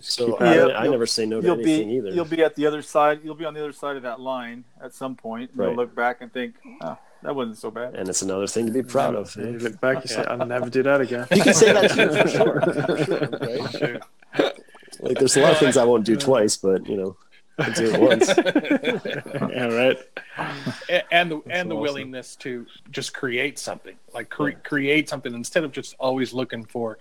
So 0.00 0.32
keep 0.32 0.40
I, 0.40 0.72
I 0.72 0.86
never 0.88 1.06
say 1.06 1.24
no 1.24 1.40
to 1.40 1.46
You'll 1.46 1.54
anything 1.60 1.88
be 1.88 1.94
either. 1.96 2.08
you'll 2.16 2.24
be 2.24 2.42
at 2.42 2.54
the 2.56 2.66
other 2.66 2.82
side. 2.82 3.20
You'll 3.22 3.36
be 3.36 3.44
on 3.44 3.54
the 3.54 3.62
other 3.62 3.72
side 3.72 3.96
of 3.96 4.02
that 4.02 4.18
line 4.20 4.64
at 4.82 4.92
some 4.92 5.14
point. 5.14 5.50
and 5.50 5.58
Right. 5.58 5.66
You'll 5.68 5.76
look 5.76 5.94
back 5.94 6.16
and 6.22 6.32
think, 6.32 6.54
oh, 6.82 6.96
that 7.22 7.36
wasn't 7.36 7.58
so 7.58 7.70
bad. 7.70 7.94
and 7.94 8.08
it's 8.08 8.22
another 8.22 8.46
thing 8.48 8.66
to 8.66 8.72
be 8.72 8.82
proud 8.82 9.14
of. 9.14 9.36
And 9.36 9.52
you 9.52 9.58
look 9.60 9.80
back, 9.80 10.02
you 10.02 10.08
say, 10.08 10.24
"I'll 10.24 10.46
never 10.46 10.68
do 10.68 10.82
that 10.82 11.00
again." 11.00 11.26
You 11.30 11.42
can 11.42 11.54
say 11.54 11.72
that 11.72 11.90
too, 11.92 12.08
for 12.10 12.28
sure. 12.36 12.60
For 13.68 13.78
sure, 13.78 14.00
right? 14.38 14.52
Like, 15.00 15.18
there's 15.18 15.36
a 15.36 15.40
lot 15.42 15.52
of 15.52 15.58
things 15.58 15.76
I 15.76 15.84
won't 15.84 16.04
do 16.06 16.16
twice, 16.16 16.56
but 16.56 16.88
you 16.88 16.96
know, 16.96 17.16
I 17.58 17.70
do 17.70 17.84
it 17.92 18.00
once. 18.00 18.28
yeah, 19.52 19.66
right. 19.66 19.98
A- 20.88 21.14
and 21.14 21.30
the 21.30 21.40
and 21.48 21.70
the 21.70 21.74
awesome. 21.74 21.80
willingness 21.82 22.36
to 22.36 22.66
just 22.90 23.14
create 23.14 23.58
something 23.58 23.94
like 24.12 24.28
cre- 24.28 24.58
create 24.64 25.08
something 25.08 25.32
instead 25.34 25.64
of 25.64 25.72
just 25.72 25.94
always 25.98 26.32
looking 26.32 26.64
for 26.64 26.98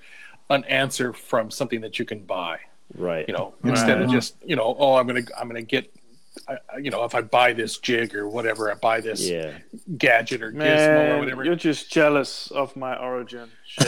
an 0.50 0.63
answer 0.66 1.12
from 1.13 1.50
something 1.50 1.82
that 1.82 1.98
you 2.00 2.06
can 2.06 2.20
buy 2.20 2.60
Right. 2.96 3.28
you 3.28 3.34
know 3.34 3.56
instead 3.63 4.02
of 4.02 4.12
just 4.12 4.36
you 4.46 4.56
know 4.56 4.76
oh 4.78 4.96
i'm 4.96 5.08
gonna 5.08 5.22
i'm 5.39 5.48
gonna 5.48 5.62
get 5.63 5.92
I, 6.48 6.54
I- 6.74 6.78
you 6.78 6.89
know 6.89 7.04
if 7.04 7.13
i 7.15 7.22
buy 7.22 7.54
this 7.54 7.78
jig 7.78 8.15
or 8.15 8.28
whatever 8.28 8.72
i 8.72 8.74
buy 8.76 9.02
this 9.02 9.30
Yeah. 9.30 9.52
gadget 9.98 10.41
or 10.41 10.52
gizmo 10.52 11.15
or 11.15 11.19
whatever 11.19 11.43
you're 11.46 11.56
just 11.56 11.91
jealous 11.91 12.50
of 12.52 12.76
my 12.76 12.96
origin. 12.98 13.50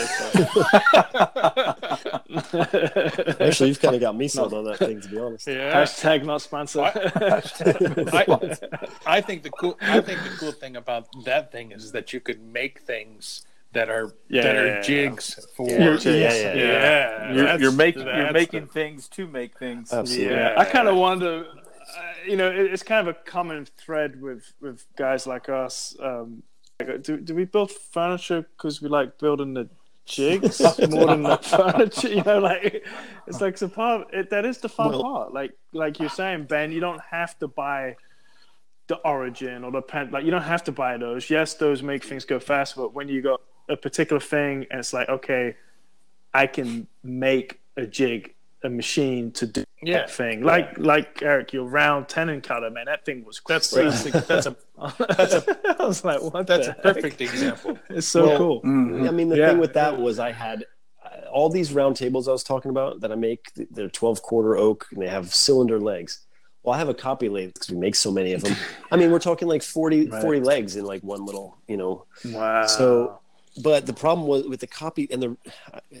Actually, 3.40 3.68
you've 3.68 3.80
kind 3.80 3.94
of 3.94 4.00
got 4.00 4.16
me 4.16 4.28
sold 4.36 4.52
on 4.54 4.64
that 4.64 4.78
thing, 4.78 5.00
to 5.00 5.08
be 5.08 5.18
honest. 5.18 5.46
yeah 5.46 5.74
Hashtag 5.82 6.24
not 6.24 6.42
sponsored. 6.42 6.82
I, 6.82 6.96
I 9.06 9.20
think 9.20 9.42
the 9.42 9.50
cool 9.50 9.76
I 9.80 10.00
think 10.00 10.22
the 10.22 10.30
cool 10.38 10.52
thing 10.52 10.76
about 10.76 11.06
that 11.24 11.52
thing 11.52 11.72
is 11.72 11.92
that 11.92 12.12
you 12.12 12.20
could 12.20 12.40
make 12.42 12.80
things 12.80 13.46
that 13.72 13.88
are 13.90 14.14
Yeah, 14.28 14.42
that 14.42 14.56
are 14.56 14.66
yeah, 14.66 14.74
yeah. 14.76 14.80
jigs 14.82 15.46
for 15.56 15.68
Yeah, 15.68 15.78
yeah, 15.78 16.10
yeah, 16.10 16.32
yeah. 16.32 16.54
yeah. 16.54 17.32
You're, 17.32 17.58
you're 17.60 17.72
making 17.72 18.06
you're 18.06 18.32
making 18.32 18.66
the- 18.66 18.72
things 18.72 19.08
to 19.10 19.26
make 19.26 19.58
things. 19.58 19.92
Absolutely. 19.92 20.34
Yeah, 20.34 20.54
I 20.56 20.64
kind 20.64 20.88
of 20.88 20.96
wonder. 20.96 21.46
Uh, 21.96 22.00
you 22.26 22.36
know, 22.36 22.50
it, 22.50 22.72
it's 22.72 22.82
kind 22.82 23.06
of 23.06 23.14
a 23.14 23.18
common 23.30 23.66
thread 23.76 24.20
with 24.20 24.52
with 24.60 24.84
guys 24.96 25.26
like 25.26 25.48
us. 25.48 25.96
Um, 26.00 26.42
like, 26.80 27.02
do 27.02 27.18
do 27.18 27.34
we 27.34 27.44
build 27.44 27.70
furniture 27.70 28.46
because 28.56 28.82
we 28.82 28.88
like 28.88 29.18
building 29.18 29.54
the 29.54 29.68
jigs 30.04 30.60
more 30.90 31.06
than 31.06 31.22
the 31.22 31.36
furniture? 31.38 32.08
You 32.08 32.22
know, 32.22 32.38
like 32.38 32.84
it's 33.26 33.40
like 33.40 33.60
a 33.62 33.68
part. 33.68 34.08
It, 34.12 34.30
that 34.30 34.44
is 34.44 34.58
the 34.58 34.68
fun 34.68 34.90
Well- 34.90 35.02
part. 35.02 35.32
Like 35.32 35.52
like 35.72 36.00
you're 36.00 36.08
saying, 36.08 36.44
Ben, 36.44 36.72
you 36.72 36.80
don't 36.80 37.00
have 37.10 37.38
to 37.38 37.48
buy 37.48 37.96
the 38.88 38.96
origin 38.96 39.64
or 39.64 39.72
the 39.72 39.82
pen. 39.82 40.10
Like 40.10 40.24
you 40.24 40.30
don't 40.30 40.42
have 40.42 40.64
to 40.64 40.72
buy 40.72 40.96
those. 40.96 41.28
Yes, 41.30 41.54
those 41.54 41.82
make 41.82 42.04
things 42.04 42.24
go 42.24 42.38
faster, 42.38 42.80
but 42.80 42.94
when 42.94 43.08
you 43.08 43.20
got 43.22 43.40
a 43.68 43.76
particular 43.76 44.20
thing 44.20 44.66
and 44.70 44.78
it's 44.78 44.92
like, 44.92 45.08
okay, 45.08 45.56
I 46.32 46.46
can 46.46 46.86
make 47.02 47.60
a 47.76 47.84
jig, 47.84 48.34
a 48.66 48.70
machine 48.70 49.30
to 49.32 49.46
do 49.46 49.64
yeah 49.82 49.98
that 49.98 50.10
thing. 50.10 50.42
Like 50.42 50.76
like 50.78 51.22
Eric, 51.22 51.52
your 51.52 51.64
round 51.64 52.08
tenon 52.08 52.40
cutter, 52.40 52.70
man, 52.70 52.86
that 52.86 53.04
thing 53.04 53.24
was 53.24 53.40
that's 53.48 53.72
crazy. 53.72 54.10
that's, 54.10 54.26
that's 54.26 54.46
a 54.46 54.56
that's 55.16 55.34
a 55.34 55.76
I 55.82 55.86
was 55.86 56.04
like, 56.04 56.20
what? 56.22 56.46
that's 56.46 56.66
a 56.68 56.72
heck? 56.72 56.82
perfect 56.82 57.20
example 57.20 57.78
It's 57.90 58.06
so 58.08 58.26
Well, 58.26 58.38
cool. 58.38 58.62
Mhm. 58.62 59.08
I 59.08 59.12
mean, 59.12 59.28
the 59.28 59.36
Yeah. 59.38 59.50
thing 59.50 59.58
with 59.58 59.74
that 59.74 59.98
was 59.98 60.18
I 60.18 60.32
had 60.32 60.64
uh, 61.04 61.28
all 61.30 61.48
these 61.48 61.72
round 61.72 61.96
tables 61.96 62.28
I 62.28 62.32
was 62.32 62.42
talking 62.44 62.70
about 62.70 63.00
that 63.00 63.12
I 63.12 63.14
make. 63.14 63.50
They're 63.70 63.88
12 63.88 64.22
quarter 64.22 64.56
oak 64.56 64.86
and 64.92 65.00
they 65.02 65.08
have 65.08 65.34
cylinder 65.34 65.78
legs. 65.78 66.20
Well, 66.62 66.74
I 66.74 66.78
have 66.78 66.88
a 66.88 66.94
copy 66.94 67.28
lathe 67.28 67.54
because 67.54 67.70
we 67.70 67.76
make 67.76 67.94
so 67.94 68.10
many 68.10 68.32
of 68.32 68.42
them. 68.42 68.56
I 68.90 68.96
mean, 68.96 69.12
we're 69.12 69.20
talking 69.20 69.46
like 69.46 69.62
40, 69.62 70.08
Right. 70.10 70.20
40 70.22 70.40
legs 70.40 70.74
in 70.74 70.84
like 70.84 71.00
one 71.04 71.24
little, 71.24 71.56
you 71.68 71.76
know. 71.76 72.06
Wow. 72.24 72.66
So, 72.66 73.20
but 73.62 73.86
the 73.86 73.92
problem 73.92 74.26
was 74.26 74.46
with 74.46 74.60
the 74.60 74.66
copy, 74.66 75.08
and 75.10 75.22
the 75.22 75.36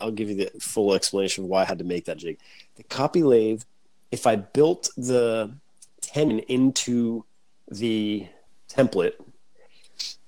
I'll 0.00 0.10
give 0.10 0.28
you 0.28 0.36
the 0.36 0.60
full 0.60 0.94
explanation 0.94 1.44
of 1.44 1.50
why 1.50 1.62
I 1.62 1.64
had 1.64 1.78
to 1.78 1.84
make 1.84 2.04
that 2.06 2.18
jig. 2.18 2.38
The 2.76 2.82
copy 2.84 3.22
lathe, 3.22 3.62
if 4.10 4.26
I 4.26 4.36
built 4.36 4.90
the 4.96 5.52
tenon 6.00 6.40
into 6.40 7.24
the 7.68 8.26
template, 8.68 9.14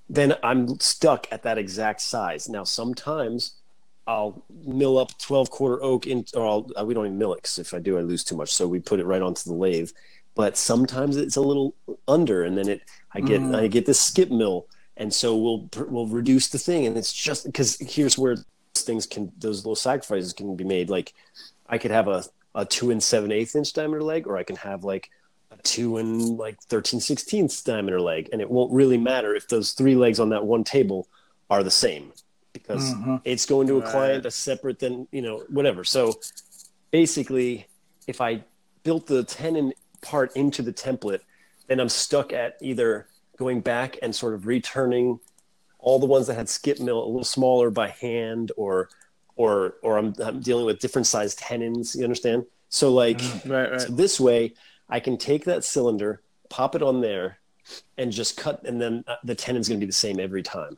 then 0.09 0.35
I'm 0.43 0.81
stuck 0.81 1.27
at 1.31 1.43
that 1.43 1.59
exact 1.59 2.01
size. 2.01 2.49
Now, 2.49 2.65
sometimes 2.65 3.57
I'll 4.07 4.43
mill 4.65 4.97
up 4.97 5.17
12 5.19 5.51
quarter 5.51 5.83
oak 5.83 6.07
in, 6.07 6.25
or 6.35 6.47
I'll, 6.47 6.71
uh, 6.81 6.85
we 6.85 6.95
don't 6.95 7.07
even 7.07 7.19
mill 7.19 7.35
it 7.35 7.43
because 7.43 7.59
if 7.59 7.75
I 7.75 7.79
do, 7.79 7.99
I 7.99 8.01
lose 8.01 8.25
too 8.25 8.37
much. 8.37 8.55
So 8.55 8.67
we 8.67 8.81
put 8.81 9.01
it 9.01 9.07
right 9.07 9.21
onto 9.21 9.45
the 9.45 9.55
lathe. 9.55 9.91
But 10.35 10.57
sometimes 10.57 11.17
it's 11.17 11.37
a 11.37 11.41
little 11.41 11.75
under, 12.07 12.45
and 12.45 12.57
then 12.57 12.69
it 12.69 12.83
I 13.13 13.21
get 13.21 13.43
I 13.43 13.67
get 13.67 13.87
this 13.87 14.01
skip 14.01 14.31
mill, 14.31 14.67
and 14.99 15.15
so 15.15 15.37
we'll 15.37 15.69
we'll 15.89 16.07
reduce 16.07 16.49
the 16.49 16.59
thing, 16.59 16.87
and 16.87 16.97
it's 16.99 17.13
just 17.13 17.47
because 17.47 17.79
here's 17.79 18.19
where 18.19 18.37
things 18.75 19.07
can 19.07 19.33
those 19.39 19.65
little 19.65 19.77
sacrifices 19.77 20.33
can 20.33 20.55
be 20.57 20.65
made. 20.65 20.91
Like 20.91 21.15
I 21.69 21.79
could 21.79 21.91
have 21.91 22.09
a 22.09 22.25
a 22.55 22.67
two 22.67 22.91
and 22.91 23.03
seven 23.03 23.33
eighth 23.33 23.57
inch 23.57 23.73
diameter 23.73 24.03
leg, 24.03 24.27
or 24.27 24.37
I 24.37 24.43
can 24.43 24.57
have 24.57 24.85
like 24.85 25.11
a 25.51 25.57
two 25.63 25.97
and 25.97 26.37
like 26.37 26.61
13 26.65 27.01
16th 27.01 27.65
diameter 27.65 28.01
leg, 28.01 28.29
and 28.33 28.43
it 28.43 28.51
won't 28.51 28.73
really 28.73 28.99
matter 28.99 29.35
if 29.35 29.49
those 29.49 29.73
three 29.73 29.95
legs 29.95 30.21
on 30.21 30.31
that 30.31 30.45
one 30.45 30.65
table 30.65 31.09
are 31.49 31.63
the 31.63 31.71
same 31.71 32.13
because 32.53 32.93
mm-hmm. 32.93 33.17
it's 33.25 33.47
going 33.47 33.67
to 33.69 33.79
a 33.79 33.83
client 33.83 34.27
a 34.27 34.31
separate 34.31 34.81
than 34.81 35.07
you 35.13 35.23
know 35.23 35.45
whatever. 35.49 35.85
So 35.85 36.15
basically, 36.91 37.67
if 38.07 38.21
I 38.21 38.43
built 38.83 39.07
the 39.07 39.23
tenon 39.25 39.73
part 40.03 40.35
into 40.37 40.63
the 40.63 40.73
template, 40.73 41.21
then 41.69 41.81
I'm 41.81 41.89
stuck 41.89 42.33
at 42.33 42.57
either 42.61 43.07
going 43.39 43.61
back 43.61 43.99
and 44.03 44.15
sort 44.15 44.35
of 44.35 44.47
returning 44.47 45.21
all 45.79 45.99
the 45.99 46.07
ones 46.07 46.27
that 46.27 46.35
had 46.35 46.49
skip 46.49 46.81
mill 46.81 47.03
a 47.03 47.07
little 47.07 47.25
smaller 47.25 47.71
by 47.71 47.89
hand 47.89 48.53
or 48.57 48.89
or 49.37 49.77
or 49.83 49.99
I'm, 49.99 50.15
I'm 50.23 50.41
dealing 50.41 50.67
with 50.67 50.81
different 50.81 51.07
sized 51.07 51.39
tenons 51.39 51.95
you 51.95 52.05
understand? 52.05 52.45
So 52.69 52.93
like 52.93 53.21
right, 53.47 53.71
right. 53.71 53.81
so 53.81 53.89
this 53.93 54.21
way 54.21 54.55
i 54.91 55.01
can 55.01 55.17
take 55.17 55.45
that 55.45 55.65
cylinder 55.65 56.23
pop 56.49 56.75
it 56.75 56.83
on 56.83 57.01
there 57.01 57.39
and 57.97 58.13
just 58.13 58.37
cut 58.37 58.65
and 58.65 58.81
then 58.81 59.05
uh, 59.07 59.17
the 59.25 59.35
tenon's 59.35 59.69
going 59.69 59.79
to 59.79 59.85
be 59.85 59.89
the 59.89 59.93
same 59.93 60.19
every 60.19 60.43
time. 60.43 60.77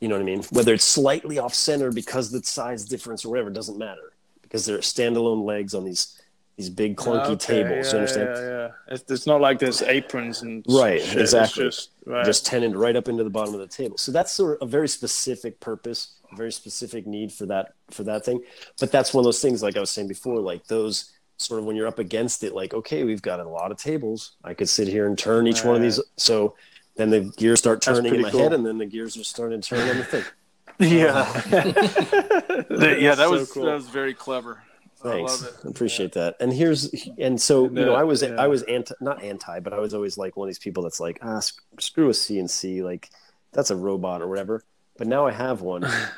You 0.00 0.08
know 0.08 0.14
what 0.14 0.22
i 0.22 0.24
mean? 0.24 0.42
Whether 0.50 0.74
it's 0.74 0.84
slightly 0.84 1.38
off 1.38 1.54
center 1.54 1.90
because 1.90 2.30
the 2.30 2.42
size 2.42 2.84
difference 2.84 3.24
or 3.24 3.30
whatever 3.30 3.50
doesn't 3.50 3.78
matter 3.78 4.12
because 4.42 4.64
they're 4.64 4.78
standalone 4.78 5.44
legs 5.44 5.74
on 5.74 5.84
these 5.84 6.20
these 6.58 6.68
big 6.68 6.96
ah, 7.00 7.04
clunky 7.04 7.30
Okay, 7.30 7.62
tables 7.62 7.86
yeah, 7.86 7.92
you 7.92 7.98
understand 7.98 8.28
Yeah, 8.34 8.42
yeah. 8.42 8.94
It's, 8.94 9.10
it's 9.10 9.26
not 9.26 9.40
like 9.40 9.60
there's 9.60 9.80
aprons 9.82 10.42
and 10.42 10.64
Right, 10.68 11.00
shit. 11.00 11.12
It's 11.22 11.32
exactly. 11.32 11.64
just, 11.64 11.90
right. 12.04 12.24
just 12.26 12.44
tenoned 12.44 12.76
right 12.76 12.96
up 12.96 13.08
into 13.08 13.22
the 13.24 13.30
bottom 13.30 13.54
of 13.54 13.60
the 13.60 13.68
table. 13.68 13.96
So 13.96 14.10
that's 14.12 14.32
sort 14.32 14.60
of 14.60 14.68
a 14.68 14.70
very 14.70 14.88
specific 14.88 15.60
purpose, 15.60 16.16
a 16.32 16.36
very 16.36 16.50
specific 16.52 17.06
need 17.06 17.32
for 17.32 17.46
that 17.46 17.74
for 17.92 18.02
that 18.04 18.24
thing. 18.24 18.42
But 18.80 18.90
that's 18.90 19.14
one 19.14 19.22
of 19.22 19.24
those 19.24 19.40
things, 19.40 19.62
like 19.62 19.76
I 19.76 19.80
was 19.80 19.90
saying 19.90 20.08
before, 20.08 20.40
like 20.40 20.66
those 20.66 21.12
sort 21.38 21.60
of 21.60 21.66
when 21.66 21.76
you're 21.76 21.86
up 21.86 22.00
against 22.00 22.42
it, 22.42 22.54
like 22.54 22.74
okay, 22.74 23.04
we've 23.04 23.22
got 23.22 23.38
a 23.38 23.48
lot 23.48 23.70
of 23.70 23.78
tables. 23.78 24.32
I 24.42 24.52
could 24.54 24.68
sit 24.68 24.88
here 24.88 25.06
and 25.06 25.16
turn 25.16 25.46
each 25.46 25.64
one 25.64 25.76
of 25.76 25.82
these. 25.82 26.00
So 26.16 26.56
then 26.96 27.10
the 27.10 27.32
gears 27.36 27.60
start 27.60 27.80
turning 27.80 28.12
in 28.12 28.22
my 28.22 28.30
cool. 28.30 28.40
head, 28.40 28.52
and 28.52 28.66
then 28.66 28.78
the 28.78 28.86
gears 28.86 29.16
are 29.16 29.22
starting 29.22 29.60
to 29.60 29.68
turn 29.68 29.88
on 29.88 29.98
the 29.98 30.04
thing. 30.04 30.24
Yeah, 30.80 31.26
yeah, 31.50 33.14
that 33.16 33.16
So 33.18 33.30
was 33.32 33.50
cool. 33.50 33.64
that 33.66 33.74
was 33.74 33.88
very 33.88 34.14
clever. 34.14 34.62
I 35.04 35.08
Thanks, 35.10 35.42
love 35.42 35.54
it. 35.54 35.66
I 35.66 35.70
appreciate 35.70 36.12
that. 36.12 36.36
And 36.40 36.52
here's 36.52 36.92
and 37.18 37.40
so 37.40 37.66
And, 37.66 37.76
you 37.76 37.84
know, 37.84 37.94
uh, 37.94 38.00
I 38.00 38.04
was 38.04 38.22
yeah. 38.22 38.34
I 38.38 38.48
was 38.48 38.62
anti 38.64 38.94
not 39.00 39.22
anti, 39.22 39.60
but 39.60 39.72
I 39.72 39.78
was 39.78 39.94
always 39.94 40.18
like 40.18 40.36
one 40.36 40.48
of 40.48 40.50
these 40.50 40.58
people 40.58 40.82
that's 40.82 41.00
like 41.00 41.18
ah 41.22 41.40
sc- 41.40 41.62
screw 41.78 42.08
a 42.08 42.12
CNC, 42.12 42.82
like 42.82 43.10
that's 43.52 43.70
a 43.70 43.76
robot 43.76 44.22
or 44.22 44.28
whatever. 44.28 44.64
But 44.96 45.06
now 45.06 45.26
I 45.26 45.30
have 45.32 45.60
one. 45.60 45.84
I 45.84 46.10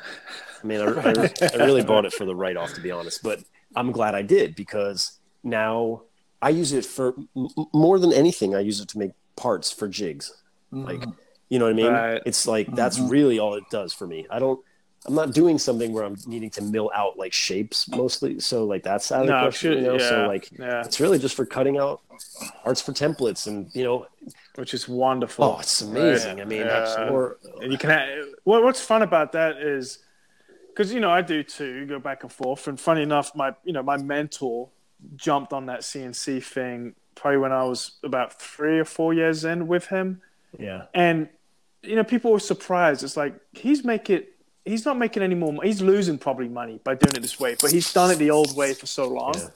mean, 0.63 0.81
I, 0.81 0.85
I, 0.85 1.29
I 1.53 1.65
really 1.65 1.83
bought 1.83 2.05
it 2.05 2.13
for 2.13 2.25
the 2.25 2.35
write 2.35 2.57
off, 2.57 2.73
to 2.73 2.81
be 2.81 2.91
honest. 2.91 3.21
But 3.23 3.39
I'm 3.75 3.91
glad 3.91 4.15
I 4.15 4.21
did 4.21 4.55
because 4.55 5.19
now 5.43 6.03
I 6.41 6.49
use 6.49 6.73
it 6.73 6.85
for 6.85 7.15
m- 7.35 7.49
more 7.73 7.99
than 7.99 8.11
anything. 8.13 8.55
I 8.55 8.59
use 8.59 8.79
it 8.79 8.87
to 8.89 8.97
make 8.99 9.11
parts 9.35 9.71
for 9.71 9.87
jigs. 9.87 10.33
Like, 10.71 11.03
you 11.49 11.59
know 11.59 11.65
what 11.65 11.71
I 11.71 11.75
mean? 11.75 11.91
Right. 11.91 12.21
It's 12.25 12.47
like 12.47 12.73
that's 12.75 12.97
really 12.99 13.39
all 13.39 13.55
it 13.55 13.63
does 13.69 13.93
for 13.93 14.07
me. 14.07 14.25
I 14.29 14.39
don't. 14.39 14.59
I'm 15.07 15.15
not 15.15 15.33
doing 15.33 15.57
something 15.57 15.93
where 15.93 16.03
I'm 16.03 16.15
needing 16.27 16.51
to 16.51 16.61
mill 16.61 16.91
out 16.93 17.17
like 17.17 17.33
shapes 17.33 17.87
mostly. 17.89 18.39
So 18.39 18.65
like 18.65 18.83
that's 18.83 19.11
out 19.11 19.21
of 19.21 19.27
the 19.27 19.33
no, 19.33 19.41
question. 19.43 19.71
shit, 19.73 19.79
you 19.79 19.87
know? 19.87 19.93
yeah, 19.93 20.09
So 20.09 20.27
like 20.27 20.51
yeah, 20.59 20.81
it's 20.85 20.99
really 20.99 21.17
just 21.17 21.35
for 21.35 21.45
cutting 21.45 21.77
out 21.77 22.01
arts 22.63 22.81
for 22.81 22.91
templates 22.91 23.47
and 23.47 23.67
you 23.73 23.83
know 23.83 24.05
which 24.55 24.73
is 24.75 24.87
wonderful. 24.87 25.45
oh 25.45 25.59
it's 25.59 25.81
amazing. 25.81 26.39
I 26.39 26.45
mean, 26.45 26.59
Yeah. 26.61 27.09
or 27.09 27.37
and 27.61 27.71
you 27.71 27.77
can 27.79 27.89
have, 27.89 28.07
what, 28.43 28.63
what's 28.63 28.81
fun 28.81 29.01
about 29.01 29.31
that 29.31 29.57
is 29.57 29.99
because 30.67 30.93
you 30.93 30.99
know 30.99 31.09
I 31.09 31.21
do 31.23 31.41
too 31.41 31.87
go 31.87 31.97
back 31.97 32.21
and 32.23 32.31
forth 32.31 32.67
and 32.67 32.79
funny 32.79 33.01
enough 33.01 33.35
my 33.35 33.55
you 33.63 33.73
know 33.73 33.81
my 33.83 33.97
mentor 33.97 34.69
jumped 35.15 35.51
on 35.51 35.65
that 35.65 35.79
CNC 35.81 36.43
thing 36.43 36.93
probably 37.15 37.39
when 37.39 37.51
I 37.51 37.63
was 37.63 37.93
about 38.03 38.39
three 38.39 38.77
or 38.77 38.85
four 38.85 39.15
years 39.15 39.45
in 39.45 39.67
with 39.67 39.87
him 39.87 40.21
yeah, 40.59 40.83
and 40.93 41.27
you 41.81 41.95
know 41.95 42.03
people 42.03 42.31
were 42.31 42.39
surprised 42.39 43.03
it's 43.03 43.17
like 43.17 43.33
he's 43.53 43.83
making 43.83 44.23
he's 44.65 44.85
not 44.85 44.97
making 44.97 45.23
any 45.23 45.35
more 45.35 45.51
mo- 45.53 45.61
he's 45.61 45.81
losing 45.81 46.17
probably 46.17 46.47
money 46.49 46.79
by 46.83 46.93
doing 46.95 47.15
it 47.15 47.21
this 47.21 47.39
way 47.39 47.55
but 47.61 47.71
he's 47.71 47.91
done 47.93 48.11
it 48.11 48.15
the 48.15 48.29
old 48.31 48.55
way 48.55 48.73
for 48.73 48.85
so 48.85 49.07
long 49.07 49.33
Yeah. 49.35 49.47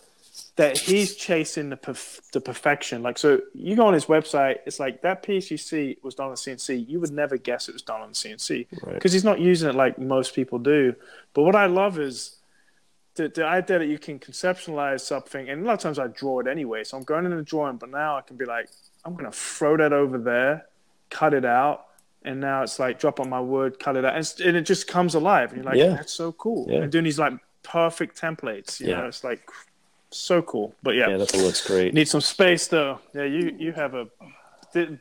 that 0.58 0.78
he's 0.78 1.16
chasing 1.16 1.70
the 1.70 1.76
perf- 1.78 2.22
the 2.32 2.40
perfection. 2.42 3.04
Like, 3.04 3.18
so 3.18 3.42
you 3.54 3.76
go 3.76 3.86
on 3.88 3.94
his 3.94 4.06
website, 4.06 4.60
it's 4.66 4.80
like 4.80 5.02
that 5.02 5.22
piece 5.22 5.52
you 5.52 5.58
see 5.58 5.98
was 6.02 6.16
done 6.16 6.30
on 6.30 6.36
CNC. 6.36 6.88
You 6.88 7.00
would 7.02 7.12
never 7.12 7.36
guess 7.38 7.68
it 7.68 7.74
was 7.74 7.82
done 7.82 8.02
on 8.02 8.12
CNC 8.14 8.68
because 8.70 8.84
Right. 8.94 9.12
he's 9.12 9.24
not 9.26 9.40
using 9.40 9.70
it 9.70 9.76
like 9.76 10.00
most 10.00 10.34
people 10.34 10.58
do. 10.60 10.96
But 11.34 11.44
what 11.44 11.56
I 11.56 11.66
love 11.66 12.00
is 12.00 12.38
the, 13.16 13.28
the 13.28 13.46
idea 13.46 13.80
that 13.80 13.88
you 13.88 14.00
can 14.00 14.18
conceptualize 14.20 15.02
something, 15.02 15.50
and 15.50 15.62
a 15.64 15.66
lot 15.66 15.74
of 15.74 15.80
times 15.80 16.00
I 16.00 16.08
draw 16.08 16.40
it 16.40 16.48
anyway. 16.48 16.84
So 16.86 16.98
I'm 16.98 17.04
going 17.04 17.26
in 17.26 17.36
the 17.36 17.44
drawing, 17.44 17.76
but 17.78 17.90
now 17.90 18.18
I 18.18 18.22
can 18.22 18.38
be 18.38 18.46
like, 18.46 18.70
I'm 19.04 19.14
going 19.14 19.26
to 19.30 19.38
throw 19.38 19.76
that 19.78 19.92
over 19.94 20.18
there, 20.18 20.66
cut 21.10 21.34
it 21.34 21.44
out. 21.46 21.86
And 22.26 22.42
now 22.42 22.64
it's 22.64 22.80
like 22.80 23.00
drop 23.00 23.20
on 23.20 23.30
my 23.30 23.40
word, 23.40 23.80
cut 23.80 23.96
it 23.96 24.04
out, 24.04 24.16
and, 24.16 24.34
and 24.44 24.58
it 24.58 24.64
just 24.64 24.88
comes 24.88 25.14
alive. 25.16 25.54
And 25.54 25.64
you're 25.64 25.72
like, 25.72 25.78
Yeah. 25.80 25.90
that's 25.96 26.12
so 26.14 26.32
cool. 26.34 26.66
Yeah. 26.70 26.80
And 26.82 26.92
doing 26.92 27.04
these 27.06 27.20
like 27.20 27.34
perfect 27.64 28.20
templates, 28.20 28.80
you 28.80 28.88
Yeah. 28.90 29.02
know, 29.02 29.06
it's 29.08 29.24
like 29.24 29.48
so 30.10 30.42
cool. 30.42 30.74
But 30.84 30.96
Yeah, 30.96 31.10
yeah, 31.10 31.18
that 31.18 31.34
looks 31.36 31.66
great. 31.66 31.94
Need 31.94 32.08
some 32.08 32.22
space 32.22 32.68
though. 32.68 33.00
Yeah, 33.14 33.24
you 33.26 33.56
you 33.60 33.72
have 33.74 33.94
a 33.94 34.08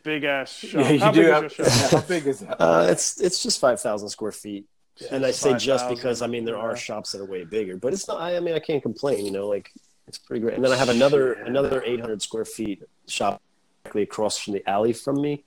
big 0.04 0.24
ass 0.24 0.52
shop. 0.52 0.82
Yeah, 0.82 0.90
you 0.90 1.00
How 1.00 1.10
do 1.10 1.22
big 1.22 1.32
have- 1.32 1.44
is 1.46 1.58
your 1.58 1.66
shop? 1.70 1.90
How 1.90 2.00
big 2.02 2.26
is 2.26 2.40
that? 2.40 2.60
Uh, 2.60 2.86
it's 2.90 3.20
it's 3.20 3.42
just 3.42 3.58
five 3.58 3.80
thousand 3.80 4.08
square 4.10 4.30
feet, 4.32 4.66
and 5.10 5.24
I 5.26 5.30
say 5.32 5.50
just 5.52 5.84
5,000, 5.84 5.94
because 5.96 6.22
I 6.22 6.26
mean 6.26 6.44
there 6.44 6.58
are 6.58 6.76
shops 6.76 7.12
that 7.12 7.20
are 7.20 7.24
way 7.26 7.44
bigger, 7.44 7.76
but 7.76 7.92
it's 7.92 8.06
not. 8.06 8.20
I, 8.20 8.36
I 8.36 8.40
mean 8.40 8.54
I 8.54 8.60
can't 8.60 8.82
complain. 8.82 9.24
You 9.24 9.32
know, 9.32 9.48
like 9.48 9.72
it's 10.06 10.18
pretty 10.18 10.40
great. 10.40 10.54
And 10.54 10.64
then 10.64 10.72
I 10.72 10.76
have 10.76 10.90
another 10.90 11.36
Yeah. 11.38 11.46
another 11.46 11.82
eight 11.84 12.00
hundred 12.00 12.20
square 12.22 12.44
feet 12.44 12.82
shop 13.08 13.40
directly 13.82 14.02
across 14.02 14.38
from 14.38 14.52
the 14.52 14.68
alley 14.68 14.92
from 14.92 15.20
me, 15.20 15.42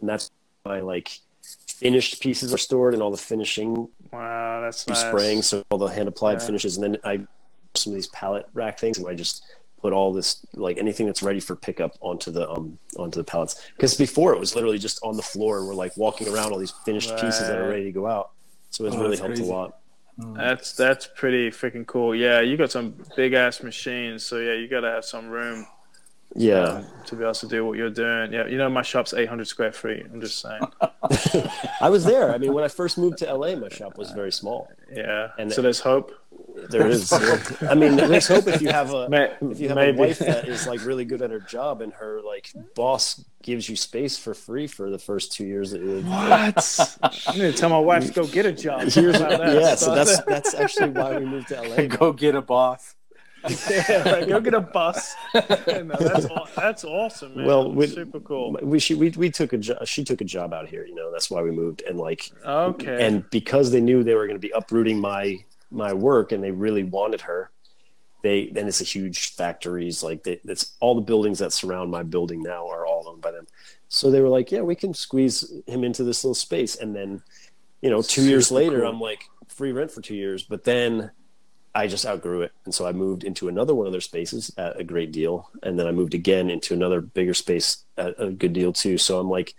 and 0.00 0.08
that's 0.08 0.30
my 0.64 0.80
like 0.80 1.18
finished 1.68 2.20
pieces 2.20 2.52
are 2.52 2.58
stored 2.58 2.94
and 2.94 3.02
all 3.02 3.10
the 3.10 3.16
finishing 3.16 3.88
Wow, 4.12 4.60
that's 4.60 4.86
nice. 4.88 4.98
spraying, 4.98 5.42
so 5.42 5.62
all 5.70 5.78
the 5.78 5.86
hand 5.86 6.08
applied 6.08 6.40
Yeah. 6.40 6.46
finishes, 6.46 6.76
and 6.76 6.94
then 6.94 7.00
I 7.04 7.20
some 7.76 7.92
of 7.92 7.94
these 7.94 8.08
pallet 8.08 8.46
rack 8.54 8.78
things, 8.78 8.98
and 8.98 9.06
I 9.06 9.14
just 9.14 9.44
put 9.80 9.92
all 9.92 10.12
this 10.12 10.44
like 10.54 10.76
anything 10.78 11.06
that's 11.06 11.22
ready 11.22 11.38
for 11.40 11.54
pickup 11.54 11.92
onto 12.00 12.30
the 12.32 12.50
um 12.50 12.78
onto 12.96 13.18
the 13.18 13.24
pallets. 13.24 13.68
Because 13.76 13.94
before 13.94 14.34
it 14.34 14.40
was 14.40 14.54
literally 14.56 14.78
just 14.78 14.98
on 15.04 15.16
the 15.16 15.22
floor, 15.22 15.58
and 15.58 15.68
we're 15.68 15.74
like 15.74 15.96
walking 15.96 16.26
around 16.28 16.52
all 16.52 16.58
these 16.58 16.72
finished 16.84 17.16
pieces 17.18 17.46
that 17.46 17.56
are 17.56 17.68
ready 17.68 17.84
to 17.84 17.92
go 17.92 18.06
out. 18.08 18.30
So 18.70 18.84
it's 18.84 18.96
Oh, 18.96 19.00
really 19.00 19.16
helped 19.16 19.36
crazy. 19.36 19.48
a 19.48 19.54
lot. 19.54 19.76
That's 20.34 20.72
that's 20.74 21.08
pretty 21.14 21.50
freaking 21.50 21.86
cool. 21.86 22.14
Yeah, 22.14 22.40
you 22.40 22.56
got 22.56 22.72
some 22.72 22.94
big 23.16 23.32
ass 23.32 23.62
machines, 23.62 24.24
so 24.26 24.38
yeah, 24.38 24.54
you 24.54 24.66
got 24.66 24.80
to 24.80 24.90
have 24.90 25.04
some 25.04 25.28
room 25.28 25.66
Yeah, 26.36 26.60
um, 26.62 26.86
to 27.06 27.16
be 27.16 27.22
able 27.24 27.34
to 27.34 27.46
do 27.48 27.64
what 27.66 27.76
you're 27.76 27.90
doing. 27.90 28.32
Yeah, 28.32 28.46
you 28.46 28.56
know 28.56 28.68
my 28.70 28.82
shop's 28.82 29.12
800 29.12 29.46
square 29.48 29.72
feet. 29.72 30.06
I'm 30.12 30.20
just 30.20 30.38
saying. 30.40 30.60
I 31.80 31.88
was 31.90 32.04
there. 32.04 32.32
I 32.32 32.38
mean, 32.38 32.52
when 32.54 32.62
I 32.62 32.68
first 32.68 32.98
moved 32.98 33.18
to 33.18 33.32
LA, 33.34 33.56
my 33.56 33.68
shop 33.68 33.98
was 33.98 34.12
very 34.12 34.30
small. 34.32 34.68
Yeah. 34.92 35.28
And- 35.38 35.52
so 35.52 35.60
there's 35.62 35.80
hope. 35.80 36.12
There 36.70 36.86
is. 36.88 37.12
I 37.62 37.74
mean, 37.74 37.96
there's 37.96 38.26
hope 38.28 38.46
if 38.48 38.60
you 38.60 38.70
have 38.70 38.92
a 38.92 39.08
May- 39.08 39.32
if 39.40 39.60
you 39.60 39.68
have 39.68 39.76
maybe. 39.76 39.96
a 39.96 40.00
wife 40.00 40.18
that 40.18 40.46
is 40.48 40.66
like 40.66 40.84
really 40.84 41.04
good 41.04 41.22
at 41.22 41.30
her 41.30 41.38
job 41.40 41.80
and 41.80 41.92
her 41.94 42.20
like 42.22 42.52
boss 42.74 43.24
gives 43.42 43.68
you 43.68 43.76
space 43.76 44.16
for 44.18 44.34
free 44.34 44.66
for 44.66 44.90
the 44.90 44.98
first 44.98 45.32
two 45.32 45.44
years 45.46 45.70
that 45.70 45.80
you 45.80 46.00
What? 46.02 46.98
I 47.26 47.32
need 47.34 47.40
to 47.42 47.52
tell 47.52 47.70
my 47.70 47.78
wife 47.78 48.06
to 48.06 48.12
go 48.12 48.26
get 48.26 48.46
a 48.46 48.52
job. 48.52 48.82
Here's, 48.82 49.18
yeah, 49.18 49.74
so 49.76 49.94
that's 49.94 50.20
that's 50.24 50.54
actually 50.54 50.90
why 50.90 51.18
we 51.18 51.24
moved 51.24 51.48
to 51.48 51.60
LA. 51.62 51.86
Go 51.96 52.12
get 52.12 52.34
a 52.34 52.42
boss. 52.42 52.94
Yeah, 53.48 54.08
right, 54.10 54.28
go 54.28 54.40
get 54.40 54.54
a 54.54 54.60
bus. 54.60 55.14
no, 55.34 55.40
that's 55.98 56.26
that's 56.56 56.84
awesome, 56.84 57.36
man. 57.36 57.46
Well, 57.46 57.72
we- 57.72 57.86
super 57.86 58.20
cool. 58.20 58.56
we 58.62 58.78
she 58.78 58.94
we, 58.94 59.10
we 59.10 59.30
took 59.30 59.52
a 59.52 59.58
jo- 59.58 59.78
she 59.84 60.04
took 60.04 60.20
a 60.20 60.24
job 60.24 60.52
out 60.52 60.68
here 60.68 60.84
you 60.86 60.94
know 60.94 61.10
that's 61.10 61.30
why 61.30 61.42
we 61.42 61.50
moved 61.50 61.82
and 61.88 61.98
like 61.98 62.30
Okay. 62.44 63.06
and 63.06 63.28
because 63.30 63.70
they 63.70 63.80
knew 63.80 64.02
they 64.02 64.14
were 64.14 64.26
going 64.26 64.36
to 64.40 64.46
be 64.46 64.50
uprooting 64.52 65.00
my 65.00 65.38
my 65.70 65.92
work 65.92 66.32
and 66.32 66.42
they 66.42 66.50
really 66.50 66.82
wanted 66.84 67.20
her 67.22 67.50
they 68.22 68.48
then 68.48 68.66
it's 68.68 68.80
a 68.80 68.84
huge 68.84 69.34
factories 69.34 70.02
like 70.02 70.22
they, 70.24 70.40
it's 70.44 70.72
all 70.80 70.94
the 70.94 71.00
buildings 71.00 71.38
that 71.38 71.52
surround 71.52 71.90
my 71.90 72.02
building 72.02 72.42
now 72.42 72.68
are 72.68 72.84
all 72.84 73.08
owned 73.08 73.22
by 73.22 73.30
them 73.30 73.46
so 73.88 74.10
they 74.10 74.20
were 74.20 74.28
like 74.28 74.50
yeah 74.52 74.60
we 74.60 74.74
can 74.74 74.92
squeeze 74.92 75.50
him 75.66 75.84
into 75.84 76.04
this 76.04 76.22
little 76.24 76.34
space 76.34 76.76
and 76.76 76.94
then 76.94 77.22
you 77.80 77.88
know 77.88 78.02
two 78.02 78.22
years 78.22 78.50
later 78.52 78.80
cool. 78.80 78.88
i'm 78.90 79.00
like 79.00 79.24
free 79.48 79.72
rent 79.72 79.90
for 79.90 80.00
two 80.02 80.14
years 80.14 80.42
but 80.42 80.64
then 80.64 81.10
i 81.74 81.86
just 81.86 82.06
outgrew 82.06 82.42
it 82.42 82.52
and 82.64 82.74
so 82.74 82.86
i 82.86 82.92
moved 82.92 83.24
into 83.24 83.48
another 83.48 83.74
one 83.74 83.86
of 83.86 83.92
their 83.92 84.00
spaces 84.00 84.52
at 84.58 84.78
a 84.80 84.84
great 84.84 85.12
deal 85.12 85.50
and 85.62 85.78
then 85.78 85.86
i 85.86 85.92
moved 85.92 86.14
again 86.14 86.50
into 86.50 86.74
another 86.74 87.00
bigger 87.00 87.34
space 87.34 87.84
at 87.96 88.14
a 88.18 88.30
good 88.30 88.52
deal 88.52 88.72
too 88.72 88.98
so 88.98 89.18
i'm 89.20 89.28
like 89.30 89.54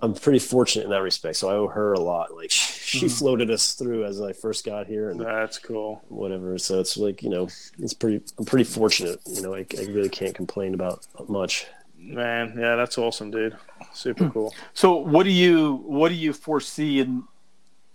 i'm 0.00 0.12
pretty 0.14 0.38
fortunate 0.38 0.84
in 0.84 0.90
that 0.90 1.00
respect 1.02 1.36
so 1.36 1.48
i 1.48 1.54
owe 1.54 1.68
her 1.68 1.92
a 1.94 2.00
lot 2.00 2.34
like 2.34 2.50
she 2.50 3.06
Mm-hmm. 3.06 3.08
floated 3.08 3.50
us 3.50 3.72
through 3.74 4.04
as 4.04 4.20
i 4.20 4.32
first 4.34 4.66
got 4.66 4.86
here 4.86 5.08
and 5.08 5.18
that's 5.18 5.58
cool. 5.58 6.02
whatever 6.08 6.58
so 6.58 6.78
it's 6.80 6.96
like 6.98 7.22
you 7.22 7.30
know 7.30 7.48
it's 7.78 7.94
pretty 7.94 8.20
i'm 8.38 8.44
pretty 8.44 8.64
fortunate 8.64 9.18
you 9.26 9.40
know 9.40 9.54
i, 9.54 9.64
I 9.78 9.84
really 9.84 10.10
can't 10.10 10.34
complain 10.34 10.74
about 10.74 11.06
much 11.28 11.66
Man, 12.04 12.56
yeah, 12.58 12.74
that's 12.74 12.98
awesome, 12.98 13.30
dude. 13.30 13.56
Super 13.94 14.28
cool. 14.34 14.52
So, 14.74 14.96
what 14.96 15.22
do 15.22 15.30
you 15.30 15.84
what 15.86 16.08
do 16.08 16.16
you 16.16 16.32
foresee 16.32 16.98
in 16.98 17.22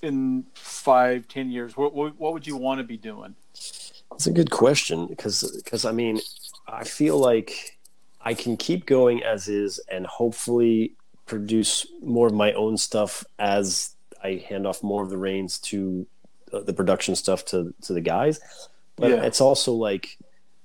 in 0.02 0.46
five, 0.54 1.28
ten 1.28 1.50
years? 1.50 1.76
What 1.76 1.94
what, 1.94 2.20
what 2.20 2.34
would 2.34 2.48
you 2.48 2.58
want 2.58 2.80
to 2.80 2.84
be 2.84 2.98
doing? 2.98 3.36
It's 3.54 4.28
a 4.28 4.32
good 4.32 4.52
question 4.52 5.08
because 5.08 5.60
because 5.64 5.86
I 5.86 5.92
mean 5.92 6.20
I 6.68 6.84
feel 6.84 7.18
like 7.18 7.78
I 8.22 8.34
can 8.34 8.58
keep 8.58 8.86
going 8.86 9.24
as 9.24 9.48
is 9.48 9.80
and 9.90 10.06
hopefully 10.06 10.94
produce 11.26 11.86
more 12.02 12.28
of 12.28 12.34
my 12.34 12.54
own 12.54 12.78
stuff 12.78 13.24
as 13.40 13.96
I 14.24 14.44
hand 14.48 14.66
off 14.66 14.82
more 14.82 15.04
of 15.04 15.10
the 15.10 15.18
reins 15.18 15.60
to 15.60 16.08
uh, 16.54 16.62
the 16.62 16.74
production 16.74 17.16
stuff 17.16 17.46
to 17.46 17.74
to 17.84 17.94
the 17.94 18.02
guys. 18.02 18.40
But 18.96 19.12
Yeah. 19.12 19.24
it's 19.24 19.42
also 19.42 19.74
like 19.74 20.18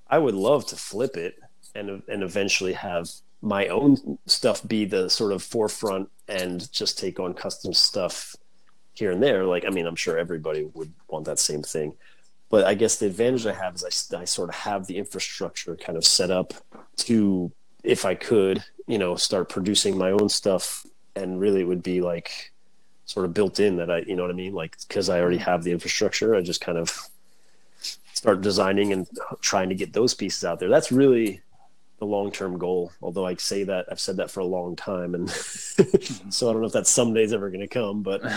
I 0.08 0.18
would 0.18 0.34
love 0.34 0.66
to 0.68 0.76
flip 0.76 1.16
it 1.16 1.38
and 1.74 2.02
and 2.08 2.22
eventually 2.22 2.72
have 2.74 3.10
my 3.42 3.66
own 3.68 4.18
stuff 4.26 4.66
be 4.66 4.84
the 4.84 5.10
sort 5.10 5.32
of 5.32 5.42
forefront 5.42 6.08
and 6.28 6.70
just 6.72 6.98
take 6.98 7.18
on 7.18 7.34
custom 7.34 7.74
stuff 7.74 8.36
here 8.94 9.10
and 9.10 9.22
there. 9.22 9.44
Like 9.44 9.64
I 9.66 9.70
mean, 9.70 9.86
I'm 9.86 9.96
sure 9.96 10.18
everybody 10.18 10.64
would 10.74 10.92
want 11.08 11.26
that 11.26 11.38
same 11.38 11.62
thing 11.62 11.94
but 12.52 12.66
I 12.66 12.74
guess 12.74 12.96
the 12.96 13.06
advantage 13.06 13.46
I 13.46 13.54
have 13.54 13.76
is 13.76 14.12
I, 14.12 14.20
I 14.20 14.24
sort 14.26 14.50
of 14.50 14.54
have 14.56 14.86
the 14.86 14.98
infrastructure 14.98 15.74
kind 15.74 15.96
of 15.96 16.04
set 16.04 16.30
up 16.30 16.52
to, 16.98 17.50
if 17.82 18.04
I 18.04 18.14
could, 18.14 18.62
you 18.86 18.98
know, 18.98 19.16
start 19.16 19.48
producing 19.48 19.96
my 19.96 20.10
own 20.10 20.28
stuff, 20.28 20.84
and 21.16 21.40
really 21.40 21.62
it 21.62 21.66
would 21.66 21.82
be 21.82 22.02
like 22.02 22.52
sort 23.06 23.24
of 23.24 23.32
built 23.32 23.58
in 23.58 23.76
that 23.76 23.90
I, 23.90 24.00
you 24.00 24.14
know 24.14 24.20
what 24.20 24.30
I 24.30 24.34
mean, 24.34 24.52
like 24.52 24.76
because 24.86 25.08
I 25.08 25.18
already 25.18 25.38
have 25.38 25.64
the 25.64 25.72
infrastructure, 25.72 26.34
I 26.34 26.42
just 26.42 26.60
kind 26.60 26.76
of 26.76 26.94
start 28.12 28.42
designing 28.42 28.92
and 28.92 29.08
trying 29.40 29.70
to 29.70 29.74
get 29.74 29.94
those 29.94 30.12
pieces 30.12 30.44
out 30.44 30.60
there. 30.60 30.68
That's 30.68 30.92
really 30.92 31.40
the 32.02 32.06
long 32.06 32.32
term 32.32 32.58
goal. 32.58 32.90
Although 33.00 33.24
I 33.24 33.36
say 33.36 33.62
that 33.62 33.86
I've 33.88 34.00
said 34.00 34.16
that 34.16 34.28
for 34.28 34.40
a 34.40 34.44
long 34.44 34.74
time, 34.74 35.14
and 35.14 35.30
so 35.30 36.50
I 36.50 36.52
don't 36.52 36.60
know 36.60 36.66
if 36.66 36.72
that 36.72 36.88
someday's 36.88 37.32
ever 37.32 37.48
going 37.48 37.60
to 37.60 37.68
come, 37.68 38.02
but. 38.02 38.20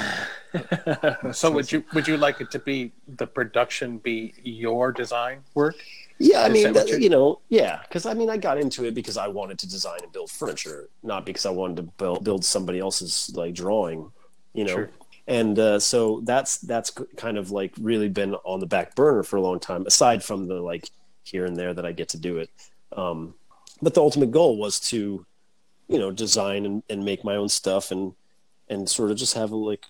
So 1.33 1.51
would 1.51 1.71
you 1.71 1.83
would 1.93 2.07
you 2.07 2.15
like 2.15 2.39
it 2.39 2.51
to 2.51 2.59
be 2.59 2.91
the 3.07 3.25
production 3.25 3.97
be 3.97 4.33
your 4.43 4.91
design 4.91 5.39
work? 5.55 5.75
Yeah, 6.19 6.41
I 6.41 6.47
Is 6.47 6.53
mean, 6.53 6.63
that 6.63 6.73
that, 6.73 6.87
you're- 6.87 7.09
know, 7.09 7.41
yeah, 7.49 7.79
because 7.83 8.05
I 8.05 8.13
mean, 8.13 8.29
I 8.29 8.37
got 8.37 8.57
into 8.59 8.85
it 8.85 8.93
because 8.93 9.17
I 9.17 9.27
wanted 9.27 9.57
to 9.59 9.67
design 9.67 9.99
and 10.03 10.11
build 10.11 10.29
furniture, 10.29 10.87
not 11.01 11.25
because 11.25 11.45
I 11.45 11.49
wanted 11.49 11.77
to 11.77 11.83
build, 11.83 12.23
build 12.23 12.45
somebody 12.45 12.79
else's 12.79 13.31
like 13.35 13.55
drawing, 13.55 14.11
you 14.53 14.63
know. 14.63 14.75
Sure. 14.75 14.89
And 15.27 15.57
uh, 15.57 15.79
so 15.79 16.21
that's 16.23 16.59
that's 16.59 16.91
kind 17.17 17.37
of 17.39 17.49
like 17.49 17.73
really 17.81 18.09
been 18.09 18.35
on 18.45 18.59
the 18.59 18.67
back 18.67 18.93
burner 18.95 19.23
for 19.23 19.37
a 19.37 19.41
long 19.41 19.59
time. 19.59 19.85
Aside 19.87 20.23
from 20.23 20.47
the 20.47 20.61
like 20.61 20.87
here 21.23 21.45
and 21.45 21.57
there 21.57 21.73
that 21.73 21.85
I 21.85 21.91
get 21.91 22.09
to 22.09 22.19
do 22.19 22.37
it, 22.37 22.49
um, 22.95 23.33
but 23.81 23.93
the 23.93 24.01
ultimate 24.01 24.31
goal 24.31 24.57
was 24.57 24.79
to, 24.79 25.25
you 25.87 25.99
know, 25.99 26.11
design 26.11 26.65
and, 26.65 26.83
and 26.89 27.03
make 27.05 27.23
my 27.23 27.35
own 27.35 27.49
stuff 27.49 27.91
and 27.91 28.13
and 28.67 28.89
sort 28.89 29.11
of 29.11 29.17
just 29.17 29.35
have 29.35 29.51
a 29.51 29.55
like 29.55 29.85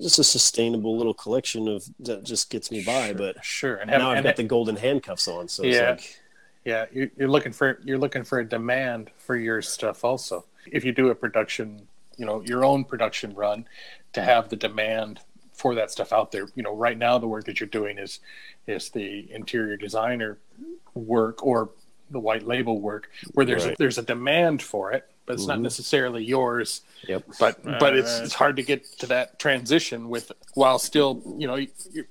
just 0.00 0.18
a 0.18 0.24
sustainable 0.24 0.96
little 0.96 1.14
collection 1.14 1.68
of 1.68 1.84
that 2.00 2.24
just 2.24 2.50
gets 2.50 2.70
me 2.70 2.82
by. 2.84 3.12
But 3.12 3.44
Sure, 3.44 3.76
and 3.76 3.90
have, 3.90 4.00
now 4.00 4.10
I've 4.10 4.18
and 4.18 4.24
got 4.24 4.36
the 4.36 4.42
golden 4.42 4.76
handcuffs 4.76 5.28
on, 5.28 5.48
so 5.48 5.62
Yeah. 5.64 5.92
it's 5.92 6.02
like 6.02 6.20
yeah, 6.64 6.86
you're, 6.92 7.08
you're 7.16 7.28
looking 7.28 7.52
for 7.52 7.80
you're 7.84 7.98
looking 7.98 8.24
for 8.24 8.40
a 8.40 8.44
demand 8.44 9.10
for 9.16 9.36
your 9.36 9.62
stuff 9.62 10.04
also. 10.04 10.44
If 10.70 10.84
you 10.84 10.92
do 10.92 11.08
a 11.08 11.14
production, 11.14 11.86
you 12.16 12.26
know, 12.26 12.42
your 12.42 12.64
own 12.64 12.84
production 12.84 13.34
run, 13.34 13.64
to 14.12 14.22
have 14.22 14.48
the 14.48 14.56
demand 14.56 15.20
for 15.54 15.74
that 15.74 15.90
stuff 15.90 16.12
out 16.12 16.30
there. 16.30 16.46
You 16.54 16.62
know, 16.62 16.74
right 16.74 16.98
now 16.98 17.18
the 17.18 17.26
work 17.26 17.44
that 17.44 17.60
you're 17.60 17.68
doing 17.68 17.98
is 17.98 18.20
is 18.66 18.90
the 18.90 19.30
interior 19.32 19.76
designer 19.76 20.38
work 20.94 21.44
or 21.44 21.70
the 22.10 22.18
white 22.20 22.46
label 22.46 22.80
work 22.80 23.10
where 23.34 23.44
there's 23.46 23.64
a, 23.66 23.74
there's 23.78 23.98
a 23.98 24.02
demand 24.02 24.62
for 24.62 24.92
it, 24.92 25.08
but 25.26 25.34
it's 25.34 25.46
not 25.46 25.58
Mhm. 25.58 25.62
necessarily 25.62 26.24
yours. 26.24 26.82
Yep. 27.06 27.24
But 27.38 27.62
but 27.64 27.96
it's 27.96 28.14
Right. 28.16 28.24
it's 28.24 28.34
hard 28.34 28.56
to 28.56 28.62
get 28.62 28.84
to 29.00 29.06
that 29.06 29.38
transition 29.38 30.08
with 30.08 30.32
while 30.54 30.78
still 30.78 31.22
you 31.38 31.46
know 31.46 31.56
you, 31.56 31.68
you, 31.92 32.04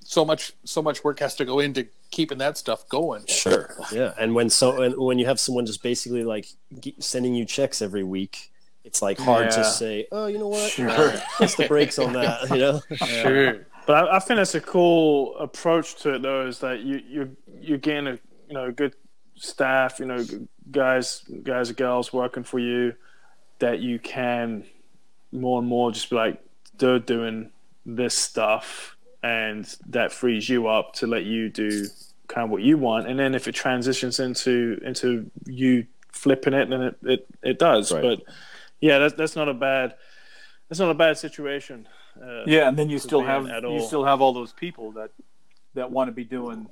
so 0.00 0.24
much 0.24 0.52
so 0.64 0.82
much 0.82 1.04
work 1.04 1.20
has 1.20 1.34
to 1.36 1.44
go 1.44 1.60
into 1.60 1.86
keeping 2.10 2.38
that 2.38 2.56
stuff 2.58 2.88
going. 2.88 3.24
Sure. 3.26 3.74
Yeah, 3.92 4.12
and 4.18 4.34
when 4.34 4.50
so 4.50 4.82
and 4.82 4.96
when 4.96 5.18
you 5.18 5.26
have 5.26 5.38
someone 5.40 5.66
just 5.66 5.82
basically 5.82 6.24
like 6.24 6.46
sending 6.98 7.34
you 7.34 7.44
checks 7.44 7.80
every 7.80 8.04
week, 8.04 8.50
it's 8.84 9.00
like 9.02 9.18
hard 9.18 9.46
Yeah. 9.46 9.56
to 9.58 9.64
say, 9.64 10.06
oh, 10.12 10.26
you 10.26 10.38
know 10.38 10.48
what, 10.48 10.70
Sure. 10.70 10.88
Uh, 10.90 11.20
what's 11.38 11.54
the 11.54 11.66
brakes 11.68 11.98
on 11.98 12.12
that? 12.14 12.50
You 12.50 12.58
know. 12.58 12.80
Sure. 12.96 13.66
But 13.86 14.08
I, 14.08 14.16
I 14.16 14.18
think 14.18 14.38
that's 14.38 14.54
a 14.54 14.60
cool 14.62 15.36
approach 15.36 15.96
to 15.96 16.14
it, 16.14 16.22
though, 16.22 16.46
is 16.46 16.58
that 16.60 16.80
you 16.80 17.02
you 17.06 17.36
you're 17.60 17.78
getting 17.78 18.06
a 18.06 18.18
you 18.48 18.54
know 18.54 18.64
a 18.66 18.72
good 18.72 18.94
staff, 19.36 20.00
you 20.00 20.06
know, 20.06 20.24
guys, 20.70 21.22
guys 21.42 21.68
and 21.68 21.76
girls 21.76 22.12
working 22.12 22.44
for 22.44 22.58
you, 22.58 22.94
that 23.58 23.80
you 23.80 23.98
can 23.98 24.64
more 25.32 25.58
and 25.58 25.68
more 25.68 25.90
just 25.92 26.10
be 26.10 26.16
like 26.16 26.42
they're 26.78 26.98
doing 26.98 27.50
this 27.86 28.16
stuff, 28.16 28.96
and 29.22 29.64
that 29.88 30.12
frees 30.12 30.48
you 30.48 30.68
up 30.68 30.94
to 30.94 31.06
let 31.06 31.24
you 31.24 31.48
do 31.48 31.86
kind 32.28 32.44
of 32.44 32.50
what 32.50 32.62
you 32.62 32.78
want. 32.78 33.06
And 33.06 33.18
then 33.18 33.34
if 33.34 33.48
it 33.48 33.52
transitions 33.52 34.20
into 34.20 34.80
into 34.84 35.30
you 35.46 35.86
flipping 36.12 36.54
it, 36.54 36.70
then 36.70 36.82
it 36.82 36.96
it, 37.02 37.26
it 37.42 37.58
does. 37.58 37.92
Right. 37.92 38.02
But 38.02 38.22
yeah, 38.80 38.98
that's 38.98 39.14
that's 39.14 39.36
not 39.36 39.48
a 39.48 39.54
bad 39.54 39.94
that's 40.68 40.80
not 40.80 40.90
a 40.90 40.94
bad 40.94 41.18
situation. 41.18 41.86
Uh, 42.20 42.44
Yeah, 42.46 42.68
and 42.68 42.78
then 42.78 42.90
you 42.90 42.98
still 42.98 43.22
have 43.22 43.46
you 43.46 43.64
all. 43.64 43.80
still 43.80 44.04
have 44.04 44.20
all 44.20 44.32
those 44.32 44.52
people 44.52 44.92
that 44.92 45.10
that 45.74 45.90
want 45.90 46.08
to 46.08 46.12
be 46.12 46.24
doing 46.24 46.68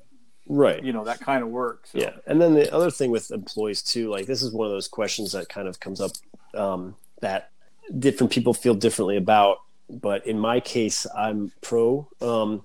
right. 0.53 0.83
you 0.83 0.93
know 0.93 1.05
that 1.05 1.21
kind 1.21 1.43
of 1.43 1.49
work. 1.49 1.87
So. 1.87 1.99
Yeah, 1.99 2.13
and 2.27 2.41
then 2.41 2.55
the 2.55 2.73
other 2.73 2.91
thing 2.91 3.11
with 3.11 3.31
employees 3.31 3.83
too, 3.83 4.11
like 4.11 4.27
this 4.27 4.43
is 4.43 4.53
one 4.53 4.67
of 4.67 4.73
those 4.73 4.89
questions 4.89 5.33
that 5.33 5.49
kind 5.49 5.69
of 5.69 5.81
comes 5.81 6.01
up 6.01 6.13
um, 6.55 6.97
that 7.21 7.51
different 7.99 8.33
people 8.33 8.55
feel 8.55 8.75
differently 8.75 9.17
about. 9.17 9.59
But 9.91 10.27
in 10.27 10.39
my 10.39 10.61
case, 10.61 11.07
I'm 11.17 11.53
pro 11.61 12.09
um, 12.21 12.63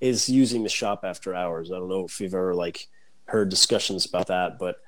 is 0.00 0.28
using 0.28 0.62
the 0.62 0.68
shop 0.68 1.00
after 1.04 1.34
hours. 1.34 1.70
I 1.70 1.76
don't 1.76 1.88
know 1.88 2.04
if 2.04 2.20
you've 2.20 2.34
ever 2.34 2.54
like 2.54 2.88
heard 3.26 3.48
discussions 3.48 4.06
about 4.06 4.28
that, 4.28 4.58
but 4.58 4.80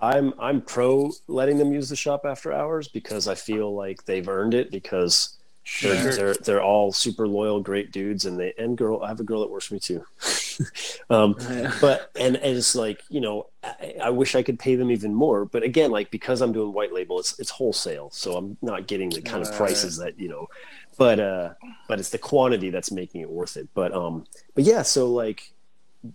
I'm 0.00 0.34
I'm 0.38 0.60
pro 0.62 1.12
letting 1.26 1.58
them 1.58 1.72
use 1.72 1.88
the 1.88 1.96
shop 1.96 2.22
after 2.24 2.52
hours 2.52 2.88
because 2.88 3.28
I 3.28 3.34
feel 3.34 3.74
like 3.74 4.04
they've 4.04 4.28
earned 4.28 4.54
it 4.54 4.70
because 4.70 5.37
they're, 5.82 6.14
they're 6.14 6.34
they're 6.34 6.62
all 6.62 6.92
super 6.92 7.28
loyal, 7.28 7.60
great 7.60 7.92
dudes, 7.92 8.24
and 8.24 8.38
they 8.38 8.54
and 8.58 8.76
girl. 8.76 9.02
I 9.02 9.08
have 9.08 9.20
a 9.20 9.24
girl 9.24 9.40
that 9.40 9.50
works 9.50 9.66
for 9.66 9.74
me 9.74 9.80
too. 9.80 10.04
um, 11.10 11.36
but 11.80 12.10
and, 12.18 12.36
and 12.36 12.56
it's 12.56 12.74
like 12.74 13.02
you 13.08 13.20
know 13.20 13.46
I, 13.62 13.94
I 14.04 14.10
wish 14.10 14.34
i 14.34 14.42
could 14.42 14.58
pay 14.58 14.74
them 14.74 14.90
even 14.90 15.14
more 15.14 15.44
but 15.44 15.62
again 15.62 15.90
like 15.90 16.10
because 16.10 16.40
i'm 16.40 16.52
doing 16.52 16.72
white 16.72 16.92
label 16.92 17.18
it's 17.18 17.38
it's 17.38 17.50
wholesale 17.50 18.10
so 18.10 18.36
i'm 18.36 18.56
not 18.62 18.86
getting 18.86 19.10
the 19.10 19.22
kind 19.22 19.46
of 19.46 19.52
prices 19.54 19.98
that 19.98 20.18
you 20.18 20.28
know 20.28 20.48
but 20.96 21.20
uh 21.20 21.50
but 21.86 21.98
it's 21.98 22.10
the 22.10 22.18
quantity 22.18 22.70
that's 22.70 22.90
making 22.90 23.20
it 23.20 23.30
worth 23.30 23.56
it 23.56 23.68
but 23.74 23.92
um 23.92 24.24
but 24.54 24.64
yeah 24.64 24.82
so 24.82 25.10
like 25.10 25.52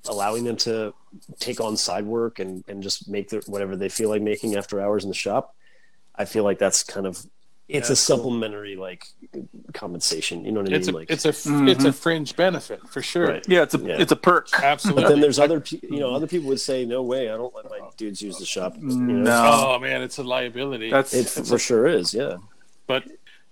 allowing 0.07 0.43
them 0.43 0.55
to 0.55 0.93
take 1.39 1.59
on 1.61 1.77
side 1.77 2.05
work 2.05 2.39
and 2.39 2.63
and 2.67 2.81
just 2.81 3.07
make 3.09 3.29
their 3.29 3.41
whatever 3.47 3.75
they 3.75 3.89
feel 3.89 4.09
like 4.09 4.21
making 4.21 4.55
after 4.55 4.81
hours 4.81 5.03
in 5.03 5.09
the 5.09 5.15
shop 5.15 5.55
i 6.15 6.25
feel 6.25 6.43
like 6.43 6.59
that's 6.59 6.83
kind 6.83 7.05
of 7.05 7.25
it's 7.73 7.89
a 7.89 7.95
supplementary 7.95 8.75
like 8.75 9.07
compensation 9.73 10.45
you 10.45 10.51
know 10.51 10.61
what 10.61 10.71
i 10.71 10.75
It's 10.75 10.87
mean 10.87 10.95
a 10.95 10.99
like 10.99 11.11
it's 11.11 11.25
a 11.25 11.29
it's 11.69 11.83
a 11.85 11.91
fringe 11.93 12.35
benefit 12.35 12.87
for 12.89 13.01
sure. 13.01 13.27
Right. 13.27 13.45
Yeah, 13.47 13.63
it's 13.63 13.73
a 13.73 13.79
Yeah. 13.79 13.97
it's 13.99 14.11
a 14.11 14.15
perk. 14.15 14.47
Absolutely. 14.63 15.03
but 15.03 15.09
then 15.09 15.19
there's 15.21 15.39
other 15.39 15.59
pe- 15.59 15.79
you 15.83 15.99
know 15.99 16.13
other 16.13 16.27
people 16.27 16.47
would 16.49 16.59
say 16.59 16.85
no 16.85 17.01
way 17.01 17.29
i 17.31 17.35
don't 17.37 17.53
let 17.55 17.69
my 17.69 17.79
dudes 17.97 18.21
use 18.21 18.37
the 18.37 18.45
shop 18.45 18.75
you 18.77 18.83
know? 18.87 19.23
No, 19.23 19.65
oh 19.75 19.79
man, 19.79 20.01
it's 20.01 20.17
a 20.17 20.23
liability. 20.23 20.89
that's 20.91 21.13
It 21.13 21.27
for 21.45 21.57
sure 21.59 21.87
is, 21.87 22.13
yeah. 22.13 22.37
but 22.87 23.03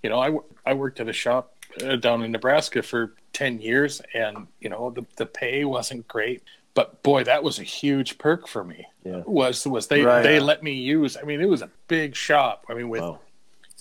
you 0.03 0.09
know, 0.09 0.19
I, 0.19 0.29
I 0.65 0.73
worked 0.73 0.99
at 0.99 1.07
a 1.07 1.13
shop 1.13 1.53
uh, 1.83 1.95
down 1.95 2.23
in 2.23 2.31
Nebraska 2.31 2.81
for 2.81 3.13
10 3.33 3.61
years 3.61 4.01
and, 4.15 4.47
you 4.59 4.67
know, 4.67 4.89
the, 4.89 5.05
the 5.17 5.27
pay 5.27 5.63
wasn't 5.63 6.07
great, 6.07 6.41
but 6.73 7.03
boy, 7.03 7.23
that 7.23 7.43
was 7.43 7.59
a 7.59 7.63
huge 7.63 8.17
perk 8.17 8.47
for 8.47 8.63
me. 8.63 8.87
Yeah. 9.05 9.21
Was, 9.27 9.67
was 9.67 9.85
they, 9.87 10.01
Right. 10.01 10.23
they 10.23 10.39
let 10.39 10.63
me 10.63 10.73
use, 10.73 11.17
I 11.17 11.21
mean, 11.21 11.39
it 11.39 11.45
was 11.47 11.61
a 11.61 11.69
big 11.87 12.15
shop. 12.15 12.65
I 12.67 12.73
mean, 12.73 12.89
with, 12.89 13.01
Wow. 13.03 13.19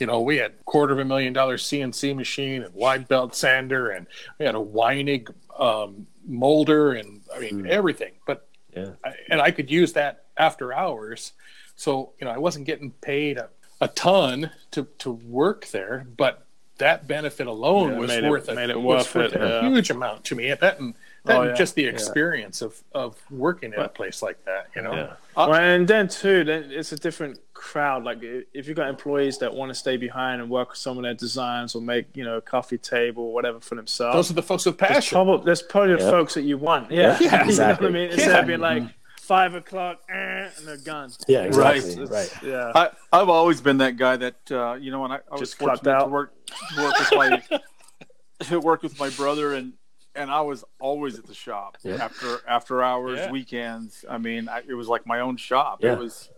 You 0.00 0.06
know, 0.06 0.20
we 0.20 0.36
had 0.38 0.64
quarter 0.64 0.92
of 0.94 0.98
a 0.98 1.04
million 1.04 1.32
dollar 1.32 1.56
CNC 1.56 2.16
machine 2.16 2.62
and 2.62 2.74
wide 2.74 3.06
belt 3.06 3.34
sander 3.36 3.90
and 3.90 4.06
we 4.38 4.46
had 4.46 4.54
a 4.54 4.58
Weinig 4.58 5.32
um, 5.58 6.06
molder 6.26 6.92
and 6.92 7.20
I 7.34 7.38
mean, 7.38 7.66
everything, 7.66 8.12
but, 8.26 8.48
Yeah. 8.74 8.92
I, 9.04 9.12
and 9.28 9.40
I 9.40 9.50
could 9.50 9.70
use 9.70 9.92
that 9.92 10.24
after 10.36 10.72
hours. 10.72 11.32
So, 11.76 12.12
you 12.20 12.24
know, 12.24 12.30
I 12.32 12.38
wasn't 12.38 12.66
getting 12.66 12.90
paid 12.92 13.36
a, 13.38 13.48
a 13.80 13.88
ton 13.88 14.50
to, 14.72 14.86
to 14.98 15.10
work 15.12 15.66
there, 15.68 16.06
but 16.16 16.46
that 16.78 17.06
benefit 17.06 17.46
alone 17.46 17.92
Yeah, 17.92 17.98
was 17.98 18.08
made 18.08 18.24
it- 18.24 18.30
worth 18.30 18.48
a, 18.48 18.54
made 18.54 18.70
it 18.70 18.80
was 18.80 19.04
worth 19.14 19.32
worth 19.32 19.32
it, 19.34 19.42
a 19.42 19.68
huge 19.68 19.90
amount 19.90 20.24
to 20.24 20.34
me. 20.34 20.48
That 20.54 20.78
and, 20.80 20.94
that 20.94 20.96
Oh, 21.26 21.42
and 21.42 21.50
yeah, 21.50 21.54
just 21.56 21.74
the 21.74 21.82
yeah. 21.82 21.90
experience 21.90 22.62
of, 22.62 22.82
of 22.94 23.16
working 23.30 23.72
in 23.74 23.78
a 23.80 23.88
place 23.88 24.22
like 24.22 24.42
that, 24.46 24.68
you 24.74 24.80
know? 24.82 24.94
Yeah. 24.94 25.12
Well, 25.36 25.54
and 25.54 25.86
then 25.86 26.08
too, 26.08 26.44
then 26.44 26.70
it's 26.70 26.92
a 26.92 26.96
different 26.96 27.38
crowd. 27.52 28.04
Like 28.04 28.18
if 28.22 28.66
you've 28.66 28.76
got 28.76 28.88
employees 28.88 29.36
that 29.38 29.52
want 29.54 29.68
to 29.70 29.74
stay 29.74 29.96
behind 29.98 30.40
and 30.40 30.48
work 30.50 30.70
with 30.70 30.78
some 30.78 30.96
of 30.96 31.02
their 31.04 31.12
designs 31.14 31.74
or 31.74 31.82
make 31.82 32.06
you 32.16 32.24
know 32.24 32.38
a 32.38 32.40
coffee 32.40 32.78
table 32.78 33.24
or 33.24 33.34
whatever 33.34 33.60
for 33.60 33.74
themselves, 33.74 34.14
Those 34.16 34.30
are 34.30 34.34
the 34.34 34.42
folks 34.42 34.64
with 34.64 34.78
there's 34.78 34.92
passion. 34.92 35.16
probably, 35.16 35.44
there's 35.44 35.62
probably 35.62 35.92
the 35.96 35.98
folks 36.10 36.34
that 36.34 36.42
you 36.42 36.56
want. 36.56 36.90
Yeah, 36.90 37.18
Yeah, 37.20 37.30
You 37.30 37.38
know 37.38 37.44
exactly. 37.44 37.86
what 37.86 37.90
I 37.90 37.98
mean? 37.98 38.10
Instead 38.12 38.40
of 38.40 38.46
being 38.46 38.60
like 38.60 38.82
five 39.20 39.54
o'clock 39.54 40.00
eh, 40.08 40.14
and 40.56 40.66
they're 40.66 40.76
gone. 40.78 41.12
Yeah, 41.28 41.42
exactly. 41.42 42.02
It's- 42.02 42.10
Right. 42.10 42.32
Yeah. 42.42 42.72
I, 42.74 42.90
I've 43.12 43.28
always 43.28 43.60
been 43.60 43.76
that 43.78 43.96
guy 43.98 44.16
that 44.16 44.50
uh, 44.50 44.74
you 44.80 44.90
know, 44.90 45.00
when 45.02 45.12
I, 45.12 45.16
I 45.16 45.32
was 45.32 45.40
Just 45.40 45.58
fortunate 45.58 45.90
out. 45.90 46.04
to 46.04 46.10
work 46.10 46.32
to 46.74 46.82
work 46.82 46.98
with 46.98 47.12
my 47.14 47.42
to 48.48 48.60
work 48.70 48.82
with 48.82 48.98
my 48.98 49.10
brother, 49.10 49.52
and 49.54 49.74
and 50.14 50.30
I 50.30 50.40
was 50.40 50.64
always 50.80 51.18
at 51.18 51.26
the 51.26 51.34
shop 51.34 51.76
Yeah. 51.82 51.94
after 51.96 52.38
after 52.48 52.82
hours, 52.82 53.18
Yeah. 53.18 53.30
weekends. 53.30 54.04
I 54.08 54.18
mean, 54.18 54.48
I, 54.48 54.62
it 54.66 54.74
was 54.74 54.88
like 54.88 55.06
my 55.06 55.20
own 55.20 55.36
shop. 55.36 55.78
Yeah. 55.82 55.92
It 55.94 55.98
was 55.98 56.28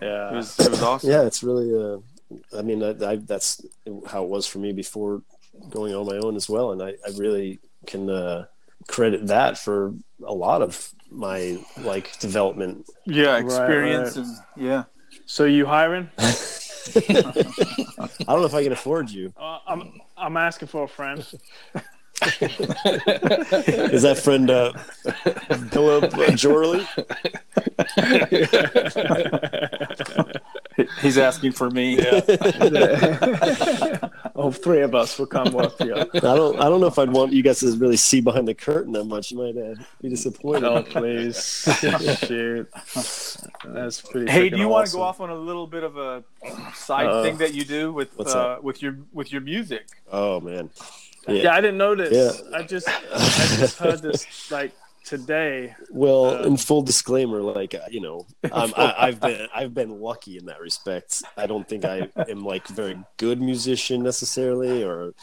yeah. 0.00 0.30
it 0.32 0.36
was 0.36 0.58
it 0.60 0.70
was 0.70 0.82
awesome. 0.82 1.10
Yeah, 1.10 1.22
it's 1.22 1.42
really. 1.42 1.74
Uh, 1.74 1.98
I 2.58 2.62
mean, 2.62 2.82
I, 2.82 2.90
I, 3.12 3.16
that's 3.16 3.64
how 4.06 4.24
it 4.24 4.28
was 4.30 4.46
for 4.46 4.58
me 4.58 4.72
before 4.72 5.22
going 5.68 5.94
on 5.94 6.06
my 6.06 6.16
own 6.16 6.34
as 6.36 6.48
well, 6.48 6.72
and 6.72 6.82
I, 6.82 6.90
I 7.06 7.10
really 7.18 7.60
can 7.86 8.08
uh, 8.08 8.46
credit 8.88 9.26
that 9.26 9.58
for 9.58 9.92
a 10.26 10.32
lot 10.32 10.62
of 10.62 10.90
my 11.10 11.58
like 11.78 12.18
development. 12.20 12.88
Yeah, 13.04 13.32
Right, 13.32 13.44
experience 13.44 14.16
right. 14.16 14.26
and 14.26 14.36
yeah. 14.56 14.84
So 15.26 15.44
you 15.44 15.66
hiring? 15.66 16.08
I 16.18 16.32
don't 18.26 18.40
know 18.40 18.44
if 18.46 18.54
I 18.54 18.62
can 18.62 18.72
afford 18.72 19.10
you. 19.10 19.32
Uh, 19.36 19.58
I'm 19.66 20.00
I'm 20.16 20.36
asking 20.36 20.68
for 20.68 20.84
a 20.84 20.88
friend. 20.88 21.24
Is 23.92 24.02
that 24.02 24.18
friend 24.22 24.50
uh, 24.50 24.72
Philip 25.70 26.04
uh, 26.04 26.32
Jorley? 26.36 26.86
He's 31.00 31.18
asking 31.18 31.52
for 31.52 31.70
me. 31.70 31.98
oh, 34.34 34.50
three 34.62 34.80
of 34.80 34.94
us 34.94 35.18
will 35.18 35.26
come 35.26 35.52
work 35.52 35.76
for 35.76 35.84
you. 35.86 35.96
I 35.96 36.04
don't. 36.04 36.58
I 36.60 36.68
don't 36.68 36.80
know 36.80 36.86
if 36.86 36.98
I'd 36.98 37.10
want 37.10 37.32
you 37.32 37.42
guys 37.42 37.60
to 37.60 37.76
really 37.76 37.96
see 37.96 38.20
behind 38.20 38.48
the 38.48 38.54
curtain 38.54 38.92
that 38.92 39.04
much. 39.04 39.30
You 39.32 39.38
might 39.38 39.56
uh, 39.56 39.74
be 40.00 40.08
disappointed. 40.08 40.64
Oh, 40.64 40.82
please. 40.82 41.68
Shoot. 42.20 42.70
That's 43.64 44.00
pretty 44.00 44.30
Hey, 44.30 44.48
do 44.48 44.56
freaking 44.56 44.58
you 44.58 44.68
want 44.68 44.86
to 44.86 44.92
go 44.92 45.02
off 45.02 45.20
on 45.20 45.30
a 45.30 45.34
little 45.34 45.66
bit 45.66 45.82
of 45.82 45.96
a 45.96 46.24
side 46.74 47.06
Uh-oh. 47.06 47.22
thing 47.22 47.36
that 47.38 47.54
you 47.54 47.64
do 47.64 47.92
with 47.92 48.18
uh, 48.20 48.58
with 48.62 48.80
your 48.80 48.98
with 49.12 49.32
your 49.32 49.40
music? 49.40 49.86
Oh 50.10 50.40
man. 50.40 50.70
Yeah, 51.28 51.54
I 51.54 51.60
didn't 51.60 51.78
know 51.78 51.94
this. 51.94 52.12
Yeah. 52.12 52.58
I 52.58 52.62
just 52.62 52.88
I 52.88 53.18
just 53.58 53.78
heard 53.78 54.02
this 54.02 54.50
like 54.50 54.72
today. 55.04 55.74
Well, 55.90 56.36
Um, 56.40 56.46
in 56.46 56.56
full 56.56 56.82
disclaimer, 56.82 57.40
like 57.42 57.74
uh, 57.74 57.80
you 57.90 58.00
know, 58.00 58.26
I'm, 58.52 58.72
I, 58.76 58.94
I've 58.98 59.20
been 59.20 59.48
I've 59.54 59.74
been 59.74 60.00
lucky 60.00 60.36
in 60.38 60.46
that 60.46 60.60
respect. 60.60 61.22
I 61.36 61.46
don't 61.46 61.68
think 61.68 61.84
I 61.84 62.08
am 62.28 62.44
like 62.44 62.66
very 62.68 62.96
good 63.18 63.40
musician 63.40 64.02
necessarily, 64.02 64.82
or 64.84 65.14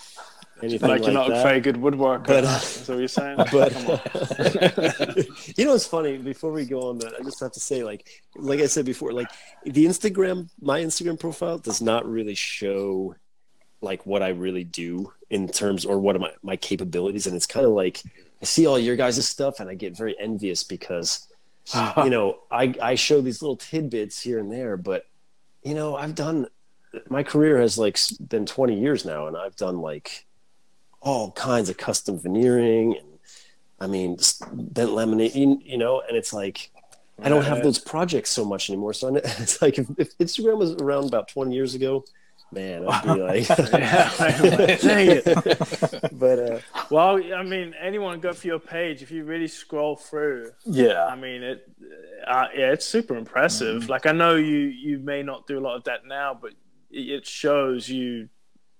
anything 0.61 0.89
Like, 0.89 0.99
like, 1.01 1.05
you're 1.07 1.13
not 1.13 1.29
that. 1.29 1.39
a 1.39 1.43
very 1.43 1.61
good 1.61 1.75
woodworker. 1.75 2.27
But, 2.27 2.43
uh, 2.45 2.59
Is 2.61 2.85
that 2.87 2.93
what 2.93 2.99
you're 2.99 3.07
saying? 3.07 3.37
but 3.51 3.71
you 5.57 5.65
know, 5.65 5.75
it's 5.75 5.85
funny. 5.87 6.17
Before 6.17 6.51
we 6.51 6.65
go 6.65 6.89
on 6.89 6.97
that, 6.99 7.13
I 7.19 7.23
just 7.23 7.39
have 7.39 7.51
to 7.53 7.59
say, 7.59 7.83
like, 7.83 8.07
like 8.35 8.59
I 8.59 8.67
said 8.67 8.85
before, 8.85 9.11
like 9.11 9.29
the 9.65 9.85
Instagram, 9.85 10.49
my 10.61 10.81
Instagram 10.81 11.19
profile 11.19 11.57
does 11.57 11.81
not 11.81 12.05
really 12.05 12.35
show 12.35 13.15
like 13.81 14.05
what 14.05 14.21
I 14.21 14.29
really 14.29 14.63
do 14.63 15.13
in 15.29 15.47
terms 15.47 15.85
or 15.85 15.99
what 15.99 16.15
are 16.15 16.19
my 16.19 16.31
my 16.43 16.55
capabilities, 16.55 17.27
and 17.27 17.35
it's 17.35 17.45
kind 17.45 17.65
of 17.65 17.71
like 17.73 18.01
I 18.41 18.45
see 18.45 18.65
all 18.65 18.79
your 18.79 18.95
guys' 18.95 19.27
stuff, 19.27 19.59
and 19.59 19.69
I 19.69 19.75
get 19.75 19.97
very 19.97 20.15
envious 20.19 20.63
because 20.63 21.27
you 21.97 22.09
know 22.09 22.39
I 22.51 22.73
I 22.81 22.95
show 22.95 23.21
these 23.21 23.41
little 23.41 23.57
tidbits 23.57 24.21
here 24.21 24.39
and 24.39 24.51
there, 24.51 24.77
but 24.77 25.05
you 25.63 25.73
know 25.73 25.95
I've 25.95 26.15
done 26.15 26.47
my 27.09 27.23
career 27.23 27.59
has 27.59 27.77
like 27.77 27.99
been 28.27 28.45
20 28.45 28.79
years 28.79 29.05
now, 29.05 29.27
and 29.27 29.37
I've 29.37 29.55
done 29.55 29.79
like 29.79 30.25
all 31.01 31.31
kinds 31.31 31.69
of 31.69 31.77
custom 31.77 32.19
veneering 32.19 32.97
and 32.97 33.09
I 33.79 33.87
mean, 33.87 34.17
bent 34.51 34.89
laminate, 34.91 35.35
you, 35.35 35.61
you 35.63 35.77
know, 35.77 36.01
and 36.05 36.17
it's 36.17 36.33
like 36.33 36.71
I 37.21 37.29
don't 37.29 37.43
have 37.43 37.63
those 37.63 37.79
projects 37.79 38.29
so 38.29 38.45
much 38.45 38.69
anymore. 38.69 38.93
So 38.93 39.15
it's 39.23 39.61
like 39.61 39.77
if, 39.77 39.87
if 39.97 40.17
Instagram 40.17 40.57
was 40.57 40.73
around 40.73 41.05
about 41.05 41.27
20 41.27 41.53
years 41.53 41.75
ago, 41.75 42.05
man, 42.51 42.85
I'd 42.89 43.03
be 43.03 43.21
like, 43.21 43.49
Yeah, 43.49 44.11
right. 44.19 44.81
dang 44.81 45.07
it. 45.09 46.09
But 46.19 46.39
uh, 46.39 46.59
Well, 46.89 47.21
I 47.33 47.43
mean, 47.43 47.73
anyone 47.79 48.19
go 48.19 48.33
for 48.33 48.47
your 48.47 48.59
page 48.59 49.01
if 49.01 49.11
you 49.11 49.23
really 49.23 49.47
scroll 49.47 49.95
through. 49.95 50.51
Yeah, 50.65 51.05
I 51.05 51.15
mean, 51.15 51.43
it. 51.43 51.69
Uh, 52.27 52.47
yeah, 52.55 52.71
it's 52.71 52.85
super 52.85 53.15
impressive. 53.15 53.83
Mm-hmm. 53.83 53.91
Like 53.91 54.05
I 54.05 54.11
know 54.11 54.35
you 54.35 54.57
you 54.57 54.99
may 54.99 55.23
not 55.23 55.47
do 55.47 55.57
a 55.57 55.61
lot 55.61 55.75
of 55.75 55.83
that 55.85 56.05
now, 56.05 56.37
but 56.39 56.51
it 56.91 56.99
it 57.09 57.25
shows 57.25 57.89
you 57.89 58.29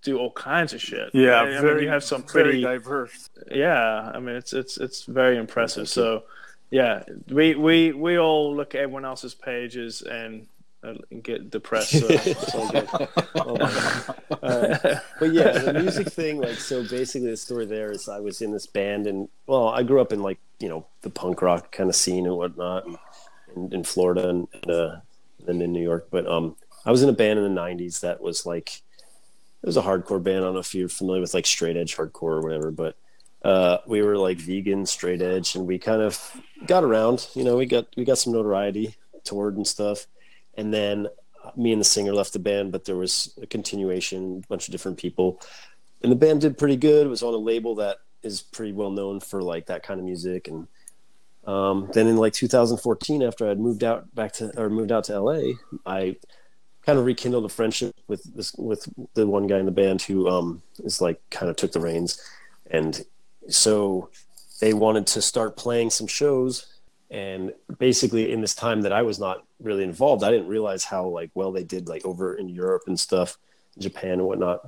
do 0.01 0.17
all 0.17 0.32
kinds 0.32 0.74
of 0.74 0.82
shit. 0.82 1.09
yeah. 1.13 1.41
I 1.41 1.45
mean, 1.49 1.61
very, 1.61 1.84
you 1.84 1.89
have 1.89 2.03
some 2.03 2.24
very 2.24 2.43
pretty. 2.43 2.61
diverse. 2.61 3.30
Yeah, 3.51 4.11
I 4.13 4.20
mean, 4.20 4.36
it's 4.36 4.53
it's 4.53 4.78
it's 4.78 5.03
very 5.05 5.38
impressive. 5.38 5.89
So, 5.89 6.24
Yeah, 6.72 7.03
we 7.30 7.55
we 7.55 7.91
we 7.91 8.17
all 8.20 8.55
look 8.55 8.76
at 8.76 8.82
everyone 8.82 9.03
else's 9.05 9.34
pages 9.34 10.01
and, 10.01 10.47
uh, 10.84 10.94
get 11.22 11.50
depressed. 11.50 11.92
So 11.92 12.08
it's 12.10 12.56
all 12.56 12.70
good. 12.72 12.88
Oh 13.36 13.58
my 13.58 13.72
God. 13.72 14.16
Uh, 14.42 15.00
but 15.20 15.34
yeah, 15.34 15.52
the 15.58 15.74
music 15.74 16.08
thing, 16.08 16.40
like, 16.40 16.58
so 16.58 16.82
basically 16.88 17.30
the 17.30 17.36
story 17.36 17.66
there 17.66 17.92
is 17.92 18.08
I 18.08 18.22
was 18.22 18.42
in 18.42 18.54
this 18.54 18.66
band, 18.68 19.06
and 19.06 19.28
well, 19.48 19.68
I 19.68 19.84
grew 19.84 20.00
up 20.00 20.14
in 20.14 20.22
like 20.22 20.40
you 20.60 20.70
know 20.70 20.86
the 21.02 21.10
punk 21.10 21.42
rock 21.42 21.74
kind 21.74 21.90
of 21.90 21.96
scene 21.96 22.26
and 22.26 22.38
whatnot 22.38 22.86
in, 23.54 23.74
in 23.74 23.84
Florida 23.84 24.30
and, 24.30 24.48
and 24.54 24.72
uh, 24.72 24.96
and 25.46 25.62
in 25.62 25.74
New 25.74 25.84
York. 25.84 26.08
But 26.10 26.26
um, 26.26 26.56
I 26.86 26.92
was 26.92 27.04
in 27.04 27.10
a 27.10 27.14
band 27.14 27.38
in 27.38 27.54
the 27.54 27.62
'90s 27.62 28.00
that 28.00 28.22
was 28.22 28.46
like 28.46 28.82
it 29.62 29.66
was 29.66 29.76
a 29.76 29.82
hardcore 29.82 30.24
band. 30.24 30.38
I 30.38 30.42
don't 30.42 30.54
know 30.54 30.60
if 30.60 30.74
you're 30.74 30.88
familiar 30.88 31.22
with 31.22 31.34
like 31.34 31.46
straight 31.46 31.76
edge 31.76 31.98
hardcore 31.98 32.38
or 32.38 32.42
whatever, 32.42 32.72
but 32.72 32.96
uh, 33.44 33.80
we 33.88 34.02
were 34.02 34.18
like 34.18 34.38
vegan, 34.38 34.86
straight 34.86 35.22
edge, 35.22 35.56
and 35.56 35.68
we 35.68 35.80
kind 35.80 36.02
of 36.02 36.42
got 36.66 36.84
around. 36.84 37.28
You 37.34 37.44
know, 37.44 37.58
we 37.58 37.66
got 37.66 37.88
we 37.98 38.06
got 38.06 38.20
some 38.20 38.34
notoriety, 38.34 38.96
toured 39.26 39.58
and 39.58 39.68
stuff, 39.68 40.08
and 40.60 40.74
then 40.74 41.07
me 41.55 41.72
and 41.72 41.80
the 41.80 41.86
singer 41.86 42.14
left 42.14 42.34
the 42.34 42.39
band, 42.39 42.72
but 42.72 42.84
there 42.84 42.97
was 42.97 43.34
a 43.41 43.47
continuation, 43.47 44.41
a 44.43 44.47
bunch 44.47 44.68
of 44.68 44.74
different 44.74 44.97
people, 44.97 45.41
and 46.03 46.12
the 46.12 46.16
band 46.16 46.41
did 46.41 46.57
pretty 46.57 46.76
good. 46.76 47.07
It 47.07 47.10
was 47.10 47.24
on 47.24 47.34
a 47.34 47.38
label 47.38 47.76
that 47.76 47.97
is 48.22 48.41
pretty 48.41 48.74
well 48.74 48.91
known 48.91 49.22
for 49.22 49.41
like 49.41 49.68
that 49.68 49.84
kind 49.84 49.99
of 49.99 50.05
music, 50.05 50.49
and 50.49 50.68
um, 51.47 51.89
then 51.93 52.07
in 52.07 52.18
like 52.18 52.34
2014, 52.34 53.24
after 53.24 53.49
I'd 53.49 53.60
moved 53.60 53.84
out 53.84 54.14
back 54.14 54.34
to 54.34 54.51
or 54.60 54.70
moved 54.70 54.91
out 54.91 55.05
to 55.05 55.20
LA, 55.20 55.53
I 55.86 56.18
kind 56.86 56.99
of 56.99 57.05
rekindled 57.05 57.45
a 57.45 57.49
friendship 57.49 57.95
with 58.07 58.24
this 58.36 58.53
with 58.55 58.88
the 59.14 59.26
one 59.26 59.47
guy 59.47 59.60
in 59.60 59.66
the 59.66 59.72
band 59.72 60.01
who 60.01 60.28
um, 60.28 60.62
is 60.84 60.99
like 60.99 61.22
kind 61.30 61.49
of 61.49 61.55
took 61.55 61.72
the 61.72 61.80
reins, 61.80 62.22
and 62.70 63.05
so 63.47 64.10
they 64.60 64.74
wanted 64.74 65.07
to 65.07 65.22
start 65.22 65.55
playing 65.55 65.89
some 65.89 66.07
shows 66.07 66.79
and 67.12 67.53
basically 67.80 68.32
in 68.32 68.41
this 68.41 68.53
time 68.55 68.82
that 68.82 68.91
i 68.93 69.01
was 69.01 69.20
not 69.20 69.43
really 69.60 69.84
involved 69.84 70.24
i 70.24 70.32
didn't 70.32 70.47
realize 70.47 70.84
how 70.84 71.07
like 71.07 71.32
well 71.34 71.51
they 71.51 71.64
did 71.64 71.88
like 71.88 72.05
over 72.05 72.36
in 72.36 72.49
europe 72.49 72.84
and 72.88 72.99
stuff 72.99 73.38
japan 73.80 74.14
and 74.14 74.26
whatnot. 74.26 74.60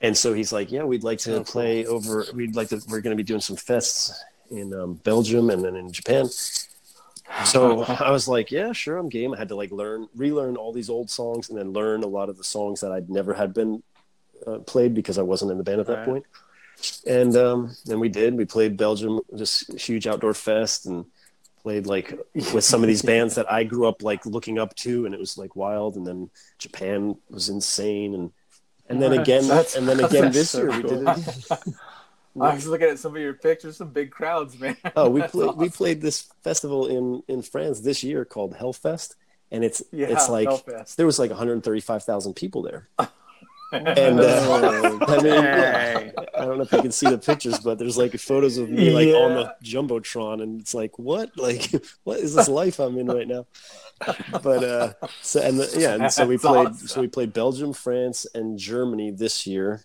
And 0.00 0.16
so 0.18 0.32
he's 0.34 0.52
like 0.52 0.72
yeah 0.72 0.82
we'd 0.84 1.04
like 1.04 1.18
to 1.20 1.36
Oh, 1.36 1.44
play 1.44 1.86
over 1.86 2.26
we'd 2.34 2.56
like 2.56 2.68
to 2.70 2.82
we're 2.88 3.00
going 3.00 3.16
to 3.16 3.22
be 3.22 3.26
doing 3.26 3.40
some 3.40 3.56
fests 3.56 4.10
in 4.50 4.74
um, 4.74 4.94
belgium 4.94 5.48
and 5.50 5.64
then 5.64 5.76
in 5.76 5.92
japan. 5.92 6.26
So 7.44 7.82
i 8.00 8.10
was 8.10 8.28
like 8.28 8.50
yeah 8.50 8.72
sure 8.72 8.96
i'm 8.98 9.08
game. 9.08 9.32
I 9.34 9.38
had 9.38 9.48
to 9.48 9.54
like 9.56 9.70
learn 9.70 10.08
relearn 10.14 10.56
all 10.56 10.72
these 10.72 10.90
old 10.90 11.10
songs 11.10 11.48
and 11.48 11.58
then 11.58 11.72
learn 11.72 12.02
a 12.02 12.06
lot 12.08 12.28
of 12.28 12.36
the 12.36 12.44
songs 12.44 12.80
that 12.80 12.92
i'd 12.92 13.08
never 13.10 13.34
had 13.34 13.54
been 13.54 13.82
uh, 14.46 14.58
played 14.60 14.94
because 14.94 15.18
i 15.18 15.22
wasn't 15.22 15.50
in 15.50 15.58
the 15.58 15.64
band 15.64 15.80
at 15.80 15.86
that 15.86 15.98
Right. 15.98 16.04
point. 16.04 16.24
And 17.06 17.36
um 17.36 17.76
and 17.88 18.00
we 18.00 18.08
did 18.08 18.34
we 18.36 18.44
played 18.44 18.76
belgium 18.76 19.20
this 19.30 19.64
huge 19.78 20.06
outdoor 20.06 20.34
fest 20.34 20.86
and 20.86 21.04
played 21.62 21.86
like 21.86 22.12
with 22.34 22.64
some 22.64 22.82
of 22.82 22.88
these 22.88 23.02
bands 23.02 23.34
that 23.36 23.50
i 23.50 23.64
grew 23.64 23.86
up 23.86 24.02
like 24.02 24.24
looking 24.26 24.58
up 24.58 24.74
to 24.74 25.06
and 25.06 25.14
it 25.14 25.20
was 25.20 25.38
like 25.38 25.54
wild 25.56 25.96
and 25.96 26.06
then 26.06 26.28
japan 26.58 27.16
was 27.30 27.48
insane 27.48 28.14
and 28.14 28.32
and 28.88 29.00
then 29.00 29.12
again 29.12 29.46
That's- 29.46 29.76
and 29.76 29.88
then 29.88 30.00
again 30.04 30.32
this 30.32 30.50
so 30.50 30.58
year 30.62 30.70
we 30.70 30.82
did 30.82 31.02
it. 31.08 31.50
I 32.40 32.54
was 32.54 32.66
looking 32.66 32.88
at 32.88 32.98
some 32.98 33.14
of 33.14 33.20
your 33.20 33.34
pictures, 33.34 33.76
some 33.76 33.90
big 33.90 34.10
crowds, 34.10 34.58
man. 34.58 34.74
oh 34.96 35.10
we 35.10 35.20
played 35.20 35.54
we 35.56 35.68
played 35.68 36.00
this 36.00 36.30
festival 36.42 36.86
in 36.86 37.22
in 37.28 37.42
france 37.42 37.80
this 37.80 38.02
year 38.02 38.24
called 38.24 38.54
hellfest 38.56 39.16
and 39.50 39.62
it's 39.62 39.82
Yeah, 39.92 40.06
it's 40.08 40.30
like 40.30 40.48
Hellfest. 40.48 40.96
there 40.96 41.04
was 41.04 41.18
like 41.18 41.28
135,000 41.28 42.32
people 42.34 42.62
there 42.62 42.88
and 43.72 44.20
uh, 44.20 44.98
I 45.08 45.22
mean. 45.22 46.12
I 46.34 46.44
don't 46.46 46.56
know 46.58 46.64
if 46.64 46.72
you 46.72 46.82
can 46.82 46.92
see 46.92 47.08
the 47.08 47.18
pictures, 47.18 47.58
but 47.60 47.78
there's 47.78 47.96
like 47.96 48.12
photos 48.18 48.58
of 48.58 48.68
me 48.68 48.90
like 48.90 49.08
on 49.08 49.30
Yeah. 49.36 49.52
the 49.60 49.64
jumbotron, 49.64 50.42
and 50.42 50.60
it's 50.60 50.74
like, 50.74 50.98
what, 50.98 51.30
like, 51.36 51.70
what 52.04 52.18
is 52.18 52.34
this 52.34 52.48
life 52.48 52.80
I'm 52.80 52.98
in 52.98 53.06
right 53.06 53.28
now? 53.28 53.46
But 54.42 54.64
uh, 54.64 54.92
so 55.20 55.40
and 55.40 55.58
the, 55.60 55.72
yeah, 55.78 55.94
and 55.94 56.12
so 56.12 56.26
we 56.26 56.34
That's 56.36 56.46
played, 56.46 56.66
awesome. 56.68 56.88
so 56.88 57.00
we 57.00 57.06
played 57.08 57.32
Belgium, 57.32 57.72
France, 57.72 58.26
and 58.34 58.58
Germany 58.58 59.12
this 59.12 59.46
year, 59.46 59.84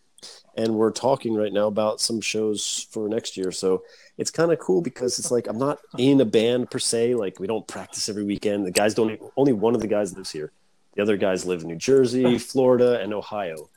and 0.56 0.74
we're 0.76 0.92
talking 0.92 1.36
right 1.36 1.54
now 1.54 1.68
about 1.68 2.02
some 2.02 2.22
shows 2.22 2.88
for 2.92 3.08
next 3.08 3.38
year. 3.38 3.52
So 3.52 3.84
it's 4.18 4.32
kind 4.32 4.52
of 4.52 4.58
cool 4.58 4.82
because 4.82 5.20
it's 5.20 5.30
like 5.30 5.48
I'm 5.48 5.60
not 5.60 5.80
in 6.00 6.20
a 6.22 6.26
band 6.26 6.72
per 6.72 6.80
se. 6.80 7.14
Like 7.14 7.40
we 7.40 7.46
don't 7.46 7.68
practice 7.68 8.10
every 8.10 8.24
weekend. 8.24 8.66
The 8.66 8.72
guys 8.72 8.96
don't. 8.96 9.22
Only 9.36 9.54
one 9.54 9.76
of 9.76 9.82
the 9.82 9.88
guys 9.88 10.16
lives 10.16 10.32
here. 10.32 10.52
The 10.96 11.04
other 11.04 11.18
guys 11.18 11.46
live 11.46 11.62
in 11.62 11.68
New 11.68 11.76
Jersey, 11.76 12.40
Florida, 12.40 13.00
and 13.00 13.14
Ohio. 13.14 13.70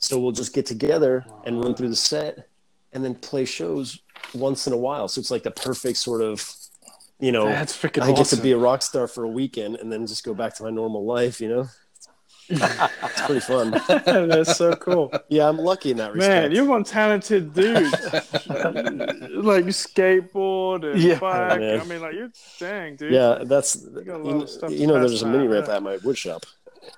So 0.00 0.18
we'll 0.18 0.32
just 0.32 0.54
get 0.54 0.66
together 0.66 1.24
and 1.44 1.62
run 1.62 1.74
through 1.74 1.88
the 1.88 1.96
set 1.96 2.48
and 2.92 3.04
then 3.04 3.14
play 3.14 3.44
shows 3.44 4.00
once 4.34 4.66
in 4.66 4.72
a 4.72 4.76
while. 4.76 5.08
So 5.08 5.20
it's 5.20 5.30
like 5.30 5.42
the 5.42 5.50
perfect 5.50 5.98
sort 5.98 6.22
of, 6.22 6.48
you 7.18 7.32
know, 7.32 7.46
That's 7.46 7.76
freaking 7.76 8.02
I 8.02 8.08
get 8.08 8.20
awesome. 8.20 8.38
to 8.38 8.42
be 8.42 8.52
a 8.52 8.58
rock 8.58 8.82
star 8.82 9.08
for 9.08 9.24
a 9.24 9.28
weekend 9.28 9.76
and 9.76 9.90
then 9.92 10.06
just 10.06 10.24
go 10.24 10.34
back 10.34 10.54
to 10.56 10.62
my 10.62 10.70
normal 10.70 11.04
life, 11.04 11.40
you 11.40 11.48
know? 11.48 11.68
It's 12.50 13.20
pretty 13.26 13.40
fun. 13.40 13.70
That's 14.28 14.56
so 14.56 14.74
cool. 14.76 15.12
Yeah, 15.28 15.48
I'm 15.48 15.58
lucky 15.58 15.90
in 15.90 15.98
that 15.98 16.14
respect. 16.14 16.44
Man, 16.44 16.52
you're 16.52 16.64
one 16.64 16.82
talented 16.82 17.52
dude. 17.52 17.74
like 17.92 19.66
you 19.66 19.72
skateboard 19.74 20.90
and 20.90 20.98
Yeah. 21.02 21.18
bike. 21.18 21.60
man. 21.60 21.80
I 21.80 21.84
mean, 21.84 22.00
like 22.00 22.14
you're 22.14 22.30
dang, 22.58 22.96
dude. 22.96 23.12
yeah, 23.12 23.40
that's 23.44 23.76
got 23.76 24.20
a 24.20 24.22
lot 24.22 24.70
you, 24.70 24.78
you 24.78 24.86
know. 24.86 24.98
There's 24.98 25.22
a 25.22 25.26
mini 25.26 25.46
ramp 25.46 25.68
at 25.68 25.82
my 25.82 25.98
wood 25.98 26.16
shop. 26.16 26.46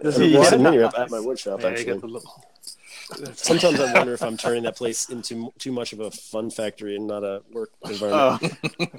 There's 0.01 0.19
a 0.19 0.27
yeah. 0.27 0.57
mini 0.57 0.79
ramp 0.79 0.97
at 0.97 1.11
my 1.11 1.19
wood 1.19 1.39
shop. 1.39 1.61
Yeah, 1.63 1.69
you 1.69 1.73
Actually, 1.73 1.93
got 1.95 2.01
the 2.03 2.07
little. 2.07 2.45
Sometimes 3.35 3.81
I 3.81 3.93
wonder 3.93 4.15
if 4.15 4.23
I'm 4.23 4.37
turning 4.37 4.63
that 4.65 4.77
place 4.77 5.09
into 5.09 5.53
too 5.59 5.73
much 5.73 5.93
of 5.93 6.01
a 6.01 6.11
fun 6.11 6.51
factory 6.51 6.97
and 6.97 7.07
not 7.07 7.25
a 7.25 7.43
work 7.53 7.71
environment. 7.85 8.57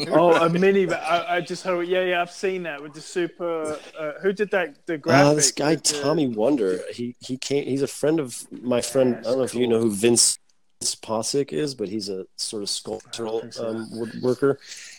Oh, 0.10 0.34
a 0.46 0.50
mini. 0.50 0.92
I, 0.92 1.38
I 1.38 1.42
just 1.42 1.64
heard. 1.64 1.88
Yeah, 1.88 2.04
yeah, 2.04 2.22
I've 2.22 2.32
seen 2.32 2.64
that 2.64 2.82
with 2.82 2.94
the 2.94 3.02
super. 3.02 3.78
Uh, 3.98 4.14
who 4.22 4.34
did 4.34 4.52
that? 4.52 4.86
The 4.86 4.98
graphic. 4.98 5.26
Uh, 5.32 5.34
this 5.36 5.52
guy 5.52 5.72
with 5.72 5.84
the- 5.84 6.02
Tommy 6.02 6.28
Wonder. 6.28 6.82
He 6.94 7.16
he 7.20 7.38
came. 7.38 7.66
He's 7.66 7.82
a 7.82 7.88
friend 7.88 8.20
of 8.20 8.46
my 8.52 8.82
friend. 8.82 9.18
I 9.18 9.22
don't 9.22 9.38
know 9.38 9.44
if 9.44 9.56
you 9.56 9.68
know 9.68 9.80
who 9.80 9.92
Vince 9.92 10.40
Posick 10.82 11.54
is, 11.54 11.76
but 11.76 11.90
he's 11.90 12.10
a 12.10 12.26
sort 12.38 12.64
of 12.64 12.70
sculptural 12.70 13.42
um, 13.60 13.90
woodworker. 13.94 14.58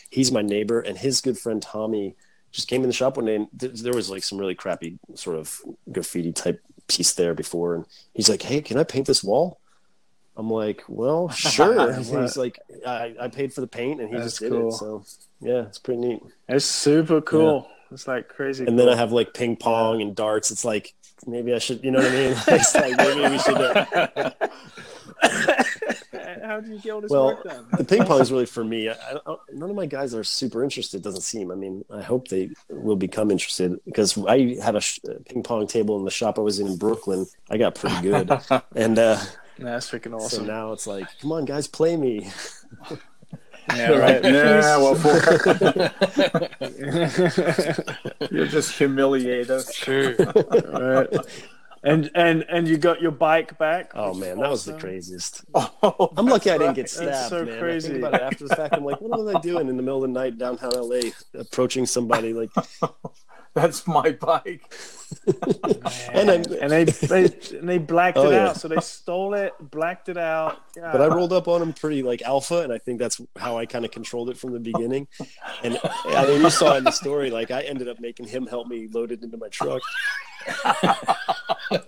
He's 0.09 0.31
my 0.31 0.41
neighbor, 0.41 0.79
and 0.79 0.97
his 0.97 1.21
good 1.21 1.37
friend 1.37 1.61
Tommy 1.61 2.15
just 2.51 2.67
came 2.67 2.81
in 2.83 2.87
the 2.87 2.93
shop 2.93 3.17
one 3.17 3.25
day, 3.25 3.35
and 3.35 3.47
th- 3.59 3.81
there 3.81 3.93
was 3.93 4.09
like 4.09 4.23
some 4.23 4.37
really 4.37 4.53
crappy 4.55 4.99
sort 5.15 5.37
of 5.37 5.59
graffiti 5.91 6.31
type 6.31 6.61
piece 6.87 7.13
there 7.13 7.33
before, 7.33 7.75
and 7.75 7.85
he's 8.13 8.29
like, 8.29 8.41
"Hey, 8.41 8.61
can 8.61 8.77
I 8.77 8.83
paint 8.83 9.07
this 9.07 9.23
wall?" 9.23 9.59
I'm 10.35 10.49
like, 10.49 10.83
"Well, 10.87 11.29
sure." 11.53 11.93
He's 11.93 12.37
like, 12.37 12.59
I, 12.85 13.15
"I 13.19 13.27
paid 13.27 13.53
for 13.53 13.61
the 13.61 13.67
paint, 13.67 14.01
and 14.01 14.09
he 14.09 14.15
That's 14.15 14.27
just 14.31 14.39
did 14.41 14.51
cool. 14.51 14.69
it." 14.69 14.73
So 14.73 15.03
yeah, 15.41 15.61
it's 15.63 15.79
pretty 15.79 16.01
neat. 16.01 16.21
It's 16.49 16.65
super 16.65 17.21
cool. 17.21 17.67
It's 17.91 18.07
like 18.07 18.27
crazy. 18.27 18.65
and 18.65 18.77
then. 18.79 18.89
I 18.89 18.95
have 18.95 19.11
like 19.11 19.33
ping 19.33 19.55
pong 19.55 20.01
and 20.01 20.15
darts. 20.15 20.49
It's 20.51 20.65
like 20.65 20.93
maybe 21.27 21.53
I 21.53 21.59
should, 21.59 21.83
you 21.83 21.91
know 21.91 21.99
what 21.99 22.11
I 22.11 22.15
mean? 22.15 22.35
It's 22.47 22.75
like 22.75 22.97
maybe 22.97 23.29
we 23.29 23.37
should. 23.37 23.55
Uh, 23.55 24.31
How 26.41 26.59
do 26.59 26.71
you 26.71 26.79
get 26.79 26.91
all 26.91 27.01
this 27.01 27.11
well, 27.11 27.27
work 27.27 27.43
done? 27.43 27.65
the 27.77 27.83
ping 27.83 28.03
pong 28.05 28.21
is 28.21 28.31
really 28.31 28.45
for 28.57 28.63
me. 28.63 28.89
I, 28.89 28.93
I, 29.25 29.35
none 29.53 29.69
of 29.69 29.75
my 29.75 29.85
guys 29.85 30.13
are 30.15 30.23
super 30.23 30.63
interested. 30.63 31.01
Doesn't 31.01 31.21
seem. 31.21 31.51
I 31.51 31.55
mean, 31.55 31.85
I 31.89 32.01
hope 32.01 32.27
they 32.27 32.49
will 32.69 32.95
become 32.95 33.31
interested 33.31 33.79
because 33.85 34.17
I 34.25 34.57
had 34.61 34.75
a, 34.75 34.81
sh- 34.81 34.99
a 35.07 35.15
ping 35.21 35.43
pong 35.43 35.67
table 35.67 35.97
in 35.97 36.05
the 36.05 36.11
shop 36.11 36.37
I 36.37 36.41
was 36.41 36.59
in 36.59 36.67
in 36.67 36.77
Brooklyn. 36.77 37.25
I 37.49 37.57
got 37.57 37.75
pretty 37.75 38.01
good, 38.01 38.31
and 38.75 38.97
uh, 38.99 39.19
That's 39.59 39.89
freaking 39.89 40.11
so 40.11 40.25
awesome. 40.25 40.47
now 40.47 40.71
it's 40.71 40.87
like, 40.87 41.07
come 41.19 41.31
on, 41.31 41.45
guys, 41.45 41.67
play 41.67 41.95
me. 41.95 42.29
yeah, 43.75 43.91
right. 43.91 44.23
Yeah, 44.23 44.77
well, 44.77 44.95
you'll 48.31 48.47
just 48.47 48.77
humiliate 48.77 49.49
us. 49.49 49.73
Sure. 49.73 50.15
right. 50.15 51.07
And 51.85 52.09
and 52.15 52.45
and 52.47 52.65
you 52.67 52.77
got 52.77 53.01
your 53.01 53.11
bike 53.11 53.57
back. 53.57 53.91
Oh 53.93 54.13
man, 54.13 54.37
is 54.37 54.39
that 54.39 54.49
was 54.49 54.65
the 54.65 54.73
craziest. 54.77 55.43
Oh, 55.55 56.13
I'm 56.15 56.25
lucky 56.27 56.49
I 56.49 56.57
didn't 56.57 56.75
get 56.75 56.89
stabbed, 56.89 57.09
That's 57.09 57.29
so 57.29 57.43
man. 57.43 57.57
I 57.57 57.59
crazy. 57.59 57.87
think 57.89 57.99
about 57.99 58.13
it 58.13 58.21
after 58.21 58.47
the 58.47 58.55
fact. 58.55 58.73
I'm 58.73 58.85
like, 58.85 59.01
what 59.01 59.19
was 59.19 59.35
I 59.35 59.39
doing 59.41 59.67
in 59.67 59.75
the 59.75 59.83
middle 59.83 60.01
of 60.01 60.09
the 60.13 60.17
night 60.17 60.37
downtown 60.37 60.71
LA, 60.71 61.09
approaching 61.33 61.85
somebody 61.85 62.33
like, 62.33 62.49
That's 63.55 63.85
my 63.87 64.11
bike. 64.11 64.73
and 66.11 66.31
I, 66.31 66.35
and 66.59 66.71
they 66.71 66.83
they 66.85 67.25
and 67.57 67.69
they 67.69 67.77
blacked 67.77 68.17
Oh, 68.17 68.29
it 68.29 68.33
yeah. 68.33 68.49
out. 68.49 68.57
So 68.57 68.67
they 68.67 68.79
stole 68.79 69.35
it, 69.35 69.53
blacked 69.59 70.09
it 70.09 70.17
out. 70.17 70.59
Yeah. 70.75 70.91
but 70.91 71.01
I 71.01 71.07
rolled 71.07 71.33
up 71.33 71.47
on 71.47 71.61
him 71.61 71.71
pretty 71.73 72.01
like 72.01 72.23
alpha, 72.23 72.61
and 72.61 72.73
I 72.73 72.79
think 72.79 72.97
that's 72.99 73.21
how 73.37 73.57
I 73.57 73.67
kind 73.67 73.85
of 73.85 73.91
controlled 73.91 74.29
it 74.31 74.37
from 74.37 74.53
the 74.53 74.59
beginning. 74.59 75.07
And 75.63 75.79
I 76.05 76.25
mean, 76.25 76.41
you 76.41 76.49
saw 76.49 76.75
in 76.77 76.83
the 76.83 76.91
story, 76.91 77.29
like 77.29 77.51
I 77.51 77.61
ended 77.61 77.87
up 77.87 77.99
making 77.99 78.27
him 78.27 78.47
help 78.47 78.67
me 78.67 78.87
load 78.91 79.11
it 79.11 79.21
into 79.21 79.37
my 79.37 79.49
truck. 79.49 79.81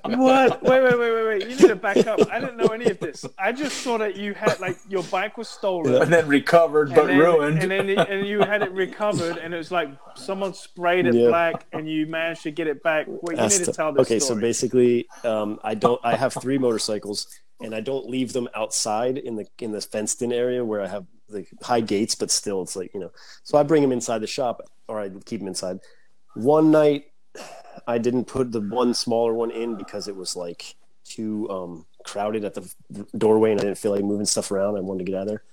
What? 0.03 0.63
Wait, 0.63 0.83
wait, 0.83 0.83
wait, 0.83 0.99
wait, 0.99 1.25
wait. 1.25 1.41
You 1.41 1.47
need 1.49 1.57
to 1.59 1.75
back 1.75 1.97
up. 2.07 2.19
I 2.31 2.39
didn't 2.39 2.57
know 2.57 2.67
any 2.67 2.85
of 2.85 2.99
this. 2.99 3.25
I 3.37 3.51
just 3.51 3.77
saw 3.81 3.97
that 3.97 4.15
you 4.15 4.33
had 4.33 4.59
like 4.59 4.77
your 4.87 5.03
bike 5.03 5.37
was 5.37 5.47
stolen. 5.47 6.01
And 6.01 6.11
then 6.13 6.27
recovered, 6.27 6.89
but 6.89 7.01
and 7.01 7.09
then, 7.09 7.17
ruined. 7.17 7.59
And 7.63 7.71
then 7.71 7.89
and 7.89 8.25
you 8.27 8.39
had 8.41 8.61
it 8.61 8.71
recovered, 8.71 9.37
and 9.37 9.53
it 9.53 9.57
was 9.57 9.71
like 9.71 9.89
someone 10.15 10.53
sprayed 10.53 11.05
it 11.05 11.13
Yeah. 11.15 11.27
black, 11.29 11.54
and 11.71 11.89
you 11.89 12.05
managed 12.07 12.43
to 12.43 12.51
get 12.51 12.67
it 12.67 12.83
back. 12.83 13.05
Wait, 13.07 13.31
you 13.31 13.35
That's 13.35 13.59
need 13.59 13.65
to 13.65 13.73
tell 13.73 13.93
this 13.93 14.01
okay, 14.01 14.19
so 14.19 14.35
basically, 14.35 15.07
um, 15.23 15.59
I 15.63 15.75
don't. 15.75 15.99
I 16.03 16.15
have 16.15 16.33
three 16.33 16.57
motorcycles, 16.57 17.27
and 17.61 17.73
I 17.73 17.81
don't 17.81 18.09
leave 18.09 18.33
them 18.33 18.49
outside 18.55 19.17
in 19.17 19.35
the 19.35 19.47
in 19.59 19.71
the 19.71 19.81
fenced-in 19.81 20.31
area 20.31 20.63
where 20.63 20.81
I 20.81 20.87
have 20.87 21.05
the 21.29 21.45
high 21.61 21.81
gates, 21.81 22.15
but 22.15 22.31
still, 22.31 22.61
it's 22.61 22.75
like 22.75 22.93
you 22.93 22.99
know. 22.99 23.11
So 23.43 23.57
I 23.57 23.63
bring 23.63 23.81
them 23.81 23.91
inside 23.91 24.19
the 24.19 24.27
shop, 24.27 24.61
or 24.87 24.99
I 24.99 25.09
keep 25.25 25.39
them 25.39 25.47
inside. 25.47 25.79
One 26.35 26.71
night, 26.71 27.05
I 27.87 27.97
didn't 27.97 28.25
put 28.25 28.51
the 28.51 28.61
one 28.61 28.93
smaller 28.93 29.33
one 29.33 29.51
in 29.51 29.75
because 29.75 30.07
it 30.07 30.15
was 30.15 30.35
like 30.35 30.75
too 31.03 31.49
um, 31.49 31.85
crowded 32.03 32.43
at 32.43 32.53
the 32.53 32.73
doorway, 33.17 33.51
and 33.51 33.59
I 33.59 33.63
didn't 33.63 33.77
feel 33.77 33.91
like 33.91 34.03
moving 34.03 34.25
stuff 34.25 34.51
around. 34.51 34.77
I 34.77 34.81
wanted 34.81 35.05
to 35.05 35.11
get 35.11 35.17
out 35.17 35.23
of 35.23 35.27
there. 35.27 35.43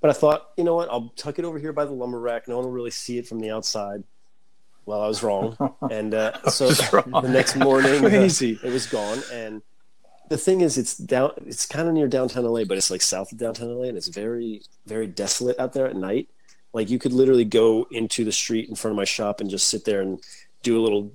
But 0.00 0.10
I 0.10 0.12
thought, 0.12 0.50
you 0.58 0.64
know 0.64 0.74
what? 0.74 0.90
I'll 0.90 1.08
tuck 1.16 1.38
it 1.38 1.46
over 1.46 1.58
here 1.58 1.72
by 1.72 1.86
the 1.86 1.92
lumber 1.92 2.20
rack. 2.20 2.46
No 2.46 2.56
one 2.56 2.66
will 2.66 2.72
really 2.72 2.90
see 2.90 3.16
it 3.16 3.26
from 3.26 3.40
the 3.40 3.50
outside. 3.50 4.04
Well, 4.86 5.00
I 5.00 5.08
was 5.08 5.22
wrong, 5.22 5.56
and 5.90 6.14
uh, 6.14 6.42
so 6.50 6.68
the 6.68 7.28
next 7.28 7.56
morning, 7.56 8.04
uh, 8.04 8.08
it 8.08 8.62
was 8.64 8.86
gone. 8.86 9.22
And 9.32 9.62
the 10.28 10.36
thing 10.38 10.60
is, 10.60 10.78
it's 10.78 10.96
down. 10.96 11.32
It's 11.46 11.66
kind 11.66 11.88
of 11.88 11.94
near 11.94 12.08
downtown 12.08 12.44
LA, 12.44 12.64
but 12.64 12.76
it's 12.76 12.90
like 12.90 13.02
south 13.02 13.32
of 13.32 13.38
downtown 13.38 13.74
LA, 13.74 13.84
and 13.84 13.96
it's 13.96 14.08
very, 14.08 14.62
very 14.86 15.06
desolate 15.06 15.58
out 15.58 15.72
there 15.72 15.86
at 15.86 15.96
night. 15.96 16.28
Like 16.72 16.90
you 16.90 16.98
could 16.98 17.12
literally 17.12 17.44
go 17.44 17.86
into 17.90 18.24
the 18.24 18.32
street 18.32 18.68
in 18.68 18.74
front 18.74 18.92
of 18.92 18.96
my 18.96 19.04
shop 19.04 19.40
and 19.40 19.48
just 19.48 19.68
sit 19.68 19.84
there 19.84 20.00
and 20.00 20.20
do 20.62 20.78
a 20.78 20.82
little 20.82 21.12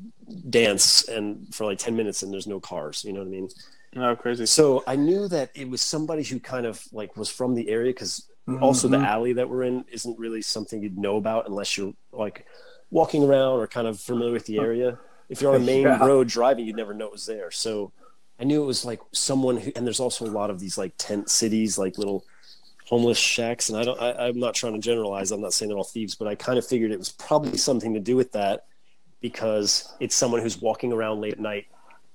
dance, 0.50 1.08
and 1.08 1.54
for 1.54 1.66
like 1.66 1.80
ten 1.80 1.96
minutes, 1.96 2.24
and 2.24 2.34
there's 2.34 2.48
no 2.48 2.60
cars. 2.60 3.04
You 3.04 3.14
know 3.14 3.20
what 3.20 3.28
I 3.28 3.32
mean? 3.32 3.50
No, 3.96 4.16
crazy. 4.16 4.46
So 4.46 4.84
I 4.86 4.96
knew 4.96 5.28
that 5.30 5.50
it 5.56 5.70
was 5.70 5.82
somebody 5.82 6.24
who 6.24 6.40
kind 6.40 6.66
of 6.66 6.84
like 6.92 7.18
was 7.18 7.30
from 7.30 7.56
the 7.56 7.70
area 7.70 7.92
because 7.92 8.30
also 8.62 8.88
the 8.88 8.98
alley 8.98 9.34
that 9.34 9.48
we're 9.50 9.64
in 9.64 9.86
isn't 9.92 10.18
really 10.18 10.42
something 10.42 10.82
you'd 10.82 10.98
know 10.98 11.18
about 11.18 11.48
unless 11.48 11.78
you're 11.78 11.94
like 12.12 12.46
walking 12.92 13.24
around 13.24 13.60
or 13.60 13.68
kind 13.68 13.88
of 13.88 14.00
familiar 14.00 14.34
with 14.34 14.46
the 14.46 14.58
area. 14.60 14.98
If 15.30 15.42
you're 15.42 15.54
on 15.54 15.62
a 15.62 15.66
main 15.74 15.84
Yeah. 15.84 16.06
road 16.06 16.28
driving, 16.28 16.66
you'd 16.66 16.76
never 16.76 16.94
know 16.94 17.06
it 17.08 17.12
was 17.12 17.26
there. 17.26 17.52
So 17.52 17.92
I 18.40 18.44
knew 18.46 18.64
it 18.64 18.66
was 18.66 18.86
like 18.86 19.00
someone 19.12 19.58
who, 19.58 19.72
and 19.76 19.86
there's 19.86 20.00
also 20.00 20.26
a 20.26 20.28
lot 20.28 20.50
of 20.50 20.60
these 20.60 20.78
like 20.78 20.94
tent 20.98 21.30
cities, 21.30 21.78
like 21.78 21.98
little 21.98 22.24
homeless 22.88 23.18
shacks. 23.18 23.70
And 23.70 23.78
I 23.78 23.84
don't, 23.84 24.02
I, 24.02 24.28
I'm 24.28 24.40
not 24.40 24.56
trying 24.56 24.74
to 24.74 24.80
generalize. 24.80 25.32
I'm 25.32 25.42
not 25.42 25.54
saying 25.54 25.70
they're 25.70 25.78
all 25.78 25.84
thieves, 25.84 26.16
but 26.16 26.28
I 26.28 26.36
kind 26.36 26.58
of 26.58 26.66
figured 26.66 26.92
it 26.92 26.98
was 26.98 27.12
probably 27.12 27.58
something 27.58 27.94
to 27.94 28.00
do 28.00 28.16
with 28.16 28.32
that 28.32 28.66
because 29.22 29.94
it's 30.00 30.16
someone 30.16 30.42
who's 30.42 30.62
walking 30.62 30.92
around 30.94 31.20
late 31.22 31.34
at 31.34 31.40
night. 31.40 31.68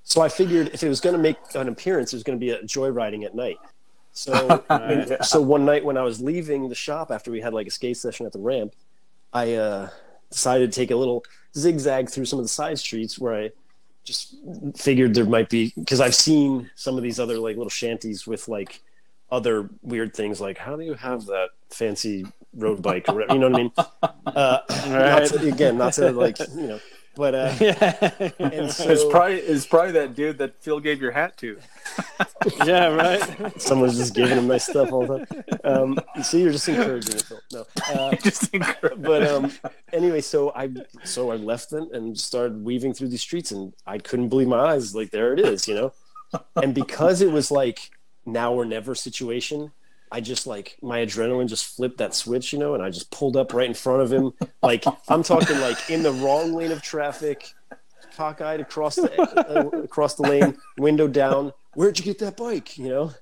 So 0.02 0.20
I 0.20 0.28
figured 0.28 0.70
if 0.74 0.82
it 0.82 0.88
was 0.88 1.00
going 1.00 1.14
to 1.16 1.22
make 1.22 1.36
an 1.54 1.68
appearance, 1.68 2.12
it 2.12 2.16
was 2.16 2.22
going 2.24 2.38
to 2.38 2.40
be 2.44 2.50
a 2.50 2.62
joyriding 2.62 3.24
at 3.24 3.34
night. 3.34 3.58
So, 4.12 4.64
and- 4.70 5.16
so 5.24 5.40
one 5.40 5.64
night 5.64 5.84
when 5.84 5.96
I 5.96 6.02
was 6.02 6.20
leaving 6.20 6.68
the 6.68 6.74
shop 6.74 7.10
after 7.10 7.30
we 7.30 7.40
had 7.40 7.54
like 7.54 7.66
a 7.66 7.70
skate 7.70 7.96
session 7.96 8.26
at 8.26 8.32
the 8.32 8.38
ramp, 8.38 8.74
I 9.32 9.54
uh, 9.54 9.90
decided 10.34 10.70
to 10.72 10.76
take 10.80 10.90
a 10.90 10.96
little 10.96 11.24
zigzag 11.56 12.10
through 12.10 12.24
some 12.26 12.38
of 12.38 12.44
the 12.44 12.48
side 12.48 12.78
streets 12.78 13.18
where 13.18 13.34
I 13.34 13.50
just 14.04 14.36
figured 14.76 15.14
there 15.14 15.24
might 15.24 15.48
be 15.48 15.72
because 15.76 16.00
I've 16.00 16.14
seen 16.14 16.70
some 16.74 16.96
of 16.96 17.02
these 17.02 17.18
other 17.18 17.38
like 17.38 17.56
little 17.56 17.70
shanties 17.70 18.26
with 18.26 18.48
like 18.48 18.82
other 19.30 19.70
weird 19.82 20.14
things 20.14 20.40
like 20.40 20.58
how 20.58 20.76
do 20.76 20.84
you 20.84 20.94
have 20.94 21.24
that 21.26 21.48
fancy 21.70 22.26
road 22.54 22.82
bike 22.82 23.08
or 23.08 23.14
whatever, 23.14 23.32
you 23.34 23.40
know 23.40 23.48
what 23.48 23.58
I 23.58 23.62
mean? 23.62 23.72
Uh, 24.34 24.58
not 24.88 25.26
to- 25.26 25.48
again, 25.48 25.78
not 25.78 25.92
to 25.92 26.10
like 26.10 26.38
you 26.40 26.66
know, 26.66 26.80
but 27.16 27.34
uh, 27.34 27.54
yeah, 27.60 28.10
and 28.38 28.70
so 28.70 28.90
It's 28.90 29.04
probably 29.04 29.36
it's 29.38 29.66
probably 29.66 29.92
that 29.92 30.14
dude 30.14 30.38
that 30.38 30.60
Phil 30.62 30.80
gave 30.80 31.00
your 31.00 31.10
hat 31.12 31.36
to. 31.38 31.58
yeah, 32.64 32.86
right. 32.88 33.60
someone's 33.60 33.96
just 33.96 34.14
giving 34.14 34.36
him 34.38 34.46
my 34.46 34.58
stuff 34.58 34.92
all 34.92 35.06
the 35.06 35.26
time. 35.26 35.44
Um, 35.64 35.98
so 36.22 36.36
you're 36.36 36.52
just 36.52 36.68
encouraging 36.68 37.16
it, 37.16 37.22
Phil. 37.22 37.40
No. 37.52 37.66
Uh, 37.92 38.14
Just 38.16 38.52
encourage- 38.54 39.00
but 39.02 39.26
um 39.26 39.50
anyway 39.92 40.20
so 40.20 40.52
i 40.54 40.68
so 41.04 41.30
i 41.30 41.36
left 41.36 41.70
them 41.70 41.88
and 41.92 42.18
started 42.18 42.64
weaving 42.64 42.92
through 42.94 43.08
these 43.08 43.20
streets 43.20 43.50
and 43.50 43.72
i 43.86 43.98
couldn't 43.98 44.28
believe 44.28 44.46
my 44.48 44.58
eyes 44.72 44.94
like 44.94 45.10
there 45.10 45.32
it 45.32 45.40
is 45.40 45.66
you 45.68 45.74
know 45.74 45.92
and 46.62 46.74
because 46.74 47.20
it 47.20 47.30
was 47.30 47.50
like 47.50 47.90
now 48.26 48.52
or 48.52 48.64
never 48.64 48.94
situation 48.94 49.72
i 50.12 50.20
just 50.20 50.46
like 50.46 50.76
my 50.82 51.00
adrenaline 51.00 51.48
just 51.48 51.76
flipped 51.76 51.98
that 51.98 52.14
switch 52.14 52.52
you 52.52 52.58
know 52.58 52.74
and 52.74 52.82
i 52.82 52.90
just 52.90 53.10
pulled 53.10 53.36
up 53.36 53.52
right 53.52 53.68
in 53.68 53.74
front 53.74 54.02
of 54.02 54.12
him 54.12 54.32
like 54.62 54.84
i'm 55.08 55.22
talking 55.22 55.60
like 55.60 55.90
in 55.90 56.02
the 56.02 56.12
wrong 56.12 56.52
lane 56.52 56.72
of 56.72 56.82
traffic 56.82 57.52
cockeyed 58.16 58.60
across 58.60 58.94
the 58.96 59.20
uh, 59.20 59.68
across 59.78 60.14
the 60.14 60.22
lane 60.22 60.56
window 60.78 61.08
down 61.08 61.52
where'd 61.74 61.98
you 61.98 62.04
get 62.04 62.18
that 62.18 62.36
bike 62.36 62.78
you 62.78 62.88
know 62.88 63.12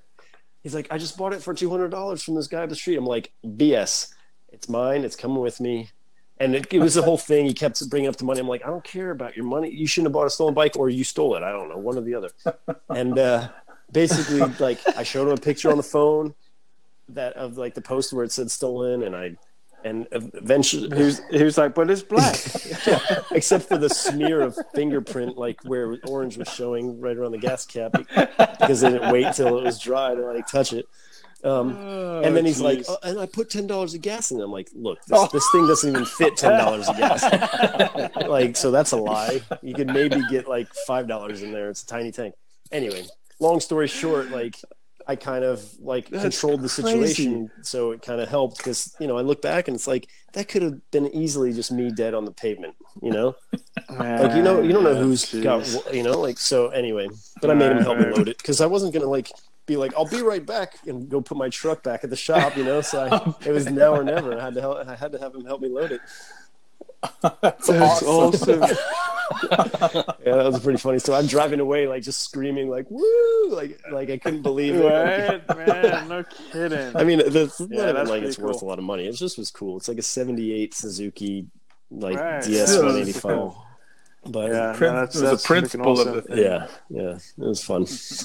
he's 0.61 0.75
like 0.75 0.87
i 0.91 0.97
just 0.97 1.17
bought 1.17 1.33
it 1.33 1.41
for 1.41 1.53
$200 1.53 2.23
from 2.23 2.35
this 2.35 2.47
guy 2.47 2.61
up 2.61 2.69
the 2.69 2.75
street 2.75 2.97
i'm 2.97 3.05
like 3.05 3.31
bs 3.43 4.13
it's 4.53 4.69
mine. 4.69 5.03
It's 5.03 5.15
coming 5.15 5.39
with 5.39 5.59
me. 5.59 5.89
And 6.39 6.55
it, 6.55 6.71
it 6.71 6.79
was 6.79 6.93
the 6.93 7.01
whole 7.01 7.17
thing. 7.17 7.45
He 7.45 7.53
kept 7.53 7.89
bringing 7.89 8.07
up 8.07 8.15
the 8.15 8.23
money. 8.23 8.39
I'm 8.39 8.47
like, 8.47 8.63
I 8.63 8.67
don't 8.67 8.83
care 8.83 9.11
about 9.11 9.35
your 9.35 9.45
money. 9.45 9.69
You 9.69 9.87
shouldn't 9.87 10.07
have 10.07 10.13
bought 10.13 10.27
a 10.27 10.29
stolen 10.29 10.53
bike, 10.53 10.77
or 10.77 10.89
you 10.89 11.03
stole 11.03 11.35
it. 11.35 11.43
I 11.43 11.51
don't 11.51 11.69
know, 11.69 11.77
one 11.77 11.97
or 11.97 12.01
the 12.01 12.15
other. 12.15 12.29
And 12.89 13.17
uh, 13.17 13.49
basically, 13.91 14.39
like, 14.59 14.79
I 14.95 15.03
showed 15.03 15.27
him 15.27 15.33
a 15.33 15.37
picture 15.37 15.71
on 15.71 15.77
the 15.77 15.83
phone 15.83 16.35
that 17.15 17.33
of 17.33 17.57
like 17.57 17.73
the 17.73 17.81
post 17.81 18.13
where 18.13 18.23
it 18.23 18.31
said 18.31 18.51
stolen, 18.51 19.03
and 19.03 19.15
I, 19.15 19.35
and 19.83 20.07
eventually, 20.11 20.95
He 20.95 21.03
was, 21.03 21.21
he 21.29 21.43
was 21.43 21.57
like, 21.57 21.75
but 21.75 21.89
it's 21.89 22.01
black. 22.01 22.35
except 23.31 23.67
for 23.67 23.77
the 23.77 23.89
smear 23.89 24.41
of 24.41 24.57
fingerprint, 24.73 25.37
like 25.37 25.61
where 25.63 25.97
orange 26.07 26.37
was 26.37 26.47
showing 26.47 26.99
right 27.01 27.17
around 27.17 27.31
the 27.31 27.37
gas 27.37 27.65
cap, 27.65 27.91
because 27.91 28.81
they 28.81 28.91
didn't 28.91 29.11
wait 29.11 29.33
till 29.33 29.57
it 29.57 29.63
was 29.63 29.79
dry 29.79 30.15
to 30.15 30.21
like 30.21 30.47
touch 30.47 30.73
it. 30.73 30.85
Um, 31.43 31.75
and 32.23 32.37
then 32.37 32.45
he's 32.45 32.61
like, 32.61 32.85
oh, 32.87 32.97
and 33.03 33.19
I 33.19 33.25
put 33.25 33.49
ten 33.49 33.67
dollars 33.67 33.93
of 33.93 34.01
gas 34.01 34.31
in. 34.31 34.39
it." 34.39 34.43
I'm 34.43 34.51
like, 34.51 34.69
look, 34.73 35.03
this, 35.05 35.27
this 35.33 35.45
thing 35.51 35.67
doesn't 35.67 35.89
even 35.89 36.05
fit 36.05 36.37
ten 36.37 36.57
dollars 36.57 36.87
of 36.87 36.97
gas. 36.97 37.21
like, 38.27 38.55
so 38.55 38.71
that's 38.71 38.93
a 38.93 38.97
lie. 38.97 39.41
You 39.61 39.73
could 39.73 39.87
maybe 39.87 40.21
get 40.29 40.47
like 40.47 40.73
five 40.87 41.07
dollars 41.07 41.41
in 41.41 41.51
there. 41.51 41.69
It's 41.69 41.83
a 41.83 41.85
tiny 41.85 42.13
tank. 42.13 42.35
Anyway, 42.71 43.03
long 43.41 43.59
story 43.59 43.87
short, 43.89 44.29
like 44.31 44.55
I 45.07 45.15
kind 45.15 45.43
of 45.43 45.63
like 45.79 46.07
controlled 46.07 46.61
the 46.61 46.69
situation, 46.69 47.51
so 47.61 47.91
it 47.91 48.01
kind 48.01 48.21
of 48.21 48.29
helped 48.29 48.57
because 48.57 48.95
you 48.99 49.07
know 49.07 49.17
I 49.17 49.21
look 49.21 49.41
back 49.41 49.67
and 49.67 49.75
it's 49.75 49.87
like 49.87 50.07
that 50.33 50.47
could 50.47 50.61
have 50.61 50.91
been 50.91 51.07
easily 51.13 51.53
just 51.53 51.71
me 51.71 51.91
dead 51.91 52.13
on 52.13 52.25
the 52.25 52.31
pavement, 52.31 52.75
you 53.01 53.11
know. 53.11 53.35
Like 53.89 54.35
you 54.35 54.41
know, 54.41 54.61
you 54.61 54.71
don't 54.71 54.83
know 54.83 54.95
who's 54.95 55.31
got 55.33 55.67
you 55.93 56.01
know. 56.03 56.19
Like 56.19 56.39
so. 56.39 56.69
Anyway, 56.69 57.09
but 57.41 57.51
I 57.51 57.53
made 57.53 57.71
him 57.71 57.79
help 57.79 57.99
me 57.99 58.05
load 58.05 58.27
it 58.27 58.37
because 58.37 58.59
I 58.59 58.65
wasn't 58.65 58.93
gonna 58.93 59.09
like 59.09 59.29
be 59.65 59.77
like 59.77 59.93
I'll 59.95 60.07
be 60.07 60.21
right 60.21 60.43
back 60.45 60.75
and 60.87 61.07
go 61.09 61.21
put 61.21 61.37
my 61.37 61.49
truck 61.49 61.83
back 61.83 62.03
at 62.03 62.09
the 62.09 62.15
shop, 62.15 62.57
you 62.57 62.63
know. 62.63 62.81
So 62.81 63.03
I, 63.03 63.33
it 63.47 63.51
was 63.51 63.69
now 63.69 63.93
or 63.93 64.03
never. 64.03 64.39
I 64.39 64.43
had 64.43 64.53
to 64.55 64.61
help, 64.61 64.87
I 64.87 64.95
had 64.95 65.11
to 65.11 65.19
have 65.19 65.35
him 65.35 65.45
help 65.45 65.61
me 65.61 65.69
load 65.69 65.91
it. 65.91 66.01
That's 67.41 67.69
awesome. 67.69 68.63
Yeah, 69.51 70.35
that 70.35 70.45
was 70.51 70.59
pretty 70.59 70.77
funny. 70.77 70.99
So 70.99 71.13
I'm 71.13 71.25
driving 71.25 71.59
away, 71.59 71.87
like 71.87 72.03
just 72.03 72.21
screaming, 72.21 72.69
like 72.69 72.85
"woo!" 72.89 73.49
Like 73.49 73.79
like 73.91 74.09
I 74.09 74.17
couldn't 74.17 74.41
believe 74.41 74.75
it. 74.75 74.83
right, 74.85 75.57
man. 75.57 76.07
No 76.07 76.23
kidding. 76.51 76.95
I 76.95 77.03
mean, 77.03 77.19
the, 77.19 77.51
Yeah, 77.71 77.91
not 77.91 77.95
even 77.95 77.95
that's 77.95 78.09
like 78.09 78.19
pretty 78.19 78.27
it's 78.27 78.37
worth 78.39 78.61
a 78.61 78.65
lot 78.65 78.79
of 78.79 78.85
money. 78.85 79.07
It 79.07 79.13
just 79.13 79.37
was 79.37 79.49
cool. 79.49 79.77
It's 79.77 79.87
like 79.87 79.97
a 79.97 80.01
'78 80.03 80.73
Suzuki, 80.73 81.47
like 81.89 82.17
Right. 82.17 82.43
DS 82.43 82.75
Yeah, 82.75 82.81
185. 82.81 83.21
cool. 83.21 83.62
But 84.25 84.51
yeah, 84.51 84.73
yeah, 84.79 84.79
no, 84.79 84.93
that's, 84.93 85.15
it 85.15 85.21
was 85.21 85.31
that's 85.31 85.43
a 85.43 85.47
principle 85.47 85.99
of 85.99 86.11
the 86.11 86.21
thing. 86.21 86.37
yeah, 86.37 86.67
yeah, 86.89 87.15
it 87.17 87.21
was 87.37 87.63
fun. 87.63 87.81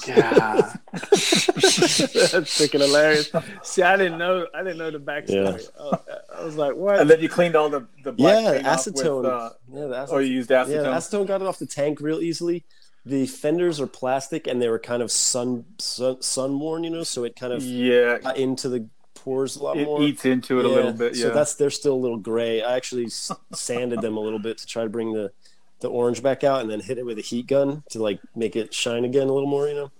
Yeah, 0.06 0.72
that's 0.92 2.54
freaking 2.56 2.80
hilarious. 2.80 3.30
See, 3.62 3.82
I 3.82 3.96
didn't 3.96 4.18
know, 4.18 4.46
I 4.54 4.62
didn't 4.62 4.78
know 4.78 4.90
the 4.92 5.00
backstory. 5.00 5.68
I, 5.80 6.40
I 6.40 6.44
was 6.44 6.56
like, 6.56 6.76
what? 6.76 7.00
And 7.00 7.10
then 7.10 7.20
you 7.20 7.28
cleaned 7.28 7.56
all 7.56 7.68
the 7.68 7.86
the 8.04 8.12
black 8.12 8.44
Yeah, 8.44 8.52
paint 8.52 8.66
off 8.66 8.86
with, 8.86 8.94
acetone. 8.96 9.24
uh, 9.24 9.50
yeah, 9.72 9.86
the 9.86 9.94
acetone. 9.94 10.12
or 10.12 10.22
you 10.22 10.34
used 10.34 10.50
acetone. 10.50 10.68
the 10.68 11.18
acetone 11.18 11.26
got 11.26 11.40
it 11.42 11.46
off 11.48 11.58
the 11.58 11.66
tank 11.66 12.00
real 12.00 12.20
easily. 12.20 12.64
The 13.04 13.26
fenders 13.26 13.80
are 13.80 13.86
plastic 13.86 14.46
and 14.46 14.60
they 14.60 14.68
were 14.68 14.78
kind 14.78 15.02
of 15.02 15.10
sun 15.10 15.64
sun, 15.78 16.20
sun 16.22 16.60
worn, 16.60 16.84
you 16.84 16.90
know, 16.90 17.02
so 17.04 17.24
it 17.24 17.36
kind 17.36 17.52
of 17.52 17.62
yeah, 17.62 18.18
got 18.18 18.36
into 18.36 18.68
the 18.68 18.86
pores 19.14 19.56
a 19.56 19.62
lot 19.64 19.76
it 19.76 19.84
more. 19.84 20.02
eats 20.02 20.24
into 20.24 20.60
it 20.60 20.64
a 20.64 20.68
little 20.68 20.92
bit. 20.92 21.14
Yeah, 21.16 21.22
So 21.24 21.30
that's 21.30 21.54
they're 21.54 21.70
still 21.70 21.94
a 21.94 21.96
little 21.96 22.18
gray. 22.18 22.62
I 22.62 22.76
actually 22.76 23.08
sanded 23.08 24.00
them 24.00 24.16
a 24.16 24.20
little 24.20 24.38
bit 24.38 24.58
to 24.58 24.66
try 24.66 24.84
to 24.84 24.88
bring 24.90 25.12
the 25.12 25.32
the 25.80 25.88
orange 25.88 26.22
back 26.22 26.44
out, 26.44 26.60
and 26.62 26.70
then 26.70 26.80
hit 26.80 26.98
it 26.98 27.06
with 27.06 27.18
a 27.18 27.22
heat 27.22 27.46
gun 27.46 27.82
to 27.90 28.02
like 28.02 28.20
make 28.34 28.56
it 28.56 28.74
shine 28.74 29.04
again 29.04 29.28
a 29.28 29.32
little 29.32 29.48
more. 29.48 29.68
You 29.68 29.74
know, 29.74 29.90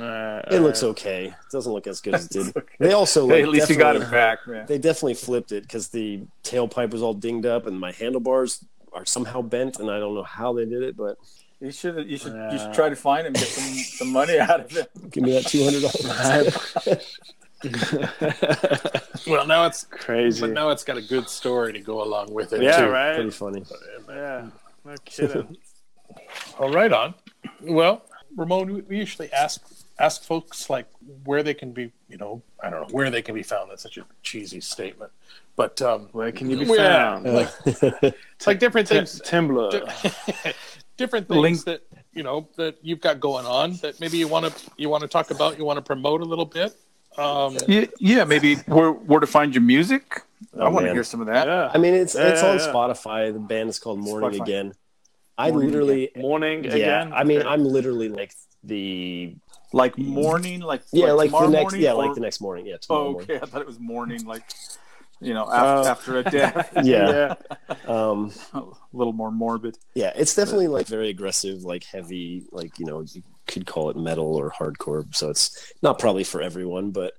Alright, 0.00 0.44
it 0.50 0.60
looks 0.60 0.82
okay. 0.82 1.26
It 1.26 1.34
doesn't 1.52 1.72
look 1.72 1.86
as 1.86 2.00
good 2.00 2.14
as 2.14 2.26
it 2.26 2.32
did. 2.32 2.48
okay. 2.56 2.74
They 2.80 2.92
also 2.92 3.28
Hey, 3.28 3.42
at 3.42 3.48
least 3.48 3.70
you 3.70 3.76
got 3.76 3.94
it 3.96 4.10
back, 4.10 4.46
man. 4.46 4.66
They 4.66 4.78
definitely 4.78 5.14
flipped 5.14 5.52
it 5.52 5.62
because 5.62 5.88
the 5.88 6.22
tailpipe 6.42 6.90
was 6.90 7.02
all 7.02 7.14
dinged 7.14 7.46
up, 7.46 7.66
and 7.66 7.78
my 7.78 7.92
handlebars 7.92 8.64
are 8.92 9.06
somehow 9.06 9.40
bent, 9.42 9.78
and 9.78 9.90
I 9.90 9.98
don't 10.00 10.14
know 10.14 10.24
how 10.24 10.52
they 10.52 10.64
did 10.64 10.82
it, 10.82 10.96
but 10.96 11.16
You 11.60 11.70
should 11.70 12.08
you 12.10 12.16
should 12.18 12.34
you 12.52 12.58
should 12.58 12.74
try 12.74 12.88
to 12.88 12.96
find 12.96 13.26
him, 13.26 13.32
get 13.34 13.46
some 13.46 13.74
some 13.74 14.12
money 14.12 14.38
out 14.38 14.60
of 14.60 14.70
him. 14.72 14.86
give 15.10 15.22
me 15.22 15.32
that 15.32 15.46
two 15.46 15.62
hundred 15.64 15.82
dollars. 15.82 17.16
Well, 19.26 19.46
now 19.46 19.66
it's 19.66 19.84
Crazy. 19.84 20.40
but 20.40 20.50
now 20.50 20.70
it's 20.70 20.82
got 20.82 20.96
a 20.96 21.02
good 21.02 21.28
story 21.28 21.72
to 21.72 21.78
go 21.78 22.02
along 22.02 22.32
with 22.34 22.52
it. 22.52 22.60
Yeah, 22.62 22.80
too. 22.84 22.90
right. 22.90 23.14
Pretty 23.14 23.30
funny. 23.30 23.64
yeah, 24.08 24.48
no 24.84 24.94
kidding. 25.04 25.56
All 26.58 26.70
right, 26.70 26.92
on. 26.92 27.14
Well, 27.62 28.02
Ramon, 28.36 28.72
we- 28.72 28.80
we 28.82 28.98
usually 28.98 29.32
ask 29.32 29.60
ask 29.98 30.22
folks 30.24 30.68
like 30.70 30.86
where 31.24 31.42
they 31.42 31.54
can 31.54 31.72
be. 31.72 31.92
You 32.08 32.16
know, 32.18 32.42
I 32.62 32.70
don't 32.70 32.82
know 32.82 32.88
where 32.94 33.10
they 33.10 33.22
can 33.22 33.34
be 33.34 33.42
found. 33.42 33.70
That's 33.70 33.82
such 33.82 33.96
a 33.98 34.04
cheesy 34.22 34.60
statement, 34.60 35.10
but 35.56 35.80
um, 35.82 36.08
Where 36.12 36.32
can 36.32 36.50
you 36.50 36.58
be 36.58 36.64
Yeah, 36.66 37.20
found? 37.20 37.32
like 37.32 37.48
it's 37.66 38.46
like 38.46 38.58
different 38.58 38.88
Tim- 38.88 38.98
things. 39.06 39.20
Timber. 39.24 39.70
different 40.96 41.28
things 41.28 41.40
Link- 41.40 41.64
that 41.64 41.82
you 42.12 42.22
know 42.22 42.48
that 42.56 42.76
you've 42.82 43.00
got 43.00 43.18
going 43.20 43.46
on 43.46 43.74
that 43.82 43.98
maybe 44.00 44.18
you 44.18 44.28
want 44.28 44.44
to 44.46 44.70
you 44.76 44.88
want 44.88 45.00
to 45.02 45.08
talk 45.08 45.30
about 45.30 45.56
you 45.58 45.64
want 45.64 45.78
to 45.78 45.82
promote 45.82 46.20
a 46.20 46.24
little 46.24 46.44
bit 46.44 46.76
Um, 47.16 47.56
Yeah, 47.66 47.86
yeah, 47.98 48.24
maybe 48.24 48.56
where 48.66 48.90
where 48.92 49.20
to 49.20 49.26
find 49.26 49.54
your 49.54 49.62
music. 49.62 50.22
I 50.58 50.64
Oh, 50.66 50.70
want 50.70 50.86
to 50.86 50.92
hear 50.92 51.04
some 51.04 51.20
of 51.20 51.26
that. 51.28 51.46
Yeah. 51.46 51.70
I 51.72 51.78
mean, 51.78 51.94
it's 51.94 52.14
Yeah, 52.14 52.28
it's 52.28 52.42
yeah, 52.42 52.50
on 52.50 52.58
yeah. 52.58 52.66
Spotify. 52.72 53.32
The 53.32 53.38
band 53.40 53.68
is 53.70 53.78
called 53.78 53.98
Morning 54.00 54.40
Spotify. 54.40 54.42
Again. 54.42 54.72
I 55.38 55.50
Morning 55.50 55.70
literally, 55.70 56.10
Morning 56.16 56.64
yeah. 56.64 56.70
again. 56.72 57.12
I 57.12 57.24
mean, 57.24 57.40
Okay. 57.40 57.48
I'm 57.48 57.64
literally 57.64 58.08
like 58.08 58.32
the 58.64 59.34
Like 59.72 59.96
morning, 59.98 60.60
like 60.60 60.82
yeah, 60.92 61.12
like, 61.12 61.30
the 61.30 61.48
next 61.48 61.62
morning, 61.62 61.80
yeah, 61.80 61.92
or- 61.92 62.04
like 62.04 62.14
the 62.14 62.20
next 62.20 62.40
morning. 62.40 62.66
Yeah, 62.66 62.76
tomorrow 62.76 63.06
Oh, 63.08 63.12
morning. 63.12 63.30
okay. 63.30 63.40
I 63.42 63.46
thought 63.46 63.60
it 63.62 63.66
was 63.66 63.80
morning, 63.80 64.24
like 64.26 64.44
you 65.20 65.34
know, 65.34 65.48
after, 65.50 65.88
Uh, 65.88 65.92
after 65.92 66.18
a 66.18 66.22
death. 66.24 66.72
Yeah. 66.84 67.34
Um, 67.88 68.30
a 68.54 68.62
little 68.92 69.12
more 69.12 69.30
morbid. 69.32 69.76
yeah, 69.94 70.12
it's 70.14 70.34
definitely 70.36 70.68
like 70.68 70.86
very 70.86 71.08
aggressive, 71.08 71.62
like 71.64 71.84
heavy, 71.84 72.44
like 72.52 72.78
you 72.78 72.86
know, 72.86 73.00
you 73.00 73.22
could 73.48 73.66
call 73.66 73.90
it 73.90 73.96
metal 73.96 74.34
or 74.36 74.50
hardcore. 74.52 75.12
So 75.14 75.30
it's 75.30 75.72
not 75.82 75.98
probably 75.98 76.22
for 76.24 76.40
everyone, 76.42 76.90
but 76.90 77.14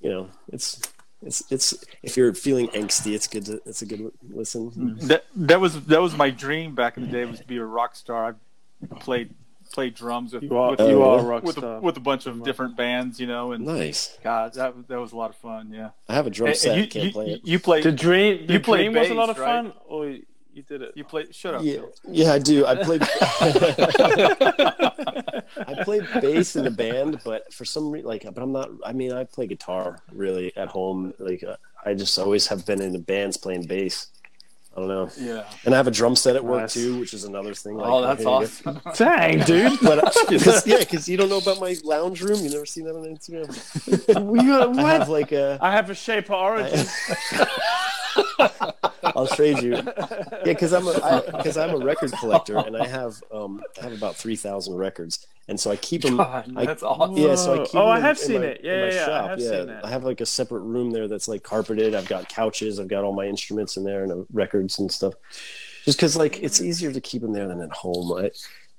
you 0.00 0.10
know, 0.10 0.28
it's 0.52 0.80
it's 1.26 1.42
it's 1.50 1.84
if 2.02 2.16
you're 2.16 2.32
feeling 2.34 2.68
angsty, 2.68 3.14
it's 3.14 3.26
good 3.26 3.44
to 3.46 3.60
it's 3.66 3.82
a 3.82 3.86
good 3.86 4.10
listen. 4.30 4.96
That 5.02 5.24
that 5.34 5.60
was 5.60 5.84
that 5.86 6.00
was 6.00 6.16
my 6.16 6.30
dream 6.30 6.74
back 6.74 6.96
in 6.96 7.04
the 7.04 7.10
day 7.10 7.24
was 7.24 7.40
to 7.40 7.46
be 7.46 7.56
a 7.58 7.64
rock 7.64 7.94
star. 7.96 8.36
I 8.90 8.94
played 9.00 9.34
played 9.72 9.94
drums 9.94 10.32
with 10.32 10.44
You 10.44 10.56
are, 10.56 10.70
with, 10.70 10.80
you 10.80 11.02
are 11.02 11.18
a 11.18 11.22
rock 11.22 11.42
with, 11.42 11.58
a, 11.58 11.80
with 11.80 11.96
a 11.96 12.00
bunch 12.00 12.26
of 12.26 12.44
different 12.44 12.76
bands, 12.76 13.18
you 13.18 13.26
know, 13.26 13.50
and 13.52 13.66
Nice. 13.66 14.16
God, 14.22 14.54
that 14.54 14.86
that 14.88 15.00
was 15.00 15.12
a 15.12 15.16
lot 15.16 15.30
of 15.30 15.36
fun. 15.36 15.72
Yeah, 15.72 15.90
I 16.08 16.14
have 16.14 16.26
a 16.26 16.30
drum 16.30 16.48
And- 16.50 16.56
set. 16.56 16.72
and 16.72 16.80
you, 16.82 16.86
can't 16.88 17.04
you, 17.06 17.12
play 17.12 17.26
it. 17.32 17.40
you 17.44 17.58
play 17.58 17.80
the 17.82 17.90
dream, 17.92 18.46
the 18.46 18.52
You 18.54 18.60
played 18.60 18.92
dream 18.92 18.94
was 18.94 19.10
a 19.10 19.14
lot 19.14 19.26
bass, 19.26 19.36
of 19.36 19.42
right? 19.42 19.64
fun, 19.64 19.72
or 19.88 20.16
you 20.56 20.62
you 20.62 20.62
did 20.78 20.82
it. 20.82 20.92
you 20.96 21.04
played. 21.04 21.34
Shut 21.34 21.54
up. 21.54 21.62
Yeah, 21.62 21.74
Phil. 21.74 21.92
yeah, 22.08 22.32
I 22.32 22.38
do. 22.38 22.64
I 22.66 22.74
played. 22.76 23.02
I 25.68 25.82
played 25.84 26.06
bass 26.20 26.56
in 26.56 26.64
the 26.64 26.70
band, 26.70 27.20
but 27.24 27.52
for 27.52 27.64
some 27.64 27.90
reason, 27.90 28.08
like, 28.08 28.24
but 28.24 28.42
I'm 28.42 28.52
not. 28.52 28.70
I 28.84 28.92
mean, 28.92 29.12
I 29.12 29.24
play 29.24 29.46
guitar 29.46 29.98
really 30.12 30.56
at 30.56 30.68
home. 30.68 31.14
Like, 31.18 31.42
uh, 31.44 31.56
I 31.84 31.94
just 31.94 32.18
always 32.18 32.46
have 32.48 32.64
been 32.66 32.80
in 32.80 32.92
the 32.92 32.98
bands 32.98 33.36
playing 33.36 33.66
bass. 33.66 34.08
I 34.74 34.80
don't 34.80 34.88
know, 34.88 35.08
Yeah. 35.18 35.44
and 35.64 35.72
I 35.72 35.78
have 35.78 35.86
a 35.86 35.90
drum 35.90 36.14
set 36.16 36.36
at 36.36 36.44
work 36.44 36.60
Nice. 36.60 36.74
too, 36.74 36.98
which 37.00 37.14
is 37.14 37.24
another 37.24 37.54
thing. 37.54 37.76
Like, 37.78 37.88
oh, 37.90 38.02
that's 38.02 38.22
here 38.22 38.28
you 38.30 38.46
go. 38.64 38.80
awesome. 38.80 38.80
Dang, 39.06 39.38
dude. 39.40 39.78
But 39.80 40.04
uh, 40.04 40.10
cause, 40.38 40.66
yeah, 40.66 40.80
because 40.80 41.08
you 41.08 41.16
don't 41.16 41.30
know 41.30 41.38
about 41.38 41.60
my 41.60 41.74
lounge 41.82 42.20
room. 42.20 42.44
You 42.44 42.50
never 42.50 42.66
seen 42.66 42.84
that 42.84 42.94
on 42.94 43.04
Instagram. 43.06 44.26
We 44.26 44.40
got- 44.44 44.78
I 44.78 44.92
have 44.92 45.08
like 45.08 45.32
a. 45.32 45.58
I 45.62 45.72
have 45.72 45.88
a 45.88 45.94
Shaper 45.94 46.34
Origin. 46.34 46.84
I'll 49.02 49.26
trade 49.26 49.62
you. 49.62 49.72
Yeah, 49.76 50.40
because 50.44 50.72
I'm 50.72 50.86
a 50.86 51.22
because 51.36 51.56
I'm 51.56 51.70
a 51.70 51.78
record 51.84 52.12
collector, 52.12 52.58
and 52.58 52.76
I 52.76 52.86
have 52.86 53.22
um 53.32 53.62
I 53.80 53.84
have 53.84 53.92
about 53.92 54.16
three 54.16 54.36
thousand 54.36 54.74
records, 54.76 55.26
and 55.48 55.58
so 55.58 55.70
I 55.70 55.76
keep 55.76 56.02
them. 56.02 56.16
God, 56.18 56.52
I- 56.56 56.66
that's 56.66 56.82
awesome. 56.82 57.16
Yeah, 57.16 57.34
so 57.34 57.54
I 57.54 57.56
Whoa. 57.58 57.64
keep 57.66 57.74
Oh, 57.76 57.78
them 57.86 57.88
I 57.88 58.00
have 58.00 58.18
in 58.18 58.22
seen 58.24 58.40
my- 58.40 58.46
it. 58.46 58.60
in 58.60 58.64
Yeah, 58.66 58.80
my 58.80 58.92
yeah, 58.94 59.02
I 59.02 59.06
shop, 59.06 59.30
have 59.30 59.40
yeah. 59.40 59.48
seen 59.48 59.68
it. 59.70 59.84
I 59.84 59.88
have 59.90 60.04
like 60.04 60.20
a 60.20 60.26
separate 60.26 60.60
room 60.60 60.90
there 60.90 61.08
that's 61.08 61.28
like 61.28 61.42
carpeted. 61.42 61.94
I've 61.94 62.08
got 62.08 62.28
couches. 62.28 62.78
I've 62.80 62.88
got 62.88 63.04
all 63.04 63.12
my 63.14 63.26
instruments 63.26 63.76
in 63.76 63.84
there 63.84 64.02
and 64.02 64.12
uh, 64.12 64.16
records 64.32 64.78
and 64.78 64.90
stuff. 64.90 65.14
Just 65.84 65.98
because 65.98 66.16
like 66.16 66.42
it's 66.42 66.60
easier 66.60 66.92
to 66.92 67.00
keep 67.00 67.22
them 67.22 67.32
there 67.32 67.46
than 67.48 67.60
at 67.62 67.70
home. 67.72 68.12
I, 68.18 68.30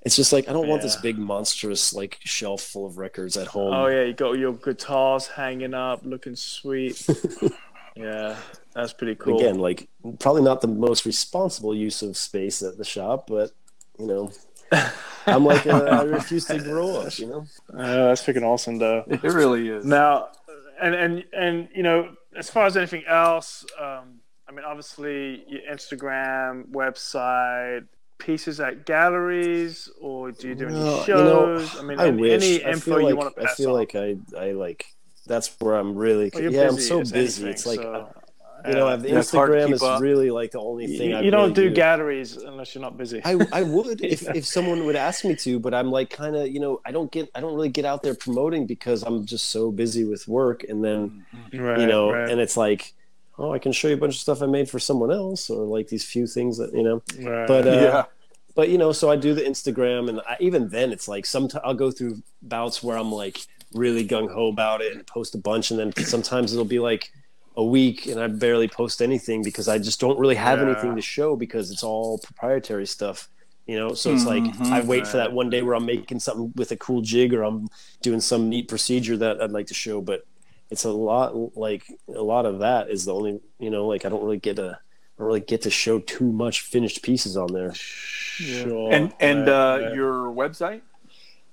it's 0.02 0.14
just 0.14 0.32
like 0.32 0.48
I 0.48 0.52
don't 0.52 0.68
want 0.68 0.82
this 0.82 0.94
big 0.96 1.18
monstrous 1.18 1.92
like 1.92 2.18
shelf 2.20 2.62
full 2.62 2.86
of 2.86 2.98
records 2.98 3.36
at 3.36 3.48
home. 3.48 3.72
Oh 3.74 3.86
yeah, 3.88 4.02
you 4.04 4.12
got 4.14 4.32
your 4.38 4.52
guitars 4.52 5.26
hanging 5.26 5.74
up, 5.74 6.02
looking 6.04 6.36
sweet. 6.36 7.04
yeah, 7.96 8.36
that's 8.74 8.92
pretty 8.92 9.14
cool. 9.16 9.38
Again, 9.38 9.58
like 9.58 9.88
probably 10.20 10.42
not 10.42 10.60
the 10.60 10.68
most 10.68 11.04
responsible 11.06 11.74
use 11.74 12.02
of 12.02 12.16
space 12.16 12.62
at 12.62 12.78
the 12.78 12.84
shop, 12.84 13.26
but 13.28 13.50
you 13.98 14.06
know, 14.06 14.30
I'm 15.26 15.44
like 15.44 15.66
uh, 15.66 15.84
I 15.84 16.02
refuse 16.02 16.44
to 16.46 16.58
grow 16.58 16.96
up. 17.00 17.18
You 17.18 17.26
know. 17.26 17.46
Uh, 17.72 18.08
that's 18.08 18.22
freaking 18.24 18.42
awesome, 18.44 18.78
though. 18.78 19.04
It 19.06 19.22
really 19.22 19.68
is. 19.68 19.84
Now, 19.84 20.28
and 20.80 20.94
and 20.94 21.24
and 21.32 21.68
you 21.74 21.82
know, 21.82 22.14
as 22.36 22.50
far 22.50 22.66
as 22.66 22.76
anything 22.76 23.04
else, 23.06 23.64
um, 23.80 24.20
I 24.48 24.52
mean, 24.52 24.64
obviously, 24.64 25.44
your 25.48 25.62
Instagram, 25.70 26.70
website, 26.70 27.86
pieces 28.18 28.60
at 28.60 28.86
galleries, 28.86 29.88
or 30.00 30.32
do 30.32 30.48
you 30.48 30.54
do 30.54 30.66
any 30.66 30.74
No, 30.74 31.00
you 31.06 31.14
know, 31.14 31.58
shows? 31.58 31.76
I 31.78 31.82
mean, 31.82 31.98
I 31.98 32.06
any, 32.08 32.20
wish. 32.22 32.42
any 32.42 32.64
I 32.64 32.70
info 32.70 32.80
feel 32.92 33.02
like 33.02 33.10
you 33.10 33.16
want 33.16 33.34
to 33.34 33.40
pass 33.42 33.52
I 33.52 33.54
feel 33.56 33.70
on. 33.70 33.74
like 33.74 33.94
I 33.94 34.16
I 34.38 34.52
like 34.52 34.86
that's 35.26 35.54
where 35.60 35.74
I'm 35.76 35.94
really 35.96 36.30
Well, 36.32 36.42
you're 36.42 36.52
yeah 36.52 36.68
I'm 36.68 36.78
so 36.78 37.00
busy. 37.00 37.18
anything, 37.18 37.48
It's 37.48 37.66
like 37.66 37.80
so, 37.80 38.08
you 38.66 38.72
know 38.74 38.88
yeah. 38.88 38.96
the 38.96 39.08
Yeah, 39.08 39.18
it's 39.18 39.32
Instagram 39.32 39.72
is 39.72 39.82
up. 39.82 40.00
really 40.00 40.30
like 40.30 40.50
the 40.50 40.60
only 40.60 40.86
thing 40.98 41.10
you, 41.10 41.16
I 41.16 41.20
you 41.20 41.30
don't 41.30 41.54
really 41.54 41.68
do 41.68 41.74
galleries 41.74 42.36
unless 42.36 42.74
you're 42.74 42.82
not 42.82 42.96
busy. 42.96 43.20
I, 43.24 43.38
I 43.52 43.62
would 43.62 44.04
if, 44.04 44.22
if 44.34 44.44
someone 44.46 44.84
would 44.86 44.96
ask 44.96 45.24
me 45.24 45.36
to, 45.36 45.60
but 45.60 45.74
I'm 45.74 45.90
like 45.90 46.10
kind 46.10 46.34
of 46.34 46.48
you 46.48 46.60
know 46.60 46.80
I 46.84 46.92
don't 46.92 47.10
get 47.10 47.30
I 47.34 47.40
don't 47.40 47.54
really 47.54 47.68
get 47.68 47.84
out 47.84 48.02
there 48.02 48.14
promoting 48.14 48.66
because 48.66 49.02
I'm 49.02 49.26
just 49.26 49.50
so 49.50 49.70
busy 49.70 50.04
with 50.04 50.26
work, 50.26 50.64
and 50.64 50.84
then 50.84 51.24
right, 51.52 51.80
you 51.80 51.86
know, 51.86 52.12
right, 52.12 52.30
and 52.30 52.40
it's 52.40 52.56
like 52.56 52.94
oh 53.38 53.52
I 53.52 53.58
can 53.58 53.72
show 53.72 53.88
you 53.88 53.94
a 53.94 53.98
bunch 53.98 54.14
of 54.14 54.20
stuff 54.20 54.42
I 54.42 54.46
made 54.46 54.68
for 54.68 54.78
someone 54.78 55.12
else, 55.12 55.50
or 55.50 55.64
like 55.64 55.88
these 55.88 56.04
few 56.04 56.26
things 56.26 56.58
that 56.58 56.72
you 56.72 56.82
know, 56.82 57.02
right. 57.20 57.46
but 57.46 57.66
uh, 57.66 57.70
yeah. 57.70 58.04
but 58.54 58.68
you 58.68 58.78
know, 58.78 58.92
so 58.92 59.10
I 59.10 59.16
do 59.16 59.34
the 59.34 59.42
Instagram, 59.42 60.08
and 60.08 60.20
I, 60.20 60.36
even 60.40 60.68
then, 60.68 60.92
it's 60.92 61.08
like 61.08 61.26
sometimes 61.26 61.62
I'll 61.64 61.74
go 61.74 61.90
through 61.90 62.22
bouts 62.42 62.82
where 62.82 62.96
I'm 62.96 63.12
like 63.12 63.38
really 63.74 64.06
gung 64.06 64.32
ho 64.32 64.48
about 64.48 64.80
it 64.80 64.94
and 64.94 65.06
post 65.06 65.34
a 65.34 65.38
bunch, 65.38 65.70
and 65.70 65.78
then 65.78 65.92
sometimes 66.04 66.52
it'll 66.52 66.64
be 66.64 66.80
like 66.80 67.12
a 67.58 67.64
week 67.64 68.06
and 68.06 68.18
I 68.20 68.28
barely 68.28 68.68
post 68.68 69.02
anything 69.02 69.42
because 69.42 69.66
I 69.68 69.76
just 69.78 69.98
don't 70.00 70.18
really 70.18 70.36
have 70.36 70.60
Yeah. 70.60 70.66
anything 70.70 70.94
to 70.96 71.02
show 71.02 71.34
because 71.36 71.70
it's 71.72 71.82
all 71.82 72.16
proprietary 72.18 72.86
stuff. 72.86 73.28
You 73.66 73.76
know, 73.78 73.92
so 73.94 74.14
it's 74.14 74.24
like 74.24 74.44
Mhm. 74.44 74.70
I 74.72 74.80
wait 74.80 75.06
for 75.06 75.18
that 75.18 75.32
one 75.32 75.50
day 75.50 75.60
where 75.62 75.74
I'm 75.74 75.84
making 75.84 76.20
something 76.20 76.52
with 76.56 76.70
a 76.70 76.76
cool 76.76 77.02
jig 77.02 77.34
or 77.34 77.42
I'm 77.42 77.68
doing 78.00 78.20
some 78.20 78.48
neat 78.48 78.68
procedure 78.68 79.16
that 79.18 79.42
I'd 79.42 79.50
like 79.50 79.66
to 79.66 79.74
show, 79.74 80.00
but 80.00 80.24
it's 80.70 80.84
a 80.84 80.90
lot 80.90 81.56
like 81.56 81.84
a 82.14 82.22
lot 82.22 82.46
of 82.46 82.60
that 82.60 82.88
is 82.90 83.04
the 83.04 83.12
only 83.14 83.40
you 83.58 83.68
know 83.70 83.86
like 83.86 84.04
I 84.06 84.08
don't 84.08 84.22
really 84.22 84.38
get 84.38 84.58
a 84.60 84.78
I 84.78 85.18
don't 85.18 85.26
really 85.26 85.40
get 85.40 85.62
to 85.62 85.70
show 85.70 85.98
too 85.98 86.30
much 86.30 86.60
finished 86.60 87.02
pieces 87.02 87.36
on 87.36 87.52
there. 87.52 87.74
Sure. 87.74 88.92
And 88.92 89.12
and 89.20 89.48
uh, 89.48 89.78
right. 89.82 89.92
your 89.94 90.32
website? 90.32 90.82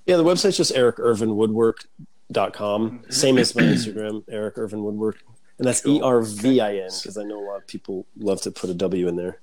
Yeah, 0.06 0.18
the 0.18 0.24
website's 0.24 0.58
just 0.58 0.72
ericervinwoodwork.com. 0.76 3.02
Same 3.10 3.38
as 3.40 3.56
my 3.56 3.64
Instagram, 3.64 4.24
Eric 4.30 4.58
Ervin 4.60 4.84
Woodwork. 4.84 5.18
And 5.58 5.68
that's 5.68 5.86
E 5.86 6.02
R 6.02 6.22
V 6.22 6.60
I 6.60 6.76
N 6.78 6.90
because 7.02 7.18
I 7.18 7.24
know 7.24 7.40
a 7.40 7.46
lot 7.46 7.58
of 7.58 7.68
people 7.68 8.06
love 8.18 8.42
to 8.42 8.52
put 8.52 8.70
a 8.70 8.74
W 8.74 9.08
in 9.08 9.16
there. 9.16 9.40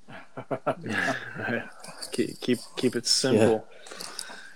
Right. 0.50 1.62
keep 2.12 2.40
keep 2.40 2.58
keep 2.76 2.96
it 2.96 3.06
simple. 3.06 3.66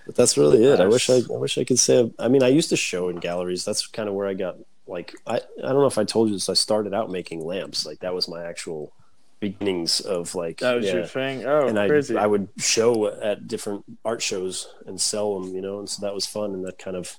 But 0.04 0.14
that's 0.14 0.36
really 0.36 0.64
it. 0.64 0.80
I 0.80 0.86
wish 0.86 1.10
I, 1.10 1.16
I 1.16 1.36
wish 1.36 1.58
I 1.58 1.64
could 1.64 1.78
say. 1.78 2.12
I 2.18 2.28
mean, 2.28 2.42
I 2.42 2.48
used 2.48 2.68
to 2.70 2.76
show 2.76 3.08
in 3.08 3.16
galleries. 3.16 3.64
That's 3.64 3.86
kind 3.86 4.08
of 4.08 4.14
where 4.14 4.28
I 4.28 4.34
got 4.34 4.56
like 4.86 5.14
I, 5.26 5.36
I 5.36 5.40
don't 5.58 5.80
know 5.80 5.86
if 5.86 5.98
I 5.98 6.04
told 6.04 6.28
you 6.28 6.36
this. 6.36 6.48
I 6.48 6.54
started 6.54 6.94
out 6.94 7.10
making 7.10 7.44
lamps. 7.44 7.86
Like 7.86 8.00
that 8.00 8.14
was 8.14 8.28
my 8.28 8.44
actual 8.44 8.92
beginnings 9.40 10.00
of 10.00 10.34
like 10.34 10.58
That 10.58 10.74
was 10.74 10.86
yeah. 10.86 10.94
your 10.94 11.06
thing. 11.06 11.44
Oh, 11.44 11.66
and 11.66 11.78
I 11.78 11.88
crazy. 11.88 12.16
I 12.16 12.26
would 12.26 12.48
show 12.58 13.06
at 13.06 13.48
different 13.48 13.84
art 14.04 14.22
shows 14.22 14.68
and 14.86 15.00
sell 15.00 15.40
them, 15.40 15.54
you 15.54 15.60
know, 15.60 15.78
and 15.78 15.88
so 15.88 16.02
that 16.02 16.14
was 16.14 16.26
fun, 16.26 16.52
and 16.52 16.64
that 16.64 16.78
kind 16.78 16.96
of 16.96 17.16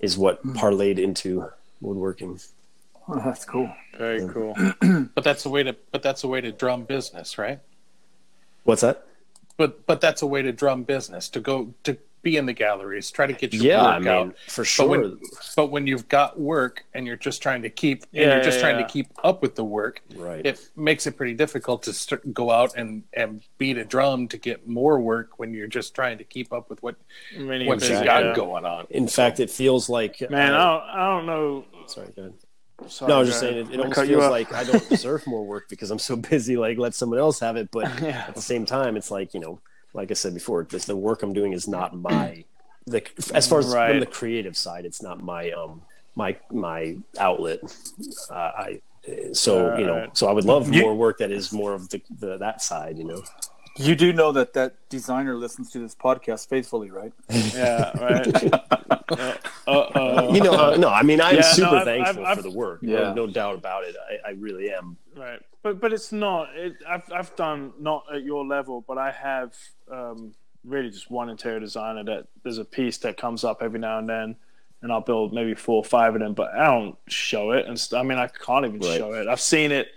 is 0.00 0.18
what 0.18 0.40
hmm. 0.40 0.52
parlayed 0.56 0.98
into 0.98 1.48
woodworking. 1.80 2.40
Oh, 3.08 3.20
that's 3.24 3.44
cool. 3.44 3.72
Very 3.96 4.26
cool. 4.28 4.54
but 5.14 5.22
that's 5.24 5.46
a 5.46 5.48
way 5.50 5.62
to 5.62 5.76
but 5.92 6.02
that's 6.02 6.24
a 6.24 6.28
way 6.28 6.40
to 6.40 6.52
drum 6.52 6.84
business, 6.84 7.38
right? 7.38 7.60
What's 8.64 8.82
that? 8.82 9.06
But 9.56 9.86
but 9.86 10.00
that's 10.00 10.22
a 10.22 10.26
way 10.26 10.42
to 10.42 10.52
drum 10.52 10.82
business 10.82 11.28
to 11.30 11.40
go 11.40 11.72
to 11.84 11.96
be 12.22 12.36
in 12.36 12.46
the 12.46 12.52
galleries, 12.52 13.08
try 13.12 13.24
to 13.28 13.32
get 13.32 13.54
your 13.54 13.62
Yeah, 13.62 13.82
work 13.84 13.94
I 13.94 13.98
mean, 14.00 14.08
out. 14.08 14.38
for 14.48 14.62
But 14.62 14.66
sure. 14.66 14.88
when, 14.88 15.20
but 15.54 15.66
when 15.70 15.86
you've 15.86 16.08
got 16.08 16.40
work 16.40 16.84
and 16.92 17.06
you're 17.06 17.14
just 17.16 17.40
trying 17.40 17.62
to 17.62 17.70
keep 17.70 18.02
and 18.12 18.24
you're 18.32 18.42
just 18.42 18.56
yeah, 18.56 18.62
trying 18.62 18.80
yeah. 18.80 18.86
to 18.86 18.92
keep 18.92 19.06
up 19.22 19.42
with 19.42 19.54
the 19.54 19.62
work, 19.62 20.02
right. 20.16 20.44
it 20.44 20.68
makes 20.74 21.06
it 21.06 21.16
pretty 21.16 21.34
difficult 21.34 21.84
to 21.84 21.92
st- 21.92 22.34
go 22.34 22.50
out 22.50 22.74
and 22.76 23.04
and 23.12 23.42
beat 23.58 23.78
a 23.78 23.84
drum 23.84 24.26
to 24.28 24.38
get 24.38 24.66
more 24.66 24.98
work 24.98 25.38
when 25.38 25.54
you're 25.54 25.68
just 25.68 25.94
trying 25.94 26.18
to 26.18 26.24
keep 26.24 26.52
up 26.52 26.68
with 26.68 26.82
what 26.82 26.96
Many 27.36 27.64
what 27.68 27.78
busy, 27.78 27.92
you 27.92 27.98
Exactly. 28.00 28.24
got 28.24 28.28
yeah. 28.30 28.34
going 28.34 28.64
on. 28.64 28.86
In 28.90 29.06
fact, 29.06 29.38
it 29.38 29.48
feels 29.48 29.88
like 29.88 30.20
Man, 30.28 30.52
I 30.52 30.56
uh, 30.56 30.70
don't, 30.80 30.82
I 30.90 31.06
don't 31.06 31.26
know. 31.26 31.64
sorry, 31.86 32.08
go 32.16 32.22
ahead. 32.22 32.34
Sorry, 32.88 33.08
No, 33.08 33.16
I 33.16 33.18
was 33.20 33.28
just 33.28 33.40
saying 33.40 33.56
it, 33.68 33.72
it 33.74 33.80
almost 33.80 34.00
feels 34.00 34.30
like 34.30 34.52
I 34.52 34.64
don't 34.64 34.88
deserve 34.88 35.26
more 35.26 35.44
work 35.44 35.66
because 35.70 35.90
I'm 35.90 35.98
so 35.98 36.16
busy. 36.16 36.56
Like 36.56 36.78
let 36.78 36.94
someone 36.94 37.18
else 37.18 37.40
have 37.40 37.56
it, 37.56 37.70
but 37.70 37.84
Yeah. 38.02 38.26
at 38.28 38.34
the 38.34 38.42
same 38.42 38.66
time, 38.66 38.96
it's 38.96 39.10
like 39.10 39.32
you 39.34 39.40
know, 39.40 39.58
like 39.94 40.10
I 40.10 40.14
said 40.14 40.34
before, 40.34 40.64
this, 40.64 40.84
the 40.84 40.96
work 40.96 41.22
I'm 41.22 41.32
doing 41.32 41.52
is 41.52 41.66
not 41.66 41.96
my 41.96 42.44
the 42.86 43.02
as 43.34 43.48
far 43.48 43.58
as 43.60 43.66
Right. 43.74 43.90
from 43.90 44.00
the 44.00 44.06
creative 44.06 44.56
side, 44.56 44.84
it's 44.84 45.02
not 45.02 45.22
my 45.22 45.50
um 45.52 45.82
my 46.14 46.36
my 46.50 46.96
outlet. 47.18 47.60
Uh, 48.30 48.34
I 48.34 48.80
so 49.32 49.76
you 49.78 49.86
know, 49.86 50.08
so 50.12 50.26
I 50.28 50.32
would 50.32 50.44
love 50.44 50.72
You- 50.72 50.82
more 50.82 50.94
work 50.94 51.18
that 51.18 51.30
is 51.30 51.52
more 51.52 51.72
of 51.74 51.88
the, 51.88 52.00
the 52.20 52.36
that 52.38 52.60
side. 52.62 52.98
You 52.98 53.04
know, 53.04 53.22
You 53.76 53.94
do 53.96 54.12
know 54.12 54.32
that 54.32 54.52
that 54.54 54.74
designer 54.88 55.34
listens 55.36 55.70
to 55.72 55.78
this 55.78 55.94
podcast 55.94 56.48
faithfully, 56.48 56.90
right? 56.90 57.12
Yeah, 57.54 57.90
right. 57.98 59.38
Uh 59.66 60.30
you 60.32 60.40
know, 60.40 60.52
uh, 60.52 60.76
no, 60.76 60.88
I 60.88 61.02
mean, 61.02 61.20
I'm 61.20 61.34
Yeah, 61.34 61.40
no, 61.42 61.46
super 61.52 61.76
I've- 61.76 61.84
thankful 61.84 62.26
I've- 62.26 62.42
for 62.42 62.48
the 62.48 62.56
work. 62.56 62.80
Yeah. 62.82 62.98
No, 63.12 63.14
no 63.14 63.26
doubt 63.26 63.54
about 63.56 63.84
it. 63.84 63.96
I, 64.24 64.28
I 64.28 64.32
really 64.32 64.70
am. 64.72 64.96
Right, 65.16 65.40
but 65.62 65.80
but 65.80 65.92
it's 65.92 66.12
not. 66.12 66.54
It, 66.56 66.74
I've 66.88 67.10
I've 67.12 67.34
done 67.36 67.72
not 67.78 68.04
at 68.14 68.22
your 68.22 68.44
level, 68.46 68.84
but 68.86 68.98
I 68.98 69.10
have 69.10 69.54
um, 69.90 70.34
really 70.64 70.90
just 70.90 71.10
one 71.10 71.28
interior 71.30 71.60
designer 71.60 72.04
that 72.04 72.26
there's 72.42 72.58
a 72.58 72.64
piece 72.64 72.98
that 72.98 73.16
comes 73.16 73.44
up 73.44 73.62
every 73.62 73.78
now 73.80 73.98
and 73.98 74.08
then, 74.08 74.36
and 74.82 74.92
I'll 74.92 75.00
build 75.00 75.32
maybe 75.32 75.54
four 75.54 75.76
or 75.78 75.84
five 75.84 76.14
of 76.14 76.20
them, 76.20 76.34
but 76.34 76.52
I 76.54 76.64
don't 76.66 76.96
show 77.08 77.52
it. 77.52 77.66
And 77.66 77.78
st- 77.78 77.98
I 77.98 78.02
mean, 78.04 78.18
I 78.18 78.26
can't 78.28 78.64
even 78.66 78.80
Right. 78.80 78.98
show 78.98 79.12
it. 79.14 79.26
I've 79.26 79.40
seen 79.40 79.72
it 79.72 79.88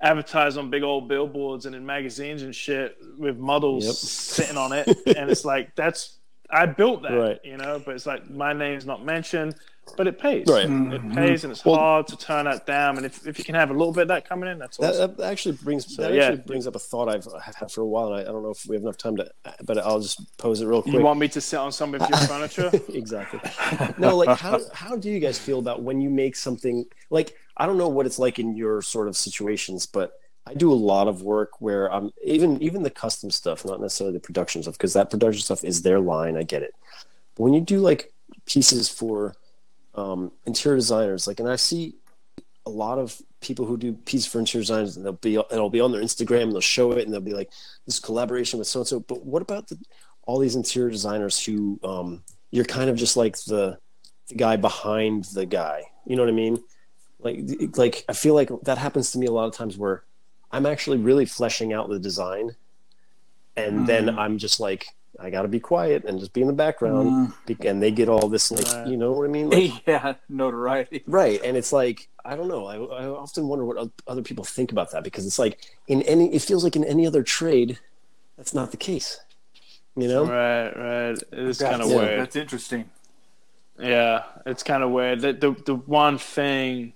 advertised 0.00 0.58
on 0.58 0.68
big 0.70 0.82
old 0.82 1.06
billboards 1.08 1.66
and 1.66 1.76
in 1.76 1.86
magazines 1.86 2.42
and 2.42 2.52
shit 2.54 2.96
with 3.18 3.36
models 3.38 3.84
Yep. 3.84 3.94
sitting 3.94 4.56
on 4.56 4.72
it, 4.72 4.88
and 5.16 5.30
it's 5.30 5.44
like 5.44 5.74
that's 5.76 6.18
I 6.52 6.66
built 6.66 7.02
that, 7.02 7.12
Right. 7.12 7.40
you 7.42 7.56
know. 7.56 7.80
But 7.84 7.94
it's 7.96 8.06
like 8.06 8.28
my 8.30 8.52
name's 8.52 8.84
not 8.84 9.04
mentioned, 9.04 9.54
but 9.96 10.06
it 10.06 10.18
pays. 10.18 10.46
Right. 10.46 10.66
Mm-hmm. 10.68 10.92
It 10.92 11.14
pays, 11.14 11.44
and 11.44 11.50
it's 11.50 11.64
Well- 11.64 11.76
hard 11.76 12.06
to 12.08 12.16
turn 12.16 12.44
that 12.44 12.66
down. 12.66 12.98
And 12.98 13.06
if, 13.06 13.26
if 13.26 13.38
you 13.38 13.44
can 13.44 13.54
have 13.54 13.70
a 13.70 13.72
little 13.72 13.92
bit 13.92 14.02
of 14.02 14.08
that 14.08 14.28
coming 14.28 14.50
in, 14.50 14.58
that's 14.58 14.78
awesome. 14.78 14.98
That, 14.98 15.16
that 15.16 15.32
actually 15.32 15.56
brings 15.62 15.96
that 15.96 16.12
yeah. 16.12 16.24
actually 16.24 16.42
brings 16.42 16.66
up 16.66 16.76
a 16.76 16.78
thought 16.78 17.08
I've 17.08 17.26
had 17.58 17.70
for 17.70 17.80
a 17.80 17.86
while, 17.86 18.08
and 18.12 18.16
I, 18.16 18.20
I 18.20 18.32
don't 18.32 18.42
know 18.42 18.50
if 18.50 18.66
we 18.66 18.76
have 18.76 18.82
enough 18.82 18.98
time 18.98 19.16
to, 19.16 19.30
but 19.64 19.78
I'll 19.78 20.00
just 20.00 20.36
pose 20.36 20.60
it 20.60 20.66
real 20.66 20.82
quick. 20.82 20.94
you 20.94 21.00
want 21.00 21.18
me 21.18 21.28
to 21.28 21.40
sit 21.40 21.56
on 21.58 21.72
some 21.72 21.94
of 21.94 22.00
your 22.08 22.18
furniture? 22.28 22.70
exactly. 22.92 23.40
No, 23.98 24.16
like 24.16 24.38
how 24.38 24.60
how 24.74 24.96
do 24.96 25.10
you 25.10 25.20
guys 25.20 25.38
feel 25.38 25.58
about 25.58 25.82
when 25.82 26.00
you 26.00 26.10
make 26.10 26.36
something 26.36 26.84
like 27.10 27.34
I 27.56 27.66
don't 27.66 27.78
know 27.78 27.88
what 27.88 28.06
it's 28.06 28.18
like 28.18 28.38
in 28.38 28.54
your 28.56 28.82
sort 28.82 29.08
of 29.08 29.16
situations, 29.16 29.86
but 29.86 30.12
I 30.46 30.54
do 30.54 30.72
a 30.72 30.74
lot 30.74 31.08
of 31.08 31.22
work 31.22 31.60
where 31.60 31.92
I'm 31.92 32.10
even 32.24 32.60
even 32.62 32.82
the 32.82 32.90
custom 32.90 33.30
stuff, 33.30 33.64
not 33.64 33.80
necessarily 33.80 34.14
the 34.14 34.20
production 34.20 34.62
stuff, 34.62 34.74
because 34.74 34.92
that 34.94 35.10
production 35.10 35.42
stuff 35.42 35.64
is 35.64 35.82
their 35.82 36.00
line. 36.00 36.36
I 36.36 36.42
get 36.42 36.62
it. 36.62 36.74
But 37.36 37.44
when 37.44 37.54
you 37.54 37.60
do 37.60 37.78
like 37.78 38.12
pieces 38.46 38.88
for 38.88 39.34
um, 39.94 40.32
interior 40.46 40.76
designers, 40.76 41.26
like, 41.26 41.38
and 41.38 41.48
I 41.48 41.56
see 41.56 41.94
a 42.66 42.70
lot 42.70 42.98
of 42.98 43.20
people 43.40 43.66
who 43.66 43.76
do 43.76 43.92
pieces 43.92 44.26
for 44.26 44.38
interior 44.38 44.62
designers, 44.62 44.96
and 44.96 45.06
they'll 45.06 45.12
be 45.12 45.36
and 45.36 45.44
it'll 45.50 45.70
be 45.70 45.80
on 45.80 45.92
their 45.92 46.02
Instagram, 46.02 46.44
and 46.44 46.52
they'll 46.52 46.60
show 46.60 46.92
it, 46.92 47.04
and 47.04 47.12
they'll 47.12 47.20
be 47.20 47.34
like, 47.34 47.50
"This 47.86 48.00
collaboration 48.00 48.58
with 48.58 48.68
so 48.68 48.80
and 48.80 48.88
so." 48.88 49.00
But 49.00 49.24
what 49.24 49.42
about 49.42 49.68
the, 49.68 49.78
all 50.24 50.38
these 50.38 50.56
interior 50.56 50.90
designers 50.90 51.44
who 51.44 51.78
um, 51.84 52.24
you're 52.50 52.64
kind 52.64 52.90
of 52.90 52.96
just 52.96 53.16
like 53.16 53.36
the 53.44 53.78
the 54.28 54.34
guy 54.34 54.56
behind 54.56 55.24
the 55.34 55.46
guy. 55.46 55.84
You 56.06 56.16
know 56.16 56.22
what 56.22 56.28
I 56.28 56.32
mean? 56.32 56.62
Like 57.20 57.40
like 57.76 58.04
I 58.08 58.12
feel 58.12 58.34
like 58.34 58.50
that 58.64 58.78
happens 58.78 59.12
to 59.12 59.18
me 59.18 59.26
a 59.26 59.32
lot 59.32 59.46
of 59.46 59.54
times 59.54 59.76
where 59.76 60.04
I'm 60.52 60.66
actually 60.66 60.98
really 60.98 61.24
fleshing 61.24 61.72
out 61.72 61.88
the 61.88 61.98
design, 61.98 62.54
and 63.56 63.80
hmm. 63.80 63.84
then 63.86 64.18
I'm 64.18 64.38
just 64.38 64.60
like 64.60 64.86
I 65.20 65.30
got 65.30 65.42
to 65.42 65.48
be 65.48 65.60
quiet 65.60 66.04
and 66.04 66.18
just 66.18 66.32
be 66.32 66.40
in 66.40 66.46
the 66.46 66.52
background, 66.52 67.08
hmm. 67.08 67.32
be- 67.46 67.68
and 67.68 67.82
they 67.82 67.90
get 67.90 68.08
all 68.08 68.28
this 68.28 68.50
like 68.50 68.66
Right. 68.66 68.86
you 68.86 68.96
know 68.96 69.12
what 69.12 69.24
I 69.24 69.28
mean? 69.28 69.50
Like, 69.50 69.70
yeah, 69.86 70.14
notoriety. 70.28 71.02
Right, 71.06 71.40
and 71.42 71.56
it's 71.56 71.72
like 71.72 72.08
I 72.24 72.36
don't 72.36 72.48
know. 72.48 72.66
I, 72.66 72.76
I 72.76 73.06
often 73.06 73.48
wonder 73.48 73.64
what 73.64 73.90
other 74.06 74.22
people 74.22 74.44
think 74.44 74.72
about 74.72 74.92
that 74.92 75.04
because 75.04 75.26
it's 75.26 75.38
like 75.38 75.58
in 75.88 76.02
any, 76.02 76.32
it 76.34 76.42
feels 76.42 76.64
like 76.64 76.76
in 76.76 76.84
any 76.84 77.06
other 77.06 77.22
trade, 77.22 77.78
that's 78.36 78.54
not 78.54 78.70
the 78.70 78.76
case. 78.76 79.20
You 79.96 80.08
know? 80.08 80.24
right, 80.24 80.70
right. 80.70 81.18
It's 81.32 81.60
kind 81.60 81.82
of 81.82 81.90
Yeah. 81.90 81.96
weird. 81.96 82.20
That's 82.20 82.36
interesting. 82.36 82.90
Yeah, 83.78 84.24
it's 84.46 84.62
kind 84.62 84.82
of 84.82 84.90
weird. 84.90 85.20
The, 85.20 85.32
the 85.32 85.50
the 85.64 85.74
one 85.74 86.18
thing 86.18 86.94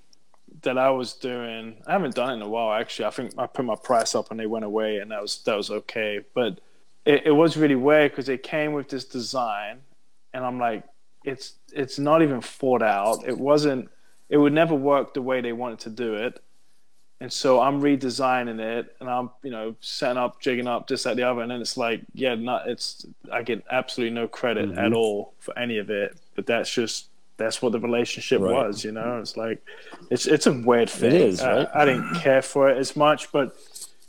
that 0.67 0.77
I 0.79 0.91
was 0.91 1.15
doing, 1.15 1.77
I 1.87 1.93
haven't 1.93 2.15
done 2.15 2.31
it 2.31 2.35
in 2.35 2.43
a 2.43 2.49
while. 2.49 2.73
Actually, 2.79 3.07
I 3.07 3.11
think 3.11 3.33
I 3.39 3.47
put 3.47 3.65
my 3.65 3.77
price 3.77 4.15
up 4.15 4.31
and 4.31 4.39
they 4.39 4.47
went 4.47 4.65
away, 4.65 4.99
and 4.99 5.11
that 5.13 5.23
was 5.23 5.43
that 5.45 5.57
was 5.57 5.71
okay. 5.71 6.21
But 6.35 6.61
it, 7.05 7.27
it 7.27 7.31
was 7.31 7.57
really 7.57 7.77
weird 7.77 8.13
because 8.13 8.29
it 8.29 8.43
came 8.43 8.73
with 8.73 8.89
this 8.89 9.05
design, 9.05 9.79
and 10.35 10.45
I'm 10.45 10.59
like, 10.59 10.83
it's 11.25 11.55
it's 11.73 11.99
not 11.99 12.23
even 12.23 12.41
thought 12.41 12.83
out. 12.83 13.27
It 13.27 13.39
wasn't. 13.39 13.89
It 14.29 14.37
would 14.39 14.53
never 14.53 14.75
work 14.75 15.15
the 15.15 15.23
way 15.23 15.41
they 15.41 15.53
wanted 15.53 15.79
to 15.81 15.91
do 15.91 16.15
it. 16.15 16.43
And 17.21 17.33
so 17.33 17.61
I'm 17.61 17.81
redesigning 17.81 18.61
it, 18.61 18.95
and 19.01 19.09
I'm 19.09 19.31
you 19.43 19.51
know 19.51 19.77
setting 19.81 20.19
up, 20.19 20.41
jigging 20.41 20.67
up, 20.67 20.87
this, 20.89 21.05
that, 21.05 21.17
the 21.17 21.23
other, 21.23 21.43
and 21.43 21.51
then 21.51 21.61
it's 21.61 21.77
like, 21.77 22.03
yeah, 22.13 22.35
not 22.35 22.69
it's. 22.69 23.07
I 23.33 23.43
get 23.43 23.65
absolutely 23.71 24.15
no 24.15 24.29
credit 24.29 24.69
Mm-hmm. 24.71 24.79
at 24.79 24.93
all 24.93 25.33
for 25.39 25.57
any 25.59 25.79
of 25.79 25.91
it, 25.91 26.19
but 26.35 26.47
that's 26.47 26.71
just 26.71 27.07
that's 27.37 27.61
what 27.61 27.73
the 27.73 27.81
relationship 27.81 28.41
Right. 28.41 28.53
was, 28.53 28.85
you 28.85 28.93
know. 28.93 29.19
It's 29.19 29.37
like 29.37 29.63
it's 30.11 30.27
it's 30.27 30.47
a 30.47 30.53
weird 30.53 30.91
thing. 30.91 31.13
is, 31.13 31.41
I- 31.41 31.57
right? 31.57 31.69
I, 31.75 31.85
didn't 31.85 32.15
care 32.17 32.43
for 32.43 32.69
it 32.69 32.79
as 32.79 32.97
much, 32.97 33.31
but 33.33 33.57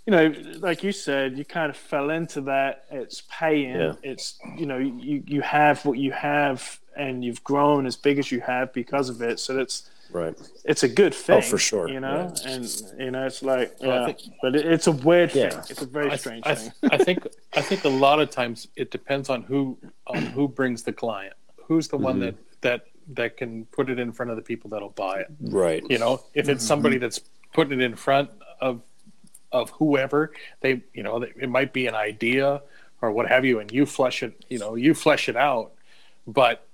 you 0.05 0.11
know, 0.11 0.33
like 0.59 0.83
you 0.83 0.91
said, 0.91 1.37
you 1.37 1.43
kind 1.43 1.69
of 1.69 1.75
fell 1.75 2.09
into 2.09 2.41
that. 2.41 2.85
It's 2.89 3.23
paying. 3.29 3.75
Yeah. 3.75 3.93
It's 4.03 4.39
you 4.57 4.65
know, 4.65 4.77
you 4.77 5.23
you 5.27 5.41
have 5.41 5.85
what 5.85 5.97
you 5.97 6.11
have, 6.11 6.79
and 6.95 7.23
you've 7.23 7.43
grown 7.43 7.85
as 7.85 7.95
big 7.95 8.17
as 8.17 8.31
you 8.31 8.39
have 8.41 8.71
because 8.73 9.09
of 9.09 9.21
it. 9.21 9.39
So 9.39 9.53
that's 9.53 9.89
Right. 10.09 10.33
it's 10.63 10.83
a 10.83 10.87
good 10.87 11.13
thing. 11.13 11.39
Oh, 11.39 11.41
for 11.41 11.57
sure, 11.57 11.89
You 11.89 11.99
know, 11.99 12.33
and 12.45 12.83
you 12.97 13.11
know, 13.11 13.25
it's 13.25 13.43
like, 13.43 13.75
Well, 13.81 13.89
yeah, 13.89 14.05
think- 14.05 14.35
but 14.41 14.55
it, 14.55 14.65
it's 14.65 14.87
a 14.87 14.93
weird 14.93 15.35
Yeah. 15.35 15.49
thing. 15.49 15.59
It's 15.69 15.81
a 15.81 15.85
very 15.85 16.11
I, 16.11 16.15
strange 16.15 16.43
I, 16.45 16.55
thing. 16.55 16.71
I 16.89 16.97
think 16.97 17.27
I 17.53 17.61
think 17.61 17.83
a 17.83 17.89
lot 17.89 18.21
of 18.21 18.29
times 18.29 18.69
it 18.77 18.89
depends 18.89 19.29
on 19.29 19.43
who 19.43 19.77
on 20.07 20.21
who 20.27 20.47
brings 20.47 20.83
the 20.83 20.93
client. 20.93 21.33
Who's 21.65 21.89
the 21.89 21.97
one 21.97 22.21
mm-hmm. 22.21 22.37
that 22.61 22.61
that 22.61 22.85
that 23.13 23.37
can 23.37 23.65
put 23.65 23.89
it 23.89 23.99
in 23.99 24.11
front 24.11 24.31
of 24.31 24.37
the 24.37 24.43
people 24.43 24.69
that'll 24.69 24.89
buy 24.89 25.19
it. 25.21 25.27
Right. 25.39 25.83
You 25.89 25.97
know, 25.97 26.21
if 26.33 26.49
it's 26.49 26.61
mm-hmm. 26.63 26.67
somebody 26.67 26.97
that's 26.97 27.21
putting 27.53 27.79
it 27.79 27.83
in 27.83 27.95
front 27.95 28.29
of 28.61 28.81
of 29.51 29.69
whoever, 29.71 30.31
they 30.61 30.81
you 30.93 31.03
know 31.03 31.21
it 31.21 31.49
might 31.49 31.71
be 31.73 31.87
an 31.87 31.95
idea 31.95 32.61
or 33.01 33.11
what 33.11 33.27
have 33.27 33.45
you, 33.45 33.59
and 33.59 33.71
you 33.71 33.85
flesh 33.85 34.23
it. 34.23 34.45
You 34.49 34.59
know, 34.59 34.75
you 34.75 34.93
flesh 34.93 35.29
it 35.29 35.35
out, 35.37 35.71
but 36.25 36.67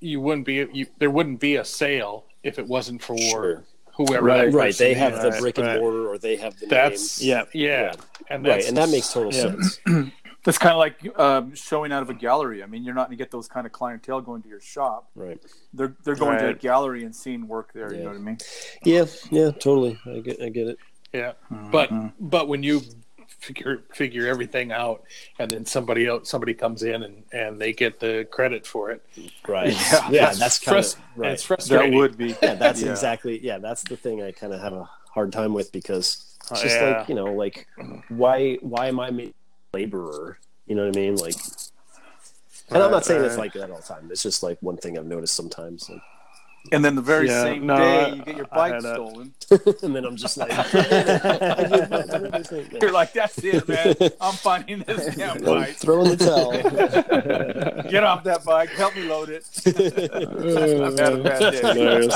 you 0.00 0.20
wouldn't 0.20 0.46
be 0.46 0.66
you, 0.72 0.86
there 0.98 1.10
wouldn't 1.10 1.40
be 1.40 1.56
a 1.56 1.64
sale 1.64 2.24
if 2.42 2.58
it 2.58 2.66
wasn't 2.66 3.02
for 3.02 3.18
Sure. 3.18 3.64
whoever. 3.96 4.24
Right, 4.24 4.46
that 4.46 4.54
Right. 4.56 4.66
person 4.68 4.84
They 4.86 4.92
is. 4.92 4.98
have 4.98 5.22
the 5.22 5.30
Right, 5.30 5.40
brick 5.40 5.58
and 5.58 5.80
mortar, 5.80 6.08
or 6.08 6.18
they 6.18 6.36
have 6.36 6.58
the 6.58 6.66
That's 6.66 7.20
name. 7.20 7.28
Yeah. 7.30 7.44
yeah, 7.52 7.82
Yeah. 7.82 7.94
and 8.30 8.46
Right, 8.46 8.64
and 8.66 8.76
that 8.76 8.88
makes 8.88 9.12
total 9.12 9.32
Yeah. 9.34 9.40
sense. 9.40 9.80
That's 10.46 10.56
kind 10.58 10.72
of 10.72 10.78
like 10.78 11.18
um, 11.18 11.54
showing 11.54 11.92
out 11.92 12.02
of 12.02 12.08
a 12.08 12.14
gallery. 12.14 12.62
I 12.62 12.66
mean, 12.66 12.84
you're 12.84 12.94
not 12.94 13.08
going 13.08 13.18
to 13.18 13.22
get 13.22 13.30
those 13.30 13.48
kind 13.48 13.66
of 13.66 13.72
clientele 13.72 14.20
going 14.22 14.40
to 14.42 14.48
your 14.48 14.60
shop. 14.60 15.10
Right. 15.14 15.38
They're 15.74 15.94
they're 16.04 16.14
going 16.14 16.38
to 16.38 16.48
a 16.48 16.54
gallery 16.54 17.04
and 17.04 17.14
seeing 17.14 17.46
work 17.48 17.72
there. 17.74 17.92
You 17.92 18.04
know 18.04 18.08
what 18.10 18.16
I 18.16 18.20
mean? 18.20 18.38
Yeah. 18.84 19.04
Yeah. 19.30 19.50
Totally. 19.50 19.98
I 20.06 20.20
get. 20.20 20.40
I 20.40 20.48
get 20.48 20.68
it. 20.68 20.78
Yeah, 21.12 21.32
but 21.70 21.90
but 22.20 22.48
when 22.48 22.62
you 22.62 22.80
figure 23.26 23.82
figure 23.92 24.26
everything 24.26 24.72
out, 24.72 25.04
and 25.38 25.50
then 25.50 25.64
somebody 25.66 26.06
else 26.06 26.28
somebody 26.28 26.54
comes 26.54 26.82
in 26.82 27.02
and 27.02 27.22
and 27.32 27.60
they 27.60 27.72
get 27.72 28.00
the 28.00 28.26
credit 28.30 28.66
for 28.66 28.90
it, 28.90 29.02
Right. 29.48 29.72
Yeah. 29.72 30.10
Yeah. 30.10 30.32
that's 30.32 30.58
kind 30.58 30.78
frus- 30.78 30.94
of 30.96 31.00
and 31.14 31.18
right. 31.22 31.32
it's 31.32 31.42
frustrating. 31.42 31.90
That 31.92 31.96
would 31.96 32.16
be. 32.18 32.36
yeah, 32.42 32.54
that's 32.54 32.82
Yeah. 32.82 32.90
exactly 32.90 33.44
yeah, 33.44 33.58
that's 33.58 33.82
the 33.82 33.96
thing 33.96 34.22
I 34.22 34.32
kind 34.32 34.52
of 34.52 34.60
have 34.60 34.72
a 34.74 34.88
hard 35.12 35.32
time 35.32 35.52
with 35.54 35.72
because 35.72 36.36
it's 36.50 36.60
Oh, 36.60 36.62
just 36.62 36.76
yeah. 36.76 36.98
like, 36.98 37.08
you 37.08 37.14
know, 37.14 37.32
like 37.32 37.66
why 38.08 38.56
why 38.60 38.86
am 38.88 39.00
I 39.00 39.10
made 39.10 39.30
a 39.30 39.32
laborer? 39.76 40.38
You 40.66 40.74
know 40.74 40.86
what 40.86 40.96
I 40.96 41.00
mean? 41.00 41.16
Like 41.16 41.36
and 42.70 42.82
I'm 42.82 42.90
not 42.90 43.04
saying 43.04 43.24
it's 43.24 43.38
like 43.38 43.52
that 43.52 43.70
all 43.70 43.76
the 43.76 43.82
time. 43.82 44.08
It's 44.10 44.22
just 44.22 44.42
like 44.42 44.58
one 44.60 44.76
thing 44.76 44.98
I've 44.98 45.06
noticed 45.06 45.34
sometimes. 45.34 45.88
Like, 45.88 46.00
And 46.72 46.84
then 46.84 46.96
the 46.96 47.02
very 47.02 47.28
Yeah, 47.28 47.42
same 47.44 47.66
no, 47.66 47.76
day 47.76 48.14
you 48.16 48.22
get 48.24 48.36
your 48.36 48.46
bike 48.46 48.80
stolen, 48.80 49.32
and 49.82 49.94
then 49.94 50.04
I'm 50.04 50.16
just 50.16 50.36
like 50.36 50.50
you're 52.82 52.92
like, 52.92 53.12
"That's 53.12 53.38
it, 53.44 53.68
man. 53.68 53.94
I'm 54.20 54.34
finding 54.34 54.80
this 54.80 55.14
damn 55.16 55.40
bike. 55.44 55.76
Throwing 55.76 56.08
the 56.08 56.16
towel. 56.16 57.82
Get 57.88 58.02
off 58.02 58.24
that 58.24 58.44
bike. 58.44 58.70
Help 58.70 58.96
me 58.96 59.04
load 59.04 59.28
it." 59.28 59.44
I've 59.66 60.98
had 60.98 61.12
a 61.12 61.22
bad 61.22 61.52
day. 61.52 62.08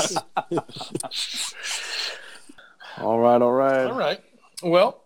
All 2.97 3.19
right, 3.19 3.41
all 3.41 3.53
right. 3.53 3.85
All 3.85 3.97
right. 3.97 4.19
Well, 4.61 5.01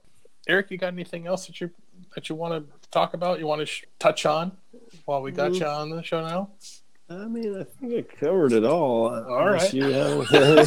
Eric, 0.48 0.72
you 0.72 0.78
got 0.78 0.94
anything 0.94 1.28
else 1.28 1.48
that 1.48 1.62
you 1.62 1.70
that 2.16 2.30
you 2.30 2.36
want 2.36 2.54
to 2.70 2.90
talk 2.90 3.14
about? 3.14 3.40
You 3.40 3.48
want 3.48 3.60
to 3.62 3.66
sh- 3.66 3.86
touch 4.00 4.26
on 4.26 4.52
while 5.06 5.22
we 5.22 5.32
got 5.32 5.54
you 5.56 5.66
on 5.66 5.90
the 5.90 6.02
show 6.04 6.26
now? 6.26 6.50
I 7.08 7.26
mean, 7.28 7.60
I 7.60 7.64
think 7.64 7.94
I 7.94 8.02
covered 8.26 8.52
it 8.52 8.64
all. 8.64 9.14
All 9.14 9.50
right. 9.50 9.72
You 9.74 9.84
have, 9.84 10.32
you 10.32 10.40
know, 10.40 10.66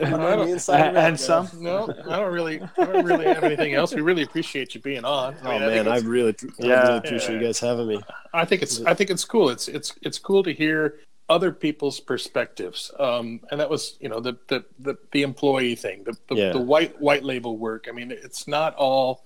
you 0.00 0.10
know 0.10 0.44
me 0.46 0.52
inside 0.52 0.88
and 0.88 0.96
And 0.96 1.20
some. 1.20 1.48
No, 1.60 1.92
I 2.08 2.16
don't 2.16 2.32
really, 2.32 2.62
I 2.78 2.84
don't 2.84 3.04
really 3.04 3.26
have 3.26 3.44
anything 3.44 3.74
else. 3.74 3.94
We 3.94 4.00
really 4.00 4.22
appreciate 4.22 4.74
you 4.74 4.80
being 4.80 5.04
on. 5.04 5.34
I 5.42 5.48
Oh 5.48 5.52
mean, 5.52 5.62
I 5.62 5.66
man, 5.66 5.70
think 5.84 5.88
I 5.88 5.96
it's- 5.98 6.04
really, 6.04 6.34
I 6.40 6.66
Yeah. 6.66 6.82
really 6.86 6.98
appreciate 6.98 7.40
you 7.40 7.46
guys 7.46 7.60
having 7.60 7.88
me. 7.88 8.00
I 8.32 8.44
think 8.46 8.62
it's 8.62 8.80
I 8.82 8.94
think 8.94 9.10
it's 9.10 9.24
cool. 9.24 9.50
It's 9.50 9.68
it's 9.68 9.92
it's 10.02 10.18
cool 10.18 10.42
to 10.44 10.52
hear 10.52 10.98
other 11.28 11.52
people's 11.52 12.00
perspectives. 12.00 12.90
Um, 12.98 13.40
and 13.50 13.60
that 13.60 13.68
was 13.70 13.96
you 14.00 14.08
know 14.08 14.20
the 14.20 14.36
the 14.48 14.64
the, 14.78 14.96
the 15.12 15.22
employee 15.22 15.74
thing, 15.74 16.04
the 16.04 16.16
the, 16.28 16.34
Yeah. 16.36 16.52
the 16.52 16.60
white 16.60 16.98
white 17.00 17.22
label 17.24 17.56
work. 17.58 17.86
I 17.88 17.92
mean, 17.92 18.10
it's 18.10 18.48
not 18.48 18.74
all 18.76 19.24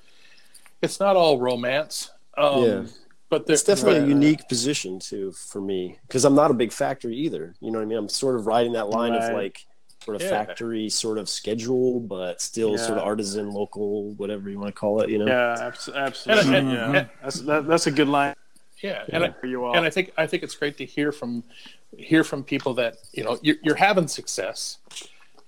it's 0.82 1.00
not 1.00 1.16
all 1.16 1.38
romance. 1.38 2.10
Um, 2.36 2.62
Yeah. 2.64 2.84
but 3.30 3.46
there's 3.46 3.60
It's 3.60 3.66
definitely 3.66 3.98
a 3.98 4.02
but- 4.02 4.08
unique 4.08 4.48
position 4.48 4.98
too 5.00 5.32
for 5.32 5.60
me 5.60 5.98
because 6.06 6.24
I'm 6.24 6.34
not 6.34 6.50
a 6.50 6.54
big 6.54 6.72
factory 6.72 7.16
either. 7.16 7.54
You 7.60 7.70
know 7.70 7.78
what 7.78 7.84
I 7.84 7.88
mean? 7.88 7.98
I'm 7.98 8.08
sort 8.08 8.36
of 8.36 8.46
riding 8.46 8.72
that 8.72 8.88
line 8.90 9.12
of 9.14 9.32
like 9.34 9.66
sort 10.04 10.14
of 10.16 10.22
Yeah. 10.22 10.30
factory 10.30 10.88
sort 10.88 11.18
of 11.18 11.28
schedule, 11.28 12.00
but 12.00 12.40
still 12.40 12.70
Yeah. 12.72 12.76
sort 12.86 12.98
of 12.98 13.04
artisan, 13.04 13.50
local, 13.50 14.12
whatever 14.14 14.48
you 14.48 14.58
want 14.58 14.68
to 14.74 14.78
call 14.78 15.00
it. 15.02 15.10
You 15.10 15.18
know? 15.18 15.26
Yeah, 15.26 15.56
absolutely. 15.60 16.32
And- 16.32 16.54
and- 16.54 16.70
yeah. 16.72 16.92
and- 17.00 17.08
that's 17.22 17.40
that, 17.40 17.66
that's 17.66 17.86
a 17.86 17.90
good 17.90 18.08
line 18.08 18.34
yeah, 18.80 19.04
and 19.08 19.24
I, 19.24 19.30
for 19.32 19.46
you 19.46 19.64
all. 19.64 19.76
and 19.76 19.84
I 19.84 19.90
think 19.90 20.12
I 20.16 20.26
think 20.28 20.44
it's 20.44 20.54
great 20.54 20.76
to 20.78 20.84
hear 20.86 21.10
from 21.10 21.42
hear 21.96 22.22
from 22.22 22.44
people 22.44 22.74
that 22.74 22.98
you 23.12 23.24
know 23.24 23.36
you're, 23.42 23.56
you're 23.64 23.74
having 23.74 24.06
success. 24.06 24.78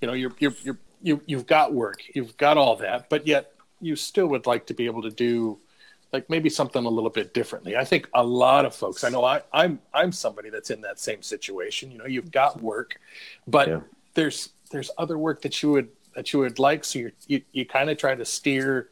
You 0.00 0.08
know, 0.08 0.14
you're 0.14 0.32
you're 0.40 0.54
you're 0.64 0.78
you 1.00 1.22
you've 1.26 1.46
got 1.46 1.72
work, 1.72 2.02
you've 2.14 2.36
got 2.36 2.58
all 2.58 2.74
that, 2.76 3.08
but 3.08 3.26
yet 3.28 3.49
you 3.80 3.96
still 3.96 4.26
would 4.28 4.46
like 4.46 4.66
to 4.66 4.74
be 4.74 4.86
able 4.86 5.02
to 5.02 5.10
do 5.10 5.58
like 6.12 6.28
maybe 6.28 6.50
something 6.50 6.84
a 6.84 6.88
little 6.88 7.10
bit 7.10 7.32
differently. 7.34 7.76
I 7.76 7.84
think 7.84 8.08
a 8.14 8.22
lot 8.24 8.64
of 8.64 8.74
folks, 8.74 9.04
I 9.04 9.10
know 9.10 9.24
I, 9.24 9.42
I'm 9.52 9.80
I'm 9.94 10.12
somebody 10.12 10.50
that's 10.50 10.70
in 10.70 10.80
that 10.82 10.98
same 10.98 11.22
situation. 11.22 11.90
You 11.90 11.98
know, 11.98 12.06
you've 12.06 12.30
got 12.32 12.60
work, 12.60 12.96
but 13.46 13.76
Yeah. 13.76 13.80
there's 14.14 14.50
there's 14.70 14.90
other 14.98 15.18
work 15.18 15.42
that 15.42 15.62
you 15.62 15.70
would 15.72 15.88
that 16.14 16.32
you 16.32 16.40
would 16.40 16.58
like. 16.58 16.84
So 16.84 16.98
you're, 16.98 17.12
you 17.26 17.42
you 17.52 17.64
kind 17.66 17.90
of 17.90 17.96
try 17.98 18.14
to 18.14 18.24
steer, 18.24 18.90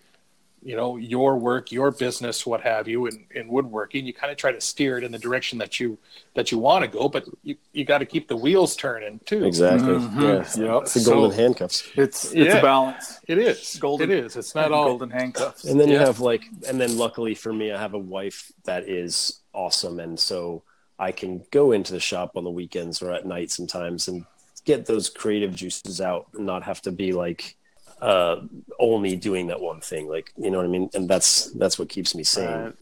you 0.68 0.76
know, 0.76 0.98
your 0.98 1.38
work, 1.38 1.72
your 1.72 1.90
business, 1.90 2.44
what 2.44 2.60
have 2.60 2.86
you, 2.86 3.06
in, 3.06 3.24
in 3.34 3.48
woodworking. 3.48 4.04
You 4.04 4.12
kind 4.12 4.30
of 4.30 4.36
try 4.36 4.52
to 4.52 4.60
steer 4.60 4.98
it 4.98 5.02
in 5.04 5.10
the 5.10 5.18
direction 5.18 5.56
that 5.60 5.80
you 5.80 5.96
that 6.34 6.52
you 6.52 6.58
want 6.58 6.84
to 6.84 6.90
go, 6.90 7.08
but 7.08 7.24
you, 7.42 7.56
you 7.72 7.86
got 7.86 7.98
to 7.98 8.04
keep 8.06 8.28
the 8.28 8.36
wheels 8.36 8.76
turning 8.76 9.18
too. 9.24 9.46
Exactly. 9.46 9.94
Mhm. 9.94 10.20
Yeah. 10.58 10.64
Yep. 10.74 10.82
It's 10.82 10.92
the 10.94 11.10
golden 11.10 11.30
So- 11.30 11.36
handcuffs. 11.42 11.88
It's 11.96 12.24
it's 12.26 12.34
Yeah. 12.34 12.58
a 12.58 12.62
balance. 12.62 13.18
It 13.26 13.38
is. 13.38 13.78
Golden- 13.80 14.10
it 14.10 14.18
is. 14.24 14.36
It's 14.36 14.54
not 14.54 14.70
all 14.70 14.88
golden 14.88 15.08
handcuffs. 15.08 15.64
And 15.64 15.80
then 15.80 15.88
you 15.88 15.96
have 15.98 16.20
like, 16.20 16.42
and 16.68 16.78
then 16.78 16.98
luckily 16.98 17.34
for 17.34 17.50
me, 17.52 17.72
I 17.72 17.80
have 17.80 17.94
a 17.94 17.98
wife 17.98 18.52
that 18.64 18.86
is 18.90 19.40
awesome, 19.54 19.98
and 20.00 20.20
so 20.20 20.64
I 20.98 21.12
can 21.12 21.44
go 21.50 21.72
into 21.72 21.92
the 21.94 22.00
shop 22.00 22.32
on 22.36 22.44
the 22.44 22.50
weekends 22.50 23.00
or 23.00 23.10
at 23.14 23.24
night 23.24 23.50
sometimes 23.50 24.06
and 24.08 24.26
get 24.66 24.84
those 24.84 25.08
creative 25.08 25.54
juices 25.54 25.98
out, 26.02 26.26
and 26.34 26.44
not 26.44 26.62
have 26.64 26.82
to 26.82 26.92
be 26.92 27.12
like 27.14 27.56
uh, 28.00 28.40
only 28.78 29.16
doing 29.16 29.48
that 29.48 29.60
one 29.60 29.80
thing. 29.80 30.08
Like 30.08 30.32
you 30.36 30.50
know 30.50 30.58
what 30.58 30.66
I 30.66 30.68
mean? 30.68 30.90
And 30.94 31.08
that's 31.08 31.50
that's 31.52 31.78
what 31.78 31.88
keeps 31.88 32.14
me 32.14 32.24
sane. 32.24 32.46
Right. 32.64 32.74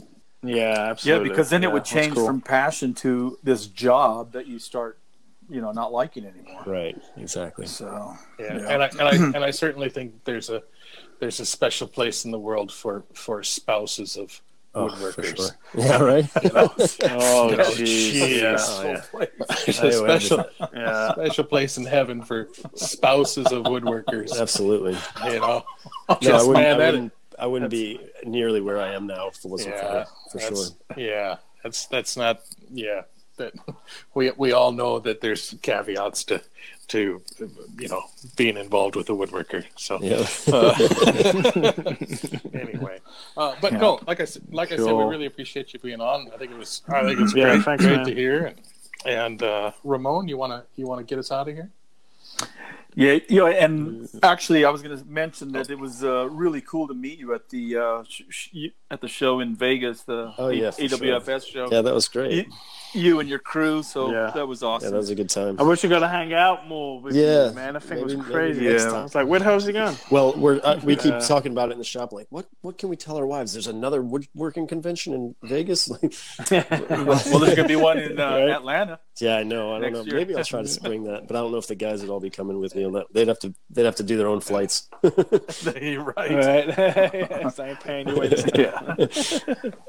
Yeah, 0.43 0.79
absolutely. 0.91 1.29
Yeah, 1.29 1.33
because 1.33 1.51
then 1.51 1.63
Yeah, 1.63 1.69
it 1.71 1.73
would 1.73 1.85
change 1.85 2.15
cool. 2.15 2.27
from 2.27 2.41
passion 2.41 2.95
to 2.95 3.39
this 3.43 3.67
job 3.67 4.33
that 4.33 4.47
you 4.47 4.59
start, 4.59 4.99
you 5.49 5.61
know, 5.61 5.73
not 5.73 5.93
liking 5.93 6.25
anymore. 6.25 6.63
Right. 6.67 6.97
Exactly. 7.17 7.67
So 7.67 8.17
Yeah, 8.39 8.59
Yeah. 8.59 8.69
and 8.69 8.83
I 8.83 8.87
and 8.89 9.03
I 9.03 9.15
and 9.37 9.45
I 9.45 9.51
certainly 9.51 9.89
think 9.89 10.25
there's 10.25 10.51
a 10.51 10.63
there's 11.19 11.41
a 11.41 11.47
special 11.47 11.89
place 11.89 12.25
in 12.25 12.31
the 12.31 12.39
world 12.39 12.71
for 12.71 13.05
for 13.15 13.43
spouses 13.43 14.17
of 14.17 14.41
Oh, 14.77 14.89
woodworkers. 14.89 15.37
sure. 15.37 15.49
Yeah. 15.75 16.03
Right. 16.03 16.29
You 16.45 16.51
know, 16.53 16.73
Oh, 16.79 16.89
oh 17.03 17.51
You 17.51 17.57
know, 17.57 17.65
jeez. 17.65 18.41
yeah. 18.41 18.57
Oh, 18.59 18.83
yeah. 18.85 19.27
there's 19.65 19.81
I 19.81 19.87
a 19.89 19.93
special 19.93 20.45
Yeah. 20.75 21.13
special 21.13 21.45
place 21.45 21.79
in 21.79 21.85
heaven 21.87 22.23
for 22.23 22.49
spouses 22.75 23.47
of 23.47 23.65
woodworkers. 23.65 24.39
Absolutely. 24.39 24.97
You 25.25 25.41
know, 25.41 25.65
No, 26.23 26.37
I 26.37 26.43
wouldn't. 26.43 26.53
man, 26.55 26.81
I 26.81 26.87
wouldn't, 26.87 27.13
I 27.39 27.47
wouldn't 27.47 27.71
be 27.71 28.01
nearly 28.25 28.61
where 28.61 28.81
I 28.81 28.95
am 28.95 29.07
now 29.07 29.29
if 29.29 29.45
it 29.45 29.49
wasn't 29.49 29.75
Yeah, 29.77 29.81
for 29.81 29.89
her, 29.89 30.07
for 30.33 30.39
sure. 30.57 30.67
yeah, 30.97 31.37
that's 31.63 31.87
that's 31.87 32.17
not 32.17 32.41
yeah. 32.73 33.03
That 33.37 33.53
we 34.15 34.31
we 34.37 34.53
all 34.53 34.73
know 34.73 34.99
that 35.01 35.21
there's 35.21 35.55
caveats 35.63 36.25
to 36.25 36.41
to 36.89 37.21
you 37.79 37.89
know 37.89 38.03
being 38.37 38.57
involved 38.57 38.97
with 38.97 39.09
a 39.11 39.13
woodworker. 39.13 39.65
So 39.77 39.99
Yeah. 40.01 40.27
anyway, 42.55 43.01
uh, 43.37 43.55
but 43.61 43.73
Yeah. 43.73 43.79
no, 43.79 44.01
like 44.07 44.21
I 44.21 44.25
said, 44.25 44.43
like 44.53 44.73
I 44.73 44.77
said, 44.77 44.93
we 44.93 45.05
really 45.05 45.27
appreciate 45.27 45.73
you 45.73 45.81
being 45.81 46.01
on. 46.01 46.31
I 46.33 46.37
think 46.39 46.53
it 46.53 46.59
was, 46.59 46.83
I 46.89 47.05
think 47.05 47.21
it's 47.21 47.35
Yeah, 47.35 47.53
great, 47.55 47.65
thanks, 47.65 47.85
great 47.85 47.97
man. 47.97 48.07
to 48.07 48.15
hear. 48.15 48.47
And, 48.47 48.61
and 49.05 49.43
uh, 49.43 49.73
Ramon, 49.85 50.29
you 50.29 50.37
wanna 50.37 50.65
you 50.77 50.87
wanna 50.87 51.03
get 51.05 51.19
us 51.19 51.31
out 51.31 51.49
of 51.49 51.55
here? 51.55 51.71
yeah, 52.95 53.19
you 53.29 53.41
know, 53.41 53.47
and 53.47 54.09
actually, 54.23 54.65
I 54.65 54.71
was 54.71 54.83
going 54.83 54.97
to 54.99 55.05
mention 55.07 55.53
that 55.53 55.71
it 55.71 55.79
was 55.79 56.03
uh, 56.05 56.29
really 56.31 56.61
cool 56.61 56.87
to 56.89 56.95
meet 56.95 57.19
you 57.19 57.35
at 57.35 57.49
the 57.51 57.77
uh, 57.77 58.05
sh- 58.09 58.23
sh- 58.31 58.57
at 58.91 59.01
the 59.01 59.09
show 59.09 59.41
in 59.41 59.55
Vegas, 59.57 60.03
the 60.03 60.33
Oh, 60.39 60.49
yeah, 60.49 60.71
for 60.71 60.89
sure. 60.89 60.99
AWFS 60.99 61.47
show. 61.47 61.69
yeah, 61.71 61.83
that 61.83 61.95
was 61.95 62.09
great. 62.09 62.33
You, 62.33 62.45
you 62.97 63.21
and 63.21 63.29
your 63.29 63.39
crew, 63.39 63.83
so 63.83 64.11
Yeah. 64.11 64.31
that 64.35 64.49
was 64.49 64.63
awesome. 64.63 64.87
Yeah, 64.87 64.91
that 64.93 64.97
was 64.97 65.11
a 65.11 65.15
good 65.15 65.31
time. 65.31 65.57
I 65.61 65.63
wish 65.63 65.83
we 65.83 65.89
got 65.89 66.01
to 66.01 66.09
hang 66.09 66.33
out 66.35 66.67
more 66.67 67.01
with 67.01 67.15
Yeah, 67.15 67.49
you, 67.51 67.55
man. 67.55 67.77
I 67.77 67.79
think 67.79 68.07
maybe- 68.07 68.17
was 68.17 68.27
crazy. 68.27 68.65
yeah. 68.65 68.79
time. 68.79 69.05
It's 69.07 69.15
like, 69.15 69.27
where 69.27 69.39
the 69.39 69.45
hell's 69.45 69.67
he 69.67 69.73
going? 69.73 69.97
Well, 70.11 70.33
we're 70.37 70.61
uh, 70.65 70.81
we 70.83 70.97
keep 70.97 71.13
Yeah. 71.13 71.19
talking 71.21 71.53
about 71.53 71.69
it 71.69 71.73
in 71.73 71.79
the 71.79 71.85
shop. 71.85 72.13
Like, 72.13 72.27
what 72.31 72.47
what 72.63 72.79
can 72.79 72.89
we 72.89 72.97
tell 72.97 73.17
our 73.17 73.27
wives? 73.27 73.53
There's 73.53 73.67
another 73.67 74.03
woodworking 74.03 74.67
convention 74.67 75.13
in 75.13 75.35
Vegas. 75.43 75.89
Like, 76.01 76.15
well, 76.91 77.17
there's 77.41 77.55
going 77.55 77.57
to 77.57 77.65
be 77.69 77.77
one 77.77 77.99
in 77.99 78.19
uh, 78.19 78.31
Right. 78.31 78.49
Atlanta. 78.51 78.99
yeah, 79.21 79.37
I 79.37 79.43
know. 79.43 79.75
I 79.75 79.81
don't 79.81 79.93
know. 79.93 80.03
year. 80.03 80.15
Maybe 80.17 80.35
I'll 80.37 80.45
try 80.45 80.63
to 80.63 80.69
spring 80.81 81.05
that, 81.05 81.27
but 81.29 81.37
I 81.37 81.41
don't 81.41 81.53
know 81.53 81.59
if 81.59 81.67
the 81.67 81.75
guys 81.75 82.01
would 82.01 82.11
all 82.11 82.21
be 82.21 82.31
coming 82.31 82.59
with 82.61 82.75
me 82.75 82.85
on 82.85 82.93
that. 82.93 83.07
They'd 83.13 83.29
have 83.29 83.39
to 83.41 83.55
they'd 83.71 83.85
have 83.85 83.97
to 83.97 84.03
do 84.03 84.17
their 84.17 84.27
own 84.29 84.41
flights. 84.41 84.89
You're 85.81 86.03
right. 86.03 86.31
right. 86.33 87.55
so 87.55 87.65
I 87.65 87.69
ain't 87.71 87.81
paying 87.81 88.09
you 88.09 88.29
this 88.29 88.43
time. 88.45 88.97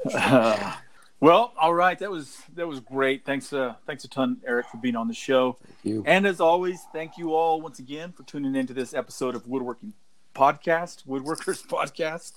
yeah. 0.06 0.76
Well, 1.20 1.52
all 1.60 1.74
right. 1.74 1.98
That 1.98 2.10
was 2.10 2.38
that 2.54 2.68
was 2.68 2.78
great. 2.80 3.24
Thanks, 3.24 3.52
uh, 3.52 3.74
thanks 3.86 4.04
a 4.04 4.08
ton, 4.08 4.40
Eric, 4.46 4.66
for 4.66 4.76
being 4.76 4.94
on 4.94 5.08
the 5.08 5.14
show. 5.14 5.58
you. 5.82 6.04
And 6.06 6.26
as 6.26 6.40
always, 6.40 6.80
thank 6.92 7.18
you 7.18 7.34
all 7.34 7.60
once 7.60 7.80
again 7.80 8.12
for 8.12 8.22
tuning 8.22 8.54
into 8.54 8.72
this 8.72 8.94
episode 8.94 9.34
of 9.34 9.48
Woodworking 9.48 9.94
Podcast, 10.34 11.06
Woodworkers 11.06 11.66
Podcast. 11.68 12.32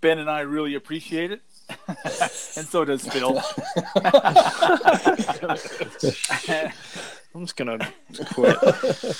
Ben 0.00 0.18
and 0.18 0.28
I 0.28 0.40
really 0.40 0.74
appreciate 0.74 1.30
it, 1.30 1.42
and 1.88 2.66
so 2.66 2.84
does 2.84 3.06
Phil. 3.06 3.40
I'm 7.34 7.44
just 7.44 7.56
going 7.56 7.78
to 7.78 7.92
quit. 8.32 8.56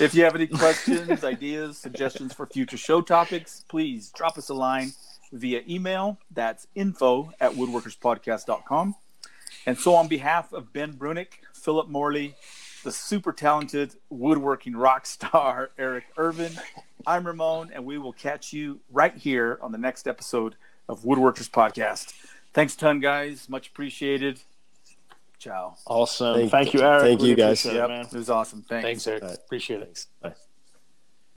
if 0.01 0.13
you 0.13 0.25
have 0.25 0.35
any 0.35 0.49
questions, 0.49 1.23
ideas, 1.23 1.79
suggestions 1.79 2.33
for 2.33 2.47
future 2.47 2.77
show 2.77 3.01
topics, 3.01 3.65
please 3.69 4.11
drop 4.11 4.39
us 4.39 4.49
a 4.49 4.55
line 4.55 4.93
via 5.39 5.63
email. 5.69 6.19
That's 6.31 6.67
info 6.75 7.33
at 7.41 7.53
woodworkerspodcast.com. 7.53 8.95
And 9.67 9.79
so, 9.79 9.95
on 9.95 10.09
behalf 10.09 10.53
of 10.53 10.73
Ben 10.73 10.93
Brunick, 10.95 11.29
Philip 11.53 11.89
Morley, 11.89 12.35
the 12.85 12.93
super 12.93 13.33
talented 13.33 13.95
woodworking 14.11 14.77
rock 14.77 15.07
star 15.07 15.71
Eric 15.79 16.05
Ervin, 16.17 16.53
I'm 17.07 17.27
Ramon, 17.27 17.71
and 17.75 17.85
we 17.85 17.99
will 17.99 18.13
catch 18.13 18.53
you 18.53 18.81
right 18.93 19.17
here 19.17 19.59
on 19.61 19.73
the 19.73 19.79
next 19.79 20.07
episode 20.07 20.55
of 20.89 21.03
Woodworkers 21.03 21.51
Podcast. 21.51 22.13
Thanks 22.55 22.75
a 22.75 22.79
ton, 22.79 23.01
guys. 23.01 23.49
Much 23.49 23.69
appreciated. 23.69 24.41
Ciao. 25.39 25.77
Awesome. 25.87 26.37
Thank- 26.37 26.51
Thank, 26.51 26.75
you, 26.75 26.81
Eric. 26.81 27.03
thank 27.03 27.23
you, 27.23 27.35
guys. 27.35 27.65
appreciate 27.65 27.73
it, 27.73 27.81
Yep, 27.81 27.89
man. 27.89 28.07
it 28.07 28.13
was 28.13 28.31
awesome. 28.31 28.63
Thanks. 28.63 28.85
Thanks, 28.85 29.07
Eric. 29.07 29.23
All 29.25 29.29
right. 29.31 29.39
Appreciate 29.39 29.81
it. 29.83 29.85
Thanks. 29.87 30.07
Bye. 30.23 30.35